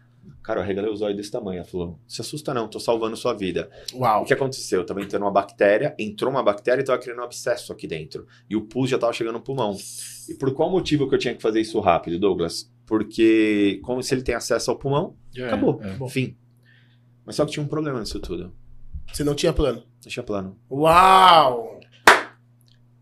Cara, 0.42 0.60
eu 0.60 0.64
arregalei 0.64 0.92
os 0.92 1.02
olhos 1.02 1.16
desse 1.16 1.32
tamanho. 1.32 1.60
Ela 1.60 1.66
falou: 1.68 2.00
se 2.06 2.20
assusta 2.20 2.54
não, 2.54 2.68
tô 2.68 2.78
salvando 2.80 3.16
sua 3.16 3.34
vida. 3.34 3.70
O 3.94 4.00
Uau. 4.00 4.26
que 4.26 4.34
aconteceu? 4.34 4.82
Eu 4.82 4.86
tava 4.86 5.02
entrando 5.02 5.22
uma 5.24 5.32
bactéria, 5.32 5.96
entrou 5.98 6.30
uma 6.30 6.44
bactéria 6.44 6.82
e 6.82 6.86
tava 6.86 7.00
criando 7.00 7.20
um 7.20 7.24
abscesso 7.24 7.72
aqui 7.72 7.88
dentro. 7.88 8.28
E 8.50 8.56
o 8.56 8.62
pus 8.62 8.90
já 8.90 8.98
tava 8.98 9.14
chegando 9.14 9.36
no 9.36 9.42
pulmão. 9.42 9.76
E 10.30 10.34
por 10.34 10.54
qual 10.54 10.70
motivo 10.70 11.08
que 11.08 11.16
eu 11.16 11.20
tinha 11.20 11.34
que 11.34 11.42
fazer 11.42 11.62
isso 11.62 11.80
rápido, 11.80 12.20
Douglas? 12.20 12.70
Porque, 12.86 13.80
como 13.84 14.04
se 14.04 14.14
ele 14.14 14.22
tem 14.22 14.36
acesso 14.36 14.70
ao 14.70 14.78
pulmão, 14.78 15.16
É, 15.36 15.46
acabou. 15.46 15.80
é. 15.82 16.10
Fim. 16.10 16.36
Mas 17.26 17.36
só 17.38 17.46
que 17.46 17.52
tinha 17.54 17.64
um 17.64 17.68
problema 17.68 18.00
nisso 18.02 18.20
tudo. 18.20 18.54
Você 19.14 19.24
não 19.24 19.36
tinha 19.36 19.54
plano. 19.54 19.84
Deixa 20.02 20.22
plano. 20.24 20.58
Uau! 20.70 21.80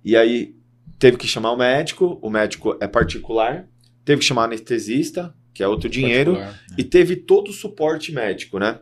E 0.03 0.15
aí 0.17 0.55
teve 0.99 1.17
que 1.17 1.27
chamar 1.27 1.51
o 1.51 1.57
médico, 1.57 2.19
o 2.21 2.29
médico 2.29 2.77
é 2.81 2.87
particular, 2.87 3.67
teve 4.05 4.19
que 4.21 4.25
chamar 4.25 4.45
anestesista, 4.45 5.33
que 5.53 5.63
é 5.63 5.67
outro 5.67 5.89
dinheiro, 5.89 6.33
Particular. 6.35 6.59
e 6.77 6.83
teve 6.83 7.15
todo 7.15 7.49
o 7.49 7.53
suporte 7.53 8.11
médico, 8.11 8.57
né? 8.59 8.79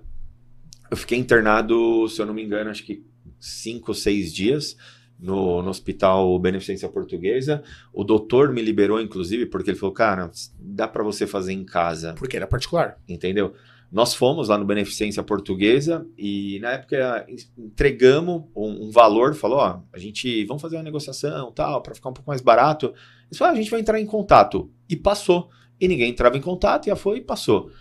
Eu 0.89 0.97
fiquei 0.97 1.17
internado, 1.17 2.07
se 2.07 2.21
eu 2.21 2.25
não 2.25 2.33
me 2.33 2.43
engano, 2.43 2.69
acho 2.69 2.83
que 2.83 3.03
cinco 3.39 3.91
ou 3.91 3.95
seis 3.95 4.33
dias 4.33 4.75
no, 5.19 5.61
no 5.61 5.69
hospital 5.69 6.37
Beneficência 6.39 6.87
Portuguesa. 6.89 7.63
O 7.93 8.03
doutor 8.03 8.51
me 8.53 8.61
liberou, 8.61 8.99
inclusive, 9.01 9.45
porque 9.45 9.69
ele 9.71 9.77
falou, 9.77 9.93
cara, 9.93 10.31
dá 10.59 10.87
pra 10.87 11.03
você 11.03 11.27
fazer 11.27 11.53
em 11.53 11.63
casa, 11.65 12.13
Porque 12.13 12.35
era 12.37 12.47
particular. 12.47 12.97
entendeu? 13.07 13.53
Nós 13.91 14.13
fomos 14.13 14.49
lá 14.49 14.57
no 14.57 14.65
Beneficência 14.65 15.23
Portuguesa 15.23 16.07
e 16.17 16.59
na 16.59 16.73
época 16.73 17.25
entregamos 17.57 18.43
um, 18.55 18.85
um 18.85 18.91
valor, 18.91 19.33
falou, 19.33 19.57
ó, 19.57 19.81
a 19.91 19.97
gente, 19.97 20.45
vamos 20.45 20.61
fazer 20.61 20.75
uma 20.77 20.83
negociação, 20.83 21.51
tal, 21.51 21.81
pra 21.81 21.95
ficar 21.95 22.09
um 22.09 22.13
pouco 22.13 22.29
mais 22.29 22.39
barato. 22.39 22.93
Eles 23.27 23.37
falaram, 23.37 23.55
ah, 23.55 23.59
a 23.59 23.61
gente 23.61 23.71
vai 23.71 23.79
entrar 23.79 23.99
em 23.99 24.05
contato. 24.05 24.71
E 24.87 24.95
passou. 24.95 25.49
E 25.79 25.87
ninguém 25.87 26.11
entrava 26.11 26.37
em 26.37 26.41
contato, 26.41 26.85
e 26.85 26.89
já 26.89 26.95
foi 26.95 27.17
e 27.17 27.21
passou. 27.21 27.71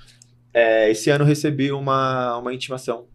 É, 0.53 0.91
esse 0.91 1.11
ano 1.11 1.25
eu 1.25 1.29
recebi 1.29 1.71
uma, 1.71 2.39
uma 2.39 2.55
intimação 2.55 3.07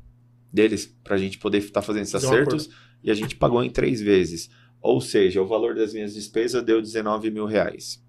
deles 0.52 0.96
pra 1.04 1.18
gente 1.18 1.40
poder 1.40 1.58
estar 1.58 1.82
fazendo 1.82 2.04
esses 2.04 2.16
acertos 2.16 2.70
e 3.04 3.10
a 3.10 3.14
gente 3.16 3.36
pagou 3.36 3.64
em 3.64 3.72
três 3.72 4.00
vezes. 4.00 4.52
Ou 4.80 5.02
seja, 5.02 5.42
o 5.42 5.48
valor 5.48 5.74
das 5.74 5.94
minhas 5.94 6.14
despesas 6.14 6.64
deu 6.64 6.80
19 6.80 7.32
mil 7.32 7.46
reais. 7.46 8.04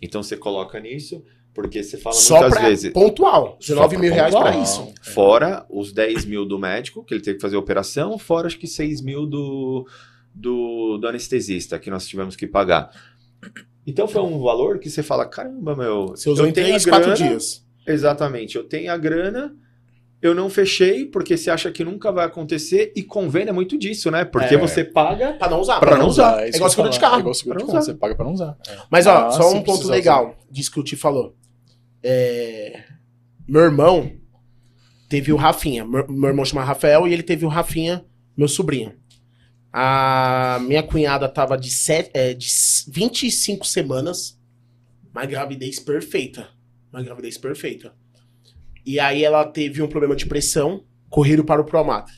Então 0.00 0.22
você 0.22 0.36
coloca 0.36 0.80
nisso, 0.80 1.24
porque 1.54 1.82
você 1.82 1.96
fala 1.98 2.14
Só 2.16 2.40
muitas 2.40 2.62
vezes. 2.62 2.92
pontual. 2.92 3.56
19 3.60 3.94
Só 3.96 4.00
mil 4.00 4.12
reais 4.12 4.34
pontual. 4.34 4.62
isso. 4.62 4.92
Fora 5.02 5.66
os 5.70 5.92
10 5.92 6.24
mil 6.24 6.44
do 6.46 6.58
médico, 6.58 7.04
que 7.04 7.12
ele 7.14 7.22
teve 7.22 7.36
que 7.36 7.42
fazer 7.42 7.56
a 7.56 7.58
operação, 7.58 8.18
fora 8.18 8.46
acho 8.46 8.58
que 8.58 8.66
6 8.66 9.00
mil 9.02 9.26
do, 9.26 9.86
do, 10.34 10.98
do 10.98 11.06
anestesista, 11.08 11.78
que 11.78 11.90
nós 11.90 12.06
tivemos 12.06 12.36
que 12.36 12.46
pagar. 12.46 12.90
Então 13.86 14.06
foi 14.06 14.22
um 14.22 14.40
valor 14.40 14.78
que 14.78 14.88
você 14.88 15.02
fala, 15.02 15.26
caramba, 15.26 15.74
meu. 15.76 16.08
Você 16.08 16.30
usou 16.30 16.46
eu 16.46 16.50
em 16.50 16.52
tenho 16.52 16.68
3, 16.68 16.86
a 16.86 16.90
4 16.90 17.10
grana, 17.14 17.28
dias. 17.30 17.64
Exatamente, 17.86 18.56
eu 18.56 18.62
tenho 18.64 18.92
a 18.92 18.96
grana, 18.96 19.54
eu 20.22 20.36
não 20.36 20.48
fechei, 20.48 21.04
porque 21.04 21.36
você 21.36 21.50
acha 21.50 21.68
que 21.72 21.82
nunca 21.84 22.12
vai 22.12 22.24
acontecer, 22.24 22.92
e 22.94 23.02
convênio 23.02 23.50
é 23.50 23.52
muito 23.52 23.76
disso, 23.76 24.08
né? 24.08 24.24
Porque 24.24 24.54
É. 24.54 24.56
você 24.56 24.84
paga. 24.84 25.32
Pra 25.32 25.50
não 25.50 25.60
usar. 25.60 25.80
Pra 25.80 25.98
não 25.98 26.06
usar. 26.06 26.44
É 26.44 26.48
isso 26.48 26.58
igual 26.58 26.70
seguro 26.70 26.90
de 26.90 27.00
carro. 27.00 27.16
É 27.16 27.20
igual 27.20 27.34
seguro 27.34 27.58
de 27.58 27.64
carro. 27.66 27.78
usar. 27.78 27.92
Você 27.92 27.98
paga 27.98 28.14
pra 28.14 28.24
não 28.24 28.32
usar. 28.32 28.56
É. 28.68 28.76
Mas 28.88 29.06
ó, 29.08 29.26
Ah, 29.26 29.30
só 29.32 29.52
um 29.52 29.62
ponto 29.62 29.88
legal 29.88 30.36
disso 30.48 30.70
que 30.70 30.78
o 30.78 30.84
Ti 30.84 30.94
falou. 30.94 31.34
É, 32.02 32.84
Meu 33.48 33.62
irmão 33.62 34.12
teve 35.08 35.32
o 35.32 35.36
Rafinha. 35.36 35.84
Meu, 35.84 36.06
meu 36.08 36.28
irmão 36.30 36.44
chama 36.44 36.64
Rafael 36.64 37.06
e 37.06 37.12
ele 37.12 37.22
teve 37.22 37.44
o 37.44 37.48
Rafinha, 37.48 38.04
meu 38.36 38.48
sobrinho. 38.48 38.94
A 39.72 40.58
minha 40.66 40.82
cunhada 40.82 41.28
tava 41.28 41.56
de, 41.56 41.70
sete, 41.70 42.10
é, 42.14 42.34
de 42.34 42.46
25 42.88 43.66
semanas. 43.66 44.38
Uma 45.14 45.24
gravidez 45.26 45.78
perfeita. 45.78 46.48
Uma 46.92 47.02
gravidez 47.02 47.38
perfeita. 47.38 47.94
E 48.84 48.98
aí 49.00 49.24
ela 49.24 49.44
teve 49.44 49.80
um 49.80 49.88
problema 49.88 50.16
de 50.16 50.26
pressão, 50.26 50.84
correram 51.08 51.44
para 51.44 51.60
o 51.60 51.64
Promater. 51.64 52.14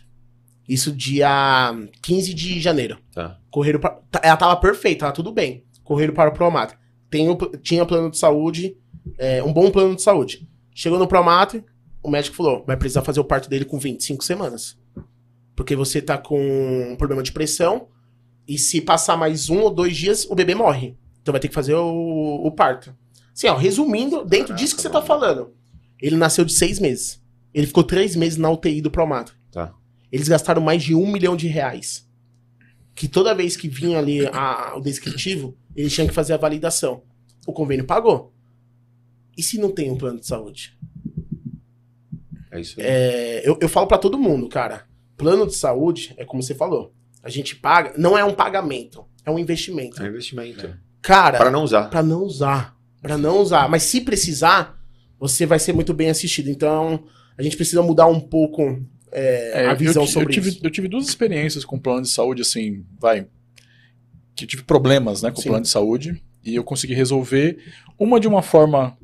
Isso 0.68 0.90
dia 0.90 1.72
15 2.02 2.32
de 2.32 2.58
janeiro. 2.60 2.98
Tá. 3.12 3.38
Correram 3.50 3.78
pra... 3.78 4.00
Ela 4.22 4.36
tava 4.36 4.56
perfeita, 4.56 5.00
tava 5.00 5.12
tudo 5.12 5.30
bem. 5.30 5.64
Correram 5.84 6.14
para 6.14 6.30
o 6.30 6.34
o- 7.30 7.56
tinha 7.58 7.84
plano 7.84 8.10
de 8.10 8.16
saúde, 8.18 8.76
é, 9.18 9.42
um 9.42 9.52
bom 9.52 9.70
plano 9.70 9.94
de 9.94 10.02
saúde. 10.02 10.48
Chegou 10.74 10.98
no 10.98 11.06
Promater, 11.06 11.64
o 12.02 12.10
médico 12.10 12.36
falou: 12.36 12.64
vai 12.66 12.76
precisar 12.76 13.02
fazer 13.02 13.20
o 13.20 13.24
parto 13.24 13.48
dele 13.48 13.64
com 13.64 13.78
25 13.78 14.24
semanas. 14.24 14.76
Porque 15.56 15.76
você 15.76 16.02
tá 16.02 16.18
com 16.18 16.92
um 16.92 16.96
problema 16.96 17.22
de 17.22 17.32
pressão, 17.32 17.88
e 18.46 18.58
se 18.58 18.80
passar 18.80 19.16
mais 19.16 19.48
um 19.48 19.60
ou 19.60 19.70
dois 19.70 19.96
dias, 19.96 20.26
o 20.28 20.34
bebê 20.34 20.54
morre. 20.54 20.96
Então 21.22 21.32
vai 21.32 21.40
ter 21.40 21.48
que 21.48 21.54
fazer 21.54 21.74
o, 21.74 22.42
o 22.44 22.50
parto. 22.50 22.94
Assim, 23.32 23.46
ó, 23.48 23.56
resumindo, 23.56 24.24
dentro 24.24 24.48
Caraca, 24.48 24.62
disso 24.62 24.76
que 24.76 24.82
você 24.82 24.90
tá 24.90 25.00
falando, 25.00 25.52
ele 26.00 26.16
nasceu 26.16 26.44
de 26.44 26.52
seis 26.52 26.78
meses. 26.78 27.22
Ele 27.52 27.66
ficou 27.66 27.82
três 27.84 28.14
meses 28.16 28.36
na 28.36 28.50
UTI 28.50 28.80
do 28.80 28.90
Promater. 28.90 29.34
Tá. 29.50 29.72
Eles 30.10 30.28
gastaram 30.28 30.60
mais 30.60 30.82
de 30.82 30.94
um 30.94 31.06
milhão 31.10 31.36
de 31.36 31.46
reais. 31.48 32.04
que 32.96 33.08
toda 33.08 33.34
vez 33.34 33.56
que 33.56 33.66
vinha 33.68 33.98
ali 33.98 34.24
a- 34.28 34.74
o 34.76 34.80
descritivo, 34.80 35.56
eles 35.74 35.92
tinham 35.92 36.06
que 36.06 36.14
fazer 36.14 36.32
a 36.32 36.36
validação. 36.36 37.02
O 37.46 37.52
convênio 37.52 37.84
pagou. 37.86 38.33
E 39.36 39.42
se 39.42 39.58
não 39.58 39.70
tem 39.70 39.90
um 39.90 39.96
plano 39.96 40.20
de 40.20 40.26
saúde? 40.26 40.76
É 42.50 42.60
isso 42.60 42.80
aí. 42.80 42.86
É, 42.86 43.48
eu, 43.48 43.58
eu 43.60 43.68
falo 43.68 43.86
pra 43.86 43.98
todo 43.98 44.18
mundo, 44.18 44.48
cara. 44.48 44.86
Plano 45.16 45.46
de 45.46 45.54
saúde 45.54 46.14
é 46.16 46.24
como 46.24 46.42
você 46.42 46.54
falou. 46.54 46.94
A 47.22 47.28
gente 47.28 47.56
paga, 47.56 47.94
não 47.96 48.16
é 48.16 48.24
um 48.24 48.34
pagamento, 48.34 49.04
é 49.24 49.30
um 49.30 49.38
investimento. 49.38 50.00
É 50.00 50.04
um 50.04 50.08
investimento. 50.08 50.76
Cara, 51.00 51.38
Para 51.38 51.50
não 51.50 51.64
usar. 51.64 51.90
Pra 51.90 52.02
não 52.02 52.22
usar. 52.22 52.76
Pra 53.02 53.18
não 53.18 53.38
usar. 53.40 53.68
Mas 53.68 53.82
se 53.82 54.00
precisar, 54.00 54.78
você 55.18 55.46
vai 55.46 55.58
ser 55.58 55.72
muito 55.72 55.92
bem 55.92 56.10
assistido. 56.10 56.48
Então, 56.48 57.04
a 57.36 57.42
gente 57.42 57.56
precisa 57.56 57.82
mudar 57.82 58.06
um 58.06 58.20
pouco 58.20 58.82
é, 59.12 59.64
É, 59.64 59.66
a 59.68 59.74
visão 59.74 60.02
eu, 60.02 60.08
sobre 60.08 60.28
eu 60.28 60.32
tive, 60.32 60.48
isso. 60.48 60.60
Eu 60.62 60.70
tive 60.70 60.88
duas 60.88 61.06
experiências 61.08 61.64
com 61.64 61.78
plano 61.78 62.02
de 62.02 62.08
saúde, 62.08 62.42
assim, 62.42 62.84
vai. 62.98 63.26
Que 64.34 64.44
eu 64.44 64.48
tive 64.48 64.64
problemas, 64.64 65.22
né, 65.22 65.30
com 65.30 65.38
o 65.38 65.42
Sim. 65.42 65.50
plano 65.50 65.62
de 65.62 65.70
saúde. 65.70 66.22
E 66.44 66.54
eu 66.54 66.64
consegui 66.64 66.94
resolver. 66.94 67.58
Uma 67.98 68.18
de 68.18 68.26
uma 68.26 68.42
forma 68.42 68.98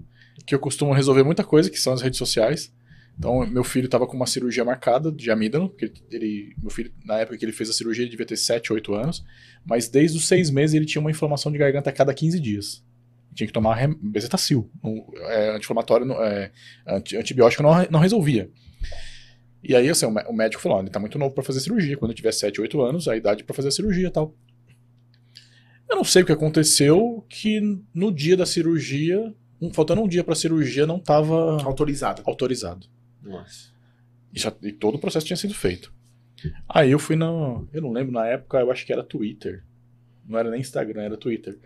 que 0.50 0.54
eu 0.56 0.58
costumo 0.58 0.92
resolver 0.92 1.22
muita 1.22 1.44
coisa, 1.44 1.70
que 1.70 1.78
são 1.78 1.92
as 1.92 2.02
redes 2.02 2.18
sociais. 2.18 2.74
Então, 3.16 3.46
meu 3.46 3.62
filho 3.62 3.84
estava 3.84 4.04
com 4.04 4.16
uma 4.16 4.26
cirurgia 4.26 4.64
marcada 4.64 5.12
de 5.12 5.30
amígdalo, 5.30 5.68
porque 5.68 5.92
ele, 6.10 6.54
meu 6.60 6.70
filho, 6.70 6.92
na 7.04 7.18
época 7.18 7.38
que 7.38 7.44
ele 7.44 7.52
fez 7.52 7.70
a 7.70 7.72
cirurgia, 7.72 8.02
ele 8.02 8.10
devia 8.10 8.26
ter 8.26 8.36
7, 8.36 8.72
8 8.72 8.92
anos, 8.94 9.24
mas 9.64 9.88
desde 9.88 10.16
os 10.18 10.26
6 10.26 10.50
meses 10.50 10.74
ele 10.74 10.86
tinha 10.86 11.00
uma 11.00 11.10
inflamação 11.10 11.52
de 11.52 11.58
garganta 11.58 11.88
a 11.88 11.92
cada 11.92 12.12
15 12.12 12.40
dias. 12.40 12.84
Tinha 13.32 13.46
que 13.46 13.52
tomar 13.52 13.86
bezetacil. 14.02 14.68
Um, 14.82 15.04
é, 15.28 15.50
anti-inflamatório, 15.54 16.10
é, 16.14 16.50
anti- 16.84 17.16
antibiótico 17.16 17.62
não, 17.62 17.70
não 17.92 18.00
resolvia. 18.00 18.50
E 19.62 19.76
aí, 19.76 19.88
assim, 19.88 20.06
o 20.06 20.10
mé- 20.10 20.26
o 20.28 20.32
médico 20.32 20.60
falou: 20.60 20.78
ó, 20.78 20.80
ele 20.80 20.90
tá 20.90 20.98
muito 20.98 21.16
novo 21.16 21.32
pra 21.32 21.44
fazer 21.44 21.60
cirurgia. 21.60 21.96
Quando 21.96 22.12
tiver 22.12 22.32
7, 22.32 22.60
8 22.60 22.80
anos, 22.82 23.06
a 23.06 23.16
idade 23.16 23.44
pra 23.44 23.54
fazer 23.54 23.68
a 23.68 23.70
cirurgia 23.70 24.08
e 24.08 24.10
tal. 24.10 24.34
Eu 25.88 25.94
não 25.96 26.04
sei 26.04 26.22
o 26.22 26.26
que 26.26 26.32
aconteceu, 26.32 27.24
que 27.28 27.60
no 27.94 28.12
dia 28.12 28.36
da 28.36 28.46
cirurgia, 28.46 29.32
um- 29.60 29.72
faltando 29.72 30.00
um 30.02 30.08
dia 30.08 30.24
pra 30.24 30.34
cirurgia, 30.34 30.86
não 30.86 30.98
tava 30.98 31.62
Autorizado. 31.62 32.22
autorizado. 32.26 32.86
Nossa. 33.22 33.70
E, 34.32 34.38
já- 34.40 34.52
e 34.62 34.72
todo 34.72 34.94
o 34.96 34.98
processo 34.98 35.26
tinha 35.26 35.36
sido 35.36 35.54
feito. 35.54 35.92
Aí 36.68 36.90
eu 36.90 36.98
fui 36.98 37.16
na. 37.16 37.26
Eu 37.72 37.82
não 37.82 37.92
lembro, 37.92 38.12
na 38.12 38.26
época 38.26 38.58
eu 38.60 38.70
acho 38.70 38.86
que 38.86 38.92
era 38.92 39.02
Twitter. 39.02 39.62
Não 40.26 40.38
era 40.38 40.50
nem 40.50 40.60
Instagram, 40.60 41.02
era 41.02 41.16
Twitter. 41.16 41.58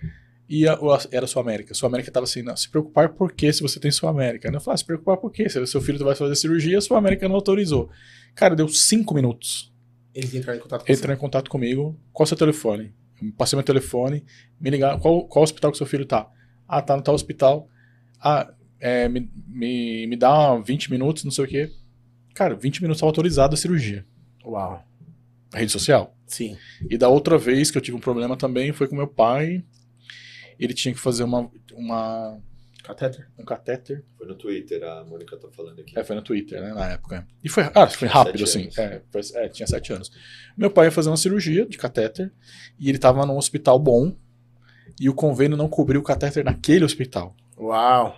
E 0.48 0.66
a, 0.66 0.74
o- 0.80 0.98
era 1.12 1.26
Sul 1.26 1.40
América. 1.40 1.72
Sul 1.74 1.86
América 1.86 2.10
tava 2.10 2.24
assim, 2.24 2.42
não, 2.42 2.56
se 2.56 2.68
preocupar 2.68 3.10
por 3.10 3.32
quê 3.32 3.52
se 3.52 3.62
você 3.62 3.78
tem 3.78 3.90
Sul 3.90 4.08
América? 4.08 4.48
Eu 4.48 4.60
falei, 4.60 4.74
ah, 4.74 4.78
se 4.78 4.84
preocupar 4.84 5.16
por 5.16 5.30
quê? 5.30 5.48
Se 5.48 5.64
seu 5.66 5.80
filho 5.80 5.98
vai 6.04 6.14
fazer 6.14 6.34
cirurgia, 6.34 6.78
a 6.78 6.80
Sul 6.80 6.96
América 6.96 7.28
não 7.28 7.36
autorizou. 7.36 7.88
Cara, 8.34 8.56
deu 8.56 8.66
cinco 8.68 9.14
minutos. 9.14 9.72
Eles 10.14 10.34
entraram 10.34 10.58
em 10.58 10.62
contato 10.62 10.80
com 10.80 10.86
você. 10.86 10.92
Entra 10.92 11.14
em 11.14 11.16
contato 11.16 11.50
comigo. 11.50 11.98
Qual 12.12 12.24
é 12.24 12.26
o 12.26 12.28
seu 12.28 12.36
telefone? 12.36 12.92
Eu 13.22 13.32
Passei 13.38 13.56
meu 13.56 13.64
telefone, 13.64 14.24
me 14.60 14.70
ligar. 14.70 14.98
Qual, 15.00 15.26
qual 15.28 15.42
hospital 15.44 15.70
que 15.70 15.78
seu 15.78 15.86
filho 15.86 16.04
tá? 16.04 16.28
Ah, 16.68 16.82
tá 16.82 16.96
no 16.96 17.02
tal 17.02 17.14
hospital. 17.14 17.68
Ah, 18.24 18.52
é, 18.80 19.08
me, 19.08 19.30
me, 19.46 20.06
me 20.06 20.16
dá 20.16 20.56
20 20.56 20.90
minutos, 20.90 21.24
não 21.24 21.30
sei 21.30 21.44
o 21.44 21.48
quê. 21.48 21.70
Cara, 22.34 22.54
20 22.54 22.80
minutos 22.82 22.98
estava 22.98 23.10
autorizado 23.10 23.54
a 23.54 23.56
cirurgia. 23.56 24.04
Uau. 24.44 24.82
Rede 25.54 25.70
social. 25.70 26.16
Sim. 26.26 26.56
E 26.90 26.96
da 26.98 27.08
outra 27.08 27.36
vez 27.38 27.70
que 27.70 27.78
eu 27.78 27.82
tive 27.82 27.96
um 27.96 28.00
problema 28.00 28.36
também 28.36 28.72
foi 28.72 28.88
com 28.88 28.96
meu 28.96 29.06
pai. 29.06 29.62
Ele 30.58 30.72
tinha 30.74 30.92
que 30.94 31.00
fazer 31.00 31.22
uma, 31.24 31.50
uma, 31.74 32.40
Catéter. 32.82 33.28
um 33.38 33.44
catéter. 33.44 34.04
Foi 34.16 34.26
no 34.26 34.34
Twitter, 34.34 34.82
a 34.82 35.04
Mônica 35.04 35.36
tá 35.36 35.48
falando 35.50 35.80
aqui. 35.80 35.98
É, 35.98 36.02
foi 36.04 36.16
no 36.16 36.22
Twitter, 36.22 36.60
né, 36.60 36.72
na 36.74 36.92
época. 36.92 37.26
E 37.42 37.48
foi, 37.48 37.64
ah, 37.74 37.86
foi 37.86 38.08
rápido, 38.08 38.44
assim. 38.44 38.68
É, 38.78 39.00
foi- 39.10 39.22
é, 39.34 39.48
tinha 39.48 39.66
sete 39.66 39.92
anos. 39.92 40.10
Meu 40.56 40.70
pai 40.70 40.86
ia 40.86 40.90
fazer 40.92 41.08
uma 41.10 41.16
cirurgia 41.16 41.66
de 41.66 41.78
catéter 41.78 42.32
e 42.78 42.88
ele 42.88 42.98
tava 42.98 43.24
num 43.26 43.36
hospital 43.36 43.78
bom 43.78 44.16
e 45.00 45.08
o 45.08 45.14
convênio 45.14 45.56
não 45.56 45.68
cobriu 45.68 46.00
o 46.00 46.04
catéter 46.04 46.44
naquele 46.44 46.84
hospital. 46.84 47.34
Uau. 47.58 48.16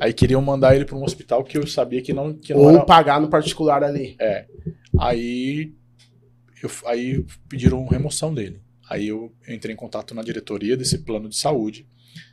Aí 0.00 0.12
queriam 0.12 0.40
mandar 0.40 0.74
ele 0.76 0.84
para 0.84 0.96
um 0.96 1.02
hospital 1.04 1.42
que 1.42 1.58
eu 1.58 1.66
sabia 1.66 2.00
que 2.00 2.12
não, 2.12 2.32
que 2.34 2.54
não 2.54 2.60
Ou 2.60 2.70
era... 2.70 2.84
pagar 2.84 3.20
no 3.20 3.28
particular 3.28 3.82
ali. 3.82 4.16
Aí, 4.98 5.72
eu, 6.62 6.70
aí 6.86 7.24
pediram 7.48 7.84
remoção 7.86 8.32
dele. 8.32 8.60
Aí 8.88 9.08
eu 9.08 9.32
entrei 9.48 9.72
em 9.74 9.76
contato 9.78 10.14
na 10.14 10.22
diretoria 10.22 10.76
desse 10.76 10.98
plano 10.98 11.28
de 11.28 11.36
saúde. 11.36 11.86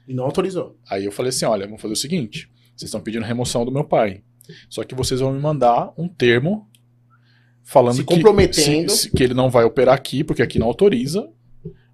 E 0.08 0.14
não 0.14 0.24
autorizou. 0.24 0.78
Aí 0.90 1.06
eu 1.06 1.12
falei 1.12 1.30
assim: 1.30 1.46
olha, 1.46 1.66
vamos 1.66 1.82
fazer 1.82 1.94
o 1.94 1.98
seguinte: 1.98 2.50
vocês 2.76 2.90
estão 2.90 3.02
pedindo 3.02 3.26
remoção 3.26 3.64
do 3.66 3.72
meu 3.72 3.84
pai. 3.84 4.24
Só 4.70 4.84
que 4.84 4.96
vocês 4.96 5.20
vão 5.20 5.34
me 5.34 5.40
mandar 5.40 5.94
um 5.98 6.08
termo 6.08 6.68
falando 7.64 7.96
Se 7.98 8.04
que, 8.04 8.16
comprometendo. 8.16 8.90
se- 8.92 8.98
se- 9.04 9.12
que 9.12 9.22
ele 9.24 9.34
não 9.34 9.50
vai 9.50 9.64
operar 9.66 9.94
aqui, 9.96 10.24
porque 10.24 10.42
aqui 10.42 10.58
não 10.58 10.68
autoriza. 10.68 11.30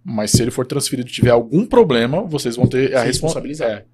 Mas 0.03 0.31
se 0.31 0.41
ele 0.41 0.51
for 0.51 0.65
transferido 0.67 1.07
e 1.07 1.11
tiver 1.11 1.31
algum 1.31 1.65
problema, 1.65 2.21
vocês 2.23 2.55
vão 2.57 2.67
ter 2.67 2.93
a 2.95 3.01
Se 3.01 3.05
responsabilidade. 3.07 3.07
responsabilizar. 3.07 3.69
É. 3.71 3.85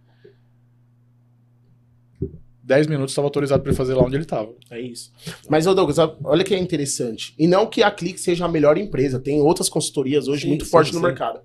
10 2.70 2.86
minutos 2.86 3.12
estava 3.14 3.26
autorizado 3.26 3.64
para 3.64 3.72
ele 3.72 3.78
fazer 3.78 3.96
lá 3.96 4.04
onde 4.04 4.16
ele 4.16 4.24
estava. 4.24 4.52
É 4.70 4.80
isso. 4.80 5.12
Mas, 5.50 5.66
ô 5.66 5.74
Douglas, 5.74 5.98
olha 6.24 6.44
que 6.44 6.54
é 6.54 6.58
interessante. 6.60 7.34
E 7.38 7.48
não 7.48 7.66
que 7.66 7.82
a 7.82 7.90
Clique 7.90 8.20
seja 8.20 8.46
a 8.46 8.48
melhor 8.48 8.78
empresa. 8.78 9.20
Tem 9.20 9.42
outras 9.42 9.68
consultorias 9.68 10.28
hoje 10.28 10.44
Sim, 10.44 10.50
muito 10.50 10.66
sim, 10.66 10.72
fortes 10.72 10.94
no 10.94 11.00
sim. 11.00 11.06
mercado. 11.06 11.40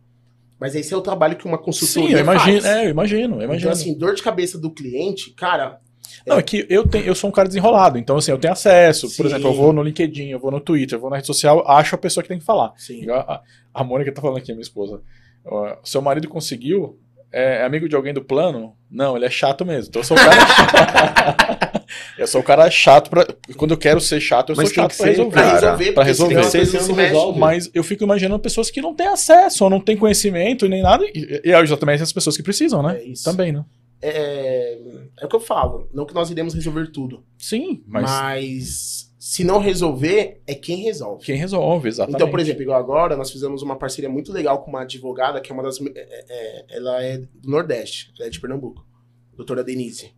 Mas 0.60 0.74
esse 0.74 0.92
é 0.92 0.96
o 0.96 1.00
trabalho 1.00 1.34
que 1.36 1.46
uma 1.46 1.56
Sim, 1.56 1.64
consultoria 1.64 2.16
eu 2.18 2.20
imagino, 2.20 2.60
faz. 2.60 2.76
é, 2.76 2.84
eu 2.86 2.90
imagino, 2.90 3.36
eu 3.36 3.42
imagino. 3.44 3.56
Então, 3.56 3.70
assim, 3.72 3.94
dor 3.94 4.14
de 4.14 4.22
cabeça 4.22 4.58
do 4.58 4.70
cliente, 4.70 5.30
cara, 5.30 5.80
Não, 6.26 6.36
é 6.38 6.42
que 6.42 6.66
eu, 6.68 6.86
tenho, 6.86 7.06
eu 7.06 7.14
sou 7.14 7.30
um 7.30 7.32
cara 7.32 7.48
desenrolado, 7.48 7.98
então 7.98 8.18
assim, 8.18 8.30
eu 8.30 8.38
tenho 8.38 8.52
acesso. 8.52 9.06
Por 9.08 9.24
Sim. 9.24 9.26
exemplo, 9.26 9.48
eu 9.48 9.54
vou 9.54 9.72
no 9.72 9.82
LinkedIn, 9.82 10.28
eu 10.28 10.38
vou 10.38 10.50
no 10.50 10.60
Twitter, 10.60 10.96
eu 10.96 11.00
vou 11.00 11.08
na 11.10 11.16
rede 11.16 11.26
social, 11.26 11.66
acho 11.66 11.94
a 11.94 11.98
pessoa 11.98 12.22
que 12.22 12.28
tem 12.28 12.38
que 12.38 12.44
falar. 12.44 12.72
sim. 12.76 13.08
A, 13.10 13.40
a 13.72 13.82
Mônica 13.82 14.12
tá 14.12 14.20
falando 14.22 14.36
aqui, 14.38 14.52
minha 14.52 14.62
esposa. 14.62 15.00
Ó, 15.44 15.76
seu 15.82 16.00
marido 16.02 16.28
conseguiu? 16.28 16.98
É, 17.36 17.62
é 17.62 17.64
amigo 17.64 17.88
de 17.88 17.96
alguém 17.96 18.14
do 18.14 18.22
plano? 18.22 18.76
Não, 18.88 19.16
ele 19.16 19.24
é 19.26 19.30
chato 19.30 19.66
mesmo. 19.66 19.88
Então 19.88 20.00
eu 20.00 20.04
sou 20.04 20.16
o 20.16 20.20
cara 20.20 20.46
chato. 20.46 21.84
eu 22.16 22.26
sou 22.28 22.40
o 22.40 22.44
cara 22.44 22.70
chato 22.70 23.10
pra. 23.10 23.26
Quando 23.56 23.72
eu 23.72 23.76
quero 23.76 24.00
ser 24.00 24.20
chato, 24.20 24.50
eu 24.50 24.56
Mas 24.56 24.68
sou 24.68 24.74
chato 24.76 24.92
que 24.92 24.96
pra 24.98 25.06
ser, 25.06 25.10
resolver. 25.10 25.32
Pra 25.32 25.52
resolver, 25.52 25.92
pra 25.92 26.04
resolver. 26.04 26.44
se 26.44 26.92
resolve. 26.92 27.38
Mas 27.40 27.68
eu 27.74 27.82
fico 27.82 28.04
imaginando 28.04 28.38
pessoas 28.38 28.70
que 28.70 28.80
não 28.80 28.94
têm 28.94 29.08
acesso, 29.08 29.64
ou 29.64 29.70
não 29.70 29.80
têm 29.80 29.96
conhecimento, 29.96 30.68
nem 30.68 30.80
nada. 30.80 31.04
E, 31.06 31.40
e 31.44 31.50
exatamente 31.52 31.96
essas 31.96 32.12
pessoas 32.12 32.36
que 32.36 32.42
precisam, 32.42 32.80
né? 32.80 32.98
É 32.98 33.04
isso. 33.04 33.24
Também, 33.24 33.50
né? 33.50 33.64
É, 34.00 34.78
é 35.20 35.26
o 35.26 35.28
que 35.28 35.34
eu 35.34 35.40
falo. 35.40 35.88
Não 35.92 36.06
que 36.06 36.14
nós 36.14 36.30
iremos 36.30 36.54
resolver 36.54 36.86
tudo. 36.92 37.24
Sim, 37.36 37.82
mas, 37.84 38.04
Mas, 38.04 39.13
se 39.26 39.42
não 39.42 39.58
resolver, 39.58 40.42
é 40.46 40.54
quem 40.54 40.82
resolve. 40.82 41.24
quem 41.24 41.34
resolve, 41.34 41.88
exatamente. 41.88 42.16
Então, 42.16 42.30
por 42.30 42.38
exemplo, 42.38 42.60
igual 42.60 42.78
agora, 42.78 43.16
nós 43.16 43.30
fizemos 43.30 43.62
uma 43.62 43.74
parceria 43.74 44.10
muito 44.10 44.30
legal 44.30 44.62
com 44.62 44.68
uma 44.68 44.82
advogada 44.82 45.40
que 45.40 45.50
é 45.50 45.54
uma 45.54 45.62
das. 45.62 45.80
é, 45.80 45.90
é, 45.96 46.66
ela 46.76 47.02
é 47.02 47.16
do 47.16 47.48
Nordeste, 47.48 48.12
ela 48.18 48.26
é 48.26 48.30
de 48.30 48.38
Pernambuco, 48.38 48.86
doutora 49.34 49.64
Denise. 49.64 50.12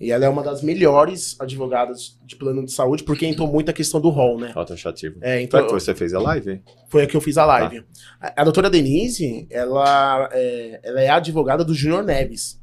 E 0.00 0.10
ela 0.10 0.24
é 0.24 0.28
uma 0.28 0.42
das 0.42 0.64
melhores 0.64 1.40
advogadas 1.40 2.18
de 2.26 2.34
plano 2.34 2.64
de 2.64 2.72
saúde, 2.72 3.04
porque 3.04 3.24
entrou 3.24 3.46
muito 3.46 3.70
a 3.70 3.72
questão 3.72 4.00
do 4.00 4.08
rol, 4.08 4.36
né? 4.36 4.52
Ó, 4.56 4.64
taxativo. 4.64 5.18
É, 5.20 5.34
Foi 5.34 5.42
então, 5.44 5.66
que 5.68 5.72
você 5.72 5.94
fez 5.94 6.12
a 6.12 6.18
live? 6.18 6.60
foi 6.88 7.04
a 7.04 7.06
que 7.06 7.16
eu 7.16 7.20
fiz 7.20 7.38
a 7.38 7.44
live. 7.44 7.84
A, 8.20 8.40
a 8.40 8.42
doutora 8.42 8.68
Denise, 8.68 9.46
ela 9.48 10.28
é, 10.32 10.80
ela 10.82 11.00
é 11.00 11.08
advogada 11.08 11.64
do 11.64 11.72
Júnior 11.72 12.02
Neves. 12.02 12.60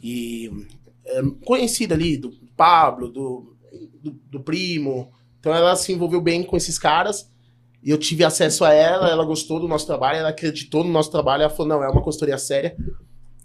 E 0.00 0.52
é 1.04 1.20
conhecida 1.44 1.96
ali 1.96 2.16
do 2.16 2.30
Pablo, 2.56 3.08
do, 3.08 3.56
do, 4.00 4.12
do 4.30 4.40
primo. 4.40 5.15
Então 5.46 5.54
ela 5.54 5.76
se 5.76 5.92
envolveu 5.92 6.20
bem 6.20 6.42
com 6.42 6.56
esses 6.56 6.76
caras. 6.76 7.30
E 7.80 7.88
eu 7.90 7.96
tive 7.98 8.24
acesso 8.24 8.64
a 8.64 8.72
ela, 8.72 9.08
ela 9.08 9.24
gostou 9.24 9.60
do 9.60 9.68
nosso 9.68 9.86
trabalho, 9.86 10.18
ela 10.18 10.30
acreditou 10.30 10.82
no 10.82 10.90
nosso 10.90 11.08
trabalho, 11.08 11.42
ela 11.42 11.50
falou, 11.50 11.68
não, 11.68 11.84
é 11.84 11.88
uma 11.88 12.02
consultoria 12.02 12.36
séria. 12.36 12.76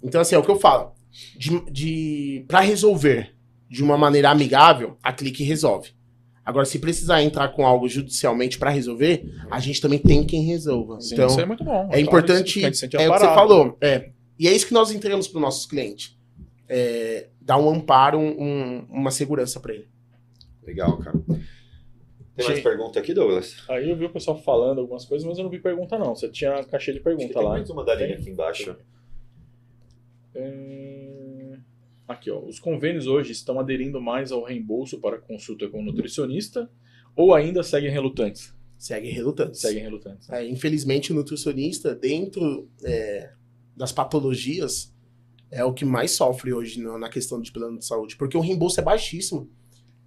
Então, 0.02 0.20
assim, 0.20 0.34
é 0.34 0.38
o 0.40 0.42
que 0.44 0.50
eu 0.50 0.60
falo. 0.60 0.94
De, 1.38 1.60
de, 1.72 2.44
para 2.48 2.60
resolver 2.62 3.36
de 3.70 3.84
uma 3.84 3.96
maneira 4.00 4.32
amigável, 4.32 4.98
a 5.04 5.14
Clique 5.14 5.44
resolve. 5.44 5.90
Agora, 6.44 6.66
se 6.66 6.80
precisar 6.80 7.22
entrar 7.22 7.50
com 7.50 7.68
algo 7.68 7.88
judicialmente 7.88 8.58
para 8.58 8.72
resolver, 8.72 9.32
a 9.52 9.60
gente 9.60 9.80
também 9.80 10.00
tem 10.00 10.24
quem 10.24 10.42
resolva. 10.42 11.00
Sim, 11.00 11.14
então, 11.14 11.28
isso 11.28 11.40
é 11.40 11.46
muito 11.46 11.64
bom. 11.64 11.88
é 11.92 12.00
importante, 12.00 12.66
é 12.66 12.68
o 12.70 12.72
que 12.72 12.98
você 13.20 13.26
falou. 13.36 13.78
É. 13.80 14.10
E 14.40 14.48
é 14.48 14.52
isso 14.56 14.66
que 14.66 14.74
nós 14.74 14.90
entregamos 14.92 15.28
para 15.28 15.38
os 15.38 15.42
nossos 15.44 15.68
clientes. 15.68 16.18
É, 16.68 17.28
dar 17.40 17.58
um 17.58 17.70
amparo, 17.70 18.18
um- 18.18 18.42
um- 18.42 18.88
uma 18.90 19.12
segurança 19.12 19.60
para 19.60 19.76
ele. 19.76 19.88
Legal, 20.66 20.98
cara. 20.98 21.20
Tem 22.36 22.48
mais 22.48 22.62
pergunta 22.62 23.00
aqui, 23.00 23.14
Douglas? 23.14 23.58
Aí 23.70 23.90
eu 23.90 23.96
vi 23.96 24.06
o 24.06 24.10
pessoal 24.10 24.38
falando 24.42 24.80
algumas 24.80 25.06
coisas, 25.06 25.28
mas 25.28 25.38
eu 25.38 25.44
não 25.44 25.52
vi 25.52 25.60
pergunta, 25.60 25.98
não. 25.98 26.16
Você 26.16 26.30
tinha 26.30 26.56
a 26.56 26.64
caixa 26.64 26.92
de 26.92 26.98
Acho 26.98 27.00
que 27.00 27.04
pergunta 27.04 27.34
tem 27.34 27.44
lá. 27.44 27.50
mais 27.52 27.70
uma 27.70 27.84
dalinha 27.84 28.10
Tem? 28.10 28.18
aqui 28.18 28.30
embaixo. 28.30 28.76
É, 30.34 31.58
Aqui, 32.12 32.30
ó. 32.30 32.40
Os 32.40 32.60
convênios 32.60 33.08
hoje 33.08 33.32
estão 33.32 33.60
aderindo 33.60 34.02
mais 34.02 34.32
ao 34.32 34.44
reembolso 34.44 35.00
para 35.00 35.18
consulta 35.18 35.70
com 35.70 35.80
o 35.80 35.84
nutricionista 35.84 36.70
ou 37.16 37.34
ainda 37.34 37.64
seguem 37.64 37.90
relutantes? 37.90 38.54
Segue 38.78 39.10
relutante. 39.10 39.58
Seguem 39.58 39.84
relutantes. 39.84 40.30
É, 40.30 40.46
infelizmente, 40.46 41.12
o 41.12 41.16
nutricionista, 41.16 41.94
dentro 41.96 42.68
é, 42.84 43.32
das 43.78 43.92
patologias, 43.92 44.94
é 45.52 45.64
o 45.64 45.74
que 45.74 45.86
mais 45.86 46.12
sofre 46.12 46.52
hoje 46.52 46.82
na 46.82 47.08
questão 47.08 47.40
de 47.40 47.52
plano 47.52 47.78
de 47.78 47.86
saúde, 47.86 48.18
porque 48.18 48.36
o 48.36 48.42
reembolso 48.42 48.80
é 48.80 48.84
baixíssimo. 48.84 49.50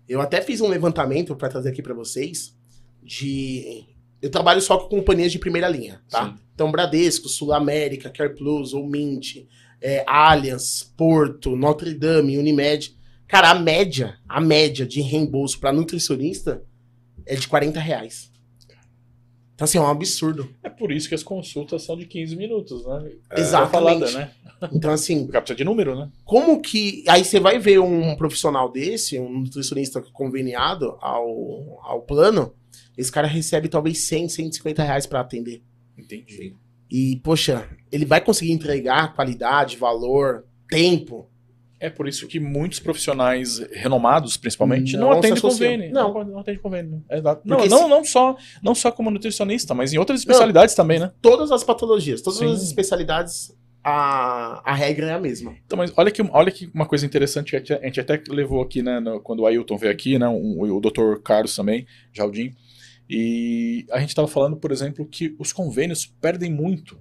Eu 0.08 0.20
até 0.20 0.40
fiz 0.40 0.60
um 0.60 0.68
levantamento 0.68 1.34
para 1.34 1.48
trazer 1.48 1.70
aqui 1.70 1.82
para 1.82 1.94
vocês 1.94 2.56
de 3.02 3.86
eu 4.24 4.30
trabalho 4.30 4.60
só 4.62 4.78
com 4.78 4.88
companhias 4.88 5.30
de 5.30 5.38
primeira 5.38 5.68
linha, 5.68 6.00
tá? 6.08 6.28
Sim. 6.28 6.34
Então, 6.54 6.72
Bradesco, 6.72 7.28
Sul 7.28 7.52
América, 7.52 8.08
Care 8.08 8.34
Plus, 8.34 8.72
ou 8.72 8.86
Mint, 8.86 9.44
é, 9.82 10.02
Allianz, 10.06 10.82
Porto, 10.96 11.54
Notre 11.54 11.92
Dame, 11.92 12.38
Unimed. 12.38 12.96
Cara, 13.28 13.50
a 13.50 13.54
média, 13.54 14.16
a 14.26 14.40
média 14.40 14.86
de 14.86 15.02
reembolso 15.02 15.60
para 15.60 15.72
nutricionista 15.72 16.62
é 17.26 17.34
de 17.34 17.46
40 17.46 17.78
reais. 17.78 18.30
Então, 19.54 19.64
assim, 19.64 19.78
é 19.78 19.80
um 19.80 19.86
absurdo. 19.86 20.48
É 20.62 20.68
por 20.68 20.90
isso 20.90 21.08
que 21.08 21.14
as 21.14 21.22
consultas 21.22 21.82
são 21.82 21.96
de 21.96 22.06
15 22.06 22.34
minutos, 22.34 22.84
né? 22.84 23.12
Exatamente. 23.36 23.70
Falada, 24.00 24.10
né? 24.10 24.30
Então, 24.72 24.90
assim, 24.90 25.24
Porque 25.24 25.38
precisa 25.38 25.56
de 25.56 25.64
número, 25.64 25.94
né? 25.94 26.10
como 26.24 26.60
que. 26.60 27.04
Aí 27.06 27.24
você 27.24 27.38
vai 27.38 27.58
ver 27.58 27.78
um 27.80 28.16
profissional 28.16 28.70
desse, 28.70 29.18
um 29.18 29.40
nutricionista 29.40 30.00
conveniado 30.12 30.96
ao, 31.00 31.78
ao 31.82 32.02
plano, 32.02 32.52
esse 32.96 33.12
cara 33.12 33.26
recebe 33.26 33.68
talvez 33.68 33.98
100, 34.06 34.28
150 34.28 34.82
reais 34.82 35.06
para 35.06 35.20
atender. 35.20 35.62
Entendi. 35.98 36.54
E, 36.90 37.20
poxa, 37.22 37.68
ele 37.90 38.04
vai 38.04 38.20
conseguir 38.20 38.52
entregar 38.52 39.14
qualidade, 39.14 39.76
valor, 39.76 40.44
tempo. 40.68 41.28
É 41.86 41.90
por 41.90 42.08
isso 42.08 42.26
que 42.26 42.40
muitos 42.40 42.78
profissionais 42.80 43.58
renomados, 43.72 44.36
principalmente, 44.36 44.96
não, 44.96 45.10
Não 45.10 45.18
atendem 45.18 45.40
convênio. 45.40 45.92
Não. 45.92 46.14
não, 46.14 46.24
não 46.24 46.38
atendem 46.38 46.60
convênio. 46.60 47.04
Exato. 47.10 47.42
Não, 47.44 47.58
não, 47.58 47.64
se- 47.64 47.88
não, 47.88 48.04
só, 48.04 48.36
não 48.62 48.74
só 48.74 48.90
como 48.90 49.10
nutricionista, 49.10 49.74
mas 49.74 49.92
em 49.92 49.98
outras 49.98 50.20
especialidades 50.20 50.74
também, 50.74 50.98
né? 50.98 51.12
Todas 51.20 51.50
as 51.52 51.62
patologias, 51.62 52.22
todas 52.22 52.38
Sim. 52.38 52.52
as 52.52 52.62
especialidades, 52.62 53.54
a, 53.82 54.62
a 54.64 54.74
regra 54.74 55.08
é 55.08 55.12
a 55.12 55.18
mesma. 55.20 55.54
Então, 55.66 55.76
mas 55.76 55.92
olha 55.96 56.10
que, 56.10 56.22
olha 56.22 56.50
que 56.50 56.70
uma 56.72 56.86
coisa 56.86 57.04
interessante 57.04 57.50
que 57.60 57.72
a 57.74 57.80
gente- 57.82 58.00
até 58.00 58.22
levou 58.30 58.62
aqui, 58.62 58.82
né, 58.82 58.98
no- 59.00 59.20
quando 59.20 59.40
o 59.40 59.46
Ailton 59.46 59.76
veio 59.76 59.92
aqui, 59.92 60.18
né, 60.18 60.26
um- 60.26 60.58
o 60.60 60.80
Dr. 60.80 61.20
Carlos 61.22 61.54
também, 61.54 61.86
Jardim, 62.12 62.54
e 63.10 63.84
a 63.90 64.00
gente 64.00 64.08
estava 64.08 64.26
falando, 64.26 64.56
por 64.56 64.72
exemplo, 64.72 65.06
que 65.06 65.34
os 65.38 65.52
convênios 65.52 66.06
perdem 66.06 66.50
muito 66.50 66.98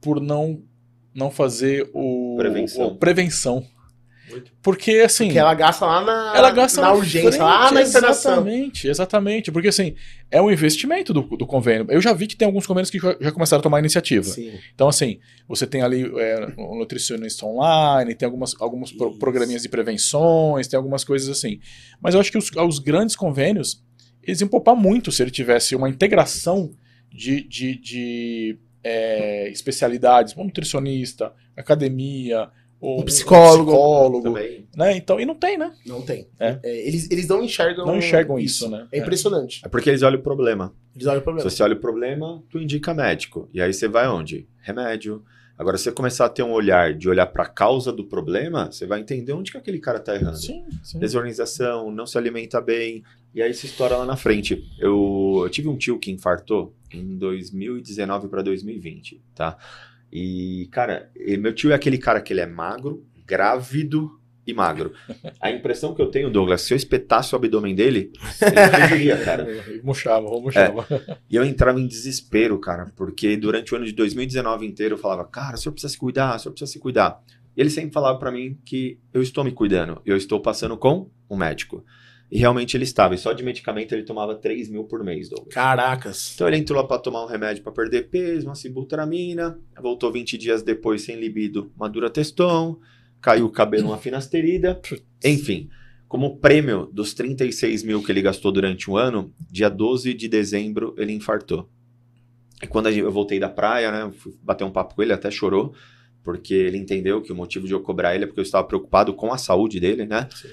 por 0.00 0.20
não 0.20 0.62
não 1.16 1.30
fazer 1.30 1.88
o 1.94 2.34
Prevenção. 2.36 2.86
o- 2.88 2.96
prevenção. 2.96 3.64
Porque 4.62 5.02
assim, 5.04 5.26
Porque 5.26 5.38
ela 5.38 5.54
gasta 5.54 5.84
lá 5.86 6.04
na, 6.04 6.32
ela 6.36 6.50
gasta 6.50 6.80
na 6.80 6.92
urgência, 6.92 7.42
lá 7.42 7.70
na 7.70 7.82
internação. 7.82 8.32
Exatamente, 8.32 8.88
exatamente. 8.88 9.52
Porque 9.52 9.68
assim, 9.68 9.94
é 10.30 10.40
um 10.40 10.50
investimento 10.50 11.12
do, 11.12 11.22
do 11.22 11.46
convênio. 11.46 11.86
Eu 11.90 12.00
já 12.00 12.12
vi 12.12 12.26
que 12.26 12.36
tem 12.36 12.46
alguns 12.46 12.66
convênios 12.66 12.90
que 12.90 12.98
já 12.98 13.16
já 13.20 13.32
começaram 13.32 13.60
a 13.60 13.62
tomar 13.62 13.78
iniciativa. 13.78 14.24
Sim. 14.24 14.52
Então, 14.74 14.88
assim, 14.88 15.18
você 15.46 15.66
tem 15.66 15.82
ali 15.82 16.10
é, 16.18 16.52
um 16.58 16.78
nutricionista 16.78 17.44
online, 17.46 18.14
tem 18.14 18.26
algumas, 18.26 18.54
alguns 18.60 18.92
pro- 18.92 19.18
programinhas 19.18 19.62
de 19.62 19.68
prevenções, 19.68 20.66
tem 20.68 20.76
algumas 20.76 21.04
coisas 21.04 21.28
assim. 21.28 21.60
Mas 22.00 22.14
eu 22.14 22.20
acho 22.20 22.30
que 22.32 22.38
os, 22.38 22.50
os 22.50 22.78
grandes 22.78 23.16
convênios, 23.16 23.82
eles 24.22 24.40
iam 24.40 24.48
poupar 24.48 24.74
muito 24.74 25.12
se 25.12 25.22
ele 25.22 25.30
tivesse 25.30 25.76
uma 25.76 25.88
integração 25.88 26.72
de, 27.12 27.46
de, 27.46 27.78
de, 27.78 28.58
é, 28.82 29.48
especialidades, 29.50 30.36
um 30.36 30.44
nutricionista, 30.44 31.32
academia, 31.56 32.50
ou 32.80 33.00
Um 33.00 33.04
psicólogo. 33.04 33.70
psicólogo, 33.70 34.22
Também. 34.22 34.66
né? 34.76 34.96
Então, 34.96 35.18
e 35.18 35.24
não 35.24 35.34
tem, 35.34 35.56
né? 35.56 35.72
Não 35.86 36.02
tem. 36.02 36.28
É. 36.38 36.58
É, 36.62 36.86
eles, 36.86 37.10
eles 37.10 37.26
não 37.28 37.42
enxergam 37.42 37.86
Não 37.86 37.96
enxergam 37.96 38.38
isso, 38.38 38.68
né? 38.68 38.86
É 38.92 38.98
impressionante. 38.98 39.60
É 39.64 39.68
porque 39.68 39.88
eles 39.90 40.02
olham 40.02 40.18
o 40.18 40.22
problema. 40.22 40.74
Eles 40.94 41.06
olham 41.06 41.16
o 41.18 41.20
Se 41.20 41.24
problema. 41.24 41.50
você 41.50 41.62
olha 41.62 41.74
o 41.74 41.80
problema, 41.80 42.42
tu 42.50 42.58
indica 42.58 42.92
médico. 42.92 43.48
E 43.52 43.60
aí 43.62 43.72
você 43.72 43.88
vai 43.88 44.06
onde? 44.08 44.46
Remédio. 44.60 45.22
Agora, 45.56 45.78
se 45.78 45.84
você 45.84 45.92
começar 45.92 46.26
a 46.26 46.28
ter 46.28 46.42
um 46.42 46.50
olhar 46.50 46.92
de 46.94 47.08
olhar 47.08 47.26
para 47.26 47.44
a 47.44 47.48
causa 47.48 47.92
do 47.92 48.04
problema, 48.04 48.72
você 48.72 48.86
vai 48.86 49.00
entender 49.00 49.32
onde 49.32 49.52
que 49.52 49.56
aquele 49.56 49.78
cara 49.78 50.00
tá 50.00 50.14
errando. 50.14 50.36
Sim, 50.36 50.64
sim. 50.82 50.98
Desorganização, 50.98 51.92
não 51.92 52.06
se 52.06 52.18
alimenta 52.18 52.60
bem, 52.60 53.04
e 53.32 53.40
aí 53.40 53.54
se 53.54 53.66
estoura 53.66 53.96
lá 53.96 54.04
na 54.04 54.16
frente. 54.16 54.64
Eu, 54.80 55.42
eu 55.44 55.48
tive 55.50 55.68
um 55.68 55.76
tio 55.76 55.96
que 55.98 56.10
infartou 56.10 56.74
em 56.92 57.16
2019 57.16 58.26
para 58.28 58.42
2020, 58.42 59.22
tá? 59.32 59.56
E, 60.14 60.68
cara, 60.70 61.10
meu 61.40 61.52
tio 61.52 61.72
é 61.72 61.74
aquele 61.74 61.98
cara 61.98 62.20
que 62.20 62.32
ele 62.32 62.40
é 62.40 62.46
magro, 62.46 63.04
grávido 63.26 64.20
e 64.46 64.54
magro. 64.54 64.92
A 65.40 65.50
impressão 65.50 65.92
que 65.92 66.00
eu 66.00 66.06
tenho, 66.06 66.30
Douglas, 66.30 66.62
se 66.62 66.72
eu 66.72 66.76
espetasse 66.76 67.34
o 67.34 67.36
abdômen 67.36 67.74
dele, 67.74 68.12
ele 68.40 68.54
reagiria, 68.54 69.24
cara. 69.24 69.46
Murchava, 69.82 70.28
murchava. 70.40 70.86
E 71.28 71.34
eu 71.34 71.44
entrava 71.44 71.80
em 71.80 71.86
desespero, 71.88 72.56
cara, 72.60 72.92
porque 72.94 73.36
durante 73.36 73.74
o 73.74 73.76
ano 73.76 73.86
de 73.86 73.92
2019 73.92 74.64
inteiro 74.64 74.94
eu 74.94 74.98
falava, 74.98 75.24
cara, 75.24 75.56
o 75.56 75.58
senhor 75.58 75.72
precisa 75.72 75.92
se 75.92 75.98
cuidar, 75.98 76.36
o 76.36 76.38
senhor 76.38 76.52
precisa 76.52 76.70
se 76.70 76.78
cuidar. 76.78 77.20
E 77.56 77.60
ele 77.60 77.70
sempre 77.70 77.92
falava 77.92 78.16
pra 78.16 78.30
mim 78.30 78.56
que 78.64 79.00
eu 79.12 79.20
estou 79.20 79.42
me 79.42 79.50
cuidando, 79.50 80.00
eu 80.06 80.16
estou 80.16 80.40
passando 80.40 80.76
com 80.76 81.10
um 81.28 81.36
médico. 81.36 81.84
E 82.34 82.38
realmente 82.38 82.76
ele 82.76 82.82
estava, 82.82 83.14
e 83.14 83.18
só 83.18 83.32
de 83.32 83.44
medicamento 83.44 83.92
ele 83.92 84.02
tomava 84.02 84.34
3 84.34 84.68
mil 84.68 84.82
por 84.82 85.04
mês, 85.04 85.28
Douglas. 85.28 85.54
Caracas. 85.54 86.32
Então 86.34 86.48
ele 86.48 86.56
entrou 86.56 86.82
lá 86.82 86.84
pra 86.84 86.98
tomar 86.98 87.24
um 87.24 87.28
remédio 87.28 87.62
pra 87.62 87.70
perder 87.70 88.08
peso, 88.08 88.48
uma 88.48 88.56
sibutramina, 88.56 89.56
voltou 89.80 90.10
20 90.10 90.36
dias 90.36 90.60
depois 90.60 91.02
sem 91.02 91.14
libido, 91.14 91.70
uma 91.76 91.88
durateston, 91.88 92.80
caiu 93.20 93.46
o 93.46 93.50
cabelo, 93.50 93.86
uma 93.86 93.98
finasterida, 93.98 94.80
enfim. 95.24 95.70
Como 96.08 96.38
prêmio 96.38 96.90
dos 96.92 97.14
36 97.14 97.84
mil 97.84 98.02
que 98.02 98.10
ele 98.10 98.20
gastou 98.20 98.50
durante 98.50 98.90
um 98.90 98.96
ano, 98.96 99.32
dia 99.48 99.68
12 99.68 100.12
de 100.12 100.26
dezembro 100.26 100.92
ele 100.98 101.12
infartou. 101.12 101.70
E 102.60 102.66
quando 102.66 102.88
eu 102.88 103.12
voltei 103.12 103.38
da 103.38 103.48
praia, 103.48 103.92
né, 103.92 104.12
fui 104.12 104.34
bater 104.42 104.64
um 104.64 104.72
papo 104.72 104.96
com 104.96 105.02
ele, 105.04 105.12
até 105.12 105.30
chorou, 105.30 105.72
porque 106.24 106.52
ele 106.52 106.78
entendeu 106.78 107.22
que 107.22 107.30
o 107.30 107.36
motivo 107.36 107.68
de 107.68 107.74
eu 107.74 107.80
cobrar 107.80 108.12
ele 108.16 108.24
é 108.24 108.26
porque 108.26 108.40
eu 108.40 108.44
estava 108.44 108.66
preocupado 108.66 109.14
com 109.14 109.32
a 109.32 109.38
saúde 109.38 109.78
dele, 109.78 110.04
né? 110.04 110.28
Sim. 110.34 110.48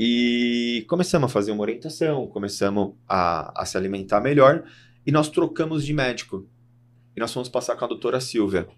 E 0.00 0.84
começamos 0.86 1.28
a 1.28 1.32
fazer 1.32 1.50
uma 1.50 1.62
orientação, 1.62 2.28
começamos 2.28 2.94
a, 3.08 3.60
a 3.60 3.66
se 3.66 3.76
alimentar 3.76 4.20
melhor 4.20 4.62
e 5.04 5.10
nós 5.10 5.28
trocamos 5.28 5.84
de 5.84 5.92
médico. 5.92 6.48
E 7.16 7.20
nós 7.20 7.34
fomos 7.34 7.48
passar 7.48 7.74
com 7.74 7.84
a 7.84 7.88
doutora 7.88 8.20
Silvia. 8.20 8.68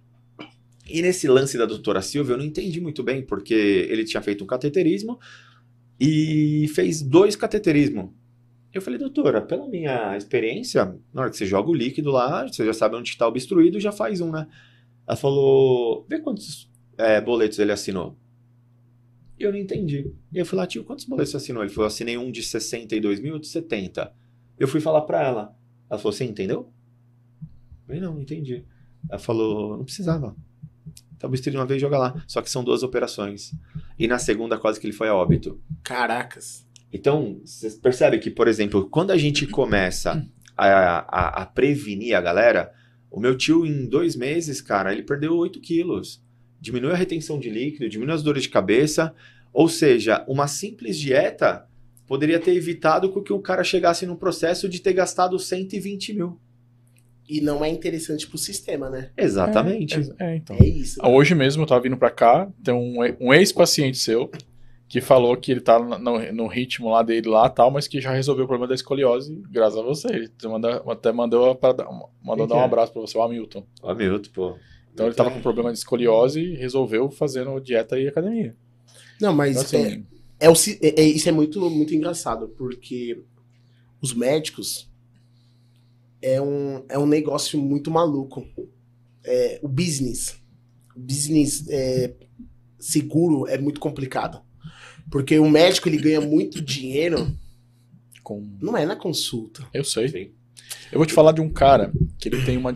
E 0.89 1.03
nesse 1.03 1.29
lance 1.29 1.59
da 1.59 1.67
doutora 1.67 2.01
Silvia 2.01 2.33
eu 2.33 2.39
não 2.39 2.45
entendi 2.47 2.81
muito 2.81 3.03
bem, 3.03 3.21
porque 3.21 3.53
ele 3.53 4.03
tinha 4.03 4.23
feito 4.23 4.43
um 4.43 4.47
cateterismo 4.47 5.21
e 6.01 6.67
fez 6.75 7.03
dois 7.03 7.37
cateterismos. 7.37 8.09
Eu 8.73 8.81
falei, 8.81 8.99
doutora, 8.99 9.43
pela 9.43 9.69
minha 9.69 10.17
experiência, 10.17 10.97
na 11.13 11.21
hora 11.21 11.31
que 11.31 11.37
você 11.37 11.45
joga 11.45 11.69
o 11.69 11.75
líquido 11.75 12.11
lá, 12.11 12.49
você 12.49 12.65
já 12.65 12.73
sabe 12.73 12.97
onde 12.97 13.11
está 13.11 13.29
obstruído, 13.29 13.79
já 13.79 13.93
faz 13.93 14.23
um, 14.23 14.31
né? 14.31 14.47
Ela 15.07 15.17
falou, 15.19 16.07
vê 16.09 16.19
quantos 16.19 16.71
é, 16.97 17.21
boletos 17.21 17.59
ele 17.59 17.73
assinou. 17.73 18.17
E 19.41 19.43
eu 19.43 19.51
não 19.51 19.59
entendi. 19.59 20.13
E 20.31 20.39
eu 20.39 20.45
fui 20.45 20.59
lá, 20.59 20.67
tio, 20.67 20.85
quantos 20.85 21.07
boletos 21.07 21.31
você 21.31 21.39
assinou? 21.39 21.63
Ele 21.63 21.71
falou, 21.71 21.85
eu 21.85 21.89
assinei 21.89 22.19
um 22.19 22.31
de 22.31 22.43
62 22.43 23.21
mil 23.21 23.37
e 23.37 23.41
de 23.41 23.49
70. 23.49 24.13
Eu 24.59 24.69
fui 24.69 24.83
falar 24.83 25.01
pra 25.01 25.23
ela. 25.23 25.57
Ela 25.89 25.99
falou, 25.99 26.13
você 26.13 26.25
entendeu? 26.25 26.71
Eu 27.41 27.87
falei, 27.87 28.01
não, 28.03 28.13
não 28.13 28.21
entendi. 28.21 28.67
Ela 29.09 29.19
falou, 29.19 29.79
não 29.79 29.85
precisava. 29.85 30.37
Tá 31.19 31.27
obstruído 31.27 31.59
uma 31.59 31.65
vez, 31.65 31.81
joga 31.81 31.97
lá. 31.97 32.23
Só 32.27 32.43
que 32.43 32.51
são 32.51 32.63
duas 32.63 32.83
operações. 32.83 33.53
E 33.99 34.07
na 34.07 34.19
segunda 34.19 34.59
quase 34.59 34.79
que 34.79 34.87
ele 34.87 34.93
foi 34.93 35.09
a 35.09 35.15
óbito. 35.15 35.59
Caracas. 35.83 36.69
Então, 36.93 37.41
você 37.43 37.71
percebe 37.71 38.19
que, 38.19 38.31
por 38.31 38.47
exemplo, 38.47 38.91
quando 38.91 39.11
a 39.11 39.17
gente 39.17 39.47
começa 39.47 40.23
a, 40.55 40.69
a, 40.69 41.43
a 41.43 41.47
prevenir 41.47 42.15
a 42.15 42.21
galera, 42.21 42.75
o 43.11 43.19
meu 43.19 43.39
tio, 43.39 43.65
em 43.65 43.89
dois 43.89 44.15
meses, 44.17 44.61
cara, 44.61 44.93
ele 44.93 45.03
perdeu 45.03 45.35
8 45.35 45.59
quilos. 45.61 46.23
Diminui 46.61 46.93
a 46.93 46.97
retenção 46.97 47.39
de 47.39 47.49
líquido, 47.49 47.89
diminui 47.89 48.15
as 48.15 48.23
dores 48.23 48.43
de 48.45 48.49
cabeça. 48.49 49.15
Ou 49.53 49.69
seja, 49.69 50.25
uma 50.29 50.47
simples 50.47 50.99
dieta 50.99 51.67
poderia 52.07 52.39
ter 52.39 52.55
evitado 52.55 53.11
com 53.11 53.23
que 53.23 53.33
o 53.33 53.41
cara 53.41 53.65
chegasse 53.65 54.05
num 54.07 54.17
processo 54.17 54.69
de 54.69 54.81
ter 54.81 54.93
gastado 54.93 55.39
120 55.39 56.13
mil. 56.15 56.39
E 57.29 57.41
não 57.41 57.65
é 57.65 57.69
interessante 57.69 58.27
pro 58.27 58.37
sistema, 58.37 58.91
né? 58.91 59.11
Exatamente. 59.17 59.95
É, 60.19 60.33
é, 60.33 60.37
então. 60.37 60.57
É 60.61 60.65
isso. 60.67 60.99
Ah, 61.01 61.09
Hoje 61.09 61.35
mesmo 61.35 61.63
eu 61.63 61.67
tava 61.67 61.81
vindo 61.81 61.97
pra 61.97 62.11
cá, 62.11 62.49
tem 62.63 62.75
um, 62.75 62.97
um 63.21 63.33
ex-paciente 63.33 63.99
seu 63.99 64.29
que 64.89 65.01
falou 65.01 65.37
que 65.37 65.53
ele 65.53 65.61
tá 65.61 65.79
no, 65.79 66.33
no 66.33 66.47
ritmo 66.49 66.91
lá 66.91 67.05
dele 67.05 67.29
lá 67.29 67.49
tal, 67.49 67.71
mas 67.71 67.87
que 67.87 68.01
já 68.01 68.13
resolveu 68.13 68.45
o 68.45 68.49
problema 68.49 68.67
da 68.67 68.75
escoliose 68.75 69.41
graças 69.49 69.79
a 69.79 69.83
você. 69.83 70.09
Ele 70.09 70.31
manda- 70.47 70.83
até 70.89 71.13
mandou, 71.13 71.55
pra, 71.55 71.73
dar- 71.73 71.85
mandou 72.21 72.39
Quem 72.39 72.49
dar 72.49 72.57
um 72.57 72.63
é? 72.63 72.65
abraço 72.65 72.93
pra 72.93 73.01
você, 73.01 73.17
o 73.17 73.23
Hamilton. 73.23 73.65
Ó, 73.81 73.95
Milton, 73.95 74.31
pô. 74.35 74.57
Então 74.93 75.07
ele 75.07 75.15
tava 75.15 75.31
com 75.31 75.41
problema 75.41 75.73
de 75.73 75.79
escoliose 75.79 76.41
e 76.41 76.57
resolveu 76.57 77.11
fazendo 77.11 77.59
dieta 77.61 77.99
e 77.99 78.09
academia. 78.09 78.57
Não, 79.21 79.33
mas 79.33 79.57
Então, 79.63 79.81
é, 79.81 79.87
assim, 79.87 80.07
é 80.41 80.51
o 80.51 80.55
si- 80.55 80.79
é- 80.83 81.01
é- 81.01 81.05
isso 81.05 81.29
é 81.29 81.33
muito, 81.33 81.71
muito 81.71 81.95
engraçado, 81.95 82.49
porque 82.57 83.21
os 84.01 84.13
médicos 84.15 84.89
é 86.23 86.41
um, 86.41 86.85
é 86.89 86.99
um 86.99 87.07
negócio 87.07 87.59
muito 87.61 87.91
maluco. 87.91 88.47
É, 89.25 89.61
o 89.63 89.69
business, 89.69 90.37
o 90.97 91.01
business 91.01 91.67
é, 91.69 92.15
seguro 92.79 93.47
é 93.47 93.59
muito 93.59 93.81
complicado. 93.81 94.41
Porque 95.11 95.39
o 95.39 95.49
médico 95.51 95.89
ele 95.89 95.99
ganha 95.99 96.21
muito 96.21 96.61
dinheiro, 96.61 97.37
com... 98.23 98.47
não 98.61 98.77
é 98.77 98.87
na 98.87 98.97
consulta. 98.97 99.67
Eu 99.75 99.85
sei. 99.85 100.09
Sim. 100.09 100.31
Eu 100.93 100.99
vou 100.99 101.07
te 101.07 101.13
falar 101.13 101.33
de 101.33 101.41
um 101.41 101.51
cara 101.51 101.93
que 102.19 102.29
ele 102.29 102.45
tem 102.45 102.57
uma. 102.57 102.73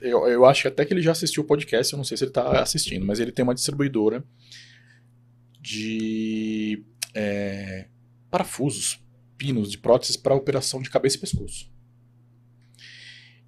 Eu, 0.00 0.26
eu 0.26 0.44
acho 0.44 0.62
que 0.62 0.68
até 0.68 0.84
que 0.84 0.92
ele 0.92 1.02
já 1.02 1.12
assistiu 1.12 1.42
o 1.42 1.46
podcast, 1.46 1.92
eu 1.92 1.96
não 1.96 2.04
sei 2.04 2.16
se 2.16 2.24
ele 2.24 2.32
tá 2.32 2.60
assistindo, 2.60 3.04
mas 3.04 3.18
ele 3.18 3.32
tem 3.32 3.42
uma 3.42 3.54
distribuidora 3.54 4.24
de 5.60 6.84
é, 7.14 7.88
parafusos, 8.30 9.00
pinos 9.36 9.70
de 9.70 9.78
próteses 9.78 10.16
para 10.16 10.34
operação 10.34 10.80
de 10.80 10.90
cabeça 10.90 11.16
e 11.16 11.20
pescoço. 11.20 11.70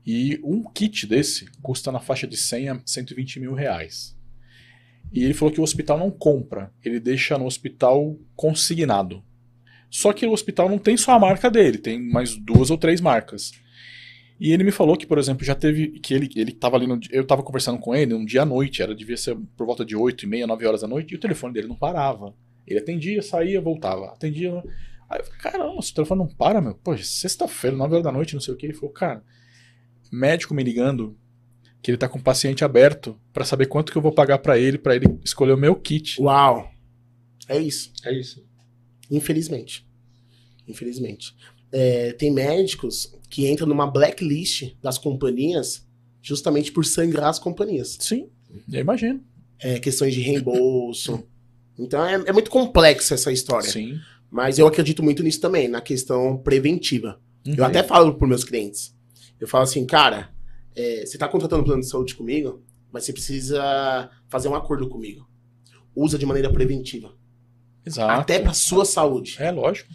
E 0.05 0.41
um 0.43 0.65
kit 0.65 1.07
desse 1.07 1.51
custa 1.63 1.93
na 1.93 2.01
faixa 2.01 2.27
de 2.27 2.37
100 2.37 2.69
a 2.71 2.83
120 2.85 3.41
mil 3.41 3.53
reais. 3.53 4.17
E 5.13 5.23
ele 5.23 5.35
falou 5.35 5.53
que 5.53 5.61
o 5.61 5.65
hospital 5.65 5.99
não 5.99 6.11
compra, 6.11 6.73
ele 6.83 6.99
deixa 6.99 7.39
no 7.39 7.47
hospital 7.47 8.19
consignado. 8.35 9.23
Só 9.91 10.13
que 10.13 10.27
o 10.27 10.33
hospital 10.33 10.69
não 10.69 10.79
tem 10.79 10.97
só 10.97 11.13
a 11.13 11.19
marca 11.19 11.51
dele, 11.51 11.79
tem 11.79 12.01
mais 12.01 12.37
duas 12.37 12.71
ou 12.71 12.77
três 12.77 13.01
marcas. 13.01 13.53
E 14.41 14.53
ele 14.53 14.63
me 14.63 14.71
falou 14.71 14.97
que, 14.97 15.07
por 15.07 15.19
exemplo, 15.19 15.45
já 15.45 15.55
teve. 15.55 15.99
que 15.99 16.15
ele, 16.15 16.29
ele 16.37 16.53
tava 16.53 16.77
ali 16.77 16.87
no. 16.87 17.01
Eu 17.11 17.27
tava 17.27 17.43
conversando 17.43 17.79
com 17.79 17.95
ele 17.95 18.15
um 18.15 18.25
dia 18.25 18.43
à 18.43 18.47
noite, 18.47 18.83
era 18.83 18.95
devia 18.95 19.17
ser 19.17 19.37
por 19.57 19.67
volta 19.67 19.85
de 19.85 19.97
8 19.97 20.25
e 20.25 20.29
meia, 20.29 20.47
9 20.47 20.67
horas 20.67 20.81
da 20.83 20.89
noite, 20.89 21.13
e 21.13 21.17
o 21.17 21.21
telefone 21.21 21.53
dele 21.53 21.67
não 21.67 21.77
parava. 21.77 22.35
Ele 22.67 22.79
atendia, 22.79 23.21
saía, 23.21 23.61
voltava. 23.61 24.07
Atendia. 24.07 24.63
Aí 25.11 25.21
eu 25.21 25.25
falei, 25.25 25.41
caramba, 25.41 25.81
o 25.81 25.93
telefone 25.93 26.21
não 26.21 26.29
para, 26.29 26.61
meu. 26.61 26.75
Pô, 26.75 26.97
sexta-feira, 26.97 27.77
9 27.77 27.95
horas 27.95 28.05
da 28.05 28.13
noite, 28.13 28.35
não 28.35 28.41
sei 28.41 28.55
o 28.55 28.57
que. 28.57 28.67
Ele 28.67 28.75
falou, 28.75 28.91
cara, 28.91 29.25
médico 30.13 30.55
me 30.55 30.63
ligando 30.63 31.17
que 31.83 31.91
ele 31.91 31.99
tá 31.99 32.09
com 32.09 32.19
o 32.19 32.23
paciente 32.23 32.65
aberto 32.65 33.19
para 33.33 33.45
saber 33.45 33.67
quanto 33.67 33.91
que 33.91 33.99
eu 33.99 34.03
vou 34.03 34.13
pagar 34.13 34.39
para 34.39 34.59
ele, 34.59 34.79
para 34.79 34.95
ele 34.95 35.19
escolher 35.25 35.53
o 35.53 35.59
meu 35.59 35.75
kit. 35.75 36.21
Uau! 36.21 36.71
É 37.49 37.59
isso. 37.59 37.93
É 38.05 38.13
isso. 38.13 38.45
Infelizmente. 39.11 39.87
Infelizmente. 40.67 41.35
É, 41.73 42.13
tem 42.13 42.31
médicos 42.31 43.15
que 43.29 43.49
entram 43.49 43.67
numa 43.67 43.87
blacklist 43.87 44.75
das 44.83 44.97
companhias 44.99 45.87
justamente 46.23 46.73
por 46.73 46.85
sangrar 46.85 47.29
as 47.29 47.39
companhias. 47.39 47.97
Sim, 48.01 48.29
eu 48.71 48.81
imagino. 48.81 49.23
É, 49.59 49.79
questões 49.79 50.15
de 50.15 50.21
reembolso. 50.21 51.25
Então 51.81 52.05
é, 52.05 52.15
é 52.15 52.33
muito 52.33 52.51
complexa 52.51 53.15
essa 53.15 53.31
história. 53.31 53.71
Sim. 53.71 54.01
Mas 54.29 54.59
eu 54.59 54.67
acredito 54.67 55.01
muito 55.01 55.23
nisso 55.23 55.41
também, 55.41 55.69
na 55.69 55.81
questão 55.81 56.37
preventiva. 56.37 57.21
Uhum. 57.47 57.55
Eu 57.57 57.65
até 57.65 57.85
falo 57.85 58.15
para 58.15 58.27
meus 58.27 58.43
clientes. 58.43 58.93
Eu 59.39 59.47
falo 59.47 59.63
assim, 59.63 59.87
cara, 59.87 60.29
é, 60.75 61.07
você 61.07 61.17
está 61.17 61.29
contratando 61.29 61.63
um 61.63 61.65
plano 61.65 61.81
de 61.81 61.89
saúde 61.89 62.15
comigo, 62.15 62.63
mas 62.93 63.05
você 63.05 63.13
precisa 63.13 64.11
fazer 64.29 64.49
um 64.49 64.55
acordo 64.55 64.89
comigo. 64.89 65.29
Usa 65.95 66.19
de 66.19 66.27
maneira 66.27 66.53
preventiva. 66.53 67.15
Exato. 67.87 68.21
Até 68.21 68.39
para 68.39 68.53
sua 68.53 68.85
saúde. 68.85 69.37
É, 69.39 69.51
lógico. 69.51 69.89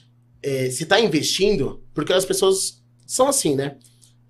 É, 0.44 0.70
você 0.70 0.84
está 0.84 1.00
investindo, 1.00 1.82
porque 1.94 2.12
as 2.12 2.26
pessoas 2.26 2.84
são 3.08 3.28
assim, 3.28 3.56
né? 3.56 3.78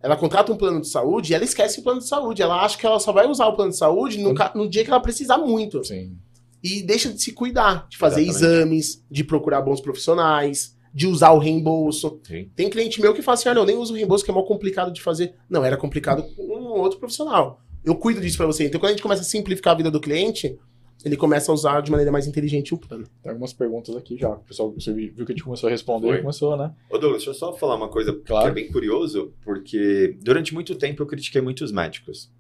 Ela 0.01 0.17
contrata 0.17 0.51
um 0.51 0.57
plano 0.57 0.81
de 0.81 0.89
saúde 0.89 1.31
e 1.31 1.35
ela 1.35 1.45
esquece 1.45 1.79
o 1.79 1.83
plano 1.83 1.99
de 1.99 2.07
saúde. 2.07 2.41
Ela 2.41 2.63
acha 2.63 2.77
que 2.77 2.85
ela 2.85 2.99
só 2.99 3.11
vai 3.11 3.25
usar 3.25 3.47
o 3.47 3.55
plano 3.55 3.71
de 3.71 3.77
saúde 3.77 4.19
no, 4.19 4.33
no 4.53 4.69
dia 4.69 4.83
que 4.83 4.89
ela 4.89 4.99
precisar 4.99 5.37
muito. 5.37 5.83
Sim. 5.83 6.17
E 6.61 6.83
deixa 6.83 7.11
de 7.11 7.21
se 7.21 7.31
cuidar, 7.31 7.87
de 7.89 7.97
fazer 7.97 8.21
Exatamente. 8.21 8.55
exames, 8.55 9.03
de 9.09 9.23
procurar 9.23 9.61
bons 9.61 9.81
profissionais, 9.81 10.75
de 10.93 11.07
usar 11.07 11.31
o 11.31 11.39
reembolso. 11.39 12.19
Sim. 12.27 12.49
Tem 12.55 12.69
cliente 12.69 13.01
meu 13.01 13.13
que 13.13 13.21
fala 13.21 13.35
assim: 13.35 13.49
não, 13.49 13.61
eu 13.61 13.65
nem 13.65 13.77
uso 13.77 13.93
o 13.93 13.95
reembolso, 13.95 14.23
que 14.23 14.31
é 14.31 14.33
mal 14.33 14.45
complicado 14.45 14.91
de 14.91 15.01
fazer. 15.01 15.35
Não, 15.49 15.63
era 15.63 15.77
complicado 15.77 16.23
com 16.35 16.43
um 16.43 16.79
outro 16.79 16.99
profissional. 16.99 17.61
Eu 17.83 17.95
cuido 17.95 18.21
disso 18.21 18.37
pra 18.37 18.45
você. 18.45 18.65
Então, 18.65 18.79
quando 18.79 18.89
a 18.89 18.93
gente 18.93 19.03
começa 19.03 19.21
a 19.21 19.25
simplificar 19.25 19.73
a 19.73 19.77
vida 19.77 19.91
do 19.91 19.99
cliente, 19.99 20.57
ele 21.03 21.17
começa 21.17 21.51
a 21.51 21.55
usar 21.55 21.81
de 21.81 21.91
maneira 21.91 22.11
mais 22.11 22.25
inteligente 22.27 22.73
o 22.73 22.77
plano. 22.77 23.05
Tem 23.21 23.29
algumas 23.29 23.51
perguntas 23.53 23.95
aqui 23.95 24.17
já. 24.17 24.29
O 24.29 24.39
pessoal 24.43 24.71
você 24.71 24.93
viu 24.93 25.25
que 25.25 25.31
a 25.31 25.35
gente 25.35 25.43
começou 25.43 25.67
a 25.67 25.71
responder, 25.71 26.07
Foi. 26.07 26.21
começou, 26.21 26.55
né? 26.57 26.73
Ô 26.89 26.97
Douglas, 26.97 27.23
deixa 27.23 27.31
eu 27.31 27.33
só 27.33 27.53
falar 27.53 27.75
uma 27.75 27.89
coisa 27.89 28.13
Claro. 28.25 28.45
que 28.45 28.51
é 28.51 28.63
bem 28.63 28.71
curioso, 28.71 29.33
porque 29.43 30.17
durante 30.21 30.53
muito 30.53 30.75
tempo 30.75 31.01
eu 31.03 31.07
critiquei 31.07 31.41
muitos 31.41 31.71
médicos. 31.71 32.31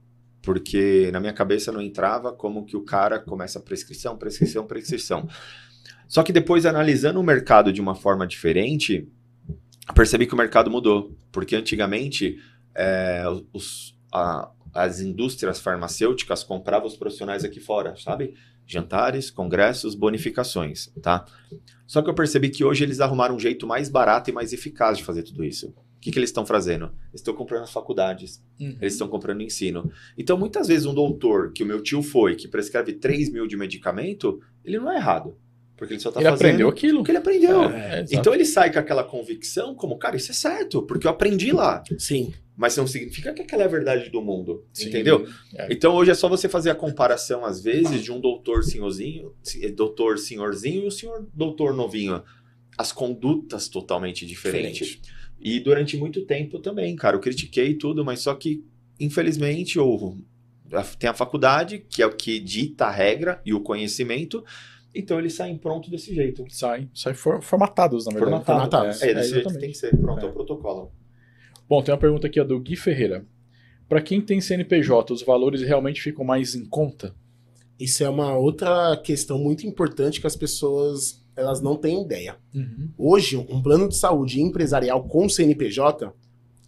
Porque 0.41 1.09
na 1.13 1.19
minha 1.19 1.31
cabeça 1.33 1.71
não 1.71 1.81
entrava 1.81 2.31
como 2.33 2.65
que 2.65 2.75
o 2.75 2.81
cara 2.81 3.17
começa 3.19 3.59
prescrição, 3.59 4.17
prescrição, 4.17 4.65
prescrição. 4.67 5.27
Só 6.07 6.21
que 6.21 6.33
depois, 6.33 6.65
analisando 6.65 7.19
o 7.19 7.23
mercado 7.23 7.71
de 7.71 7.79
uma 7.81 7.95
forma 7.95 8.27
diferente, 8.27 9.07
percebi 9.95 10.27
que 10.27 10.33
o 10.33 10.37
mercado 10.37 10.69
mudou. 10.69 11.15
Porque 11.31 11.55
antigamente 11.55 12.37
é, 12.75 13.23
os- 13.53 13.95
a- 14.11 14.49
as 14.73 14.99
indústrias 14.99 15.59
farmacêuticas 15.59 16.43
compravam 16.43 16.87
os 16.87 16.95
profissionais 16.97 17.43
aqui 17.45 17.59
fora, 17.59 17.95
sabe? 17.95 18.33
Jantares, 18.73 19.29
congressos, 19.29 19.95
bonificações, 19.95 20.91
tá? 21.01 21.25
Só 21.85 22.01
que 22.01 22.09
eu 22.09 22.13
percebi 22.13 22.49
que 22.49 22.63
hoje 22.63 22.83
eles 22.83 22.99
arrumaram 22.99 23.35
um 23.35 23.39
jeito 23.39 23.67
mais 23.67 23.89
barato 23.89 24.29
e 24.29 24.33
mais 24.33 24.51
eficaz 24.51 24.97
de 24.97 25.03
fazer 25.03 25.23
tudo 25.23 25.43
isso. 25.43 25.67
O 25.67 25.99
que, 26.03 26.11
que 26.11 26.19
eles 26.19 26.29
estão 26.29 26.45
fazendo? 26.45 26.85
Eles 27.09 27.21
estão 27.21 27.33
comprando 27.33 27.63
as 27.63 27.71
faculdades, 27.71 28.43
eles 28.81 28.93
estão 28.93 29.07
comprando 29.07 29.41
ensino. 29.41 29.89
Então, 30.17 30.37
muitas 30.37 30.67
vezes, 30.67 30.85
um 30.85 30.93
doutor 30.93 31.53
que 31.53 31.63
o 31.63 31.65
meu 31.65 31.81
tio 31.81 32.01
foi, 32.03 32.35
que 32.35 32.47
prescreve 32.47 32.93
3 32.93 33.31
mil 33.31 33.47
de 33.47 33.55
medicamento, 33.55 34.41
ele 34.65 34.77
não 34.79 34.91
é 34.91 34.97
errado. 34.97 35.37
Porque 35.75 35.93
ele 35.95 35.99
só 36.01 36.09
está 36.09 36.21
Ele 36.21 36.29
fazendo 36.29 36.45
aprendeu 36.45 36.69
aquilo. 36.69 37.03
que 37.03 37.11
ele 37.11 37.17
aprendeu. 37.17 37.63
É, 37.63 38.05
então 38.11 38.33
ele 38.33 38.45
sai 38.45 38.71
com 38.71 38.79
aquela 38.79 39.03
convicção 39.03 39.73
como, 39.75 39.97
cara, 39.97 40.15
isso 40.15 40.31
é 40.31 40.33
certo, 40.33 40.83
porque 40.83 41.07
eu 41.07 41.11
aprendi 41.11 41.51
lá. 41.51 41.83
Sim. 41.97 42.31
Mas 42.55 42.77
não 42.77 42.85
significa 42.85 43.33
que 43.33 43.41
aquela 43.41 43.63
é 43.63 43.65
a 43.65 43.69
verdade 43.69 44.09
do 44.11 44.21
mundo. 44.21 44.63
Sim. 44.71 44.89
Entendeu? 44.89 45.27
É. 45.55 45.67
Então 45.73 45.95
hoje 45.95 46.11
é 46.11 46.13
só 46.13 46.29
você 46.29 46.47
fazer 46.47 46.69
a 46.69 46.75
comparação, 46.75 47.43
às 47.43 47.61
vezes, 47.63 48.03
de 48.03 48.11
um 48.11 48.19
doutor 48.21 48.63
senhorzinho, 48.63 49.33
se- 49.41 49.67
doutor 49.71 50.19
senhorzinho 50.19 50.83
e 50.83 50.87
o 50.87 50.91
senhor 50.91 51.27
doutor 51.33 51.73
novinho. 51.73 52.21
As 52.77 52.91
condutas 52.91 53.67
totalmente 53.67 54.25
diferentes. 54.25 54.99
E 55.41 55.59
durante 55.59 55.97
muito 55.97 56.21
tempo 56.25 56.59
também, 56.59 56.95
cara, 56.95 57.15
eu 57.15 57.19
critiquei 57.19 57.73
tudo, 57.73 58.05
mas 58.05 58.19
só 58.21 58.33
que, 58.35 58.63
infelizmente, 58.99 59.77
ou 59.79 60.17
tem 60.97 61.09
a 61.09 61.13
faculdade, 61.13 61.83
que 61.89 62.01
é 62.01 62.05
o 62.05 62.15
que 62.15 62.39
dita 62.39 62.85
a 62.85 62.91
regra 62.91 63.41
e 63.45 63.53
o 63.53 63.59
conhecimento, 63.59 64.43
então 64.93 65.19
eles 65.19 65.33
saem 65.33 65.57
pronto 65.57 65.89
desse 65.89 66.13
jeito. 66.13 66.45
Saem, 66.49 66.89
saem 66.93 67.15
for- 67.15 67.41
formatados, 67.41 68.05
na 68.05 68.11
verdade. 68.13 68.45
Formatados. 68.45 69.01
É, 69.01 69.11
É, 69.11 69.13
desse 69.15 69.29
jeito 69.31 69.57
tem 69.59 69.71
que 69.71 69.77
ser, 69.77 69.95
pronto, 69.97 70.23
é, 70.23 70.27
É. 70.27 70.29
o 70.29 70.33
protocolo. 70.33 70.91
Bom, 71.67 71.81
tem 71.81 71.93
uma 71.93 71.99
pergunta 71.99 72.27
aqui 72.27 72.39
ó, 72.39 72.43
do 72.43 72.59
Gui 72.59 72.75
Ferreira. 72.75 73.25
Para 73.89 74.01
quem 74.01 74.21
tem 74.21 74.39
CNPJ, 74.41 75.13
os 75.13 75.23
valores 75.23 75.61
realmente 75.61 76.01
ficam 76.01 76.23
mais 76.25 76.55
em 76.55 76.65
conta? 76.65 77.13
Isso 77.79 78.03
é 78.03 78.09
uma 78.09 78.35
outra 78.37 78.95
questão 79.03 79.37
muito 79.37 79.65
importante 79.67 80.21
que 80.21 80.27
as 80.27 80.35
pessoas 80.35 81.21
elas 81.35 81.61
não 81.61 81.75
têm 81.75 82.03
ideia. 82.03 82.35
Hoje, 82.97 83.35
um 83.37 83.61
plano 83.61 83.89
de 83.89 83.95
saúde 83.97 84.39
empresarial 84.39 85.03
com 85.07 85.27
CNPJ, 85.27 86.13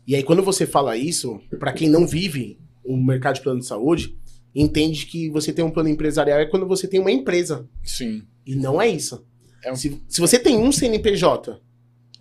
e 0.07 0.15
aí 0.15 0.23
quando 0.23 0.41
você 0.41 0.65
fala 0.65 0.97
isso, 0.97 1.39
para 1.59 1.71
quem 1.71 1.87
não 1.87 2.07
vive 2.07 2.59
o 2.83 2.97
mercado 2.97 3.35
de 3.35 3.41
plano 3.41 3.59
de 3.59 3.65
saúde, 3.67 4.17
entende 4.55 5.05
que 5.05 5.29
você 5.29 5.51
tem 5.51 5.63
um 5.65 5.69
plano 5.69 5.89
empresarial 5.89 6.39
é 6.39 6.45
quando 6.45 6.65
você 6.65 6.87
tem 6.87 6.99
uma 6.99 7.11
empresa. 7.11 7.67
Sim. 7.83 8.23
E 8.45 8.55
não 8.55 8.81
é 8.81 8.87
isso. 8.87 9.25
É 9.63 9.71
um- 9.71 9.75
se, 9.75 10.01
se 10.07 10.21
você 10.21 10.39
tem 10.39 10.57
um 10.57 10.71
CNPJ 10.71 11.59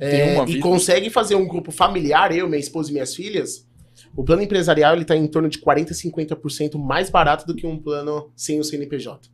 é, 0.00 0.36
e 0.42 0.46
vida. 0.46 0.60
consegue 0.60 1.08
fazer 1.10 1.36
um 1.36 1.46
grupo 1.46 1.70
familiar, 1.70 2.34
eu, 2.36 2.48
minha 2.48 2.58
esposa 2.58 2.90
e 2.90 2.92
minhas 2.92 3.14
filhas, 3.14 3.66
o 4.16 4.24
plano 4.24 4.42
empresarial 4.42 4.94
ele 4.96 5.04
tá 5.04 5.16
em 5.16 5.26
torno 5.26 5.48
de 5.48 5.58
40% 5.58 5.90
a 5.90 5.94
50% 5.94 6.78
mais 6.78 7.10
barato 7.10 7.46
do 7.46 7.54
que 7.54 7.66
um 7.66 7.78
plano 7.78 8.32
sem 8.34 8.58
o 8.58 8.64
CNPJ. 8.64 9.28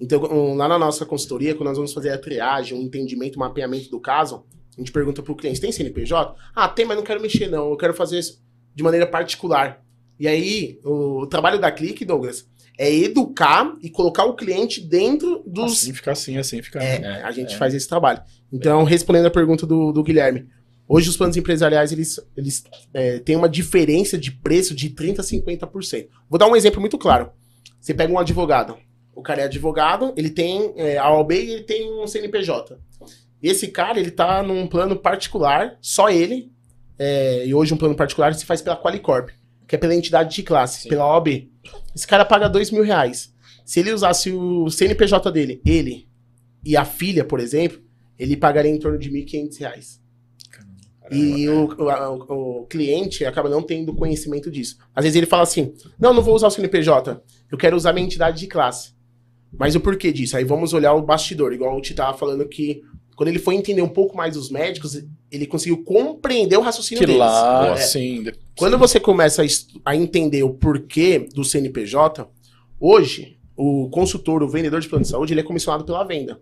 Então, 0.00 0.54
lá 0.54 0.68
na 0.68 0.78
nossa 0.78 1.06
consultoria, 1.06 1.54
quando 1.54 1.68
nós 1.68 1.76
vamos 1.76 1.92
fazer 1.92 2.10
a 2.10 2.18
triagem, 2.18 2.76
um 2.76 2.82
entendimento, 2.82 3.36
um 3.36 3.40
mapeamento 3.40 3.88
do 3.90 4.00
caso, 4.00 4.44
a 4.76 4.80
gente 4.80 4.90
pergunta 4.92 5.22
pro 5.22 5.36
cliente, 5.36 5.60
tem 5.60 5.70
CNPJ? 5.70 6.34
Ah, 6.54 6.68
tem, 6.68 6.84
mas 6.84 6.96
não 6.96 7.04
quero 7.04 7.20
mexer 7.22 7.48
não, 7.48 7.70
eu 7.70 7.76
quero 7.76 7.94
fazer 7.94 8.18
isso 8.18 8.42
de 8.74 8.82
maneira 8.82 9.06
particular. 9.06 9.83
E 10.18 10.28
aí, 10.28 10.78
o, 10.84 11.26
trabalho 11.26 11.60
da 11.60 11.70
Clique, 11.70 12.04
Douglas, 12.04 12.46
é 12.78 12.92
educar 12.92 13.76
e 13.82 13.90
colocar 13.90 14.24
o 14.24 14.34
cliente 14.34 14.80
dentro 14.80 15.42
dos, 15.46 15.72
Assim 15.72 15.92
fica 15.92 16.12
assim, 16.12 16.38
assim 16.38 16.62
fica. 16.62 16.82
é, 16.82 17.22
a 17.22 17.30
gente 17.30 17.54
é. 17.54 17.58
faz 17.58 17.74
esse 17.74 17.88
trabalho. 17.88 18.22
Então, 18.52 18.84
respondendo 18.84 19.26
a 19.26 19.30
pergunta 19.30 19.66
do, 19.66 19.92
do 19.92 20.02
Guilherme, 20.02 20.46
hoje 20.88 21.08
os 21.08 21.16
planos 21.16 21.36
empresariais 21.36 21.92
eles, 21.92 22.20
eles 22.36 22.64
é, 22.92 23.18
têm 23.18 23.36
uma 23.36 23.48
diferença 23.48 24.18
de 24.18 24.30
preço 24.30 24.74
de 24.74 24.90
30% 24.90 25.18
a 25.18 25.22
50%. 25.22 26.08
Vou 26.28 26.38
dar 26.38 26.48
um 26.48 26.56
exemplo 26.56 26.80
muito 26.80 26.98
claro. 26.98 27.30
Você 27.80 27.92
pega 27.92 28.12
um 28.12 28.18
advogado, 28.18 28.76
o 29.14 29.22
cara 29.22 29.42
é 29.42 29.44
advogado, 29.44 30.12
ele 30.16 30.30
tem 30.30 30.72
é, 30.76 30.98
a 30.98 31.12
OAB 31.12 31.32
e 31.32 31.50
ele 31.52 31.62
tem 31.62 31.92
um 31.92 32.06
CNPJ. 32.06 32.78
Esse 33.42 33.68
cara, 33.68 34.00
ele 34.00 34.10
tá 34.10 34.42
num 34.42 34.66
plano 34.66 34.96
particular, 34.96 35.76
só 35.80 36.08
ele, 36.08 36.50
é, 36.98 37.46
e 37.46 37.54
hoje 37.54 37.74
um 37.74 37.76
plano 37.76 37.94
particular 37.94 38.34
se 38.34 38.46
faz 38.46 38.62
pela 38.62 38.80
Qualicorp, 38.80 39.30
que 39.66 39.74
é 39.74 39.78
pela 39.78 39.94
entidade 39.94 40.34
de 40.34 40.42
classe, 40.42 40.82
Sim. 40.82 40.88
pela 40.88 41.06
OAB. 41.06 41.48
Esse 41.94 42.06
cara 42.06 42.24
paga 42.24 42.48
dois 42.48 42.70
mil 42.70 42.82
reais. 42.82 43.32
Se 43.64 43.80
ele 43.80 43.92
usasse 43.92 44.30
o 44.30 44.68
CNPJ 44.70 45.30
dele, 45.32 45.60
ele 45.64 46.06
e 46.64 46.76
a 46.76 46.84
filha, 46.84 47.24
por 47.24 47.40
exemplo, 47.40 47.80
ele 48.18 48.36
pagaria 48.36 48.70
em 48.70 48.78
torno 48.78 48.98
de 48.98 49.10
1.500 49.10 49.58
reais. 49.58 50.00
E 51.10 51.46
o, 51.50 51.66
o, 51.82 51.90
a- 51.90 52.10
o- 52.10 52.60
o 52.62 52.66
cliente 52.66 53.24
acaba 53.26 53.48
não 53.50 53.62
tendo 53.62 53.94
conhecimento 53.94 54.50
disso. 54.50 54.78
Às 54.94 55.04
vezes 55.04 55.16
ele 55.16 55.26
fala 55.26 55.42
assim: 55.42 55.74
não, 55.98 56.14
não 56.14 56.22
vou 56.22 56.34
usar 56.34 56.46
o 56.46 56.50
CNPJ, 56.50 57.22
eu 57.52 57.58
quero 57.58 57.76
usar 57.76 57.92
minha 57.92 58.06
entidade 58.06 58.38
de 58.40 58.46
classe. 58.46 58.92
Mas 59.56 59.74
o 59.76 59.80
porquê 59.80 60.10
disso? 60.12 60.36
Aí 60.36 60.44
vamos 60.44 60.72
olhar 60.72 60.94
o 60.94 61.02
bastidor, 61.02 61.52
igual 61.52 61.76
o 61.76 61.80
Ti 61.80 61.94
tava 61.94 62.16
falando 62.16 62.48
que 62.48 62.82
quando 63.16 63.28
ele 63.28 63.38
foi 63.38 63.54
entender 63.54 63.82
um 63.82 63.88
pouco 63.88 64.16
mais 64.16 64.36
os 64.36 64.50
médicos, 64.50 65.00
ele 65.30 65.46
conseguiu 65.46 65.84
compreender 65.84 66.56
o 66.56 66.62
raciocínio 66.62 67.00
Que 67.00 67.06
deles. 67.06 67.20
lá, 67.20 67.72
É. 67.72 67.76
sim. 67.76 68.24
Quando 68.56 68.78
você 68.78 69.00
começa 69.00 69.42
a, 69.42 69.46
a 69.84 69.96
entender 69.96 70.42
o 70.42 70.54
porquê 70.54 71.28
do 71.34 71.44
CNPJ, 71.44 72.28
hoje, 72.78 73.38
o 73.56 73.88
consultor, 73.90 74.42
o 74.42 74.48
vendedor 74.48 74.80
de 74.80 74.88
plano 74.88 75.04
de 75.04 75.10
saúde, 75.10 75.32
ele 75.32 75.40
é 75.40 75.44
comissionado 75.44 75.84
pela 75.84 76.04
venda. 76.04 76.40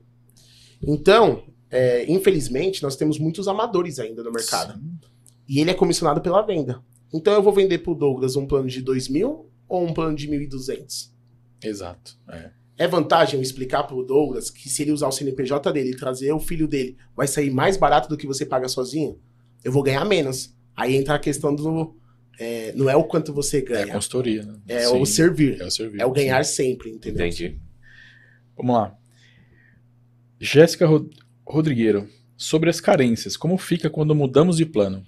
Então, 0.83 1.43
é, 1.71 2.11
infelizmente, 2.11 2.83
nós 2.83 2.97
temos 2.97 3.19
muitos 3.19 3.49
amadores 3.49 3.99
ainda 3.99 4.23
no 4.23 4.31
mercado. 4.31 4.75
Sim. 4.75 4.99
E 5.49 5.61
ele 5.61 5.71
é 5.71 5.75
comissionado 5.75 6.21
pela 6.21 6.43
venda. 6.43 6.83
Então 7.13 7.33
eu 7.35 7.43
vou 7.43 7.53
vender 7.53 7.79
pro 7.79 7.95
Douglas 7.95 8.37
um 8.37 8.47
plano 8.47 8.69
de 8.69 8.81
2 8.81 9.09
mil 9.09 9.51
ou 9.69 9.85
um 9.85 9.93
plano 9.93 10.17
de 10.17 10.29
1.200? 10.29 11.11
Exato. 11.63 12.19
É. 12.29 12.51
É 12.79 12.89
vantagem 12.89 13.37
eu 13.37 13.43
explicar 13.43 13.85
pro 13.85 14.03
Douglas 14.03 14.51
que 14.51 14.69
se 14.69 14.83
ele 14.83 14.93
usar 14.93 15.09
o 15.09 15.13
CNPJ 15.13 15.73
dele 15.73 15.91
e 15.91 15.97
trazer 15.97 16.33
o 16.33 16.41
filho 16.41 16.67
dele, 16.67 16.97
vai 17.15 17.29
sair 17.29 17.51
mais 17.51 17.77
barato 17.77 18.09
do 18.09 18.17
que 18.17 18.27
você 18.27 18.47
paga 18.47 18.69
sozinho? 18.69 19.21
Eu 19.63 19.71
vou 19.71 19.83
ganhar 19.83 20.05
menos. 20.05 20.55
Aí 20.75 20.97
entra 20.97 21.15
a 21.15 21.19
questão 21.19 21.55
do. 21.55 21.95
É, 22.39 22.73
não 22.75 22.89
é 22.89 22.97
o 22.97 23.05
quanto 23.05 23.33
você 23.33 23.59
É 23.59 23.61
ganha, 23.63 23.87
consultoria, 23.93 24.43
né? 24.45 24.55
é, 24.69 24.81
Sim, 24.87 25.01
o 25.01 25.07
servir. 25.07 25.61
É 25.61 25.65
o 25.67 25.71
serviço. 25.71 26.03
É 26.03 26.07
o 26.07 26.11
ganhar 26.13 26.45
sempre, 26.45 26.91
entendeu? 26.91 27.27
Entendi. 27.27 27.59
Vamos 28.57 28.75
lá. 28.77 28.97
Jéssica 30.41 30.87
Rod- 30.87 31.11
Rodrigueiro. 31.47 32.09
Sobre 32.37 32.69
as 32.69 32.81
carências, 32.81 33.37
como 33.37 33.57
fica 33.57 33.89
quando 33.89 34.15
mudamos 34.15 34.57
de 34.57 34.67
plano? 34.67 35.05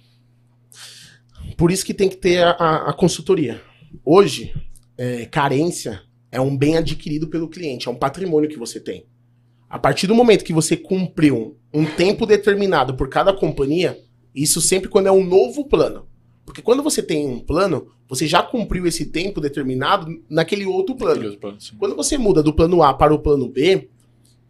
Por 1.57 1.69
isso 1.71 1.85
que 1.85 1.93
tem 1.93 2.07
que 2.07 2.15
ter 2.17 2.41
a, 2.43 2.51
a- 2.51 2.89
a 2.89 2.93
consultoria. 2.93 3.61
Hoje, 4.05 4.53
é, 4.97 5.25
carência 5.25 6.01
é 6.31 6.39
um 6.39 6.55
bem 6.55 6.77
adquirido 6.77 7.27
pelo 7.27 7.49
cliente, 7.49 7.87
é 7.87 7.91
um 7.91 7.95
patrimônio 7.95 8.49
que 8.49 8.57
você 8.57 8.79
tem. 8.79 9.05
A 9.69 9.77
partir 9.77 10.07
do 10.07 10.15
momento 10.15 10.45
que 10.45 10.53
você 10.53 10.77
cumpriu 10.77 11.57
um 11.73 11.85
tempo 11.85 12.25
determinado 12.25 12.95
por 12.95 13.09
cada 13.09 13.33
companhia, 13.33 13.99
isso 14.33 14.61
sempre 14.61 14.87
quando 14.89 15.07
é 15.07 15.11
um 15.11 15.23
novo 15.23 15.65
plano. 15.67 16.07
Porque 16.45 16.61
quando 16.61 16.83
você 16.83 17.01
tem 17.01 17.25
um 17.27 17.39
plano, 17.39 17.87
você 18.07 18.27
já 18.27 18.43
cumpriu 18.43 18.85
esse 18.85 19.07
tempo 19.07 19.41
determinado 19.41 20.07
naquele 20.29 20.65
outro 20.65 20.95
plano. 20.95 21.15
Curioso 21.15 21.39
plano, 21.39 21.59
sim. 21.59 21.75
Quando 21.77 21.95
você 21.95 22.17
muda 22.17 22.43
do 22.43 22.53
plano 22.53 22.83
A 22.83 22.93
para 22.93 23.13
o 23.13 23.19
plano 23.19 23.47
B 23.49 23.89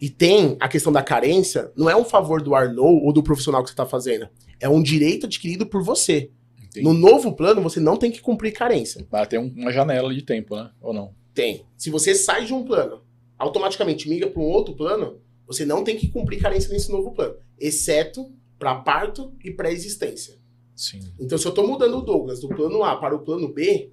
e 0.02 0.10
tem 0.10 0.58
a 0.60 0.68
questão 0.68 0.92
da 0.92 1.02
carência, 1.02 1.72
não 1.76 1.90
é 1.90 1.96
um 1.96 2.04
favor 2.04 2.42
do 2.42 2.54
Arnaud 2.54 3.00
ou 3.06 3.14
do 3.14 3.24
profissional 3.24 3.64
que 3.64 3.70
você 3.70 3.74
está 3.74 3.86
fazendo. 3.86 4.28
É 4.60 4.68
um 4.68 4.84
direito 4.84 5.26
adquirido 5.26 5.66
por 5.66 5.82
você. 5.82 6.30
Entendi. 6.62 6.86
No 6.86 6.94
novo 6.94 7.32
plano, 7.34 7.62
você 7.62 7.80
não 7.80 7.96
tem 7.96 8.12
que 8.12 8.20
cumprir 8.22 8.52
carência. 8.52 9.08
Ah, 9.12 9.26
tem 9.26 9.40
um- 9.40 9.54
uma 9.56 9.72
janela 9.72 10.14
de 10.14 10.22
tempo, 10.22 10.56
né? 10.58 10.70
Ou 10.82 10.94
não? 10.94 11.14
Tem. 11.34 11.66
Se 11.78 11.90
você 11.90 12.14
sai 12.14 12.44
de 12.44 12.54
um 12.54 12.64
plano, 12.64 13.02
automaticamente 13.40 14.10
migra 14.10 14.30
para 14.30 14.42
um 14.42 14.46
outro 14.46 14.76
plano, 14.76 15.18
você 15.48 15.66
não 15.66 15.84
tem 15.84 15.96
que 15.96 16.10
cumprir 16.10 16.42
carência 16.42 16.70
nesse 16.74 16.92
novo 16.92 17.12
plano. 17.12 17.36
Exceto 17.58 18.30
para 18.60 18.76
parto 18.76 19.32
e 19.44 19.52
pré-existência. 19.52 20.36
Sim. 20.76 21.00
Então, 21.20 21.38
se 21.38 21.46
eu 21.46 21.50
estou 21.50 21.68
mudando 21.68 21.98
o 21.98 22.02
Douglas 22.02 22.40
do 22.42 22.50
plano 22.50 22.84
A 22.84 22.98
para 22.98 23.16
o 23.16 23.20
plano 23.20 23.48
B, 23.48 23.92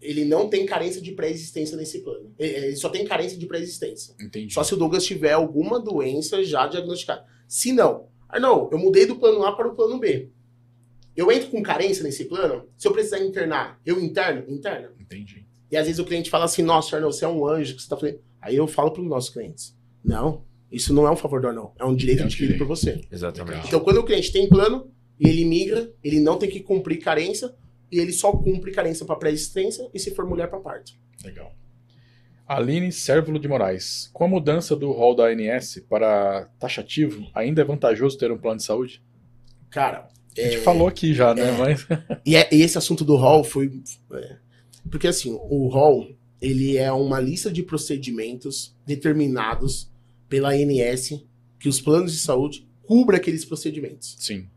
ele 0.00 0.24
não 0.24 0.48
tem 0.48 0.66
carência 0.66 1.00
de 1.00 1.12
pré-existência 1.12 1.76
nesse 1.76 2.00
plano. 2.00 2.32
Ele 2.38 2.76
só 2.76 2.88
tem 2.90 3.04
carência 3.06 3.38
de 3.38 3.46
pré-existência. 3.46 4.14
Entendi. 4.20 4.52
Só 4.52 4.62
se 4.62 4.74
o 4.74 4.76
Douglas 4.76 5.04
tiver 5.04 5.32
alguma 5.32 5.80
doença 5.80 6.44
já 6.44 6.66
diagnosticada. 6.66 7.24
Se 7.48 7.72
não, 7.72 8.08
ah 8.28 8.38
não, 8.38 8.68
eu 8.70 8.78
mudei 8.78 9.06
do 9.06 9.16
plano 9.16 9.42
A 9.44 9.56
para 9.56 9.68
o 9.68 9.74
plano 9.74 9.98
B. 9.98 10.30
Eu 11.16 11.30
entro 11.32 11.48
com 11.48 11.62
carência 11.62 12.02
nesse 12.02 12.24
plano? 12.24 12.68
Se 12.76 12.86
eu 12.88 12.92
precisar 12.92 13.20
internar, 13.20 13.80
eu 13.86 13.98
interno? 14.00 14.44
Interno. 14.48 14.88
Entendi. 15.00 15.46
E 15.70 15.76
às 15.76 15.86
vezes 15.86 15.98
o 15.98 16.04
cliente 16.04 16.28
fala 16.28 16.44
assim, 16.44 16.62
nossa, 16.62 16.96
Arnaldo, 16.96 17.16
você 17.16 17.24
é 17.24 17.28
um 17.28 17.46
anjo 17.46 17.74
que 17.76 17.82
você 17.82 17.88
tá 17.88 17.96
fazendo. 17.96 18.18
Aí 18.42 18.56
eu 18.56 18.66
falo 18.66 18.90
para 18.90 19.00
os 19.00 19.08
nossos 19.08 19.30
clientes, 19.30 19.74
não, 20.04 20.44
isso 20.70 20.92
não 20.92 21.06
é 21.06 21.10
um 21.10 21.16
favor 21.16 21.40
do 21.40 21.48
Arnaldo, 21.48 21.72
é 21.78 21.84
um 21.84 21.96
direito 21.96 22.20
É 22.20 22.22
um 22.24 22.26
adquirido 22.26 22.52
direito. 22.52 22.68
por 22.68 22.76
você. 22.76 23.00
Exatamente. 23.10 23.68
Então 23.68 23.80
quando 23.80 23.98
o 23.98 24.04
cliente 24.04 24.30
tem 24.30 24.48
plano 24.48 24.90
e 25.20 25.28
ele 25.28 25.44
migra, 25.44 25.92
ele 26.02 26.20
não 26.20 26.38
tem 26.38 26.48
que 26.50 26.60
cumprir 26.60 26.98
carência 26.98 27.54
e 27.90 27.98
ele 27.98 28.12
só 28.12 28.32
cumpre 28.32 28.72
carência 28.72 29.06
para 29.06 29.16
pré-existência 29.16 29.88
e 29.94 29.98
se 29.98 30.14
for 30.14 30.26
mulher 30.26 30.48
para 30.48 30.58
parto. 30.60 30.92
Legal. 31.24 31.52
Aline 32.46 32.92
Sérvulo 32.92 33.38
de 33.38 33.48
Moraes. 33.48 34.10
Com 34.12 34.24
a 34.24 34.28
mudança 34.28 34.76
do 34.76 34.90
rol 34.92 35.14
da 35.14 35.28
ANS 35.28 35.82
para 35.88 36.44
taxativo, 36.58 37.26
ainda 37.34 37.62
é 37.62 37.64
vantajoso 37.64 38.18
ter 38.18 38.30
um 38.30 38.36
plano 38.38 38.58
de 38.58 38.64
saúde? 38.64 39.02
Cara, 39.70 40.08
A 40.36 40.40
gente 40.40 40.58
falou 40.58 40.86
aqui 40.88 41.14
já, 41.14 41.32
né? 41.34 41.48
É. 41.48 41.52
Mas. 41.58 41.86
E, 42.26 42.36
é- 42.36 42.48
e 42.52 42.60
esse 42.62 42.76
assunto 42.76 43.04
do 43.04 43.16
hall 43.16 43.44
foi. 43.44 43.70
é, 44.12 44.36
porque 44.90 45.06
assim, 45.06 45.30
o 45.32 45.68
hall 45.68 46.08
ele 46.42 46.76
é 46.76 46.92
uma 46.92 47.18
lista 47.20 47.50
de 47.50 47.62
procedimentos 47.62 48.76
determinados 48.84 49.90
pela 50.28 50.50
ANS 50.50 51.24
que 51.58 51.68
os 51.68 51.80
planos 51.80 52.12
de 52.12 52.18
saúde 52.18 52.68
cubram 52.82 53.16
aqueles 53.16 53.44
procedimentos. 53.44 54.16
Sim. 54.18 54.48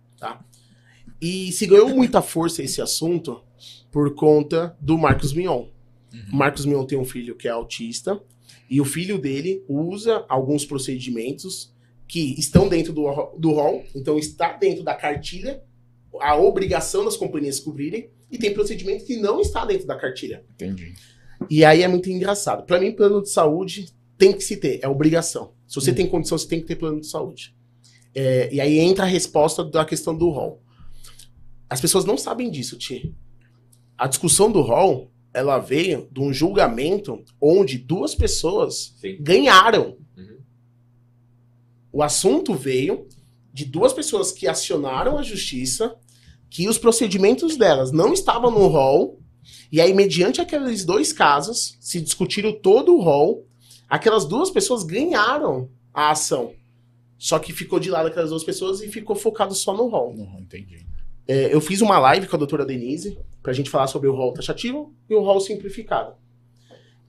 E 1.21 1.51
se 1.51 1.65
ganhou 1.65 1.89
muita 1.89 2.21
força 2.21 2.61
esse 2.61 2.81
assunto 2.81 3.41
por 3.91 4.13
conta 4.13 4.75
do 4.79 4.97
Marcos 4.97 5.33
Mion. 5.33 5.65
O 6.31 6.35
Marcos 6.35 6.65
Mion 6.65 6.85
tem 6.85 6.97
um 6.97 7.05
filho 7.05 7.35
que 7.35 7.47
é 7.47 7.51
autista 7.51 8.19
e 8.69 8.79
o 8.81 8.85
filho 8.85 9.17
dele 9.17 9.63
usa 9.67 10.25
alguns 10.27 10.65
procedimentos 10.65 11.73
que 12.07 12.39
estão 12.39 12.69
dentro 12.69 12.93
do, 12.93 13.03
do 13.37 13.51
rol, 13.51 13.83
então 13.93 14.17
está 14.17 14.53
dentro 14.53 14.83
da 14.83 14.93
cartilha, 14.95 15.61
a 16.21 16.35
obrigação 16.37 17.03
das 17.03 17.17
companhias 17.17 17.59
cobrirem, 17.59 18.09
e 18.31 18.37
tem 18.37 18.53
procedimento 18.53 19.05
que 19.05 19.17
não 19.17 19.39
está 19.41 19.65
dentro 19.65 19.85
da 19.85 19.95
cartilha. 19.95 20.43
Entendi. 20.53 20.93
E 21.49 21.63
aí 21.63 21.81
é 21.81 21.87
muito 21.87 22.09
engraçado. 22.09 22.65
Para 22.65 22.79
mim, 22.79 22.91
plano 22.91 23.21
de 23.21 23.29
saúde 23.29 23.93
tem 24.17 24.33
que 24.33 24.43
se 24.43 24.57
ter, 24.57 24.79
é 24.81 24.87
obrigação. 24.87 25.53
Se 25.67 25.75
você 25.75 25.91
Hum. 25.91 25.95
tem 25.95 26.07
condição, 26.07 26.37
você 26.37 26.47
tem 26.47 26.59
que 26.59 26.65
ter 26.65 26.75
plano 26.75 26.99
de 26.99 27.07
saúde. 27.07 27.55
É, 28.15 28.49
e 28.53 28.59
aí 28.59 28.79
entra 28.79 29.03
a 29.03 29.07
resposta 29.07 29.63
da 29.63 29.85
questão 29.85 30.17
do 30.17 30.29
rol. 30.29 30.61
As 31.69 31.81
pessoas 31.81 32.05
não 32.05 32.17
sabem 32.17 32.49
disso, 32.49 32.77
Ti. 32.77 33.13
A 33.97 34.07
discussão 34.07 34.51
do 34.51 34.61
rol, 34.61 35.11
ela 35.33 35.57
veio 35.59 36.07
de 36.11 36.21
um 36.21 36.31
julgamento 36.31 37.23
onde 37.41 37.77
duas 37.77 38.15
pessoas 38.15 38.95
Sim. 38.99 39.17
ganharam. 39.19 39.97
Uhum. 40.15 40.39
O 41.91 42.03
assunto 42.03 42.53
veio 42.53 43.07
de 43.53 43.65
duas 43.65 43.91
pessoas 43.91 44.31
que 44.31 44.47
acionaram 44.47 45.17
a 45.17 45.23
justiça, 45.23 45.95
que 46.49 46.67
os 46.67 46.77
procedimentos 46.77 47.57
delas 47.57 47.91
não 47.91 48.13
estavam 48.13 48.51
no 48.51 48.67
rol, 48.67 49.19
e 49.71 49.81
aí, 49.81 49.93
mediante 49.93 50.39
aqueles 50.39 50.85
dois 50.85 51.11
casos, 51.11 51.77
se 51.81 51.99
discutiram 51.99 52.53
todo 52.53 52.95
o 52.95 53.01
rol, 53.01 53.45
aquelas 53.89 54.25
duas 54.25 54.49
pessoas 54.49 54.83
ganharam 54.83 55.69
a 55.93 56.11
ação. 56.11 56.53
Só 57.17 57.39
que 57.39 57.51
ficou 57.51 57.79
de 57.79 57.89
lado 57.89 58.07
aquelas 58.07 58.29
duas 58.29 58.43
pessoas 58.43 58.81
e 58.81 58.87
ficou 58.89 59.15
focado 59.15 59.53
só 59.53 59.75
no 59.75 59.87
rol. 59.87 60.15
Não, 60.15 60.39
entendi. 60.39 60.86
É, 61.27 61.53
eu 61.53 61.59
fiz 61.59 61.81
uma 61.81 61.99
live 61.99 62.27
com 62.27 62.35
a 62.35 62.39
doutora 62.39 62.65
Denise 62.65 63.19
pra 63.43 63.53
gente 63.53 63.69
falar 63.69 63.87
sobre 63.87 64.07
o 64.07 64.15
rol 64.15 64.33
taxativo 64.33 64.95
e 65.09 65.13
o 65.13 65.21
rol 65.21 65.41
simplificado. 65.41 66.15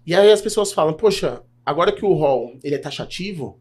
E 0.05 0.15
aí 0.15 0.33
as 0.33 0.41
pessoas 0.41 0.73
falam, 0.73 0.95
poxa, 0.95 1.43
agora 1.65 1.93
que 1.93 2.05
o 2.05 2.13
rol 2.15 2.59
ele 2.65 2.75
é 2.75 2.79
taxativo, 2.79 3.61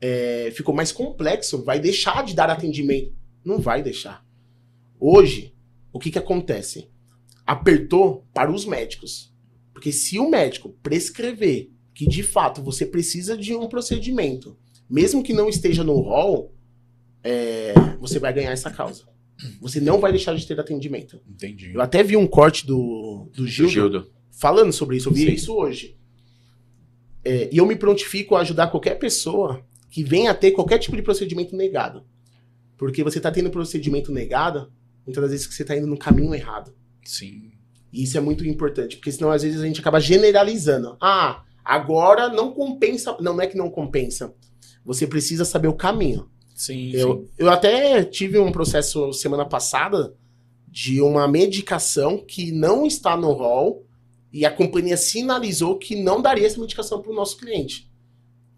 é, 0.00 0.50
ficou 0.52 0.74
mais 0.74 0.92
complexo, 0.92 1.64
vai 1.64 1.80
deixar 1.80 2.24
de 2.24 2.34
dar 2.34 2.50
atendimento. 2.50 3.14
Não 3.44 3.58
vai 3.58 3.82
deixar. 3.82 4.26
Hoje, 4.98 5.54
o 5.92 5.98
que 5.98 6.10
que 6.10 6.18
acontece? 6.18 6.90
Apertou 7.46 8.26
para 8.34 8.50
os 8.50 8.66
médicos. 8.66 9.32
Porque 9.72 9.92
se 9.92 10.18
o 10.18 10.28
médico 10.28 10.70
prescrever 10.82 11.70
que 11.94 12.06
de 12.06 12.22
fato 12.22 12.62
você 12.62 12.84
precisa 12.84 13.36
de 13.36 13.54
um 13.54 13.68
procedimento, 13.68 14.58
mesmo 14.88 15.22
que 15.22 15.32
não 15.32 15.48
esteja 15.48 15.82
no 15.82 16.00
rol, 16.00 16.52
é, 17.22 17.72
você 17.98 18.18
vai 18.18 18.32
ganhar 18.32 18.50
essa 18.50 18.70
causa. 18.70 19.04
Você 19.60 19.80
não 19.80 20.00
vai 20.00 20.12
deixar 20.12 20.34
de 20.34 20.46
ter 20.46 20.58
atendimento. 20.58 21.20
Entendi. 21.28 21.72
Eu 21.74 21.80
até 21.80 22.02
vi 22.02 22.16
um 22.16 22.26
corte 22.26 22.66
do, 22.66 23.28
do 23.32 23.42
Do 23.42 23.46
Gildo, 23.46 23.72
Gildo. 23.72 24.10
falando 24.30 24.72
sobre 24.72 24.96
isso. 24.96 25.08
Eu 25.08 25.12
vi 25.12 25.26
Sim. 25.26 25.32
isso 25.32 25.54
hoje. 25.54 25.96
É, 27.24 27.48
e 27.52 27.58
eu 27.58 27.66
me 27.66 27.76
prontifico 27.76 28.34
a 28.36 28.40
ajudar 28.40 28.68
qualquer 28.68 28.94
pessoa 28.98 29.64
que 29.90 30.02
venha 30.02 30.30
a 30.30 30.34
ter 30.34 30.52
qualquer 30.52 30.78
tipo 30.78 30.96
de 30.96 31.02
procedimento 31.02 31.56
negado. 31.56 32.04
Porque 32.76 33.02
você 33.02 33.18
está 33.18 33.30
tendo 33.30 33.50
procedimento 33.50 34.12
negado, 34.12 34.70
muitas 35.04 35.22
das 35.22 35.30
vezes 35.30 35.46
que 35.46 35.54
você 35.54 35.62
está 35.62 35.76
indo 35.76 35.86
no 35.86 35.98
caminho 35.98 36.34
errado. 36.34 36.74
Sim. 37.04 37.50
E 37.92 38.02
isso 38.02 38.16
é 38.16 38.20
muito 38.20 38.46
importante, 38.46 38.96
porque 38.96 39.10
senão 39.10 39.30
às 39.30 39.42
vezes 39.42 39.60
a 39.60 39.66
gente 39.66 39.80
acaba 39.80 39.98
generalizando. 40.00 40.96
Ah, 41.00 41.44
agora 41.64 42.28
não 42.28 42.52
compensa. 42.52 43.16
Não, 43.20 43.34
não 43.34 43.40
é 43.40 43.46
que 43.46 43.56
não 43.56 43.70
compensa. 43.70 44.34
Você 44.84 45.06
precisa 45.06 45.44
saber 45.44 45.68
o 45.68 45.74
caminho. 45.74 46.28
Sim, 46.56 46.90
sim. 46.90 46.96
Eu, 46.96 47.28
eu 47.38 47.50
até 47.50 48.02
tive 48.02 48.38
um 48.38 48.50
processo 48.50 49.12
semana 49.12 49.44
passada 49.44 50.14
de 50.66 51.00
uma 51.02 51.28
medicação 51.28 52.18
que 52.18 52.50
não 52.50 52.86
está 52.86 53.16
no 53.16 53.32
rol 53.32 53.84
e 54.32 54.44
a 54.44 54.50
companhia 54.50 54.96
sinalizou 54.96 55.76
que 55.78 55.94
não 56.02 56.20
daria 56.20 56.46
essa 56.46 56.58
medicação 56.60 57.00
para 57.00 57.12
o 57.12 57.14
nosso 57.14 57.36
cliente. 57.36 57.88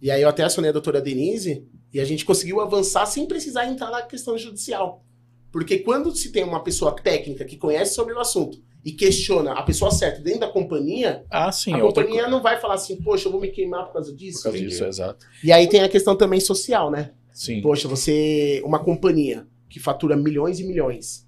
E 0.01 0.11
aí 0.13 0.23
eu 0.23 0.29
até 0.29 0.45
acionei 0.45 0.69
a 0.71 0.73
doutora 0.73 1.01
Denise 1.01 1.67
e 1.93 1.99
a 2.01 2.05
gente 2.05 2.25
conseguiu 2.25 2.61
avançar 2.61 3.05
sem 3.07 3.27
precisar 3.27 3.67
entrar 3.67 3.91
na 3.91 4.03
questão 4.03 4.39
judicial. 4.39 5.05
Porque 5.51 5.79
quando 5.79 6.15
se 6.15 6.31
tem 6.31 6.45
uma 6.45 6.63
pessoa 6.63 6.93
técnica 6.95 7.45
que 7.45 7.57
conhece 7.57 7.95
sobre 7.95 8.15
o 8.15 8.21
assunto 8.21 8.63
e 8.85 8.93
questiona 8.93 9.53
a 9.53 9.63
pessoa 9.63 9.91
certa 9.91 10.21
dentro 10.21 10.41
da 10.41 10.49
companhia, 10.49 11.25
Ah, 11.31 11.51
sim. 11.51 11.75
a 11.75 11.79
é 11.79 11.83
outra 11.83 12.05
companhia 12.05 12.25
coisa. 12.25 12.37
não 12.37 12.43
vai 12.43 12.61
falar 12.61 12.75
assim, 12.75 12.97
poxa, 13.03 13.27
eu 13.27 13.33
vou 13.33 13.41
me 13.41 13.49
queimar 13.49 13.87
por 13.87 13.95
causa 13.95 14.15
disso. 14.15 14.39
Por 14.39 14.45
causa 14.45 14.59
disso, 14.59 14.85
exato. 14.85 15.27
E 15.43 15.51
aí 15.51 15.69
tem 15.69 15.81
a 15.83 15.89
questão 15.89 16.15
também 16.17 16.39
social, 16.39 16.91
né? 16.91 17.13
Sim. 17.39 17.61
Poxa, 17.61 17.87
você. 17.87 18.61
Uma 18.65 18.81
companhia 18.81 19.47
que 19.71 19.79
fatura 19.79 20.17
milhões 20.17 20.59
e 20.59 20.65
milhões, 20.65 21.25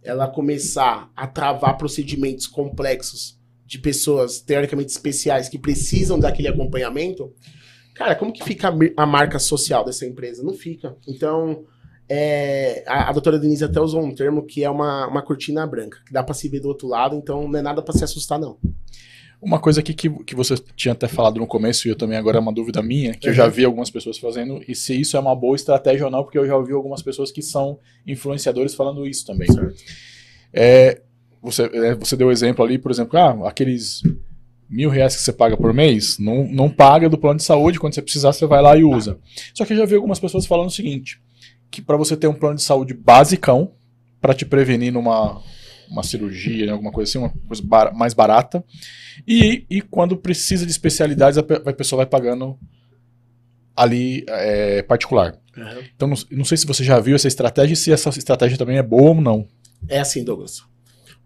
ela 0.00 0.28
começar 0.28 1.10
a 1.16 1.26
travar 1.26 1.76
procedimentos 1.76 2.46
complexos 2.46 3.36
de 3.66 3.80
pessoas 3.80 4.40
teoricamente 4.40 4.92
especiais 4.92 5.48
que 5.48 5.58
precisam 5.58 6.20
daquele 6.20 6.46
acompanhamento, 6.46 7.34
cara, 7.96 8.14
como 8.14 8.32
que 8.32 8.44
fica 8.44 8.72
a 8.96 9.06
marca 9.06 9.40
social 9.40 9.84
dessa 9.84 10.06
empresa? 10.06 10.40
Não 10.44 10.54
fica. 10.54 10.96
Então, 11.08 11.64
é, 12.08 12.84
a, 12.86 13.08
a 13.08 13.12
doutora 13.12 13.36
Denise 13.36 13.64
até 13.64 13.80
usou 13.80 14.04
um 14.04 14.14
termo 14.14 14.46
que 14.46 14.62
é 14.62 14.70
uma, 14.70 15.08
uma 15.08 15.22
cortina 15.22 15.66
branca, 15.66 15.98
que 16.06 16.12
dá 16.12 16.22
pra 16.22 16.34
se 16.34 16.48
ver 16.48 16.60
do 16.60 16.68
outro 16.68 16.86
lado, 16.86 17.16
então 17.16 17.48
não 17.48 17.58
é 17.58 17.62
nada 17.62 17.82
pra 17.82 17.92
se 17.92 18.04
assustar, 18.04 18.38
não. 18.38 18.56
Uma 19.42 19.58
coisa 19.58 19.80
aqui 19.80 19.94
que, 19.94 20.10
que 20.24 20.34
você 20.34 20.54
tinha 20.76 20.92
até 20.92 21.08
falado 21.08 21.38
no 21.40 21.46
começo, 21.46 21.88
e 21.88 21.90
eu 21.90 21.96
também 21.96 22.18
agora 22.18 22.36
é 22.36 22.40
uma 22.40 22.52
dúvida 22.52 22.82
minha, 22.82 23.14
que 23.14 23.28
eu 23.28 23.32
já 23.32 23.46
Uhum. 23.46 23.50
vi 23.50 23.64
algumas 23.64 23.90
pessoas 23.90 24.18
fazendo, 24.18 24.62
e 24.68 24.74
se 24.74 25.00
isso 25.00 25.16
é 25.16 25.20
uma 25.20 25.34
boa 25.34 25.56
estratégia 25.56 26.04
ou 26.04 26.10
não, 26.10 26.22
porque 26.22 26.36
eu 26.38 26.46
já 26.46 26.54
ouvi 26.56 26.72
algumas 26.72 27.02
pessoas 27.02 27.32
que 27.32 27.40
são 27.40 27.78
influenciadores 28.06 28.74
falando 28.74 29.06
isso 29.06 29.24
também. 29.26 29.48
É, 30.52 31.00
você, 31.42 31.62
é, 31.72 31.94
você 31.94 32.16
deu 32.16 32.30
exemplo 32.30 32.64
ali, 32.64 32.76
por 32.78 32.90
exemplo, 32.90 33.18
ah, 33.18 33.48
aqueles 33.48 34.02
mil 34.68 34.90
reais 34.90 35.16
que 35.16 35.22
você 35.22 35.32
paga 35.32 35.56
por 35.56 35.72
mês, 35.72 36.18
não, 36.18 36.44
não 36.46 36.68
paga 36.68 37.08
do 37.08 37.16
plano 37.18 37.38
de 37.38 37.42
saúde, 37.44 37.80
quando 37.80 37.94
você 37.94 38.02
precisar 38.02 38.32
você 38.32 38.46
vai 38.46 38.60
lá 38.60 38.76
e 38.76 38.84
usa. 38.84 39.18
Só 39.54 39.64
que 39.64 39.72
eu 39.72 39.76
já 39.78 39.86
vi 39.86 39.94
algumas 39.94 40.20
pessoas 40.20 40.46
falando 40.46 40.68
o 40.68 40.72
seguinte, 40.72 41.20
que 41.70 41.80
para 41.80 41.96
você 41.96 42.16
ter 42.16 42.26
um 42.28 42.34
plano 42.34 42.56
de 42.56 42.62
saúde 42.62 42.92
basicão, 42.94 43.72
para 44.20 44.34
te 44.34 44.44
prevenir 44.44 44.92
numa 44.92 45.40
uma 45.90 46.02
cirurgia, 46.02 46.66
né, 46.66 46.72
alguma 46.72 46.92
coisa 46.92 47.10
assim, 47.10 47.18
uma 47.18 47.30
coisa 47.30 47.62
bar- 47.64 47.94
mais 47.94 48.14
barata, 48.14 48.64
e, 49.26 49.64
e 49.68 49.80
quando 49.82 50.16
precisa 50.16 50.64
de 50.64 50.70
especialidades, 50.70 51.36
a, 51.36 51.40
a 51.40 51.72
pessoa 51.72 51.98
vai 51.98 52.06
pagando 52.06 52.58
ali 53.76 54.24
é, 54.28 54.82
particular. 54.82 55.38
Então, 55.94 56.08
não, 56.08 56.16
não 56.30 56.44
sei 56.44 56.56
se 56.56 56.66
você 56.66 56.82
já 56.84 56.98
viu 57.00 57.14
essa 57.16 57.28
estratégia 57.28 57.74
e 57.74 57.76
se 57.76 57.92
essa 57.92 58.08
estratégia 58.10 58.56
também 58.56 58.78
é 58.78 58.82
boa 58.82 59.10
ou 59.10 59.20
não. 59.20 59.46
É 59.88 59.98
assim, 59.98 60.24
Douglas. 60.24 60.62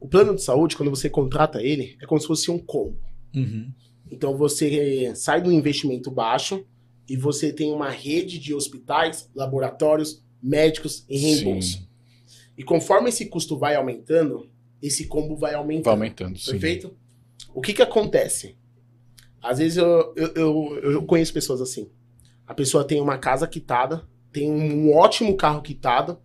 O 0.00 0.08
plano 0.08 0.34
de 0.34 0.42
saúde, 0.42 0.76
quando 0.76 0.90
você 0.90 1.08
contrata 1.08 1.62
ele, 1.62 1.96
é 2.00 2.06
como 2.06 2.20
se 2.20 2.26
fosse 2.26 2.50
um 2.50 2.58
combo. 2.58 2.98
Uhum. 3.34 3.70
Então 4.10 4.36
você 4.36 5.12
sai 5.14 5.40
do 5.42 5.50
investimento 5.52 6.10
baixo 6.10 6.64
e 7.08 7.16
você 7.16 7.52
tem 7.52 7.72
uma 7.72 7.90
rede 7.90 8.38
de 8.38 8.54
hospitais, 8.54 9.28
laboratórios, 9.34 10.22
médicos 10.42 11.04
e 11.08 11.18
reembolso. 11.18 11.78
Sim, 11.78 11.86
E 12.56 12.62
conforme 12.62 13.08
esse 13.08 13.26
custo 13.26 13.58
vai 13.58 13.74
aumentando, 13.74 14.48
esse 14.80 15.06
combo 15.06 15.36
vai 15.36 15.54
aumentando. 15.54 15.84
vai 15.84 15.94
aumentando. 15.94 16.38
Sim. 16.38 16.52
Perfeito? 16.52 16.96
O 17.54 17.60
que 17.60 17.72
que 17.72 17.82
acontece? 17.82 18.56
Às 19.42 19.58
vezes 19.58 19.76
eu, 19.76 20.14
eu, 20.16 20.32
eu, 20.34 20.80
eu 20.92 21.02
conheço 21.04 21.32
pessoas 21.32 21.60
assim. 21.60 21.90
A 22.46 22.54
pessoa 22.54 22.84
tem 22.84 23.00
uma 23.00 23.18
casa 23.18 23.46
quitada, 23.46 24.06
tem 24.32 24.50
um 24.50 24.94
ótimo 24.94 25.36
carro 25.36 25.62
quitado, 25.62 26.18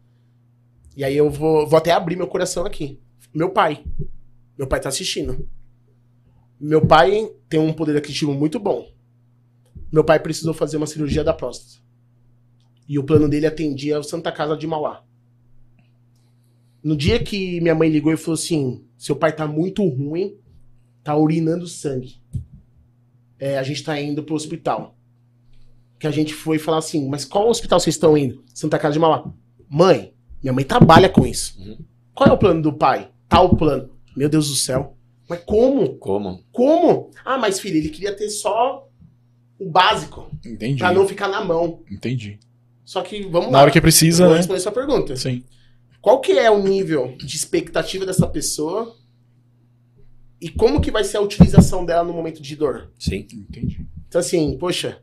e 0.95 1.03
aí 1.03 1.15
eu 1.15 1.29
vou, 1.29 1.67
vou 1.67 1.77
até 1.77 1.91
abrir 1.91 2.15
meu 2.15 2.27
coração 2.27 2.65
aqui. 2.65 2.99
Meu 3.33 3.51
pai. 3.51 3.85
Meu 4.57 4.67
pai 4.67 4.79
tá 4.81 4.89
assistindo. 4.89 5.47
Meu 6.59 6.85
pai 6.85 7.31
tem 7.47 7.59
um 7.59 7.71
poder 7.71 7.95
aquisitivo 7.95 8.33
muito 8.33 8.59
bom. 8.59 8.85
Meu 9.91 10.03
pai 10.03 10.19
precisou 10.19 10.53
fazer 10.53 10.77
uma 10.77 10.87
cirurgia 10.87 11.23
da 11.23 11.33
próstata. 11.33 11.81
E 12.87 12.99
o 12.99 13.03
plano 13.03 13.29
dele 13.29 13.45
atendia 13.45 13.99
o 13.99 14.03
Santa 14.03 14.31
Casa 14.31 14.57
de 14.57 14.67
Mauá. 14.67 15.03
No 16.83 16.95
dia 16.95 17.21
que 17.21 17.59
minha 17.61 17.75
mãe 17.75 17.89
ligou 17.89 18.11
e 18.13 18.17
falou 18.17 18.35
assim: 18.35 18.83
seu 18.97 19.15
pai 19.15 19.33
tá 19.35 19.47
muito 19.47 19.85
ruim, 19.87 20.35
tá 21.03 21.15
urinando 21.15 21.67
sangue. 21.67 22.15
É, 23.37 23.57
a 23.57 23.63
gente 23.63 23.83
tá 23.83 23.99
indo 23.99 24.23
pro 24.23 24.35
hospital. 24.35 24.95
Que 25.99 26.07
a 26.07 26.11
gente 26.11 26.33
foi 26.33 26.57
falar 26.57 26.77
assim: 26.77 27.07
mas 27.09 27.25
qual 27.25 27.49
hospital 27.49 27.79
vocês 27.79 27.95
estão 27.95 28.17
indo? 28.17 28.43
Santa 28.53 28.79
Casa 28.79 28.93
de 28.93 28.99
Mauá. 28.99 29.31
Mãe, 29.69 30.13
minha 30.41 30.53
mãe 30.53 30.63
trabalha 30.63 31.09
com 31.09 31.25
isso. 31.25 31.59
Uhum. 31.59 31.77
Qual 32.13 32.29
é 32.29 32.31
o 32.33 32.37
plano 32.37 32.61
do 32.61 32.73
pai? 32.73 33.11
Tal 33.27 33.55
plano. 33.55 33.89
Meu 34.15 34.27
Deus 34.29 34.49
do 34.49 34.55
céu. 34.55 34.95
Mas 35.29 35.41
como? 35.45 35.95
Como? 35.97 36.43
Como? 36.51 37.11
Ah, 37.23 37.37
mas 37.37 37.59
filho, 37.59 37.77
ele 37.77 37.89
queria 37.89 38.15
ter 38.15 38.29
só 38.29 38.87
o 39.59 39.69
básico, 39.69 40.29
Entendi. 40.43 40.79
pra 40.79 40.91
não 40.91 41.07
ficar 41.07 41.27
na 41.27 41.43
mão. 41.43 41.81
Entendi. 41.91 42.39
Só 42.83 43.01
que 43.03 43.21
vamos 43.23 43.51
Na 43.51 43.57
lá. 43.57 43.61
hora 43.63 43.71
que 43.71 43.79
precisa, 43.79 44.23
Vou 44.23 44.31
né? 44.31 44.37
responder 44.39 44.59
sua 44.61 44.71
pergunta. 44.71 45.15
Sim. 45.15 45.43
Qual 46.01 46.21
que 46.21 46.33
é 46.33 46.49
o 46.49 46.61
nível 46.61 47.15
de 47.17 47.35
expectativa 47.35 48.05
dessa 48.05 48.27
pessoa 48.27 48.95
e 50.39 50.49
como 50.49 50.79
que 50.79 50.91
vai 50.91 51.03
ser 51.03 51.17
a 51.17 51.21
utilização 51.21 51.85
dela 51.85 52.03
no 52.03 52.13
momento 52.13 52.41
de 52.41 52.55
dor? 52.55 52.91
Sim. 52.97 53.27
Entendi. 53.31 53.85
Então 54.07 54.19
assim, 54.19 54.57
poxa, 54.57 55.01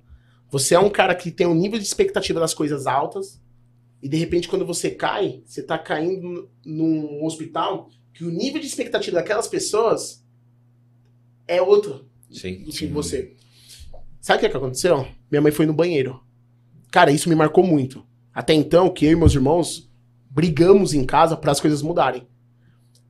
você 0.50 0.74
é 0.74 0.78
um 0.78 0.88
cara 0.88 1.14
que 1.14 1.30
tem 1.30 1.46
um 1.46 1.54
nível 1.54 1.78
de 1.78 1.84
expectativa 1.84 2.40
das 2.40 2.54
coisas 2.54 2.86
altas 2.86 3.40
e 4.02 4.08
de 4.08 4.16
repente 4.16 4.48
quando 4.48 4.64
você 4.64 4.90
cai, 4.90 5.42
você 5.44 5.62
tá 5.62 5.78
caindo 5.78 6.48
num 6.64 7.24
hospital 7.24 7.90
que 8.14 8.24
o 8.24 8.30
nível 8.30 8.60
de 8.60 8.66
expectativa 8.66 9.16
daquelas 9.16 9.46
pessoas 9.46 10.24
é 11.46 11.60
outro 11.60 12.08
Sim. 12.30 12.62
do 12.62 12.70
que 12.70 12.78
Sim. 12.78 12.92
você. 12.92 13.36
Sabe 14.20 14.38
o 14.38 14.40
que, 14.40 14.48
que 14.48 14.56
aconteceu? 14.56 15.06
Minha 15.30 15.42
mãe 15.42 15.52
foi 15.52 15.66
no 15.66 15.74
banheiro. 15.74 16.20
Cara, 16.90 17.12
isso 17.12 17.28
me 17.28 17.34
marcou 17.34 17.62
muito. 17.62 18.04
Até 18.32 18.54
então, 18.54 18.92
que 18.92 19.04
eu 19.04 19.12
e 19.12 19.16
meus 19.16 19.34
irmãos 19.34 19.85
brigamos 20.36 20.92
em 20.92 21.02
casa 21.02 21.34
para 21.34 21.50
as 21.50 21.62
coisas 21.62 21.80
mudarem. 21.80 22.28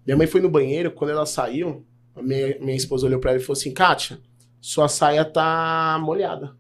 Minha 0.07 0.17
mãe 0.17 0.29
foi 0.29 0.41
no 0.41 0.49
banheiro, 0.49 0.93
quando 0.93 1.11
ela 1.11 1.27
saiu, 1.27 1.85
minha, 2.23 2.57
minha 2.61 2.77
esposa 2.77 3.05
olhou 3.05 3.19
para 3.19 3.33
ela 3.33 3.41
e 3.41 3.43
falou 3.43 3.59
assim: 3.59 3.75
Kátia, 3.75 4.21
sua 4.61 4.87
saia 4.87 5.25
tá 5.25 5.99
molhada. 6.01 6.57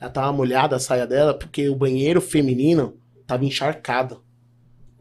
Ela 0.00 0.10
tava 0.10 0.32
molhada 0.32 0.74
a 0.74 0.80
saia 0.80 1.06
dela 1.06 1.32
porque 1.32 1.68
o 1.68 1.76
banheiro 1.76 2.20
feminino 2.20 2.98
tava 3.28 3.44
encharcado. 3.44 4.24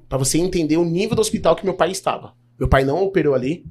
Pra 0.07 0.19
você 0.19 0.37
entender 0.37 0.77
o 0.77 0.85
nível 0.85 1.15
do 1.15 1.21
hospital 1.21 1.55
que 1.55 1.65
meu 1.65 1.73
pai 1.73 1.89
estava. 1.89 2.35
Meu 2.59 2.69
pai 2.69 2.85
não 2.85 3.03
operou 3.03 3.33
ali. 3.33 3.65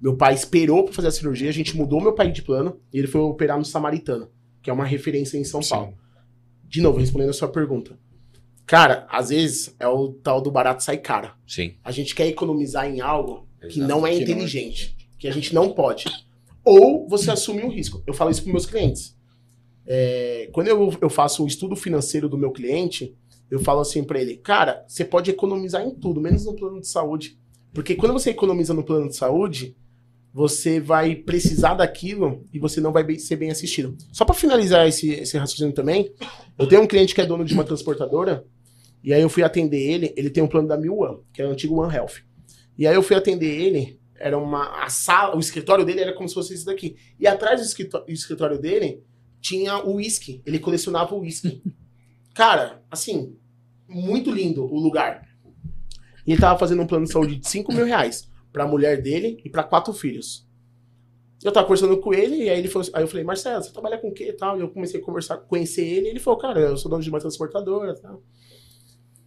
Meu 0.00 0.16
pai 0.16 0.34
esperou 0.34 0.84
pra 0.84 0.92
fazer 0.92 1.08
a 1.08 1.12
cirurgia, 1.12 1.48
a 1.48 1.52
gente 1.52 1.76
mudou 1.76 2.00
meu 2.00 2.12
pai 2.12 2.30
de 2.30 2.42
plano 2.42 2.80
e 2.92 2.98
ele 2.98 3.06
foi 3.08 3.20
operar 3.20 3.58
no 3.58 3.64
Samaritano, 3.64 4.30
que 4.60 4.70
é 4.70 4.72
uma 4.72 4.84
referência 4.84 5.36
em 5.36 5.44
São 5.44 5.62
Sim. 5.62 5.70
Paulo. 5.70 5.98
De 6.64 6.80
novo, 6.80 6.98
respondendo 6.98 7.30
a 7.30 7.34
sua 7.34 7.48
pergunta. 7.48 7.96
Cara, 8.66 9.06
às 9.10 9.28
vezes 9.28 9.74
é 9.78 9.86
o 9.86 10.12
tal 10.12 10.40
do 10.40 10.50
barato 10.50 10.82
sai 10.82 10.98
caro. 10.98 11.32
Sim. 11.46 11.74
A 11.84 11.90
gente 11.90 12.14
quer 12.14 12.26
economizar 12.26 12.86
em 12.86 13.00
algo 13.00 13.46
que 13.60 13.78
Exato. 13.78 13.88
não 13.88 14.06
é 14.06 14.10
Que 14.10 14.20
não 14.20 14.20
é 14.20 14.22
inteligente, 14.22 14.96
que 15.18 15.28
a 15.28 15.32
gente 15.32 15.54
não 15.54 15.72
pode. 15.72 16.04
Ou 16.64 17.08
você 17.08 17.30
assume 17.30 17.62
um 17.62 17.68
risco. 17.68 18.02
Eu 18.06 18.14
falo 18.14 18.30
isso 18.30 18.42
para 18.42 18.52
meus 18.52 18.66
clientes. 18.66 19.16
É, 19.86 20.48
quando 20.52 20.68
eu, 20.68 20.96
eu 21.00 21.10
faço 21.10 21.44
o 21.44 21.46
estudo 21.46 21.74
financeiro 21.74 22.28
do 22.28 22.38
meu 22.38 22.52
cliente, 22.52 23.16
eu 23.50 23.60
falo 23.60 23.80
assim 23.80 24.02
para 24.04 24.20
ele, 24.20 24.36
cara, 24.36 24.84
você 24.86 25.04
pode 25.04 25.30
economizar 25.30 25.82
em 25.82 25.90
tudo, 25.90 26.20
menos 26.20 26.46
no 26.46 26.54
plano 26.54 26.80
de 26.80 26.86
saúde. 26.86 27.36
Porque 27.74 27.94
quando 27.94 28.12
você 28.12 28.30
economiza 28.30 28.72
no 28.72 28.84
plano 28.84 29.08
de 29.08 29.16
saúde, 29.16 29.76
você 30.32 30.80
vai 30.80 31.14
precisar 31.14 31.74
daquilo 31.74 32.46
e 32.52 32.58
você 32.58 32.80
não 32.80 32.92
vai 32.92 33.18
ser 33.18 33.36
bem 33.36 33.50
assistido. 33.50 33.96
Só 34.10 34.24
para 34.24 34.34
finalizar 34.34 34.88
esse, 34.88 35.10
esse 35.10 35.36
raciocínio 35.36 35.74
também, 35.74 36.12
eu 36.58 36.66
tenho 36.66 36.82
um 36.82 36.86
cliente 36.86 37.14
que 37.14 37.20
é 37.20 37.26
dono 37.26 37.44
de 37.44 37.52
uma 37.52 37.64
transportadora, 37.64 38.44
e 39.04 39.12
aí 39.12 39.20
eu 39.20 39.28
fui 39.28 39.42
atender 39.42 39.80
ele, 39.80 40.14
ele 40.16 40.30
tem 40.30 40.42
um 40.42 40.48
plano 40.48 40.68
da 40.68 40.78
Mil 40.78 40.96
One, 40.96 41.18
que 41.32 41.42
é 41.42 41.46
o 41.46 41.50
antigo 41.50 41.78
One 41.78 41.94
Health. 41.94 42.22
E 42.78 42.86
aí 42.86 42.94
eu 42.94 43.02
fui 43.02 43.14
atender 43.14 43.60
ele, 43.60 44.00
era 44.16 44.38
uma 44.38 44.82
a 44.82 44.88
sala, 44.88 45.36
o 45.36 45.40
escritório 45.40 45.84
dele 45.84 46.00
era 46.00 46.14
como 46.14 46.28
se 46.28 46.34
fosse 46.34 46.54
esse 46.54 46.64
daqui. 46.64 46.96
E 47.18 47.26
atrás 47.26 47.60
do 47.60 47.66
escritório, 47.66 48.06
do 48.06 48.12
escritório 48.12 48.58
dele 48.58 49.02
tinha 49.40 49.84
o 49.84 49.96
uísque, 49.96 50.40
ele 50.46 50.58
colecionava 50.58 51.14
o 51.14 51.20
uísque. 51.20 51.62
Cara, 52.32 52.82
assim, 52.90 53.36
muito 53.86 54.30
lindo 54.30 54.64
o 54.64 54.78
lugar. 54.78 55.28
E 56.26 56.32
ele 56.32 56.40
tava 56.40 56.58
fazendo 56.58 56.80
um 56.80 56.86
plano 56.86 57.04
de 57.04 57.12
saúde 57.12 57.36
de 57.36 57.48
5 57.48 57.74
mil 57.74 57.84
reais 57.84 58.31
pra 58.52 58.66
mulher 58.66 59.00
dele 59.00 59.40
e 59.44 59.50
pra 59.50 59.62
quatro 59.62 59.92
filhos. 59.92 60.46
Eu 61.42 61.50
tava 61.50 61.66
conversando 61.66 61.96
com 61.98 62.14
ele, 62.14 62.44
e 62.44 62.50
aí 62.50 62.58
ele 62.58 62.68
falou, 62.68 62.88
aí 62.92 63.02
eu 63.02 63.08
falei, 63.08 63.24
Marcelo, 63.24 63.62
você 63.62 63.72
trabalha 63.72 63.98
com 63.98 64.08
o 64.08 64.12
quê 64.12 64.28
e 64.28 64.32
tal? 64.32 64.56
E 64.56 64.60
eu 64.60 64.68
comecei 64.68 65.00
a 65.00 65.02
conversar, 65.02 65.38
conhecer 65.38 65.84
ele, 65.84 66.06
e 66.06 66.10
ele 66.10 66.20
falou, 66.20 66.38
cara, 66.38 66.60
eu 66.60 66.76
sou 66.76 66.88
dono 66.88 67.02
de 67.02 67.08
uma 67.08 67.18
transportadora 67.18 67.92
e 67.92 68.00
tal. 68.00 68.22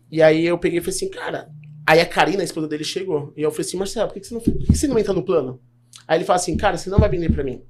E 0.09 0.21
aí 0.21 0.45
eu 0.45 0.57
peguei 0.57 0.79
e 0.79 0.81
falei 0.81 0.95
assim, 0.95 1.09
cara. 1.09 1.49
Aí 1.85 1.99
a 1.99 2.05
Karina, 2.05 2.41
a 2.41 2.45
esposa 2.45 2.67
dele, 2.67 2.83
chegou. 2.83 3.33
E 3.35 3.41
eu 3.41 3.51
falei 3.51 3.67
assim, 3.67 3.77
Marcelo, 3.77 4.07
por 4.07 4.13
que, 4.13 4.21
que, 4.21 4.27
você, 4.27 4.33
não, 4.33 4.41
por 4.41 4.65
que 4.65 4.77
você 4.77 4.87
não 4.87 4.97
entra 4.97 5.13
no 5.13 5.23
plano? 5.25 5.59
Aí 6.07 6.17
ele 6.17 6.25
fala 6.25 6.37
assim, 6.37 6.55
cara, 6.55 6.77
você 6.77 6.89
não 6.89 6.99
vai 6.99 7.09
vender 7.09 7.31
pra 7.31 7.43
mim. 7.43 7.61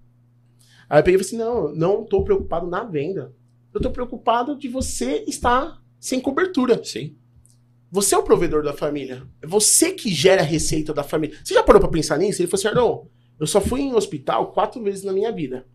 Aí 0.88 1.00
eu 1.00 1.04
peguei 1.04 1.20
e 1.20 1.24
falei 1.24 1.28
assim, 1.28 1.38
não, 1.38 1.74
não 1.74 2.06
tô 2.06 2.24
preocupado 2.24 2.68
na 2.68 2.84
venda. 2.84 3.34
Eu 3.74 3.82
tô 3.82 3.90
preocupado 3.90 4.56
de 4.58 4.70
você 4.70 5.24
estar 5.28 5.82
sem 6.00 6.20
cobertura. 6.20 6.82
Sim. 6.84 7.18
Você 7.96 8.14
é 8.14 8.18
o 8.18 8.24
provedor 8.24 8.62
da 8.62 8.74
família. 8.74 9.26
É 9.42 9.48
você 9.48 9.94
que 9.94 10.14
gera 10.14 10.42
a 10.42 10.46
receita 10.46 10.94
da 10.94 11.02
família. 11.02 11.38
Você 11.42 11.54
já 11.54 11.64
parou 11.64 11.80
pra 11.80 11.90
pensar 11.90 12.18
nisso? 12.18 12.42
Ele 12.42 12.50
falou 12.50 12.60
assim, 12.60 12.68
Arnon, 12.68 13.06
eu 13.40 13.48
só 13.48 13.62
fui 13.62 13.80
em 13.80 13.94
hospital 13.94 14.52
quatro 14.52 14.84
vezes 14.84 15.06
na 15.06 15.14
minha 15.14 15.32
vida. 15.32 15.66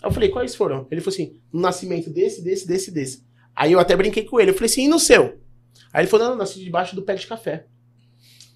Aí 0.00 0.08
eu 0.08 0.12
falei, 0.12 0.28
quais 0.28 0.54
foram? 0.54 0.86
Ele 0.88 1.00
falou 1.00 1.12
assim, 1.12 1.40
no 1.52 1.60
nascimento 1.60 2.08
desse, 2.08 2.44
desse, 2.44 2.64
desse, 2.64 2.92
desse. 2.92 3.24
Aí 3.56 3.72
eu 3.72 3.80
até 3.80 3.96
brinquei 3.96 4.22
com 4.22 4.38
ele. 4.38 4.52
Eu 4.52 4.54
falei 4.54 4.66
assim, 4.66 4.84
e 4.84 4.88
no 4.88 5.00
seu? 5.00 5.40
Aí 5.92 6.02
ele 6.02 6.06
falou, 6.06 6.26
não, 6.26 6.34
eu 6.34 6.38
nasci 6.38 6.62
debaixo 6.62 6.94
do 6.94 7.02
pé 7.02 7.16
de 7.16 7.26
café. 7.26 7.66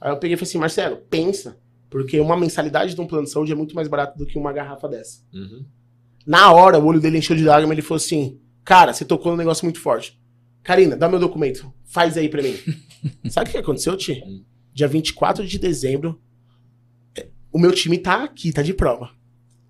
Aí 0.01 0.13
eu 0.13 0.17
peguei 0.19 0.35
e 0.35 0.37
falei 0.37 0.49
assim, 0.51 0.59
Marcelo, 0.59 0.99
pensa. 1.11 1.59
Porque 1.91 2.21
uma 2.21 2.37
mensalidade 2.37 2.95
de 2.95 3.01
um 3.01 3.07
plano 3.09 3.25
de 3.25 3.33
saúde 3.33 3.51
é 3.51 3.57
muito 3.57 3.75
mais 3.75 3.89
barato 3.89 4.17
do 4.17 4.27
que 4.27 4.39
uma 4.39 4.53
garrafa 4.53 4.89
dessa. 4.89 5.25
Uhum. 5.35 5.65
Na 6.25 6.53
hora, 6.53 6.79
o 6.79 6.87
olho 6.87 7.01
dele 7.01 7.19
encheu 7.19 7.35
de 7.35 7.43
lágrima 7.43 7.75
ele 7.75 7.83
falou 7.83 7.97
assim: 7.97 8.39
Cara, 8.65 8.93
você 8.93 9.05
tocou 9.05 9.33
num 9.33 9.39
negócio 9.39 9.65
muito 9.67 9.81
forte. 9.81 10.17
Karina, 10.63 10.97
dá 10.97 11.09
meu 11.09 11.19
documento. 11.19 11.73
Faz 11.85 12.17
aí 12.17 12.29
pra 12.29 12.43
mim. 12.43 12.55
Sabe 13.31 13.49
o 13.49 13.53
que 13.53 13.59
aconteceu, 13.59 13.97
Ti? 13.97 14.23
Dia 14.73 14.89
24 14.89 15.47
de 15.47 15.59
dezembro, 15.59 16.21
é, 17.17 17.29
o 17.53 17.59
meu 17.59 17.73
time 17.73 17.99
tá 17.99 18.25
aqui, 18.25 18.53
tá 18.53 18.63
de 18.63 18.73
prova. 18.75 19.11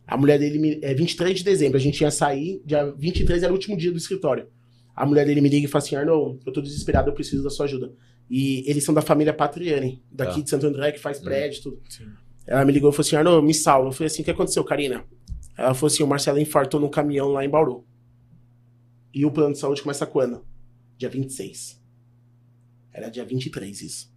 A 0.07 0.17
mulher 0.17 0.39
dele 0.39 0.59
me- 0.59 0.79
é 0.83 0.95
23 0.95 1.39
de 1.39 1.45
dezembro, 1.45 1.77
a 1.77 1.81
gente 1.81 2.01
ia 2.01 2.11
sair, 2.11 2.63
dia 2.65 2.91
23 2.97 3.43
era 3.43 3.53
o 3.53 3.55
último 3.57 3.77
dia 3.77 3.91
do 3.93 3.99
escritório. 3.99 4.49
A 4.97 5.07
mulher 5.07 5.27
dele 5.27 5.41
me 5.41 5.49
liga 5.49 5.67
e 5.67 5.69
fala 5.71 5.85
assim: 5.85 5.97
Arnold, 5.97 6.41
eu 6.47 6.53
tô 6.53 6.61
desesperado, 6.61 7.11
eu 7.11 7.15
preciso 7.15 7.43
da 7.45 7.51
sua 7.51 7.67
ajuda. 7.67 7.93
E 8.31 8.65
eles 8.69 8.85
são 8.85 8.93
da 8.95 9.01
família 9.01 9.33
Patriani, 9.33 10.03
daqui 10.11 10.37
Tá. 10.37 10.41
de 10.43 10.51
Santo 10.51 10.67
André, 10.67 10.93
que 10.93 10.99
faz 10.99 11.21
Hum. 11.21 11.25
prédio 11.25 11.59
e 11.59 11.63
tudo. 11.63 11.81
Sim. 11.89 12.07
Ela 12.47 12.65
me 12.65 12.73
ligou 12.73 12.91
e 12.91 12.93
falou 12.93 13.07
assim: 13.07 13.17
Arnold, 13.17 13.47
me 13.47 13.55
salva. 13.55 13.89
Eu 13.89 13.93
falei 13.93 14.07
assim: 14.09 14.23
o 14.23 14.25
que 14.25 14.31
aconteceu, 14.31 14.65
Karina? 14.65 15.05
Ela 15.57 15.73
falou 15.75 15.87
assim: 15.93 16.03
o 16.03 16.07
Marcelo 16.07 16.39
infartou 16.41 16.81
no 16.81 16.89
caminhão 16.91 17.29
lá 17.29 17.45
em 17.45 17.49
Bauru. 17.49 17.85
E 19.15 19.25
o 19.25 19.31
plano 19.31 19.53
de 19.53 19.59
saúde 19.59 19.83
começa 19.83 20.05
quando? 20.07 20.45
Dia 20.97 21.09
26. 21.09 21.78
Era 22.99 23.09
dia 23.11 23.25
23 23.25 23.81
isso. 23.81 24.13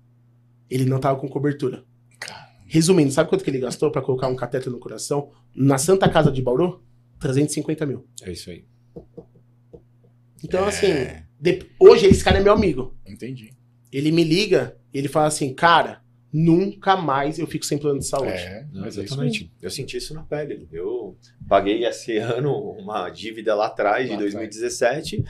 Ele 0.68 0.86
não 0.86 1.00
tava 1.00 1.20
com 1.20 1.28
cobertura. 1.28 1.84
Resumindo, 2.66 3.12
sabe 3.12 3.30
quanto 3.30 3.44
que 3.44 3.50
ele 3.52 3.60
gastou 3.60 3.92
pra 3.92 4.02
colocar 4.02 4.28
um 4.28 4.36
cateter 4.36 4.72
no 4.72 4.80
coração? 4.80 5.32
Na 5.56 5.78
Santa 5.78 6.10
Casa 6.10 6.32
de 6.32 6.42
Bauru? 6.42 6.82
350 7.20 7.86
mil. 7.86 8.08
É 8.24 8.32
isso 8.32 8.50
aí. 8.50 8.66
Então, 10.44 10.66
É. 10.66 10.68
assim, 10.70 10.88
de- 11.40 11.66
hoje 11.80 12.08
esse 12.08 12.24
cara 12.24 12.40
é 12.40 12.44
meu 12.44 12.54
amigo. 12.54 12.96
Entendi. 13.06 13.54
Ele 13.92 14.12
me 14.12 14.24
liga 14.24 14.76
e 14.92 14.98
ele 14.98 15.08
fala 15.08 15.28
assim, 15.28 15.54
cara, 15.54 16.01
nunca 16.34 16.96
mais 16.96 17.38
eu 17.40 17.46
fico 17.48 17.66
sem 17.66 17.78
plano 17.78 18.00
de 18.00 18.08
saúde. 18.08 18.32
É, 18.32 18.66
Não, 18.72 18.86
é 18.86 18.88
exatamente. 18.88 19.52
Eu 19.62 19.70
senti 19.70 19.98
isso 19.98 20.14
na 20.14 20.24
pele. 20.24 20.68
Eu 20.72 21.16
paguei 21.48 21.86
esse 21.86 22.18
ano 22.18 22.54
uma 22.80 23.10
dívida 23.10 23.54
lá 23.54 23.68
atrás, 23.68 24.06
de 24.06 24.12
Lá 24.14 24.20
2017, 24.20 25.24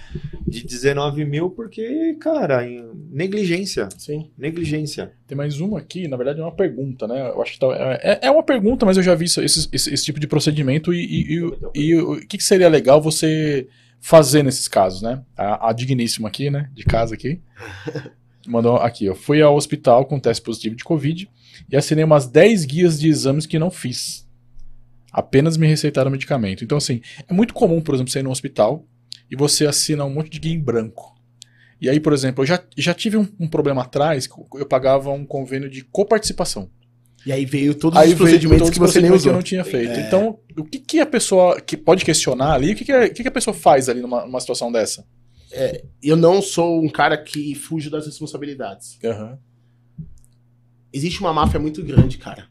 de 0.48 0.64
19 0.65 1.26
mil, 1.26 1.49
porque, 1.49 2.15
cara, 2.19 2.68
em- 2.68 2.91
negligência. 3.10 3.90
Sim. 3.98 4.30
Negligência. 4.38 5.11
Tem 5.28 5.36
mais 5.38 5.60
uma 5.60 5.80
aqui, 5.80 6.07
na 6.07 6.18
verdade 6.18 6.40
é 6.40 6.44
uma 6.44 6.56
pergunta, 6.56 7.07
né? 7.07 7.30
Eu 7.30 7.41
acho 7.41 7.53
que 7.53 7.60
tá- 7.60 7.99
é, 8.02 8.19
é 8.28 8.32
uma 8.32 8.44
pergunta, 8.44 8.86
mas 8.86 8.98
eu 8.98 9.03
já 9.03 9.15
vi 9.15 9.26
isso- 9.26 9.41
esse, 9.41 9.68
esse- 9.72 9.94
esse 9.94 10.06
tipo 10.06 10.19
de 10.19 10.28
procedimento 10.28 10.94
e, 10.94 11.03
e- 11.03 11.36
e- 11.76 11.80
e 11.90 11.95
o 11.95 12.19
que, 12.28 12.38
que 12.38 12.44
seria 12.44 12.69
legal 12.69 13.02
você 13.02 13.68
fazer 13.99 14.44
nesses 14.44 14.68
casos, 14.68 15.02
né? 15.02 15.23
A, 15.38 15.69
a 15.69 15.73
digníssima 15.73 16.28
aqui, 16.28 16.49
né? 16.49 16.69
De 16.73 16.84
casa 16.84 17.14
aqui. 17.15 17.41
Mandou 18.47 18.77
aqui, 18.77 19.09
ó. 19.09 19.15
Fui 19.15 19.41
ao 19.41 19.55
hospital 19.55 20.05
com 20.05 20.19
teste 20.19 20.43
positivo 20.43 20.76
de 20.76 20.84
Covid 20.84 21.30
e 21.69 21.77
assinei 21.77 22.03
umas 22.03 22.27
10 22.27 22.65
guias 22.65 22.99
de 22.99 23.07
exames 23.07 23.45
que 23.45 23.59
não 23.59 23.69
fiz. 23.69 24.27
Apenas 25.11 25.57
me 25.57 25.68
receitaram 25.68 26.09
medicamento. 26.09 26.63
Então, 26.63 26.77
assim, 26.77 27.01
é 27.27 27.34
muito 27.34 27.53
comum, 27.53 27.81
por 27.81 27.93
exemplo, 27.93 28.11
você 28.11 28.19
ir 28.19 28.23
no 28.23 28.31
hospital 28.31 28.85
e 29.30 29.35
você 29.35 29.65
assina 29.65 30.05
um 30.05 30.13
monte 30.13 30.30
de 30.30 30.39
guia 30.39 30.53
em 30.53 30.59
branco. 30.59 31.15
E 31.80 31.89
aí, 31.89 31.99
por 31.99 32.13
exemplo, 32.13 32.43
eu 32.43 32.47
já, 32.47 32.63
já 32.77 32.93
tive 32.93 33.18
um, 33.18 33.27
um 33.39 33.47
problema 33.47 33.81
atrás, 33.81 34.30
eu 34.55 34.65
pagava 34.65 35.09
um 35.11 35.26
convênio 35.26 35.69
de 35.69 35.84
coparticipação. 35.84 36.69
E 37.26 37.31
aí 37.31 37.45
veio 37.45 37.76
todos 37.76 37.99
Aí 37.99 38.09
os 38.09 38.15
procedimentos 38.15 38.69
todos 38.69 38.73
que 38.73 38.80
você 38.80 38.99
nem 38.99 39.09
eu 39.09 39.15
usou. 39.15 39.34
não 39.34 39.41
tinha 39.41 39.63
feito. 39.63 39.91
É. 39.91 40.07
Então, 40.07 40.39
o 40.57 40.63
que, 40.63 40.80
que 40.80 40.99
a 40.99 41.05
pessoa 41.05 41.59
que 41.61 41.77
pode 41.77 42.03
questionar 42.03 42.53
ali, 42.53 42.73
o 42.73 42.76
que, 42.76 42.85
que, 42.85 42.91
a, 42.91 43.05
o 43.05 43.09
que 43.09 43.22
que 43.22 43.27
a 43.27 43.31
pessoa 43.31 43.53
faz 43.53 43.89
ali 43.89 44.01
numa, 44.01 44.26
numa 44.26 44.39
situação 44.39 44.72
dessa? 44.72 45.05
Eu 46.02 46.15
não 46.15 46.41
sou 46.41 46.84
um 46.84 46.90
cara 46.90 47.18
que 47.18 47.53
fujo 47.56 47.90
das 47.90 48.06
responsabilidades. 48.06 48.98
Aham. 49.03 49.38
Existe 50.94 51.19
uma 51.22 51.34
máfia 51.34 51.60
muito 51.60 51.84
grande, 51.84 52.18
cara. 52.18 52.49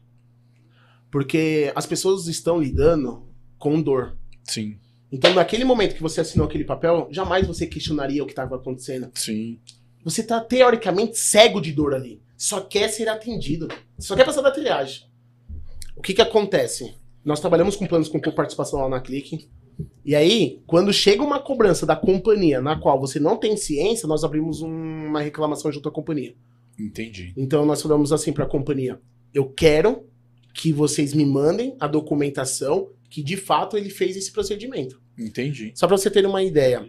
Porque 1.11 1.71
as 1.75 1.85
pessoas 1.85 2.27
estão 2.27 2.59
lidando 2.59 3.27
com 3.57 3.81
dor. 3.81 4.17
Sim, 4.43 4.77
Então, 5.11 5.33
naquele 5.33 5.63
momento 5.63 5.95
que 5.95 6.01
você 6.01 6.21
assinou 6.21 6.47
aquele 6.47 6.63
papel, 6.63 7.07
jamais 7.11 7.45
você 7.45 7.67
questionaria 7.67 8.23
o 8.23 8.25
que 8.25 8.31
estava 8.31 8.55
acontecendo. 8.55 9.11
sim. 9.13 9.59
Você 10.03 10.23
tá 10.23 10.41
teoricamente 10.41 11.15
cego 11.19 11.61
de 11.61 11.71
dor 11.71 11.93
ali. 11.93 12.23
Só 12.35 12.59
quer 12.59 12.87
ser 12.89 13.07
atendido. 13.07 13.67
Só 13.99 14.15
quer 14.15 14.25
passar 14.25 14.41
da 14.41 14.49
triagem. 14.49 15.03
O 15.95 16.01
que 16.01 16.15
que 16.15 16.21
acontece? 16.23 16.95
Nós 17.23 17.39
trabalhamos 17.39 17.75
com 17.75 17.85
planos 17.85 18.09
com 18.09 18.19
participação 18.19 18.79
lá 18.81 18.89
na 18.89 18.99
Clique. 18.99 19.47
E 20.03 20.15
aí, 20.15 20.61
quando 20.65 20.91
chega 20.91 21.21
uma 21.23 21.39
cobrança 21.39 21.85
da 21.85 21.95
companhia 21.95 22.59
na 22.61 22.75
qual 22.79 22.99
você 22.99 23.19
não 23.19 23.37
tem 23.37 23.55
ciência, 23.55 24.07
nós 24.07 24.23
abrimos 24.23 24.61
um- 24.61 25.07
uma 25.07 25.21
reclamação 25.21 25.71
junto 25.71 25.87
à 25.87 25.91
companhia. 25.91 26.35
Entendi. 26.79 27.33
Então 27.37 27.65
nós 27.65 27.81
falamos 27.81 28.11
assim 28.11 28.33
para 28.33 28.45
a 28.45 28.47
companhia: 28.49 28.99
eu 29.33 29.45
quero 29.49 30.03
que 30.53 30.73
vocês 30.73 31.13
me 31.13 31.25
mandem 31.25 31.75
a 31.79 31.87
documentação 31.87 32.89
que 33.09 33.21
de 33.21 33.37
fato 33.37 33.77
ele 33.77 33.89
fez 33.89 34.15
esse 34.17 34.31
procedimento. 34.31 34.99
Entendi. 35.17 35.71
Só 35.75 35.87
para 35.87 35.97
você 35.97 36.09
ter 36.09 36.25
uma 36.25 36.41
ideia, 36.43 36.87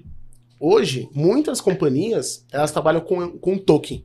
hoje 0.59 1.09
muitas 1.15 1.61
companhias 1.61 2.47
elas 2.53 2.71
trabalham 2.73 3.01
com, 3.03 3.37
com 3.39 3.59
token. 3.59 4.05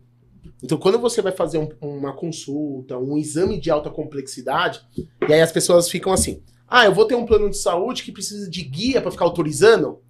Então 0.64 0.78
quando 0.78 1.00
você 1.00 1.22
vai 1.22 1.32
fazer 1.32 1.60
um- 1.60 1.70
uma 1.80 2.14
consulta, 2.14 2.98
um 2.98 3.18
exame 3.18 3.60
de 3.60 3.70
alta 3.70 3.90
complexidade, 3.90 4.82
e 4.98 5.34
aí 5.34 5.42
as 5.42 5.52
pessoas 5.52 5.90
ficam 5.90 6.12
assim: 6.12 6.42
ah, 6.68 6.86
eu 6.86 6.94
vou 6.94 7.06
ter 7.06 7.16
um 7.16 7.26
plano 7.26 7.50
de 7.50 7.58
saúde 7.58 8.04
que 8.04 8.12
precisa 8.12 8.50
de 8.50 8.62
guia 8.64 9.02
para 9.02 9.12
ficar 9.12 9.26
autorizando. 9.26 10.02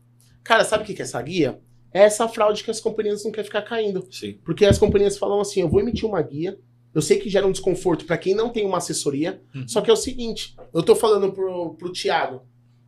Cara, 0.43 0.63
sabe 0.63 0.83
o 0.83 0.85
que 0.85 0.99
é 0.99 1.05
essa 1.05 1.21
guia? 1.21 1.61
É 1.93 2.01
essa 2.01 2.27
fraude 2.27 2.63
que 2.63 2.71
as 2.71 2.79
companhias 2.79 3.23
não 3.23 3.31
querem 3.31 3.45
ficar 3.45 3.61
caindo. 3.61 4.07
Sim. 4.11 4.39
Porque 4.43 4.65
as 4.65 4.77
companhias 4.77 5.17
falam 5.17 5.39
assim: 5.39 5.61
eu 5.61 5.69
vou 5.69 5.79
emitir 5.79 6.07
uma 6.07 6.21
guia. 6.21 6.57
Eu 6.93 7.01
sei 7.01 7.19
que 7.19 7.29
gera 7.29 7.45
um 7.45 7.51
desconforto 7.51 8.05
para 8.05 8.17
quem 8.17 8.33
não 8.33 8.49
tem 8.49 8.65
uma 8.65 8.77
assessoria. 8.77 9.41
Uhum. 9.53 9.67
Só 9.67 9.81
que 9.81 9.89
é 9.89 9.93
o 9.93 9.97
seguinte: 9.97 10.55
eu 10.73 10.81
tô 10.81 10.95
falando 10.95 11.31
pro, 11.31 11.75
pro 11.75 11.91
Thiago. 11.91 12.41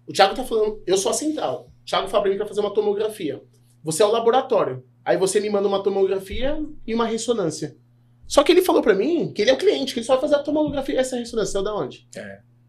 O 0.07 0.11
Thiago 0.11 0.33
tá 0.33 0.43
falando, 0.43 0.81
eu 0.87 0.97
sou 0.97 1.11
a 1.11 1.13
central. 1.13 1.69
O 1.83 1.85
Thiago 1.85 2.07
Fabrini 2.07 2.37
vai 2.37 2.47
fazer 2.47 2.61
uma 2.61 2.73
tomografia. 2.73 3.43
Você 3.83 4.01
é 4.01 4.05
o 4.05 4.11
laboratório. 4.11 4.83
Aí 5.05 5.17
você 5.17 5.39
me 5.39 5.49
manda 5.49 5.67
uma 5.67 5.83
tomografia 5.83 6.59
e 6.85 6.93
uma 6.95 7.05
ressonância. 7.05 7.77
Só 8.27 8.43
que 8.43 8.51
ele 8.51 8.61
falou 8.61 8.81
para 8.81 8.95
mim 8.95 9.31
que 9.33 9.41
ele 9.41 9.51
é 9.51 9.53
o 9.53 9.57
cliente, 9.57 9.93
que 9.93 9.99
ele 9.99 10.05
só 10.05 10.13
vai 10.13 10.21
fazer 10.21 10.35
a 10.35 10.43
tomografia 10.43 10.95
e 10.95 10.97
essa 10.97 11.15
ressonância. 11.15 11.59
É 11.59 11.63
da 11.63 11.75
onde? 11.75 12.07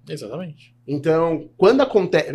Exatamente. 0.08 0.74
Então, 0.86 1.48
quando 1.56 1.80
acontece. 1.80 2.32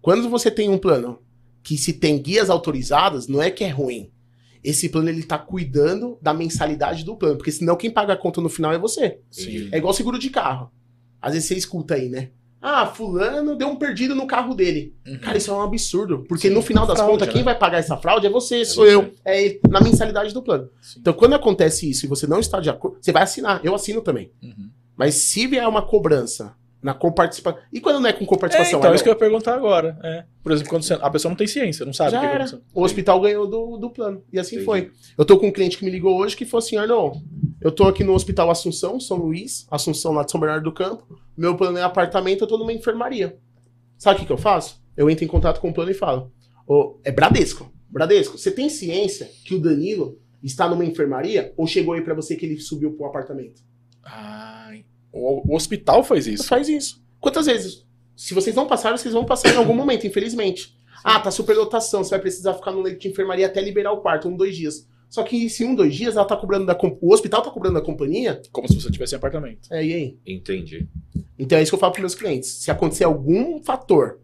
quando 0.00 0.28
você 0.28 0.50
tem 0.50 0.68
um 0.68 0.78
plano 0.78 1.20
que 1.62 1.76
se 1.76 1.94
tem 1.94 2.20
guias 2.20 2.48
autorizadas, 2.48 3.26
não 3.26 3.42
é 3.42 3.50
que 3.50 3.64
é 3.64 3.68
ruim. 3.68 4.10
Esse 4.62 4.88
plano 4.88 5.08
ele 5.08 5.22
tá 5.22 5.38
cuidando 5.38 6.18
da 6.20 6.34
mensalidade 6.34 7.04
do 7.04 7.16
plano, 7.16 7.36
porque 7.36 7.52
senão 7.52 7.76
quem 7.76 7.90
paga 7.90 8.12
a 8.14 8.16
conta 8.16 8.40
no 8.40 8.48
final 8.48 8.72
é 8.72 8.78
você. 8.78 9.20
Sim. 9.30 9.68
É 9.72 9.78
igual 9.78 9.94
seguro 9.94 10.18
de 10.18 10.30
carro. 10.30 10.70
Às 11.20 11.34
vezes 11.34 11.48
você 11.48 11.54
escuta 11.54 11.94
aí, 11.94 12.08
né? 12.08 12.30
Ah, 12.60 12.86
fulano 12.86 13.54
deu 13.54 13.68
um 13.68 13.76
perdido 13.76 14.14
no 14.14 14.26
carro 14.26 14.54
dele. 14.54 14.94
Uhum. 15.06 15.18
Cara, 15.18 15.38
isso 15.38 15.50
é 15.50 15.54
um 15.54 15.60
absurdo. 15.60 16.24
Porque 16.28 16.48
Sim, 16.48 16.54
no 16.54 16.62
final 16.62 16.86
das 16.86 16.96
fraude, 16.96 17.12
contas, 17.12 17.28
né? 17.28 17.32
quem 17.32 17.42
vai 17.44 17.56
pagar 17.56 17.78
essa 17.78 17.96
fraude 17.96 18.26
é 18.26 18.30
você, 18.30 18.64
sou 18.64 18.84
você. 18.84 18.94
eu. 18.94 19.12
É 19.24 19.44
ele, 19.44 19.60
na 19.68 19.80
mensalidade 19.80 20.34
do 20.34 20.42
plano. 20.42 20.68
Sim. 20.80 20.98
Então, 21.00 21.12
quando 21.12 21.34
acontece 21.34 21.88
isso 21.88 22.06
e 22.06 22.08
você 22.08 22.26
não 22.26 22.40
está 22.40 22.58
de 22.58 22.68
acordo, 22.68 22.98
você 23.00 23.12
vai 23.12 23.22
assinar. 23.22 23.60
Eu 23.64 23.74
assino 23.74 24.00
também. 24.00 24.32
Uhum. 24.42 24.70
Mas 24.96 25.14
se 25.14 25.46
vier 25.46 25.68
uma 25.68 25.82
cobrança 25.82 26.56
na 26.86 26.94
coparticipação. 26.94 27.60
E 27.72 27.80
quando 27.80 28.00
não 28.00 28.08
é 28.08 28.12
com 28.12 28.22
É, 28.24 28.26
coparticipação? 28.26 28.78
então, 28.78 28.92
é 28.92 28.94
isso 28.94 29.02
que 29.04 29.10
eu 29.10 29.12
ia 29.12 29.18
perguntar 29.18 29.54
agora. 29.54 29.98
É. 30.02 30.24
Por 30.42 30.52
exemplo, 30.52 30.70
quando 30.70 30.82
você- 30.84 30.94
a 30.94 31.10
pessoa 31.10 31.30
não 31.30 31.36
tem 31.36 31.46
ciência, 31.46 31.84
não 31.84 31.92
sabe 31.92 32.12
Já 32.12 32.18
o 32.18 32.20
que 32.20 32.26
era. 32.26 32.36
aconteceu. 32.36 32.60
O 32.72 32.82
hospital 32.82 33.20
ganhou 33.20 33.46
do, 33.46 33.76
do 33.76 33.90
plano. 33.90 34.22
E 34.32 34.38
assim 34.38 34.54
Entendi. 34.56 34.64
foi. 34.64 34.92
Eu 35.18 35.24
tô 35.24 35.36
com 35.38 35.48
um 35.48 35.52
cliente 35.52 35.76
que 35.76 35.84
me 35.84 35.90
ligou 35.90 36.16
hoje 36.16 36.36
que 36.36 36.46
falou 36.46 36.64
assim: 36.64 36.76
Arnon, 36.76 37.12
eu 37.60 37.72
tô 37.72 37.84
aqui 37.84 38.04
no 38.04 38.14
Hospital 38.14 38.50
Assunção, 38.50 38.98
São 39.00 39.16
Luís, 39.18 39.66
Assunção 39.70 40.12
lá 40.12 40.22
de 40.22 40.30
São 40.30 40.40
Bernardo 40.40 40.62
do 40.64 40.72
Campo. 40.72 41.18
Meu 41.36 41.56
plano 41.56 41.76
é 41.76 41.82
apartamento, 41.82 42.42
eu 42.44 42.46
tô 42.48 42.56
numa 42.56 42.72
enfermaria. 42.72 43.36
Sabe 43.98 44.16
o 44.16 44.20
que, 44.20 44.26
que 44.26 44.32
eu 44.32 44.38
faço? 44.38 44.80
Eu 44.96 45.10
entro 45.10 45.24
em 45.24 45.28
contato 45.28 45.60
com 45.60 45.68
o 45.70 45.74
plano 45.74 45.90
e 45.90 45.94
falo: 45.94 46.30
Ô, 46.66 46.98
é 47.04 47.10
Bradesco. 47.10 47.70
Bradesco, 47.90 48.38
você 48.38 48.50
tem 48.50 48.68
ciência 48.68 49.28
que 49.44 49.54
o 49.54 49.60
Danilo 49.60 50.18
está 50.42 50.68
numa 50.68 50.84
enfermaria 50.84 51.52
ou 51.56 51.66
chegou 51.66 51.94
aí 51.94 52.00
pra 52.02 52.14
você 52.14 52.36
que 52.36 52.46
ele 52.46 52.58
subiu 52.60 52.92
pro 52.92 53.06
apartamento? 53.06 53.60
Ah, 54.04 54.70
o, 55.16 55.52
o 55.52 55.56
hospital 55.56 56.04
faz 56.04 56.26
isso. 56.26 56.44
Faz 56.44 56.68
isso. 56.68 57.02
Quantas 57.20 57.46
vezes? 57.46 57.84
Se 58.14 58.34
vocês 58.34 58.54
não 58.56 58.66
passaram, 58.66 58.96
vocês 58.96 59.12
vão 59.12 59.24
passar 59.24 59.52
em 59.54 59.56
algum 59.56 59.74
momento, 59.74 60.06
infelizmente. 60.06 60.76
Ah, 61.04 61.20
tá 61.20 61.30
superlotação, 61.30 62.02
você 62.02 62.10
vai 62.10 62.20
precisar 62.20 62.54
ficar 62.54 62.72
no 62.72 62.80
leito 62.80 63.00
de 63.00 63.08
enfermaria 63.08 63.46
até 63.46 63.60
liberar 63.60 63.92
o 63.92 64.00
quarto, 64.00 64.28
um, 64.28 64.36
dois 64.36 64.56
dias. 64.56 64.88
Só 65.08 65.22
que 65.22 65.48
se 65.48 65.64
um, 65.64 65.74
dois 65.74 65.94
dias, 65.94 66.16
ela 66.16 66.24
tá 66.24 66.36
cobrando 66.36 66.66
da 66.66 66.76
o 67.00 67.12
hospital 67.12 67.42
tá 67.42 67.50
cobrando 67.50 67.74
da 67.74 67.84
companhia, 67.84 68.42
Como 68.50 68.66
se 68.66 68.74
você 68.80 68.90
tivesse 68.90 69.14
em 69.14 69.18
apartamento. 69.18 69.68
é, 69.70 69.84
e 69.84 69.92
aí? 69.92 70.18
Entendi. 70.26 70.88
Então 71.38 71.58
é 71.58 71.62
isso 71.62 71.70
que 71.70 71.74
eu 71.74 71.78
falo 71.78 71.92
para 71.92 72.00
meus 72.00 72.14
clientes. 72.14 72.48
Se 72.50 72.70
acontecer 72.70 73.04
algum 73.04 73.62
fator 73.62 74.18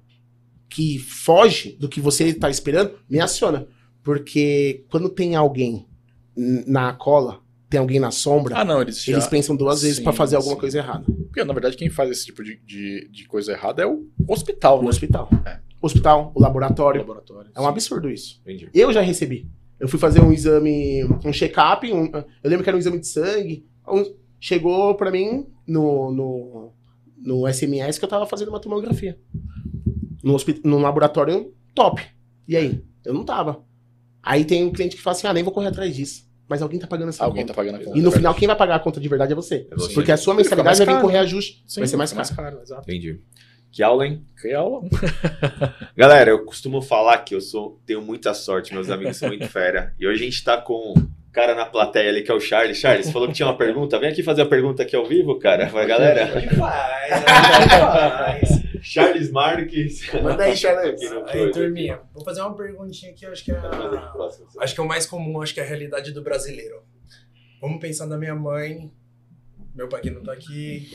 que 0.69 0.99
foge 0.99 1.77
do 1.79 1.89
que 1.89 2.01
você 2.01 2.29
está 2.29 2.49
esperando, 2.49 2.99
me 3.09 3.21
aciona. 3.21 3.69
Porque 4.03 4.85
quando 4.91 5.09
tem 5.09 5.37
alguém 5.37 5.87
na 6.35 6.93
cola, 6.95 7.42
tem 7.73 7.81
alguém 7.81 7.99
na 7.99 8.11
sombra, 8.11 8.57
Ah, 8.57 8.65
não, 8.65 8.81
eles 8.81 9.03
já... 9.03 9.13
eles 9.15 9.27
pensam 9.27 9.57
duas 9.57 9.83
vezes 9.83 9.97
Sim, 9.97 10.05
para 10.05 10.13
fazer 10.13 10.37
alguma 10.37 10.55
sim. 10.55 10.61
coisa 10.61 10.79
errada. 10.79 11.05
Porque, 11.07 11.43
na 11.43 11.53
verdade, 11.53 11.77
quem 11.77 11.89
faz 11.91 12.11
esse 12.11 12.27
tipo 12.27 12.45
de, 12.45 12.61
de, 12.65 13.09
de 13.11 13.25
coisa 13.27 13.53
errada 13.53 13.83
é 13.83 13.87
o 13.87 14.07
hospital, 14.29 14.79
O 14.79 14.83
né? 14.83 14.89
hospital. 14.91 15.29
É. 15.45 15.59
O 15.81 15.87
hospital, 15.87 16.31
o 16.35 16.39
O 16.39 16.43
laboratório. 16.43 17.01
laboratório. 17.01 17.51
É 17.55 17.61
um 17.61 17.67
absurdo 17.67 18.09
isso. 18.11 18.41
Entendi. 18.43 18.69
Eu 18.73 18.93
já 18.93 19.01
recebi. 19.01 19.49
Eu 19.81 19.89
fui 19.89 19.99
fazer 19.99 20.21
um 20.21 20.33
exame, 20.33 21.03
um 21.25 21.33
check-up, 21.33 21.91
um- 21.93 22.11
eu 22.15 22.51
lembro 22.51 22.63
que 22.63 22.71
era 22.71 22.77
um 22.77 22.81
exame 22.81 23.01
de 23.01 23.09
sangue. 23.09 23.67
um- 23.89 24.15
chegou 24.39 24.95
pra 24.95 25.11
mim 25.11 25.47
no, 25.67 26.13
no, 26.13 26.73
no 27.17 27.49
SMS 27.49 27.99
que 27.99 28.05
eu 28.05 28.09
tava 28.09 28.27
fazendo 28.27 28.49
uma 28.51 28.61
tomografia. 28.61 29.19
No, 30.23 30.37
no 30.65 30.79
laboratório 30.79 31.53
top. 31.75 32.01
E 32.47 32.57
aí? 32.57 32.85
Eu 33.05 33.15
não 33.15 33.25
tava. 33.25 33.65
Aí 34.23 34.45
tem 34.45 34.65
um 34.65 34.71
cliente 34.73 34.95
que 34.97 35.03
fala 35.03 35.17
assim: 35.17 35.27
ah, 35.27 35.33
nem 35.33 35.43
vou 35.43 35.53
correr 35.53 35.69
atrás 35.69 35.95
disso. 35.97 36.31
Mas 36.53 36.61
alguém 36.61 36.79
tá 36.79 36.87
pagando 36.87 37.09
essa 37.09 37.25
Alguém 37.25 37.47
tá 37.47 37.55
conta. 37.55 37.65
pagando 37.65 37.81
a 37.81 37.85
conta. 37.87 37.99
E 37.99 38.03
no 38.03 38.11
é 38.11 38.13
final, 38.13 38.35
quem 38.35 38.47
vai 38.47 38.55
pagar 38.55 38.75
a 38.75 38.79
conta 38.79 39.01
de 39.01 39.09
verdade 39.09 39.33
é 39.33 39.35
você. 39.35 39.67
É 39.71 39.75
você. 39.75 39.95
Porque 39.95 40.13
a 40.13 40.19
sua 40.19 40.35
mensalidade 40.35 40.67
mais 40.67 40.79
vai 40.81 40.95
vir 40.95 41.01
correr 41.01 41.15
né? 41.15 41.21
ajuste. 41.21 41.65
Sim, 41.67 41.81
vai 41.81 41.89
ser 41.89 41.97
mais 41.97 42.11
fica 42.11 42.43
caro. 42.43 42.57
caro, 42.57 42.63
exato. 42.63 42.83
Entendi. 42.83 43.19
Que 43.71 43.83
aula, 43.83 44.07
hein? 44.07 44.23
Que 44.39 44.53
aula. 44.53 44.83
Galera, 45.97 46.29
eu 46.29 46.45
costumo 46.45 46.83
falar 46.83 47.17
que 47.25 47.35
eu 47.35 47.41
sou, 47.41 47.81
tenho 47.87 48.03
muita 48.03 48.35
sorte, 48.35 48.75
meus 48.75 48.91
amigos 48.91 49.17
são 49.17 49.29
muito 49.29 49.49
fera. 49.49 49.95
E 49.99 50.07
hoje 50.07 50.21
a 50.21 50.25
gente 50.27 50.45
tá 50.45 50.59
com 50.59 50.93
um 50.95 51.09
cara 51.33 51.55
na 51.55 51.65
plateia 51.65 52.11
ali 52.11 52.21
que 52.21 52.31
é 52.31 52.35
o 52.35 52.41
Charles. 52.41 52.77
Charles, 52.77 53.07
você 53.07 53.13
falou 53.13 53.29
que 53.29 53.35
tinha 53.35 53.49
uma 53.49 53.57
pergunta. 53.57 53.99
Vem 53.99 54.11
aqui 54.11 54.23
fazer 54.23 54.43
a 54.43 54.47
pergunta 54.47 54.83
aqui 54.83 54.95
ao 54.95 55.07
vivo, 55.07 55.39
cara. 55.39 55.71
Vai, 55.71 55.87
galera. 55.87 56.27
Faz, 56.27 56.51
faz. 57.71 58.63
Charles 58.83 59.31
Marques. 59.31 60.13
Manda 60.23 60.45
aí, 60.45 60.57
Charles. 60.57 61.01
Aqui 61.03 61.39
Aí, 61.39 61.51
turminha, 61.53 62.01
vou 62.13 62.25
fazer 62.25 62.41
uma 62.41 62.55
perguntinha 62.57 63.15
eu 63.23 63.33
acho 63.33 63.45
que 63.45 63.53
é 63.53 63.57
a, 63.57 64.11
acho 64.61 64.75
que 64.75 64.81
é 64.81 64.85
o 64.85 64.89
mais 64.89 65.07
comum, 65.07 65.41
acho 65.41 65.55
que 65.55 65.61
é 65.61 65.63
a 65.63 65.67
realidade 65.67 66.13
do 66.13 66.23
brasileiro. 66.23 66.83
Vamos 67.61 67.81
pensar 67.81 68.07
na 68.07 68.19
minha 68.19 68.35
mãe, 68.35 68.93
meu 69.75 69.89
pai 69.89 70.01
que 70.01 70.11
não 70.11 70.23
tá 70.23 70.33
aqui, 70.33 70.91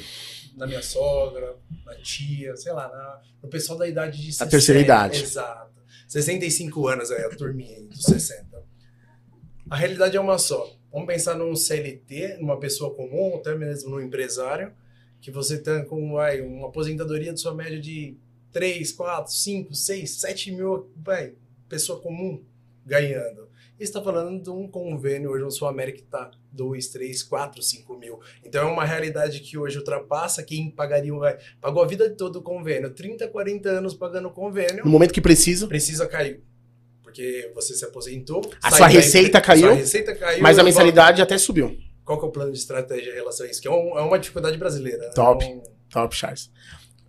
na 0.56 0.68
minha 0.68 0.82
sogra, 0.82 1.56
na 1.86 1.96
tia, 1.96 2.56
sei 2.58 2.74
lá, 2.74 2.90
na, 2.90 3.22
no 3.42 3.50
pessoal 3.50 3.80
da 3.80 3.88
idade 3.88 4.18
de 4.18 4.34
60. 4.34 4.52
terceira 4.52 4.82
idade. 4.82 5.24
Exato. 5.24 5.78
65 6.08 6.88
anos 6.88 7.12
aí, 7.12 7.24
a 7.24 7.30
turminha 7.30 7.78
aí, 7.78 7.86
dos 7.86 8.04
60. 8.04 8.64
A 9.70 9.76
realidade 9.76 10.18
é 10.18 10.20
uma 10.20 10.38
só. 10.38 10.70
Vamos 10.92 11.08
pensar 11.08 11.36
num 11.36 11.56
CLT, 11.56 12.38
numa 12.40 12.60
pessoa 12.60 12.94
comum, 12.96 13.36
até 13.36 13.56
mesmo 13.56 13.92
num 13.92 14.02
empresário, 14.02 14.74
que 15.22 15.32
você 15.32 15.58
tem 15.58 15.84
com 15.86 16.14
vai, 16.14 16.42
uma 16.42 16.68
aposentadoria 16.68 17.34
de 17.34 17.40
sua 17.40 17.54
média 17.54 17.80
de 17.80 18.16
3, 18.52 18.92
4, 18.92 19.32
5, 19.34 19.74
6, 19.74 20.10
7 20.10 20.52
mil, 20.52 20.90
vai, 20.96 21.34
pessoa 21.68 22.00
comum 22.00 22.42
ganhando. 22.86 23.48
E 23.80 23.84
está 23.84 24.02
falando 24.02 24.42
de 24.42 24.50
um 24.50 24.68
convênio 24.68 25.30
hoje 25.30 25.44
no 25.44 25.52
Sul 25.52 25.68
América 25.68 26.00
que 26.00 26.04
está 26.04 26.32
2, 26.52 26.88
3, 26.88 27.22
4, 27.22 27.62
5 27.62 27.94
mil. 27.96 28.20
Então 28.44 28.68
é 28.68 28.72
uma 28.72 28.84
realidade 28.84 29.40
que 29.42 29.56
hoje 29.56 29.78
ultrapassa 29.78 30.42
quem 30.42 30.72
pagaria, 30.72 31.14
vai, 31.14 31.38
pagou 31.62 31.84
a 31.84 31.88
vida 31.88 32.10
toda 32.10 32.40
o 32.40 32.42
convênio, 32.42 32.90
30, 32.90 33.28
40 33.28 33.70
anos 33.70 33.94
pagando 33.94 34.30
o 34.30 34.32
convênio, 34.32 34.84
No 34.84 34.90
momento 34.90 35.14
que 35.14 35.22
precisa, 35.22 35.68
precisa 35.68 36.08
cair. 36.08 36.42
Porque 37.04 37.52
você 37.54 37.76
se 37.76 37.86
aposentou. 37.86 38.42
A 38.64 38.72
sua 38.72 38.88
receita 38.88 39.40
caiu, 39.40 39.68
sua 39.68 39.74
receita 39.74 40.16
caiu 40.16 40.42
mas 40.42 40.58
a 40.58 40.64
mensalidade 40.64 41.22
até 41.22 41.38
subiu. 41.38 41.78
Qual 42.08 42.18
que 42.18 42.26
é 42.26 42.28
o 42.30 42.32
plano 42.32 42.54
de 42.54 42.58
estratégia 42.58 43.12
em 43.12 43.16
relação 43.16 43.46
a 43.46 43.50
isso? 43.50 43.62
Que 43.62 43.68
é, 43.68 43.72
um- 43.72 44.00
é 44.00 44.02
uma 44.02 44.18
dificuldade 44.18 44.58
brasileira. 44.58 44.98
né? 45.00 45.10
Top. 45.14 45.44
Então, 45.46 45.62
Top, 45.92 46.16
Charles. 46.16 46.50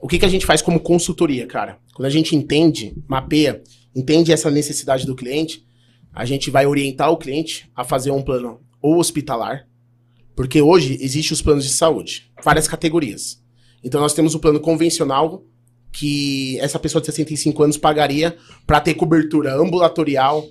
O 0.00 0.08
que, 0.08 0.18
que 0.18 0.24
a 0.24 0.28
gente 0.28 0.44
faz 0.44 0.60
como 0.60 0.80
consultoria, 0.80 1.46
cara? 1.46 1.78
Quando 1.94 2.06
a 2.06 2.10
gente 2.10 2.34
entende, 2.34 2.94
mapeia, 3.06 3.62
entende 3.94 4.32
essa 4.32 4.50
necessidade 4.50 5.06
do 5.06 5.14
cliente, 5.14 5.64
a 6.12 6.24
gente 6.24 6.50
vai 6.50 6.66
orientar 6.66 7.12
o 7.12 7.16
cliente 7.16 7.70
a 7.76 7.84
fazer 7.84 8.10
um 8.10 8.22
plano 8.22 8.60
ou 8.82 8.98
hospitalar, 8.98 9.68
porque 10.34 10.60
hoje 10.60 10.98
existem 11.00 11.32
os 11.32 11.42
planos 11.42 11.64
de 11.64 11.70
saúde, 11.70 12.30
várias 12.44 12.66
categorias. 12.66 13.40
Então 13.84 14.00
nós 14.00 14.14
temos 14.14 14.34
o 14.34 14.40
plano 14.40 14.58
convencional, 14.60 15.44
que 15.92 16.58
essa 16.60 16.78
pessoa 16.78 17.00
de 17.00 17.06
65 17.06 17.62
anos 17.62 17.76
pagaria 17.76 18.36
para 18.66 18.80
ter 18.80 18.94
cobertura 18.94 19.54
ambulatorial, 19.54 20.44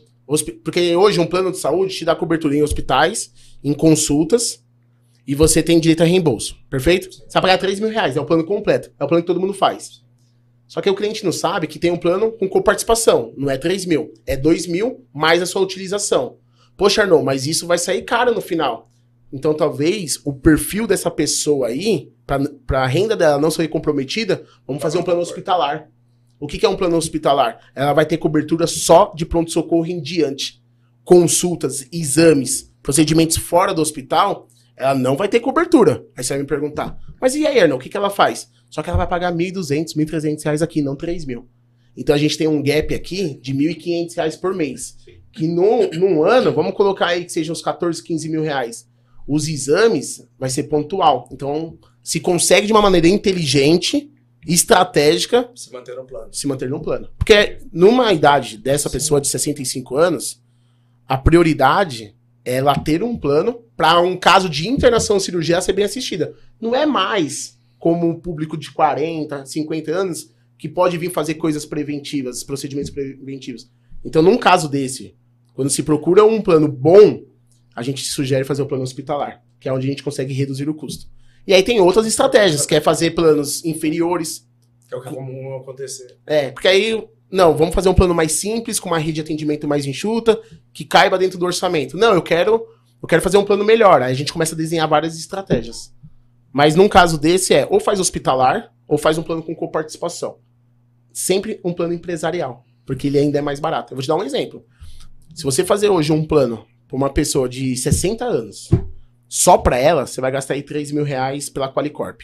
porque 0.64 0.96
hoje 0.96 1.20
um 1.20 1.26
plano 1.26 1.52
de 1.52 1.58
saúde 1.58 1.96
te 1.96 2.06
dá 2.06 2.16
cobertura 2.16 2.56
em 2.56 2.62
hospitais, 2.62 3.32
em 3.64 3.74
consultas, 3.74 4.64
e 5.26 5.34
você 5.34 5.64
tem 5.64 5.80
direito 5.80 6.04
a 6.04 6.06
reembolso, 6.06 6.56
perfeito? 6.70 7.10
Você 7.12 7.34
vai 7.34 7.42
pagar 7.42 7.58
3 7.58 7.80
mil 7.80 7.90
reais, 7.90 8.16
é 8.16 8.22
o 8.22 8.26
plano 8.26 8.46
completo, 8.46 8.92
é 9.00 9.04
o 9.04 9.08
plano 9.08 9.24
que 9.24 9.28
todo 9.28 9.40
mundo 9.40 9.54
faz. 9.54 10.04
Só 10.68 10.82
que 10.82 10.90
o 10.90 10.96
cliente 10.96 11.24
não 11.24 11.32
sabe 11.32 11.68
que 11.68 11.80
tem 11.80 11.92
um 11.92 11.98
plano 11.98 12.32
com 12.32 12.48
coparticipação, 12.48 13.34
não 13.38 13.50
é 13.50 13.58
3 13.58 13.86
mil, 13.86 14.14
é 14.26 14.36
2 14.36 14.68
mil 14.68 15.06
mais 15.14 15.42
a 15.42 15.46
sua 15.46 15.62
utilização. 15.62 16.38
Poxa, 16.76 17.02
Arnon, 17.02 17.24
mas 17.24 17.48
isso 17.48 17.66
vai 17.66 17.78
sair 17.78 18.04
caro 18.04 18.34
no 18.34 18.42
final. 18.42 18.92
Então 19.32 19.54
talvez 19.54 20.20
o 20.26 20.34
perfil 20.34 20.86
dessa 20.88 21.10
pessoa 21.10 21.68
aí, 21.68 22.12
para 22.66 22.84
a 22.84 22.88
renda 22.88 23.16
dela 23.16 23.40
não 23.40 23.52
ser 23.52 23.68
comprometida, 23.68 24.46
vamos 24.66 24.82
fazer 24.82 24.98
um 24.98 25.04
plano 25.04 25.22
hospitalar. 25.22 25.90
O 26.40 26.48
que, 26.48 26.58
que 26.58 26.66
é 26.66 26.70
um 26.70 26.76
plano 26.76 26.98
hospitalar? 26.98 27.60
Ela 27.74 27.94
vai 27.94 28.06
ter 28.06 28.18
cobertura 28.18 28.68
só 28.68 29.14
de 29.16 29.26
pronto-socorro 29.26 29.88
em 29.88 30.02
diante. 30.02 30.62
Consultas, 31.04 31.88
exames, 31.92 32.72
procedimentos 32.84 33.38
fora 33.38 33.74
do 33.74 33.82
hospital, 33.82 34.48
ela 34.76 34.94
não 34.94 35.18
vai 35.18 35.28
ter 35.28 35.40
cobertura. 35.40 36.06
Aí 36.16 36.24
você 36.24 36.34
vai 36.34 36.44
me 36.44 36.48
perguntar, 36.48 36.98
mas 37.20 37.36
e 37.36 37.46
aí, 37.48 37.60
Arnon, 37.60 37.76
o 37.76 37.80
que, 37.80 37.90
que 37.90 37.98
ela 37.98 38.10
faz? 38.10 38.50
Só 38.70 38.84
que 38.84 38.90
ela 38.90 38.98
vai 38.98 39.08
pagar 39.08 39.34
1.200, 39.34 39.96
1.300 39.96 40.44
reais 40.44 40.62
aqui, 40.62 40.82
não 40.82 40.96
3 40.96 41.26
mil. 41.26 41.48
Então 41.96 42.14
a 42.14 42.18
gente 42.18 42.38
tem 42.38 42.48
um 42.48 42.62
gap 42.62 42.94
aqui 42.94 43.40
de 43.42 43.54
1.500 43.54 44.16
reais 44.16 44.36
por 44.36 44.54
mês. 44.54 44.98
Que 45.32 45.48
no, 45.48 45.90
num 45.92 46.24
ano, 46.24 46.52
vamos 46.52 46.74
colocar 46.74 47.08
aí 47.08 47.26
que 47.26 47.32
sejam 47.32 47.54
uns 47.54 47.62
14, 47.62 48.04
15 48.04 48.30
mil 48.30 48.44
reais. 48.44 48.88
Os 49.28 49.48
exames 49.48 50.24
vai 50.38 50.50
ser 50.50 50.64
pontual. 50.64 51.28
Então, 51.32 51.78
se 52.04 52.20
consegue 52.20 52.68
de 52.68 52.74
uma 52.74 52.82
maneira 52.82 53.08
inteligente, 53.08 54.12
estratégica, 54.46 55.50
se 55.56 55.72
manter 55.72 55.96
no 55.96 56.06
plano. 56.06 56.34
se 56.34 56.48
manter 56.48 56.70
no 56.70 56.82
plano. 56.82 57.10
Porque 57.18 57.60
numa 57.72 58.12
idade 58.14 58.58
dessa 58.58 58.90
pessoa 58.90 59.20
de 59.20 59.28
65 59.28 59.98
anos, 59.98 60.42
a 61.08 61.18
prioridade 61.18 62.16
é 62.46 62.56
ela 62.56 62.76
ter 62.76 63.04
um 63.04 63.18
plano 63.18 63.62
para 63.76 64.00
um 64.00 64.18
caso 64.18 64.50
de 64.50 64.68
internação 64.68 65.20
cirurgia 65.20 65.62
ser 65.62 65.74
bem 65.74 65.86
assistida. 65.86 66.34
Não 66.60 66.76
é 66.76 66.86
mais 66.86 67.58
como 67.78 68.08
um 68.08 68.20
público 68.20 68.58
de 68.58 68.72
40, 68.72 69.46
50 69.46 69.92
anos 69.92 70.32
que 70.58 70.68
pode 70.68 70.98
vir 70.98 71.12
fazer 71.12 71.36
coisas 71.36 71.66
preventivas, 71.66 72.44
procedimentos 72.44 72.90
preventivos. 72.90 73.70
Então, 74.04 74.22
num 74.22 74.38
caso 74.38 74.68
desse, 74.68 75.16
quando 75.54 75.70
se 75.70 75.84
procura 75.84 76.26
um 76.26 76.42
plano 76.42 76.68
bom, 76.68 77.22
a 77.76 77.84
gente 77.84 78.04
sugere 78.04 78.44
fazer 78.44 78.62
o 78.62 78.66
plano 78.66 78.84
hospitalar, 78.84 79.44
que 79.60 79.70
é 79.70 79.74
onde 79.74 79.86
a 79.86 79.90
gente 79.90 80.04
consegue 80.04 80.34
reduzir 80.34 80.68
o 80.68 80.74
custo. 80.74 81.08
E 81.48 81.54
aí 81.54 81.64
tem 81.64 81.80
outras 81.80 82.06
estratégias, 82.06 82.66
que 82.66 82.76
é 82.76 82.82
fazer 82.82 83.12
planos 83.12 83.64
inferiores, 83.64 84.46
Que 84.88 84.94
é 84.94 84.98
o 84.98 85.02
que 85.02 85.08
é 85.08 85.12
comum 85.14 85.56
acontecer. 85.56 86.18
é, 86.28 86.52
porque 86.52 86.68
aí, 86.68 87.08
não, 87.32 87.56
vamos 87.56 87.74
fazer 87.74 87.88
um 87.88 87.94
plano 87.94 88.14
mais 88.14 88.34
simples, 88.34 88.80
com 88.80 88.90
uma 88.90 88.98
rede 89.00 89.14
de 89.14 89.22
atendimento 89.22 89.68
mais 89.68 89.86
enxuta, 89.86 90.40
que 90.74 90.84
caiba 90.84 91.18
dentro 91.18 91.40
do 91.40 91.46
orçamento. 91.46 91.96
Não, 91.98 92.14
eu 92.14 92.22
quero, 92.22 92.66
eu 93.02 93.08
quero 93.08 93.22
fazer 93.22 93.38
um 93.38 93.46
plano 93.46 93.64
melhor. 93.64 94.02
Aí 94.02 94.12
a 94.12 94.16
gente 94.16 94.34
começa 94.34 94.54
a 94.54 94.58
desenhar 94.58 94.88
várias 94.88 95.18
estratégias. 95.18 95.94
Mas 96.52 96.76
num 96.76 96.90
caso 96.90 97.18
desse 97.18 97.54
é, 97.54 97.66
ou 97.70 97.80
faz 97.80 98.00
hospitalar, 98.00 98.74
ou 98.88 98.98
faz 98.98 99.18
um 99.18 99.24
plano 99.24 99.44
com 99.44 99.56
coparticipação. 99.56 100.40
Sempre 101.14 101.60
um 101.64 101.74
plano 101.74 101.94
empresarial, 101.94 102.66
porque 102.86 103.08
ele 103.08 103.20
ainda 103.20 103.40
é 103.40 103.42
mais 103.42 103.60
barato. 103.60 103.94
Eu 103.94 103.96
vou 103.98 104.02
te 104.02 104.08
dar 104.08 104.16
um 104.16 104.24
exemplo. 104.24 104.66
Se 105.34 105.44
você 105.44 105.64
fazer 105.64 105.90
hoje 105.90 106.12
um 106.12 106.26
plano 106.26 106.66
para 106.88 106.98
uma 106.98 107.10
pessoa 107.10 107.50
de 107.50 107.76
60 107.76 108.24
anos, 108.24 108.70
só 109.28 109.58
para 109.58 109.78
ela, 109.78 110.06
você 110.06 110.22
vai 110.22 110.32
gastar 110.32 110.54
aí 110.54 110.64
3 110.64 110.92
mil 110.92 111.04
reais 111.04 111.50
pela 111.50 111.72
Qualicorp. 111.72 112.22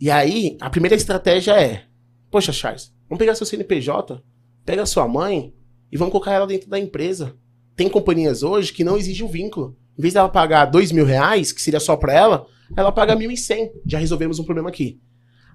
E 0.00 0.10
aí, 0.10 0.56
a 0.60 0.68
primeira 0.68 0.94
estratégia 0.94 1.52
é, 1.60 1.84
Poxa, 2.30 2.52
Charles, 2.52 2.92
vamos 3.08 3.18
pegar 3.18 3.34
seu 3.34 3.46
CNPJ, 3.46 4.22
pega 4.64 4.84
sua 4.84 5.06
mãe 5.08 5.54
e 5.90 5.96
vamos 5.96 6.12
colocar 6.12 6.32
ela 6.32 6.46
dentro 6.46 6.68
da 6.68 6.78
empresa. 6.78 7.34
Tem 7.74 7.88
companhias 7.88 8.42
hoje 8.42 8.72
que 8.72 8.84
não 8.84 8.96
exigem 8.96 9.26
o 9.26 9.30
vínculo. 9.30 9.76
Em 9.98 10.02
vez 10.02 10.14
dela 10.14 10.28
pagar 10.28 10.66
dois 10.66 10.92
mil 10.92 11.04
reais, 11.06 11.52
que 11.52 11.62
seria 11.62 11.80
só 11.80 11.96
pra 11.96 12.12
ela, 12.12 12.46
ela 12.76 12.92
paga 12.92 13.14
mil 13.14 13.30
e 13.30 13.36
cem. 13.36 13.72
Já 13.86 13.98
resolvemos 13.98 14.38
um 14.38 14.44
problema 14.44 14.68
aqui. 14.68 15.00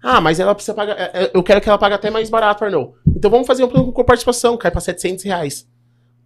Ah, 0.02 0.20
mas 0.20 0.40
ela 0.40 0.56
precisa 0.56 0.74
pagar. 0.74 0.94
é, 1.00 1.12
é, 1.26 1.32
Eu 1.34 1.44
quero 1.44 1.62
que 1.62 1.70
ela 1.70 1.78
pague 1.78 1.94
até 1.94 2.10
mais 2.10 2.30
barato, 2.30 2.64
Arnold. 2.64 2.94
Então 3.16 3.30
vamos 3.30 3.46
fazer 3.46 3.64
um 3.64 3.68
plano 3.68 3.92
com 3.92 4.04
participação, 4.04 4.58
cai 4.58 4.72
pra 4.72 4.82
700 4.82 5.24
reais. 5.24 5.68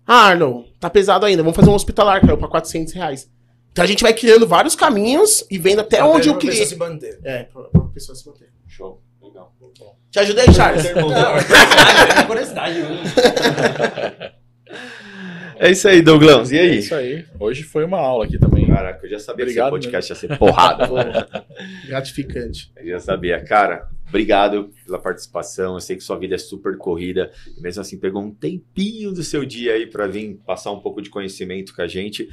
Ah, 0.07 0.27
Arnold, 0.27 0.71
tá 0.79 0.89
pesado 0.89 1.25
ainda. 1.25 1.43
Vamos 1.43 1.55
fazer 1.55 1.69
um 1.69 1.73
hospitalar, 1.75 2.21
caiu 2.21 2.37
pra 2.37 2.47
400 2.47 2.93
reais. 2.93 3.29
Então 3.75 3.83
a 3.83 3.87
gente 3.87 4.03
vai 4.03 4.13
criando 4.13 4.47
vários 4.47 4.73
caminhos 4.73 5.45
e 5.51 5.57
vendo 5.57 5.81
até 5.81 6.01
onde 6.01 6.29
o 6.29 6.37
cliente. 6.37 6.65
se 6.65 6.77
manter. 6.77 7.19
É, 7.25 7.43
pra, 7.43 7.63
pra 7.63 7.81
pessoa 7.81 8.15
se 8.15 8.25
manter. 8.25 8.47
Show. 8.65 9.03
Legal. 9.21 9.53
Te 10.09 10.17
ajudei, 10.19 10.45
Charles? 10.53 10.87
Curiosidade, 10.93 12.23
curiosidade. 12.25 12.79
né? 12.79 14.31
É 15.57 15.71
isso 15.71 15.89
aí, 15.89 16.01
Douglas. 16.01 16.53
E 16.53 16.57
É 16.57 16.61
aí? 16.61 16.77
isso 16.79 16.95
aí. 16.95 17.25
Hoje 17.37 17.63
foi 17.63 17.83
uma 17.83 17.97
aula 17.97 18.23
aqui 18.23 18.39
também. 18.39 18.65
Caraca, 18.65 19.05
eu 19.05 19.09
já 19.09 19.19
sabia 19.19 19.43
Obrigado, 19.43 19.71
que 19.73 19.79
esse 19.79 19.87
podcast 19.87 20.11
ia 20.11 20.15
ser 20.15 20.37
porrada. 20.37 20.87
Gratificante. 21.87 22.71
Eu 22.77 22.87
já 22.87 22.99
sabia. 23.01 23.43
Cara, 23.43 23.89
obrigado 24.07 24.71
pela 24.85 24.99
participação. 24.99 25.73
Eu 25.73 25.81
sei 25.81 25.97
que 25.97 26.01
sua 26.03 26.17
vida 26.17 26.35
é 26.35 26.37
super 26.37 26.77
corrida. 26.77 27.29
E 27.57 27.61
mesmo 27.61 27.81
assim, 27.81 27.97
pegou 27.99 28.21
um 28.21 28.31
tempinho 28.33 29.11
do 29.11 29.21
seu 29.21 29.43
dia 29.45 29.73
aí 29.73 29.85
para 29.85 30.07
vir 30.07 30.39
passar 30.45 30.71
um 30.71 30.79
pouco 30.79 31.01
de 31.01 31.09
conhecimento 31.09 31.75
com 31.75 31.81
a 31.81 31.87
gente. 31.87 32.29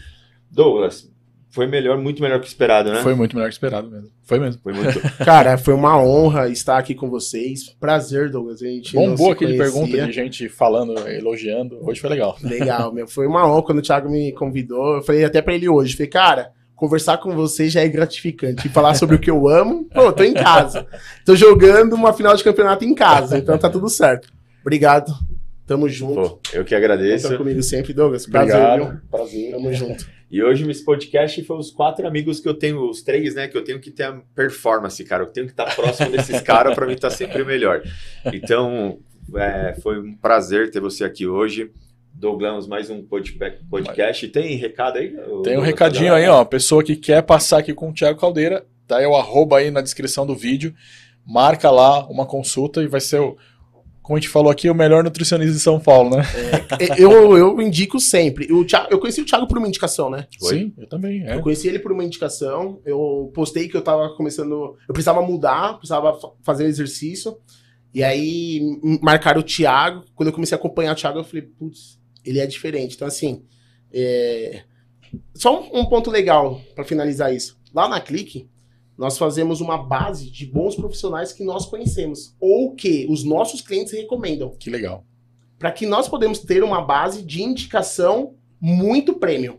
Douglas, 0.49 1.11
foi 1.53 1.67
melhor, 1.67 1.99
muito 1.99 2.23
melhor 2.23 2.41
que 2.41 2.47
esperado, 2.47 2.91
né? 2.91 3.03
Foi 3.03 3.15
muito 3.15 3.37
melhor 3.37 3.49
que 3.49 3.53
esperado 3.53 3.91
mesmo. 3.91 4.09
Foi 4.23 4.39
mesmo. 4.39 4.59
Foi 4.63 4.73
muito. 4.73 4.99
Cara, 5.23 5.59
foi 5.59 5.75
uma 5.75 6.03
honra 6.03 6.49
estar 6.49 6.79
aqui 6.79 6.95
com 6.95 7.11
vocês. 7.11 7.77
Prazer, 7.79 8.31
Douglas. 8.31 8.63
A 8.63 8.67
gente 8.67 8.95
Bombou 8.95 9.27
se 9.27 9.33
aqui 9.33 9.47
de 9.47 9.59
pergunta 9.59 10.07
de 10.07 10.13
gente 10.13 10.49
falando, 10.49 10.99
elogiando. 11.07 11.79
Hoje 11.83 12.01
foi 12.01 12.09
legal. 12.09 12.39
Legal, 12.43 12.91
meu. 12.91 13.07
Foi 13.07 13.27
uma 13.27 13.47
honra 13.47 13.63
quando 13.65 13.79
o 13.81 13.83
Thiago 13.83 14.11
me 14.11 14.33
convidou. 14.33 14.97
Eu 14.97 15.03
falei 15.03 15.27
até 15.27 15.43
pra 15.43 15.55
ele 15.55 15.69
hoje. 15.69 15.95
Falei, 15.95 16.09
cara, 16.09 16.53
conversar 16.75 17.19
com 17.19 17.37
você 17.37 17.69
já 17.69 17.83
é 17.83 17.89
gratificante. 17.89 18.67
E 18.67 18.71
falar 18.71 18.95
sobre 18.95 19.17
o 19.17 19.19
que 19.19 19.31
eu 19.31 19.47
amo, 19.47 19.85
pô, 19.93 20.11
tô 20.11 20.25
em 20.25 20.33
casa. 20.33 20.87
Tô 21.23 21.37
jogando 21.37 21.93
uma 21.93 22.15
final 22.15 22.35
de 22.35 22.43
campeonato 22.43 22.83
em 22.83 22.95
casa, 22.95 23.37
então 23.37 23.59
tá 23.59 23.69
tudo 23.69 23.91
certo. 23.91 24.33
Obrigado. 24.63 25.13
Tamo 25.67 25.87
junto. 25.87 26.15
Pô, 26.15 26.41
eu 26.55 26.65
que 26.65 26.75
agradeço. 26.75 27.25
Conta 27.25 27.37
comigo 27.37 27.63
sempre, 27.63 27.93
Douglas. 27.93 28.27
Prazer, 28.27 28.57
Obrigado. 28.57 28.91
viu? 28.91 29.01
Prazer. 29.11 29.51
Tamo 29.51 29.73
junto. 29.75 30.07
E 30.33 30.43
hoje 30.43 30.69
esse 30.71 30.83
podcast 30.83 31.45
foi 31.45 31.59
os 31.59 31.71
quatro 31.71 32.07
amigos 32.07 32.41
que 32.41 32.49
eu 32.49 32.55
tenho, 32.55 32.89
os 32.89 33.03
três, 33.03 33.35
né? 33.35 33.49
Que 33.49 33.59
eu 33.59 33.63
tenho 33.63 33.79
que 33.79 33.91
ter 33.91 34.05
a 34.05 34.13
performance, 34.35 35.05
cara. 35.05 35.25
Eu 35.25 35.27
tenho 35.27 35.45
que 35.45 35.53
estar 35.53 35.77
próximo 35.77 36.11
desses 36.11 36.41
caras 36.41 36.75
para 36.75 36.87
mim 36.87 36.95
estar 36.95 37.11
sempre 37.11 37.45
melhor. 37.45 37.83
Então, 38.33 38.99
é, 39.37 39.75
foi 39.83 40.01
um 40.01 40.17
prazer 40.17 40.71
ter 40.71 40.81
você 40.81 41.05
aqui 41.05 41.27
hoje. 41.27 41.71
Douglas, 42.15 42.67
mais 42.67 42.89
um 42.89 43.03
podcast. 43.03 44.27
Tem 44.29 44.57
recado 44.57 44.97
aí? 44.97 45.15
Tem 45.45 45.59
um 45.59 45.61
recadinho 45.61 46.15
aí, 46.15 46.27
ó. 46.27 46.43
Pessoa 46.47 46.83
que 46.83 46.97
quer 46.97 47.21
passar 47.21 47.59
aqui 47.59 47.75
com 47.75 47.91
o 47.91 47.93
Thiago 47.93 48.19
Caldeira, 48.19 48.65
tá 48.87 48.97
aí 48.97 49.07
o 49.07 49.15
arroba 49.15 49.59
aí 49.59 49.71
na 49.71 49.83
descrição 49.83 50.25
do 50.25 50.35
vídeo. 50.35 50.75
Marca 51.27 51.71
lá 51.71 52.09
uma 52.09 52.25
consulta 52.25 52.83
e 52.83 52.87
vai 52.87 53.03
ser 53.03 53.21
o 53.21 53.37
como 54.13 54.19
a 54.19 54.21
gente 54.21 54.29
falou 54.29 54.53
aqui, 54.53 54.69
o 54.69 54.75
melhor 54.75 55.03
nutricionista 55.03 55.55
de 55.55 55.61
São 55.61 55.81
Paulo, 55.81 56.17
né? 56.17 56.23
É, 56.79 57.03
eu, 57.03 57.37
eu 57.37 57.61
indico 57.63 57.99
sempre. 57.99 58.53
O 58.53 58.63
Thiago, 58.63 58.89
eu 58.91 58.99
conheci 58.99 59.23
o 59.23 59.25
Thiago 59.25 59.47
por 59.47 59.57
uma 59.57 59.67
indicação, 59.67 60.11
né? 60.11 60.27
Foi? 60.39 60.59
Sim, 60.59 60.75
eu 60.77 60.87
também. 60.87 61.27
É. 61.27 61.37
Eu 61.37 61.41
conheci 61.41 61.67
ele 61.67 61.79
por 61.79 61.93
uma 61.93 62.05
indicação. 62.05 62.81
Eu 62.85 63.31
postei 63.35 63.69
que 63.69 63.77
eu 63.77 63.81
tava 63.81 64.15
começando. 64.15 64.77
Eu 64.87 64.93
precisava 64.93 65.23
mudar, 65.23 65.79
precisava 65.79 66.19
fazer 66.43 66.67
exercício. 66.67 67.39
E 67.95 68.05
aí 68.05 68.61
marcaram 69.01 69.41
o 69.41 69.45
Thiago. 69.45 70.05
Quando 70.15 70.29
eu 70.29 70.35
comecei 70.35 70.55
a 70.55 70.59
acompanhar 70.59 70.93
o 70.93 70.97
Thiago, 70.97 71.19
eu 71.21 71.25
falei, 71.25 71.43
putz, 71.43 71.99
ele 72.23 72.39
é 72.39 72.47
diferente. 72.47 72.95
Então, 72.97 73.09
assim. 73.09 73.45
É... 73.91 74.63
Só 75.35 75.59
um, 75.59 75.81
um 75.81 75.85
ponto 75.87 76.11
legal 76.11 76.61
para 76.75 76.85
finalizar 76.85 77.35
isso. 77.35 77.59
Lá 77.75 77.89
na 77.89 78.01
Clique, 78.01 78.49
nós 78.97 79.19
fazemos 79.19 79.61
uma 79.61 79.79
base 79.79 80.31
de 80.31 80.47
bons 80.47 80.77
profissionais 80.77 81.33
que 81.33 81.45
nós 81.45 81.67
conhecemos 81.67 82.37
ou 82.39 82.75
que 82.75 83.07
os 83.09 83.25
nossos 83.25 83.61
clientes 83.61 83.93
recomendam. 83.93 84.55
Que 84.59 84.71
legal. 84.71 85.05
Para 85.59 85.73
que 85.73 85.87
nós 85.87 86.09
podemos 86.09 86.39
ter 86.39 86.63
uma 86.63 86.83
base 86.83 87.23
de 87.23 87.43
indicação 87.43 88.35
muito 88.61 89.15
premium. 89.15 89.59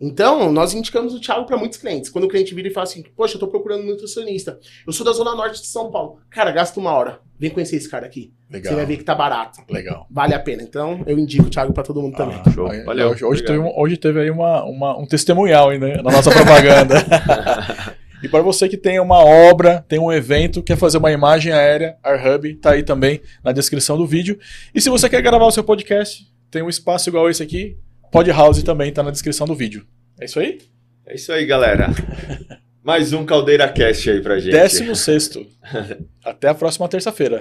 Então, 0.00 0.50
nós 0.50 0.72
indicamos 0.72 1.12
o 1.12 1.20
Thiago 1.20 1.44
para 1.44 1.58
muitos 1.58 1.76
clientes. 1.76 2.08
Quando 2.08 2.24
o 2.24 2.28
cliente 2.28 2.54
vira 2.54 2.68
e 2.68 2.70
fala 2.70 2.84
assim: 2.84 3.02
Poxa, 3.14 3.34
eu 3.34 3.36
estou 3.36 3.48
procurando 3.48 3.82
um 3.82 3.86
nutricionista. 3.86 4.58
Eu 4.86 4.94
sou 4.94 5.04
da 5.04 5.12
Zona 5.12 5.34
Norte 5.34 5.60
de 5.60 5.66
São 5.66 5.90
Paulo. 5.90 6.20
Cara, 6.30 6.50
gasta 6.50 6.80
uma 6.80 6.90
hora. 6.92 7.20
Vem 7.38 7.50
conhecer 7.50 7.76
esse 7.76 7.88
cara 7.88 8.06
aqui. 8.06 8.32
Legal. 8.50 8.72
Você 8.72 8.76
vai 8.76 8.86
ver 8.86 8.96
que 8.96 9.04
tá 9.04 9.14
barato. 9.14 9.60
Legal. 9.68 10.06
Vale 10.10 10.34
a 10.34 10.40
pena. 10.40 10.62
Então, 10.62 11.02
eu 11.06 11.18
indico 11.18 11.48
o 11.48 11.50
Thiago 11.50 11.74
para 11.74 11.82
todo 11.82 12.00
mundo 12.00 12.16
também. 12.16 12.40
Ah, 12.44 12.50
show. 12.50 12.66
Valeu. 12.84 13.10
Hoje, 13.10 13.24
hoje 13.24 13.44
teve, 13.44 13.58
hoje 13.58 13.96
teve 13.98 14.20
aí 14.20 14.30
uma, 14.30 14.64
uma, 14.64 14.98
um 14.98 15.04
testemunhal 15.04 15.68
aí, 15.68 15.78
né, 15.78 15.96
na 15.96 16.10
nossa 16.10 16.30
propaganda. 16.30 16.94
E 18.22 18.28
para 18.28 18.42
você 18.42 18.68
que 18.68 18.76
tem 18.76 19.00
uma 19.00 19.18
obra, 19.24 19.84
tem 19.88 19.98
um 19.98 20.12
evento, 20.12 20.62
quer 20.62 20.76
fazer 20.76 20.98
uma 20.98 21.10
imagem 21.10 21.52
aérea, 21.52 21.96
AirHub 22.02 22.54
tá 22.56 22.72
aí 22.72 22.82
também 22.82 23.20
na 23.42 23.52
descrição 23.52 23.96
do 23.96 24.06
vídeo. 24.06 24.38
E 24.74 24.80
se 24.80 24.90
você 24.90 25.08
quer 25.08 25.22
gravar 25.22 25.46
o 25.46 25.50
seu 25.50 25.64
podcast, 25.64 26.26
tem 26.50 26.62
um 26.62 26.68
espaço 26.68 27.08
igual 27.08 27.30
esse 27.30 27.42
aqui, 27.42 27.78
Podhouse 28.12 28.62
também 28.62 28.92
tá 28.92 29.02
na 29.02 29.10
descrição 29.10 29.46
do 29.46 29.54
vídeo. 29.54 29.86
É 30.20 30.26
isso 30.26 30.38
aí? 30.38 30.58
É 31.06 31.14
isso 31.14 31.32
aí, 31.32 31.46
galera. 31.46 31.88
Mais 32.84 33.12
um 33.12 33.24
Caldeira 33.24 33.68
Cast 33.72 34.10
aí 34.10 34.20
pra 34.20 34.38
gente. 34.38 34.52
Décimo 34.52 34.94
sexto. 34.96 35.46
Até 36.24 36.48
a 36.48 36.54
próxima 36.54 36.88
terça-feira. 36.88 37.38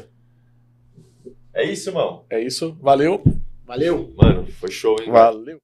É 1.54 1.64
isso, 1.64 1.90
irmão. 1.90 2.26
É 2.30 2.40
isso. 2.40 2.78
Valeu. 2.82 3.24
Valeu. 3.66 4.14
Mano, 4.16 4.48
foi 4.60 4.72
show, 4.72 4.96
hein? 5.02 5.12
Valeu. 5.12 5.60